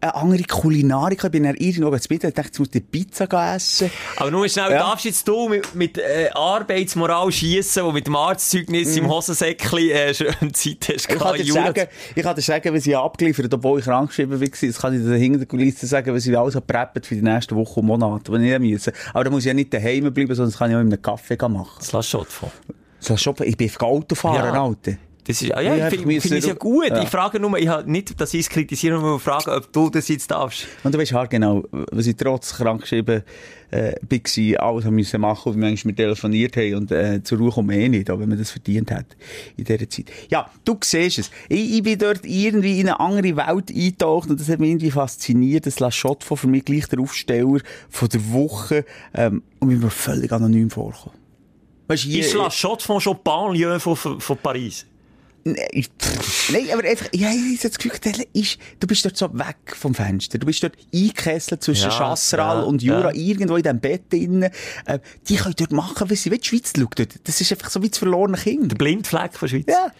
eine 0.00 0.14
andere 0.14 0.42
Kulinarik. 0.44 1.22
Ich 1.24 1.30
bin 1.30 1.44
dann 1.44 1.56
irgendwo 1.56 1.96
zu 1.98 2.06
Mittag 2.10 2.28
und 2.28 2.38
dachte, 2.38 2.48
jetzt 2.48 2.58
muss 2.58 2.68
ich 2.72 2.90
Pizza 2.90 3.54
essen. 3.54 3.90
Aber 4.16 4.30
nur 4.30 4.48
schnell, 4.48 4.70
Ja. 4.72 4.78
darfst 4.78 5.04
jetzt 5.04 5.26
du 5.28 5.48
mit, 5.48 5.74
mit 5.74 5.98
äh, 5.98 6.30
Arbeitsmoral 6.34 7.30
schiessen, 7.32 7.84
wo 7.84 7.92
mit 7.92 8.06
dem 8.06 8.16
Arztzeugnis 8.16 8.96
im 8.96 9.08
Hosensäckchen 9.10 9.90
äh, 9.90 10.14
schön 10.14 10.54
Zeit 10.54 10.88
hast 10.94 11.08
Mhm. 11.08 11.14
Ich 11.14 11.18
kann 11.20 11.36
dir 11.36 11.42
Jura- 11.44 11.62
sagen, 11.66 11.86
ich 12.14 12.22
kann 12.22 12.34
dir 12.36 12.42
sagen, 12.42 12.74
was 12.74 12.86
ich 12.86 12.96
abgeliefert 12.96 13.52
obwohl 13.54 13.78
ich 13.78 13.84
krankgeschrieben 13.84 14.40
war. 14.40 14.48
Das 14.48 14.78
kann 14.84 14.94
ich 14.94 15.02
dir 15.02 15.14
hinter 15.14 15.38
der 15.38 15.46
Kulisse 15.46 15.86
sagen, 15.86 16.14
was 16.14 16.26
ich 16.26 16.36
alles 16.36 16.54
habe 16.54 16.90
für 17.02 17.14
die 17.14 17.22
nächsten 17.22 17.56
Wochen 17.56 17.80
und 17.80 17.86
Monate, 17.86 18.38
die 18.38 18.52
ich 18.52 18.58
müssen. 18.58 18.92
Aber 19.14 19.24
da 19.24 19.30
muss 19.30 19.40
ich 19.40 19.46
ja 19.46 19.54
nicht 19.54 19.72
daheim 19.72 20.12
bleiben, 20.12 20.28
das 20.28 20.58
kann 20.58 20.70
ich 20.70 20.76
auch 20.76 20.80
in 20.80 20.88
einem 20.92 21.00
Kaffee 21.00 21.38
machen. 21.48 21.76
Das 21.78 21.92
lass 21.92 22.08
schon 22.08 22.24
von. 22.26 22.50
So, 22.98 23.16
schon, 23.16 23.34
ich 23.44 23.56
bin 23.56 23.70
Auto 23.80 24.14
fahren, 24.14 24.54
Ja. 24.54 24.62
Alter. 24.62 24.98
Das 25.26 25.40
ist, 25.40 25.54
ah, 25.54 25.60
Ja, 25.60 25.74
ich 25.88 25.94
finde 25.94 26.20
find 26.20 26.34
es 26.34 26.46
ja 26.46 26.52
gut. 26.52 26.88
Ja. 26.88 27.02
Ich 27.02 27.08
frage 27.08 27.40
nur, 27.40 27.56
ich 27.56 27.68
habe 27.68 27.90
nicht, 27.90 28.20
dass 28.20 28.34
ich 28.34 28.40
es 28.40 28.50
kritisiere, 28.50 29.00
sondern 29.00 29.18
frage, 29.18 29.52
ob 29.52 29.72
du 29.72 29.88
das 29.88 30.08
jetzt 30.08 30.30
darfst. 30.30 30.66
Und 30.82 30.94
du 30.94 30.98
weißt 30.98 31.14
halt 31.14 31.30
genau, 31.30 31.62
was 31.70 32.06
ich 32.06 32.16
trotz 32.16 32.54
krankgeschrieben 32.54 33.22
äh, 33.74 33.94
war, 34.56 34.68
alles 34.68 34.84
haben 34.84 34.94
müssen 34.94 35.20
machen, 35.20 35.54
wie 35.56 35.84
wir 35.84 35.96
telefoniert 35.96 36.56
haben 36.56 36.74
und 36.74 36.92
äh, 36.92 37.22
zur 37.22 37.38
Ruhe 37.38 37.50
kommen 37.50 37.70
eh 37.70 37.88
nicht, 37.88 38.10
auch 38.10 38.20
wenn 38.20 38.28
man 38.28 38.38
das 38.38 38.52
verdient 38.52 38.90
hat 38.90 39.06
in 39.56 39.64
dieser 39.64 39.88
Zeit. 39.88 40.06
Ja, 40.30 40.48
du 40.64 40.76
siehst 40.82 41.18
es. 41.18 41.30
Ich, 41.48 41.76
ich 41.76 41.82
bin 41.82 41.98
dort 41.98 42.24
irgendwie 42.24 42.80
in 42.80 42.88
eine 42.88 43.00
andere 43.00 43.36
Welt 43.36 43.70
eingetaucht 43.70 44.30
und 44.30 44.38
das 44.38 44.48
hat 44.48 44.60
mich 44.60 44.70
irgendwie 44.70 44.90
fasziniert. 44.90 45.66
Das 45.66 45.80
La 45.80 45.90
von 45.90 46.36
für 46.36 46.46
mich 46.46 46.64
gleich 46.64 46.86
der 46.86 47.00
Aufsteller 47.00 47.60
von 47.90 48.08
der 48.08 48.32
Woche 48.32 48.84
ähm, 49.12 49.42
und 49.58 49.68
mir 49.68 49.90
völlig 49.90 50.30
anonym 50.30 50.70
vorgekommen. 50.70 51.18
Ist 51.88 52.34
La 52.34 52.50
von 52.50 53.00
schon 53.00 53.18
Banlieue 53.24 53.80
von, 53.80 53.96
von, 53.96 54.20
von 54.20 54.36
Paris? 54.38 54.86
Nein, 55.46 55.84
nein, 56.52 56.66
aber 56.72 56.88
einfach, 56.88 57.08
ja, 57.12 57.28
ich 57.30 57.58
habe 57.58 57.68
das 57.68 57.78
Gefühl, 57.78 57.98
der 58.02 58.26
ist, 58.32 58.58
du 58.80 58.86
bist 58.86 59.04
dort 59.04 59.16
so 59.18 59.32
weg 59.34 59.76
vom 59.76 59.94
Fenster. 59.94 60.38
Du 60.38 60.46
bist 60.46 60.62
dort 60.62 60.74
eingekesselt 60.92 61.62
zwischen 61.62 61.90
Ja, 61.90 61.98
Chasseral 61.98 62.60
ja, 62.60 62.62
und 62.62 62.82
Jura, 62.82 63.12
ja. 63.12 63.20
irgendwo 63.20 63.56
in 63.56 63.62
diesem 63.62 63.78
Bett 63.78 64.10
drinnen. 64.10 64.50
Äh, 64.86 65.00
die 65.28 65.36
können 65.36 65.54
dort 65.58 65.72
machen, 65.72 66.08
was 66.08 66.22
sie 66.22 66.30
wollen. 66.30 66.40
Die 66.40 66.48
Schweiz 66.48 66.72
schaut 66.74 66.98
dort. 66.98 67.28
Das 67.28 67.42
ist 67.42 67.52
einfach 67.52 67.68
so 67.68 67.82
wie 67.82 67.90
das 67.90 67.98
verlorene 67.98 68.38
Kind. 68.38 68.72
Der 68.72 68.76
Blindfleck 68.76 69.34
von 69.34 69.48
Schweiz? 69.48 69.66
Ja. 69.68 69.92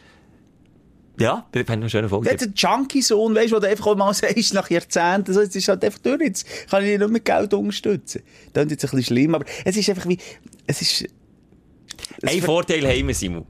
Ja, 1.20 1.46
ich 1.54 1.68
einen 1.68 1.90
schönen 1.90 2.08
Folge. 2.08 2.34
Der 2.34 2.48
Junkie-Sohn, 2.48 3.34
weißt 3.34 3.52
du, 3.52 3.60
du 3.60 3.68
einfach 3.68 3.94
mal 3.96 4.14
sagst, 4.14 4.54
nach 4.54 4.68
Jahrzehnten, 4.70 5.32
so, 5.32 5.42
jetzt 5.42 5.54
ist 5.54 5.68
halt 5.68 5.84
einfach 5.84 6.00
durch, 6.00 6.22
jetzt 6.22 6.46
kann 6.70 6.82
ich 6.82 6.98
nicht 6.98 7.10
mit 7.10 7.24
Geld 7.24 7.52
unterstützen. 7.54 8.22
Das 8.52 8.64
ist 8.64 8.70
jetzt 8.72 8.84
ein 8.84 8.90
bisschen 8.96 9.04
schlimm, 9.04 9.34
aber 9.34 9.44
es 9.64 9.76
ist 9.76 9.88
einfach 9.90 10.08
wie, 10.08 10.18
es 10.66 10.82
ist, 10.82 11.04
es 12.22 12.32
Ein 12.32 12.42
Vorteil 12.42 12.84
haben 12.84 13.06
wir, 13.06 13.14
Simon. 13.14 13.46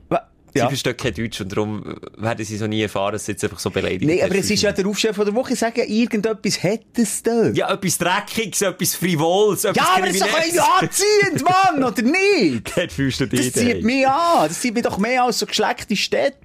Wa- 0.54 0.60
Sie 0.60 0.60
Ja. 0.60 0.68
verstehen 0.68 0.96
kein 0.96 1.14
Deutsch 1.14 1.40
und 1.40 1.50
darum 1.50 1.96
werden 2.16 2.44
sie 2.44 2.56
so 2.56 2.68
nie 2.68 2.80
erfahren, 2.82 3.12
dass 3.14 3.26
sie 3.26 3.32
jetzt 3.32 3.42
einfach 3.42 3.58
so 3.58 3.70
beleidigt 3.70 4.04
Nein, 4.04 4.18
hat. 4.22 4.30
aber 4.30 4.38
es 4.38 4.48
ist 4.52 4.62
ja 4.62 4.70
der 4.70 4.86
Aufschrift 4.86 5.16
von 5.16 5.24
der 5.24 5.34
Woche. 5.34 5.54
Ich 5.54 5.58
sage, 5.58 5.82
irgendetwas 5.82 6.62
hat 6.62 6.80
es 6.96 7.22
da. 7.24 7.48
Ja, 7.48 7.72
etwas 7.72 7.98
Dreckiges, 7.98 8.62
etwas 8.62 8.94
Frivols, 8.94 9.64
etwas 9.64 9.76
Ja, 9.84 9.94
aber 9.96 10.06
es 10.06 10.14
ist 10.14 10.22
doch 10.22 10.38
irgendwie 10.38 10.60
anziehend, 10.60 11.44
Mann, 11.44 11.82
oder 11.84 12.02
nicht? 12.02 12.70
Dort 12.76 12.92
fühlst 12.92 13.18
du 13.20 13.26
dich 13.26 13.52
Das 13.52 13.60
zieht 13.60 13.72
daheim. 13.72 13.84
mich 13.84 14.06
an. 14.06 14.46
Das 14.48 14.60
zieht 14.60 14.74
mich 14.74 14.84
doch 14.84 14.98
mehr 14.98 15.24
als 15.24 15.40
so 15.40 15.46
geschleckte 15.46 15.96
Städte. 15.96 16.36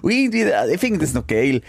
Und 0.00 0.12
irgendwie, 0.12 0.46
ich 0.72 0.80
finde 0.80 1.00
das 1.00 1.12
noch 1.12 1.26
geil. 1.26 1.60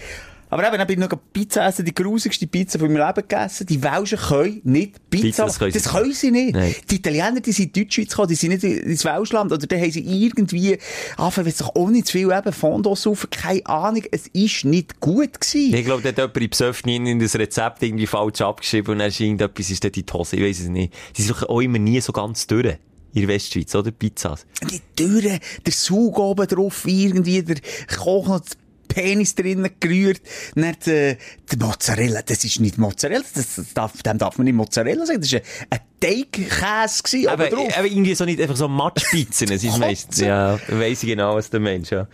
Aber 0.51 0.67
eben, 0.67 0.77
dann 0.77 0.87
bin 0.87 1.01
ich 1.01 1.09
noch 1.09 1.17
Pizza 1.31 1.67
essen, 1.67 1.85
die 1.85 1.93
grusigste 1.93 2.47
Pizza 2.47 2.79
von 2.79 2.91
meinem 2.91 3.05
Leben 3.05 3.27
gegessen. 3.27 3.67
Die 3.67 3.81
Welschen 3.83 4.17
können 4.17 4.61
nicht 4.63 5.09
Pizza. 5.09 5.45
Pizza, 5.45 5.45
das 5.45 5.59
können 5.59 5.71
sie 5.71 5.89
können 5.89 6.13
sie 6.13 6.31
nicht. 6.31 6.53
Nein. 6.55 6.75
Die 6.89 6.95
Italiener, 6.95 7.39
die 7.39 7.51
sind 7.51 7.77
in 7.77 7.83
Deutschschweiz 7.83 8.09
gekommen, 8.09 8.29
die 8.29 8.35
sind 8.35 8.49
nicht 8.49 8.63
ins 8.63 9.05
Welschland. 9.05 9.51
Oder 9.51 9.67
dann 9.67 9.79
haben 9.79 9.91
sie 9.91 10.01
irgendwie, 10.01 10.79
anfangen, 11.17 11.45
wenn 11.45 11.53
doch 11.57 11.75
ohne 11.75 12.03
zu 12.03 12.13
viel 12.13 12.31
eben 12.31 12.53
Fondos 12.53 13.05
auf, 13.05 13.27
keine 13.29 13.63
Ahnung. 13.67 14.03
Es 14.11 14.25
ist 14.27 14.65
nicht 14.65 14.99
gut 14.99 15.39
gewesen. 15.39 15.73
Ich 15.73 15.85
glaube, 15.85 16.01
da 16.01 16.09
hat 16.09 16.17
jemand 16.17 16.37
in 16.37 16.49
Psöfnin 16.49 17.05
in 17.05 17.19
das 17.19 17.35
Rezept 17.35 17.83
irgendwie 17.83 18.07
falsch 18.07 18.41
abgeschrieben 18.41 18.93
und 18.93 18.99
dann 18.99 19.09
ist 19.09 19.19
irgendetwas 19.19 19.69
ist 19.69 19.83
dort 19.83 19.97
in 19.97 20.05
die 20.05 20.13
Hose. 20.13 20.35
Ich 20.35 20.41
weiss 20.41 20.59
es 20.59 20.69
nicht. 20.69 20.93
Die 21.15 21.21
sind 21.21 21.47
auch 21.47 21.61
immer 21.61 21.77
nie 21.77 22.01
so 22.01 22.11
ganz 22.11 22.47
durch. 22.47 22.77
In 23.13 23.21
der 23.21 23.27
Westschweiz, 23.27 23.73
oder? 23.73 23.89
Pizzas. 23.89 24.45
Die 24.69 24.81
Türen, 24.95 25.39
der 25.65 25.73
Sug 25.73 26.19
oben 26.19 26.45
drauf, 26.47 26.83
irgendwie, 26.85 27.41
der 27.41 27.57
Koch 27.97 28.27
noch 28.27 28.41
Penis 28.89 29.35
drinnen 29.35 29.69
gerührt. 29.79 30.21
Dann 30.55 30.75
die, 30.85 31.15
die 31.49 31.57
Mozzarella, 31.57 32.21
das 32.21 32.43
ist 32.43 32.59
nicht 32.59 32.77
Mozzarella, 32.77 33.23
das, 33.33 33.61
darf, 33.73 34.03
dem 34.03 34.17
darf 34.17 34.37
man 34.37 34.45
nicht 34.45 34.55
Mozzarella 34.55 35.05
sagen, 35.05 35.21
das 35.21 35.31
war 35.31 35.39
ein, 35.39 35.45
ein 35.69 35.79
Teigkäse 36.01 37.03
gewesen, 37.03 37.29
Aber, 37.29 37.45
aber 37.45 37.85
irgendwie 37.85 38.15
so 38.15 38.25
nicht 38.25 38.41
einfach 38.41 38.57
so 38.57 38.67
Matschpizzen. 38.67 39.51
Es 39.51 39.63
ist 39.63 39.77
meistens, 39.77 40.19
ja, 40.19 40.59
weiss 40.67 41.03
ich 41.03 41.09
genau, 41.09 41.35
was 41.35 41.49
der 41.49 41.61
Mensch, 41.61 41.91
ja. 41.91 42.07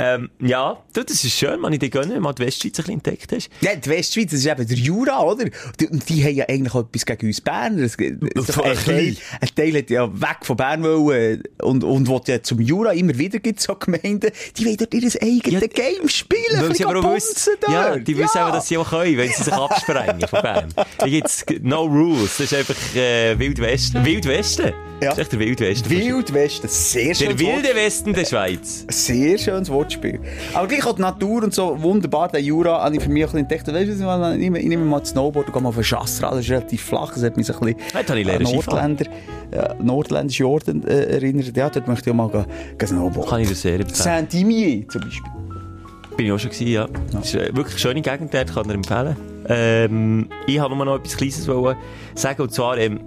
Ähm, 0.00 0.30
ja, 0.40 0.80
du, 0.92 1.02
das 1.02 1.24
ist 1.24 1.32
schön, 1.36 1.58
man, 1.60 1.72
ich 1.72 1.80
dir 1.80 1.90
gönnen, 1.90 2.12
wenn 2.14 2.22
du 2.22 2.32
die 2.34 2.46
Westschweiz 2.46 2.72
ein 2.78 2.82
bisschen 2.84 2.94
entdeckt 2.94 3.32
hast. 3.32 3.50
Ja, 3.60 3.74
die 3.74 3.90
Westschweiz, 3.90 4.30
das 4.30 4.40
ist 4.40 4.46
eben 4.46 4.64
der 4.66 4.76
Jura, 4.76 5.22
oder? 5.24 5.46
Die- 5.80 5.88
Und 5.88 6.08
die 6.08 6.22
haben 6.24 6.34
ja 6.36 6.44
eigentlich 6.48 6.72
auch 6.72 6.80
etwas 6.86 7.04
gegen 7.04 7.26
uns 7.26 7.40
Berner. 7.40 7.82
Es- 7.82 7.96
es- 7.96 8.58
Ein 8.60 8.76
Teil, 8.84 9.16
ein 9.40 9.48
Teil 9.56 9.76
hat 9.76 9.90
ja 9.90 10.08
weg 10.20 10.36
von 10.42 10.56
Bern 10.56 10.84
wollen 10.84 11.42
und, 11.62 11.82
und 11.82 12.08
will 12.08 12.20
ja 12.28 12.40
zum 12.42 12.60
Jura 12.60 12.92
immer 12.92 13.18
wieder 13.18 13.40
gibt 13.40 13.60
so 13.60 13.74
Gemeinden, 13.74 14.30
die 14.56 14.66
wollen 14.66 14.76
dort 14.76 14.94
ihr 14.94 15.02
eigenes 15.20 15.52
Ja, 15.52 15.66
Game 15.66 16.08
spielen, 16.08 16.60
Weil 16.60 16.74
sie 16.76 16.84
aber 16.84 17.00
auch 17.00 17.14
wissen, 17.16 17.54
ja, 17.68 17.96
die 17.96 18.16
wissen 18.16 18.38
auch, 18.38 18.52
dass 18.52 18.68
sie 18.68 18.78
auch 18.78 18.88
können, 18.88 19.16
wenn 19.16 19.30
sie 19.32 19.42
sich 19.42 19.52
absprengen 19.52 20.28
von 20.28 20.42
Bern. 20.42 20.74
Da 20.98 21.06
gibt's 21.08 21.44
no 21.62 21.82
rules. 21.82 22.36
Das 22.38 22.52
ist 22.52 22.54
einfach, 22.54 22.76
äh, 22.94 23.36
Wild 23.36 23.58
Westen. 23.60 24.04
Wild 24.04 24.26
Westen? 24.26 24.72
Ja. 25.00 25.10
Das 25.10 25.18
ist 25.18 25.18
echt 25.22 25.32
der 25.32 25.38
Wild 25.40 25.60
Westen. 25.60 25.90
Wild 25.90 26.32
Westen, 26.34 26.68
sehr 26.68 27.14
schön. 27.14 27.28
Der 27.28 27.38
wilde 27.38 27.74
Westen 27.74 28.12
der 28.12 28.24
Schweiz. 28.24 28.84
Sehr 28.90 29.38
schönes 29.38 29.70
Wortspiel. 29.88 30.20
Aber 30.54 30.66
gleich 30.66 30.86
auch 30.86 30.94
die 30.94 31.02
Natur 31.02 31.44
und 31.44 31.54
so 31.54 31.80
wunderbar. 31.80 32.28
Der 32.28 32.40
Jura 32.40 32.84
habe 32.84 32.96
ich 32.96 33.02
für 33.02 33.08
mich 33.08 33.22
ein 33.22 33.26
bisschen 33.26 33.38
entdeckt. 33.40 33.66
Weißt 33.66 34.00
du, 34.00 34.32
ich 34.32 34.38
nehme, 34.38 34.58
ich 34.58 34.68
nehme 34.68 34.84
mal 34.84 35.00
das 35.00 35.10
Snowboard 35.10 35.46
und 35.46 35.52
gehe 35.52 35.62
mal 35.62 35.70
auf 35.70 35.78
ein 35.78 35.84
Chassrad. 35.84 36.32
Das 36.32 36.40
ist 36.40 36.50
relativ 36.50 36.82
flach. 36.82 37.14
Das 37.14 37.22
hat 37.22 37.36
mich 37.36 37.46
so 37.46 37.54
ein 37.54 37.74
bisschen 37.74 38.30
an 38.30 38.42
Nordländer, 38.42 39.06
ja, 39.54 39.74
nordländische 39.82 40.46
Orte 40.46 40.72
äh, 40.86 41.14
erinnert. 41.14 41.56
Ja, 41.56 41.70
dort 41.70 41.88
möchte 41.88 42.10
ich 42.10 42.12
auch 42.12 42.16
mal 42.16 42.28
gehen, 42.28 42.46
gehen 42.76 42.88
Snowboard. 42.88 43.28
Kann 43.28 43.40
ich 43.40 43.48
dir 43.48 43.54
sehr 43.54 43.74
empfehlen. 43.74 43.94
Saint-Imier 43.94 44.88
zum 44.88 45.00
Beispiel. 45.02 45.32
Bin 46.16 46.26
ich 46.26 46.32
auch 46.32 46.38
schon 46.38 46.50
gewesen, 46.50 46.68
ja. 46.68 46.88
Das 47.12 47.26
ist 47.26 47.34
äh, 47.34 47.54
wirklich 47.54 47.74
eine 47.74 47.78
schöne 47.78 48.02
Gegend 48.02 48.34
dort, 48.34 48.52
kann 48.52 48.68
ich 48.68 48.74
empfehlen. 48.74 49.16
Ähm, 49.48 50.28
ich 50.46 50.58
habe 50.58 50.76
noch 50.76 50.96
etwas 50.96 51.16
Kleines 51.16 51.44
sagen, 52.14 52.42
und 52.42 52.52
zwar, 52.52 52.76
ähm, 52.76 53.00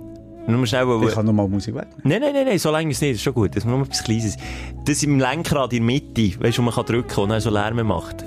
nur 0.47 0.65
schnell 0.67 0.87
wollen... 0.87 1.07
Ich 1.07 1.13
kann 1.13 1.25
noch 1.25 1.33
mal 1.33 1.47
Musik 1.47 1.75
weg. 1.75 1.87
Nein, 2.03 2.21
nein, 2.21 2.33
nein, 2.33 2.45
nein, 2.45 2.59
so 2.59 2.71
lange 2.71 2.89
ist 2.91 2.97
es 2.97 3.01
nicht, 3.01 3.11
das 3.11 3.17
ist 3.17 3.23
schon 3.23 3.33
gut. 3.33 3.51
Das 3.55 3.63
ist 3.63 3.69
nur 3.69 3.81
etwas 3.81 4.03
Kleines. 4.03 4.37
Das 4.85 5.03
im 5.03 5.19
Lenkrad 5.19 5.73
in 5.73 5.85
der 5.87 5.95
Mitte, 5.95 6.39
weißt 6.41 6.57
du, 6.57 6.61
wo 6.61 6.65
man 6.65 6.73
kann 6.73 6.85
drücken 6.85 7.19
und 7.21 7.29
dann 7.29 7.41
so 7.41 7.49
Lärm 7.49 7.85
macht. 7.87 8.25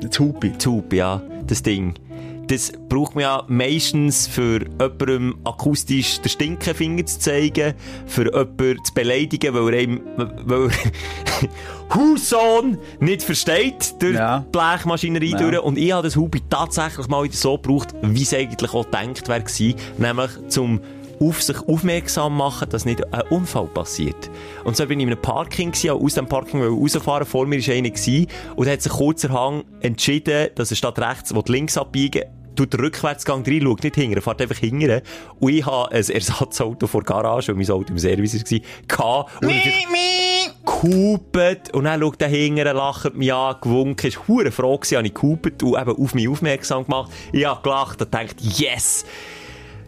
Das 0.00 0.18
Hupi. 0.18 0.50
Die 0.50 0.66
Hupe, 0.66 0.96
ja, 0.96 1.22
das 1.46 1.62
Ding. 1.62 1.94
Das 2.46 2.72
braucht 2.88 3.14
man 3.14 3.22
ja 3.22 3.44
meistens 3.48 4.26
für 4.26 4.60
jemandem 4.80 5.36
akustisch 5.44 6.18
den 6.22 6.30
Stinkefinger 6.30 7.04
zu 7.04 7.18
zeigen, 7.18 7.74
für 8.06 8.24
jemanden 8.24 8.82
zu 8.84 8.94
beleidigen, 8.94 9.52
weil 9.52 9.74
er 9.74 9.80
einem, 9.80 10.00
weil 10.16 10.70
er 10.70 10.70
Huson 11.94 12.78
nicht 13.00 13.22
versteht 13.22 13.94
durch 14.00 14.14
Ja. 14.14 14.40
die 14.40 14.50
Blechmaschinerie 14.50 15.32
Ja. 15.32 15.38
durch. 15.38 15.62
Und 15.62 15.76
ich 15.76 15.92
habe 15.92 16.04
das 16.08 16.16
Hupe 16.16 16.38
tatsächlich 16.48 17.06
mal 17.08 17.22
wieder 17.24 17.34
so 17.36 17.56
gebraucht, 17.58 17.94
wie 18.02 18.22
es 18.22 18.32
eigentlich 18.32 18.72
auch 18.72 18.84
gedacht 18.86 19.28
wäre 19.28 19.74
nämlich 19.98 20.30
zum 20.48 20.80
auf 21.20 21.42
sich 21.42 21.58
aufmerksam 21.66 22.36
machen, 22.36 22.68
dass 22.70 22.84
nicht 22.84 23.12
ein 23.12 23.22
Unfall 23.30 23.66
passiert. 23.66 24.30
Und 24.64 24.76
so 24.76 24.86
bin 24.86 25.00
ich 25.00 25.06
in 25.06 25.12
einem 25.12 25.22
Parking 25.22 25.72
gewesen, 25.72 25.90
aus 25.90 26.14
dem 26.14 26.26
Parking 26.26 26.60
wollte 26.60 26.74
ich 26.74 26.94
rausfahren, 26.96 27.26
vor 27.26 27.46
mir 27.46 27.66
war 27.66 27.74
einer 27.74 27.90
gewesen, 27.90 28.26
und 28.56 28.66
er 28.66 28.74
hat 28.74 28.82
sich 28.82 28.92
kurzerhand 28.92 29.64
entschieden, 29.80 30.48
dass 30.54 30.70
er 30.70 30.76
statt 30.76 30.98
rechts, 30.98 31.34
links 31.46 31.76
abbiegen, 31.76 32.24
tut 32.56 32.72
den 32.72 32.80
Rückwärtsgang 32.80 33.44
rein, 33.46 33.62
schaut 33.62 33.84
nicht 33.84 33.94
hinten, 33.94 34.16
er 34.16 34.22
fährt 34.22 34.42
einfach 34.42 34.56
hinten. 34.56 35.00
Und 35.38 35.52
ich 35.52 35.64
habe 35.64 35.92
ein 35.92 36.08
Ersatzauto 36.08 36.86
vor 36.86 37.02
der 37.02 37.14
Garage, 37.14 37.48
weil 37.48 37.54
mein 37.54 37.70
Auto 37.70 37.92
im 37.92 37.98
Service 37.98 38.34
war, 38.34 38.58
gehabt. 38.88 39.42
Und 39.42 39.50
ich 39.50 39.86
gehupet. 40.80 41.72
Und 41.74 41.84
dann 41.84 42.00
schaut 42.00 42.22
er 42.22 42.28
hinten, 42.28 42.64
lacht 42.64 43.14
mich 43.14 43.32
an, 43.32 43.56
gewunken, 43.60 44.06
ist 44.08 44.28
hure 44.28 44.50
froh 44.50 44.78
gewesen, 44.78 44.98
habe 44.98 45.06
ich 45.06 45.14
gehupet 45.14 45.62
und 45.62 45.80
eben 45.80 45.96
auf 45.96 46.14
mich 46.14 46.28
aufmerksam 46.28 46.84
gemacht. 46.84 47.12
Ich 47.32 47.44
habe 47.44 47.62
gelacht 47.62 48.00
und 48.02 48.10
gedacht, 48.10 48.36
yes! 48.40 49.04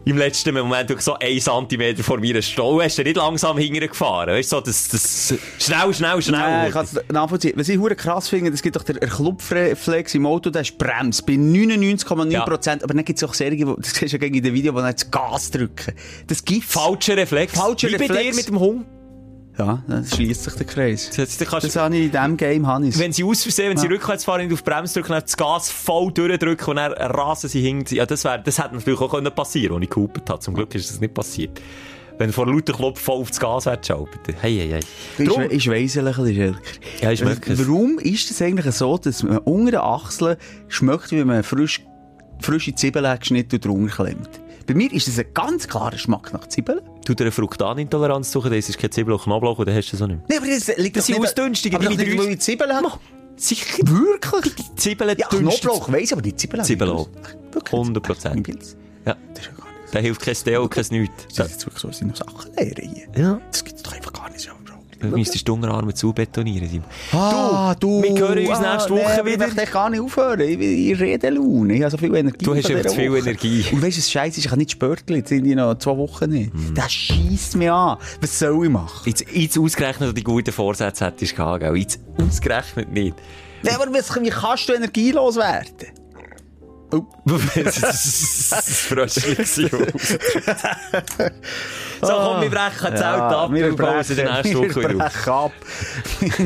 Im 0.03 0.17
letzten 0.17 0.53
Moment 0.55 0.89
wirklich 0.89 1.05
so 1.05 1.13
ein 1.19 1.39
Zentimeter 1.39 2.03
vor 2.03 2.17
mir 2.19 2.41
stehen. 2.41 2.81
Hast 2.81 2.97
du 2.97 3.03
nicht 3.03 3.17
langsam 3.17 3.57
hinten 3.59 3.87
gefahren? 3.87 4.29
Weißt 4.29 4.51
du, 4.51 4.55
so 4.55 4.61
das, 4.61 4.87
das, 4.87 5.33
schnell, 5.59 5.93
schnell, 5.93 6.21
schnell. 6.23 6.39
Nein, 6.39 6.67
ich 6.69 6.73
kann 6.73 6.85
es 6.85 6.99
nachvollziehen. 7.11 7.53
Was 7.55 7.69
ich 7.69 7.77
hure 7.77 7.95
krass 7.95 8.27
finde, 8.27 8.51
es 8.51 8.63
gibt 8.63 8.75
doch 8.75 8.83
den 8.83 8.99
Klupfreflex 8.99 10.15
im 10.15 10.25
Auto, 10.25 10.49
der 10.49 10.63
ist 10.63 10.75
bremst 10.79 11.23
bei 11.27 11.33
99,9%. 11.33 12.83
Aber 12.83 12.93
dann 12.95 13.05
gibt 13.05 13.17
es 13.21 13.23
auch 13.23 13.33
Serien, 13.35 13.67
wo- 13.67 13.75
das 13.75 13.93
siehst 13.93 14.13
du 14.13 14.17
ja 14.17 14.17
gegen 14.17 14.35
in 14.37 14.43
den 14.43 14.53
Video, 14.55 14.73
wo 14.73 14.79
dann 14.79 14.91
das 14.93 15.09
Gas 15.11 15.51
drücken. 15.51 15.93
Das 16.25 16.43
gibt's. 16.43 16.73
Falscher 16.73 17.17
Reflex. 17.17 17.53
Falscher 17.53 17.89
Wie 17.89 17.97
bei 17.97 18.05
Reflex. 18.07 18.21
dir 18.31 18.35
mit 18.35 18.47
dem 18.47 18.59
Hund. 18.59 18.85
Ja, 19.65 19.83
dann 19.87 20.05
schließt 20.05 20.43
sich 20.43 20.53
der 20.55 20.65
Kreis. 20.65 21.09
Das, 21.15 21.37
das 21.37 21.47
kannst 21.47 21.67
Das 21.67 21.75
habe 21.75 21.95
ich 21.95 22.05
in 22.05 22.11
diesem 22.11 22.37
Game, 22.37 22.65
Hannes. 22.67 22.97
wenn 22.97 23.11
sie 23.13 23.23
aus 23.23 23.43
Versehen, 23.43 23.69
wenn 23.69 23.77
sie 23.77 23.85
Ja. 23.87 23.91
rückwärts 23.93 24.25
fahren, 24.25 24.41
nicht 24.41 24.53
auf 24.53 24.61
die 24.63 24.69
Bremse 24.69 24.95
drücken, 24.95 25.11
dann 25.13 25.21
das 25.21 25.37
Gas 25.37 25.69
voll 25.69 26.11
durchdrücken 26.11 26.67
und 26.69 26.75
dann 26.77 26.93
rasen 26.93 27.49
sie 27.49 27.61
hinten. 27.61 27.93
Ja, 27.95 28.05
das 28.05 28.23
wär, 28.23 28.39
das 28.39 28.57
hätte 28.57 28.75
natürlich 28.75 28.99
auch 28.99 29.11
können 29.11 29.31
passieren, 29.33 29.75
als 29.75 29.83
ich 29.83 29.89
gehupet 29.89 30.29
habe. 30.29 30.39
Zum 30.39 30.53
Glück 30.55 30.73
ist 30.73 30.89
das 30.89 30.99
nicht 30.99 31.13
passiert. 31.13 31.61
Wenn 32.17 32.31
vor 32.31 32.45
lauter 32.45 32.73
Klopf 32.73 32.99
voll 32.99 33.21
auf 33.21 33.29
das 33.29 33.39
Gas 33.39 33.65
wäre 33.67 33.77
geschaltet. 33.77 34.19
Hey, 34.41 34.57
hey, 34.57 34.69
hey. 34.69 34.79
Ich, 35.17 35.27
Drum- 35.29 35.41
ein 35.41 35.49
bisschen, 35.49 35.61
Schelker. 36.33 36.55
Ja, 37.01 37.25
merke 37.25 37.53
es. 37.53 37.59
Warum 37.67 37.99
ist 37.99 38.29
es 38.31 38.41
eigentlich 38.41 38.75
so, 38.75 38.97
dass 38.97 39.23
man 39.23 39.37
unter 39.39 39.71
den 39.71 39.79
Achseln 39.79 40.37
schmeckt, 40.67 41.11
wie 41.11 41.23
man 41.23 41.43
frisch, 41.43 41.81
frische 42.39 42.75
Zwiebeln 42.75 43.19
geschnitten 43.19 43.55
und 43.55 43.65
drunter 43.65 43.95
klemmt? 43.95 44.40
Bei 44.67 44.73
mir 44.73 44.91
ist 44.91 45.07
es 45.07 45.17
ein 45.19 45.25
ganz 45.33 45.67
klarer 45.67 45.91
Geschmack 45.91 46.31
nach 46.33 46.47
Zwiebeln. 46.47 46.81
Du 47.05 47.13
dir 47.13 47.23
eine 47.25 47.31
Fruktanintoleranz 47.31 48.31
suchen, 48.31 48.51
das 48.51 48.69
ist 48.69 48.77
kein 48.77 48.91
Zwiebel 48.91 49.13
und 49.13 49.21
Knoblauch 49.23 49.57
und 49.59 49.67
dann 49.67 49.75
hast 49.75 49.87
du 49.87 49.91
das 49.97 50.01
auch 50.03 50.07
nicht 50.07 50.17
mehr. 50.17 50.25
Nee, 50.29 50.37
aber 50.37 50.47
das 50.47 50.77
liegt 50.77 50.95
Das 50.97 51.05
doch 51.07 51.13
sind 51.13 51.21
nicht- 51.21 51.29
Ausdünstungen, 51.29 51.75
Aber 51.75 51.83
doch 51.85 51.97
nicht, 51.97 52.17
weil 52.19 52.29
ich 52.29 52.39
Zwiebeln 52.41 52.71
habe. 52.73 52.91
Sicher. 53.37 53.77
Wirklich? 53.87 54.55
Die 54.55 54.75
Zwiebeln 54.75 55.15
Ja, 55.17 55.27
dünstet- 55.29 55.61
Knoblauch 55.61 55.91
weiss 55.91 56.13
aber 56.13 56.21
die 56.21 56.35
Zwiebeln 56.35 56.63
Zwiebeln 56.63 56.91
auch. 56.91 57.07
ich 57.09 57.53
Wirklich? 57.55 57.73
100%. 57.73 58.33
Mein 58.35 58.43
Pilz. 58.43 58.77
Ja. 59.05 59.17
Das 59.33 59.39
ist 59.45 59.51
ja 59.51 59.57
gar 59.57 59.65
nicht. 59.81 59.95
Da 59.95 59.99
hilft 59.99 60.21
kein 60.21 60.35
Steo, 60.35 60.67
kein 60.67 60.85
Nichts. 60.91 61.35
Das 61.35 61.47
ist 61.47 61.53
jetzt 61.53 61.65
wirklich 61.65 61.81
so, 61.81 61.87
dass 61.87 62.01
ich 62.01 62.07
noch 62.07 62.15
Sachen 62.15 62.51
lehre 62.55 62.81
hier. 62.81 63.07
Ja. 63.21 63.41
Das 63.51 63.63
gibt 63.63 63.77
es 63.77 63.83
doch 63.83 63.93
einfach 63.93 64.13
gar 64.13 64.29
nicht. 64.29 64.47
Bro. 64.47 64.55
Du 65.01 65.07
müsstest 65.07 65.47
die 65.47 65.51
Unterarme 65.51 65.93
zubetonieren, 65.93 66.69
Simon. 66.69 66.85
Ah, 67.11 67.75
du, 67.79 68.03
wir 68.03 68.17
hören 68.17 68.47
uns 68.47 68.59
ah, 68.59 68.73
nächste 68.73 68.89
Woche 68.91 69.21
nee, 69.23 69.33
wieder. 69.33 69.47
Ich 69.47 69.55
möchte 69.55 69.71
gar 69.71 69.89
nicht 69.89 69.99
aufhören. 69.99 70.39
Ich, 70.41 70.59
ich 70.59 70.99
rede 70.99 71.29
Laune. 71.29 71.73
Ich 71.73 71.81
habe 71.81 71.91
so 71.91 71.97
viel 71.97 72.15
Energie. 72.15 72.45
Du 72.45 72.55
hast 72.55 72.67
dieser 72.67 72.83
zu 72.83 72.95
viel 72.95 73.11
Woche. 73.11 73.19
Energie. 73.19 73.65
Und 73.71 73.81
weißt 73.81 73.97
du, 73.97 74.01
das 74.01 74.11
Scheiße 74.11 74.39
ist, 74.39 74.45
ich 74.45 74.51
habe 74.51 74.59
nicht 74.59 74.71
Spörtchen. 74.71 75.15
Jetzt 75.15 75.29
sind 75.29 75.43
die 75.43 75.55
noch 75.55 75.75
zwei 75.77 75.97
Wochen 75.97 76.29
nicht. 76.29 76.53
Mhm. 76.53 76.75
Das 76.75 76.91
schießt 76.91 77.55
mich 77.57 77.71
an. 77.71 77.97
Was 78.21 78.39
soll 78.39 78.65
ich 78.65 78.71
machen? 78.71 79.01
Jetzt, 79.05 79.25
jetzt 79.31 79.57
ausgerechnet, 79.57 80.01
dass 80.01 80.09
du 80.09 80.13
die 80.13 80.23
guten 80.23 80.51
Vorsätze 80.51 81.05
hättest 81.05 81.35
gehabt, 81.35 81.61
gell? 81.61 81.75
Jetzt 81.75 81.99
ausgerechnet 82.17 82.91
nicht. 82.91 83.15
Nee, 83.63 83.71
aber 83.71 83.91
was, 83.93 84.15
wie 84.21 84.29
kannst 84.29 84.69
du 84.69 84.73
energielos 84.73 85.35
werden? 85.35 86.00
Oh. 86.93 87.05
das 87.55 88.91
war. 88.91 89.07
So, 92.01 92.13
komm, 92.13 92.41
wir 92.41 92.49
brechen 92.49 92.81
das 92.81 92.99
Zelt 92.99 93.03
ab. 93.03 93.53
wir 93.53 93.69
nächsten 94.25 94.61
wir 94.61 94.69
Woche 94.69 94.89
wieder 94.89 95.05
auf. 95.05 95.13
brechen 95.13 95.29
ab. 95.31 95.51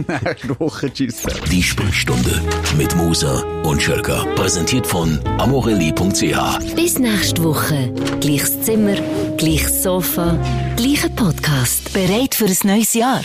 nächste 0.26 0.60
Woche. 0.60 0.94
Tschüss. 0.94 1.24
Die 1.50 1.64
Sprechstunde 1.64 2.42
mit 2.78 2.96
Musa 2.96 3.40
und 3.64 3.82
Schelka. 3.82 4.26
Präsentiert 4.36 4.86
von 4.86 5.20
amorelli.ch. 5.38 6.76
Bis 6.76 7.00
nächste 7.00 7.44
Woche. 7.44 7.94
Gleiches 8.20 8.62
Zimmer, 8.64 8.96
gleiches 9.38 9.84
Sofa, 9.84 10.38
gleicher 10.76 11.10
Podcast. 11.10 11.94
Bereit 11.94 12.36
für 12.36 12.46
ein 12.46 12.58
neues 12.64 12.94
Jahr? 12.94 13.22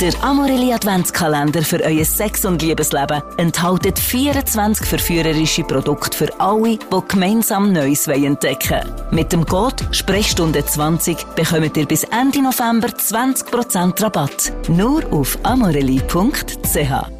Der 0.00 0.12
Amorelli 0.22 0.74
Adventskalender 0.74 1.62
für 1.62 1.82
euer 1.82 2.04
Sex- 2.04 2.44
und 2.44 2.60
Liebesleben 2.60 3.22
enthält 3.38 3.98
24 3.98 4.86
verführerische 4.86 5.64
Produkte 5.64 6.14
für 6.14 6.38
alle, 6.38 6.76
die 6.76 7.08
gemeinsam 7.08 7.72
Neues 7.72 8.06
entdecken 8.06 8.82
wollen. 8.84 8.94
Mit 9.10 9.32
dem 9.32 9.46
Code 9.46 9.82
Sprechstunde 9.92 10.62
20 10.62 11.16
bekommt 11.34 11.78
ihr 11.78 11.86
bis 11.86 12.04
Ende 12.04 12.42
November 12.42 12.88
20% 12.88 14.02
Rabatt. 14.02 14.52
Nur 14.68 15.02
auf 15.10 15.38
amorelli.ch. 15.44 17.15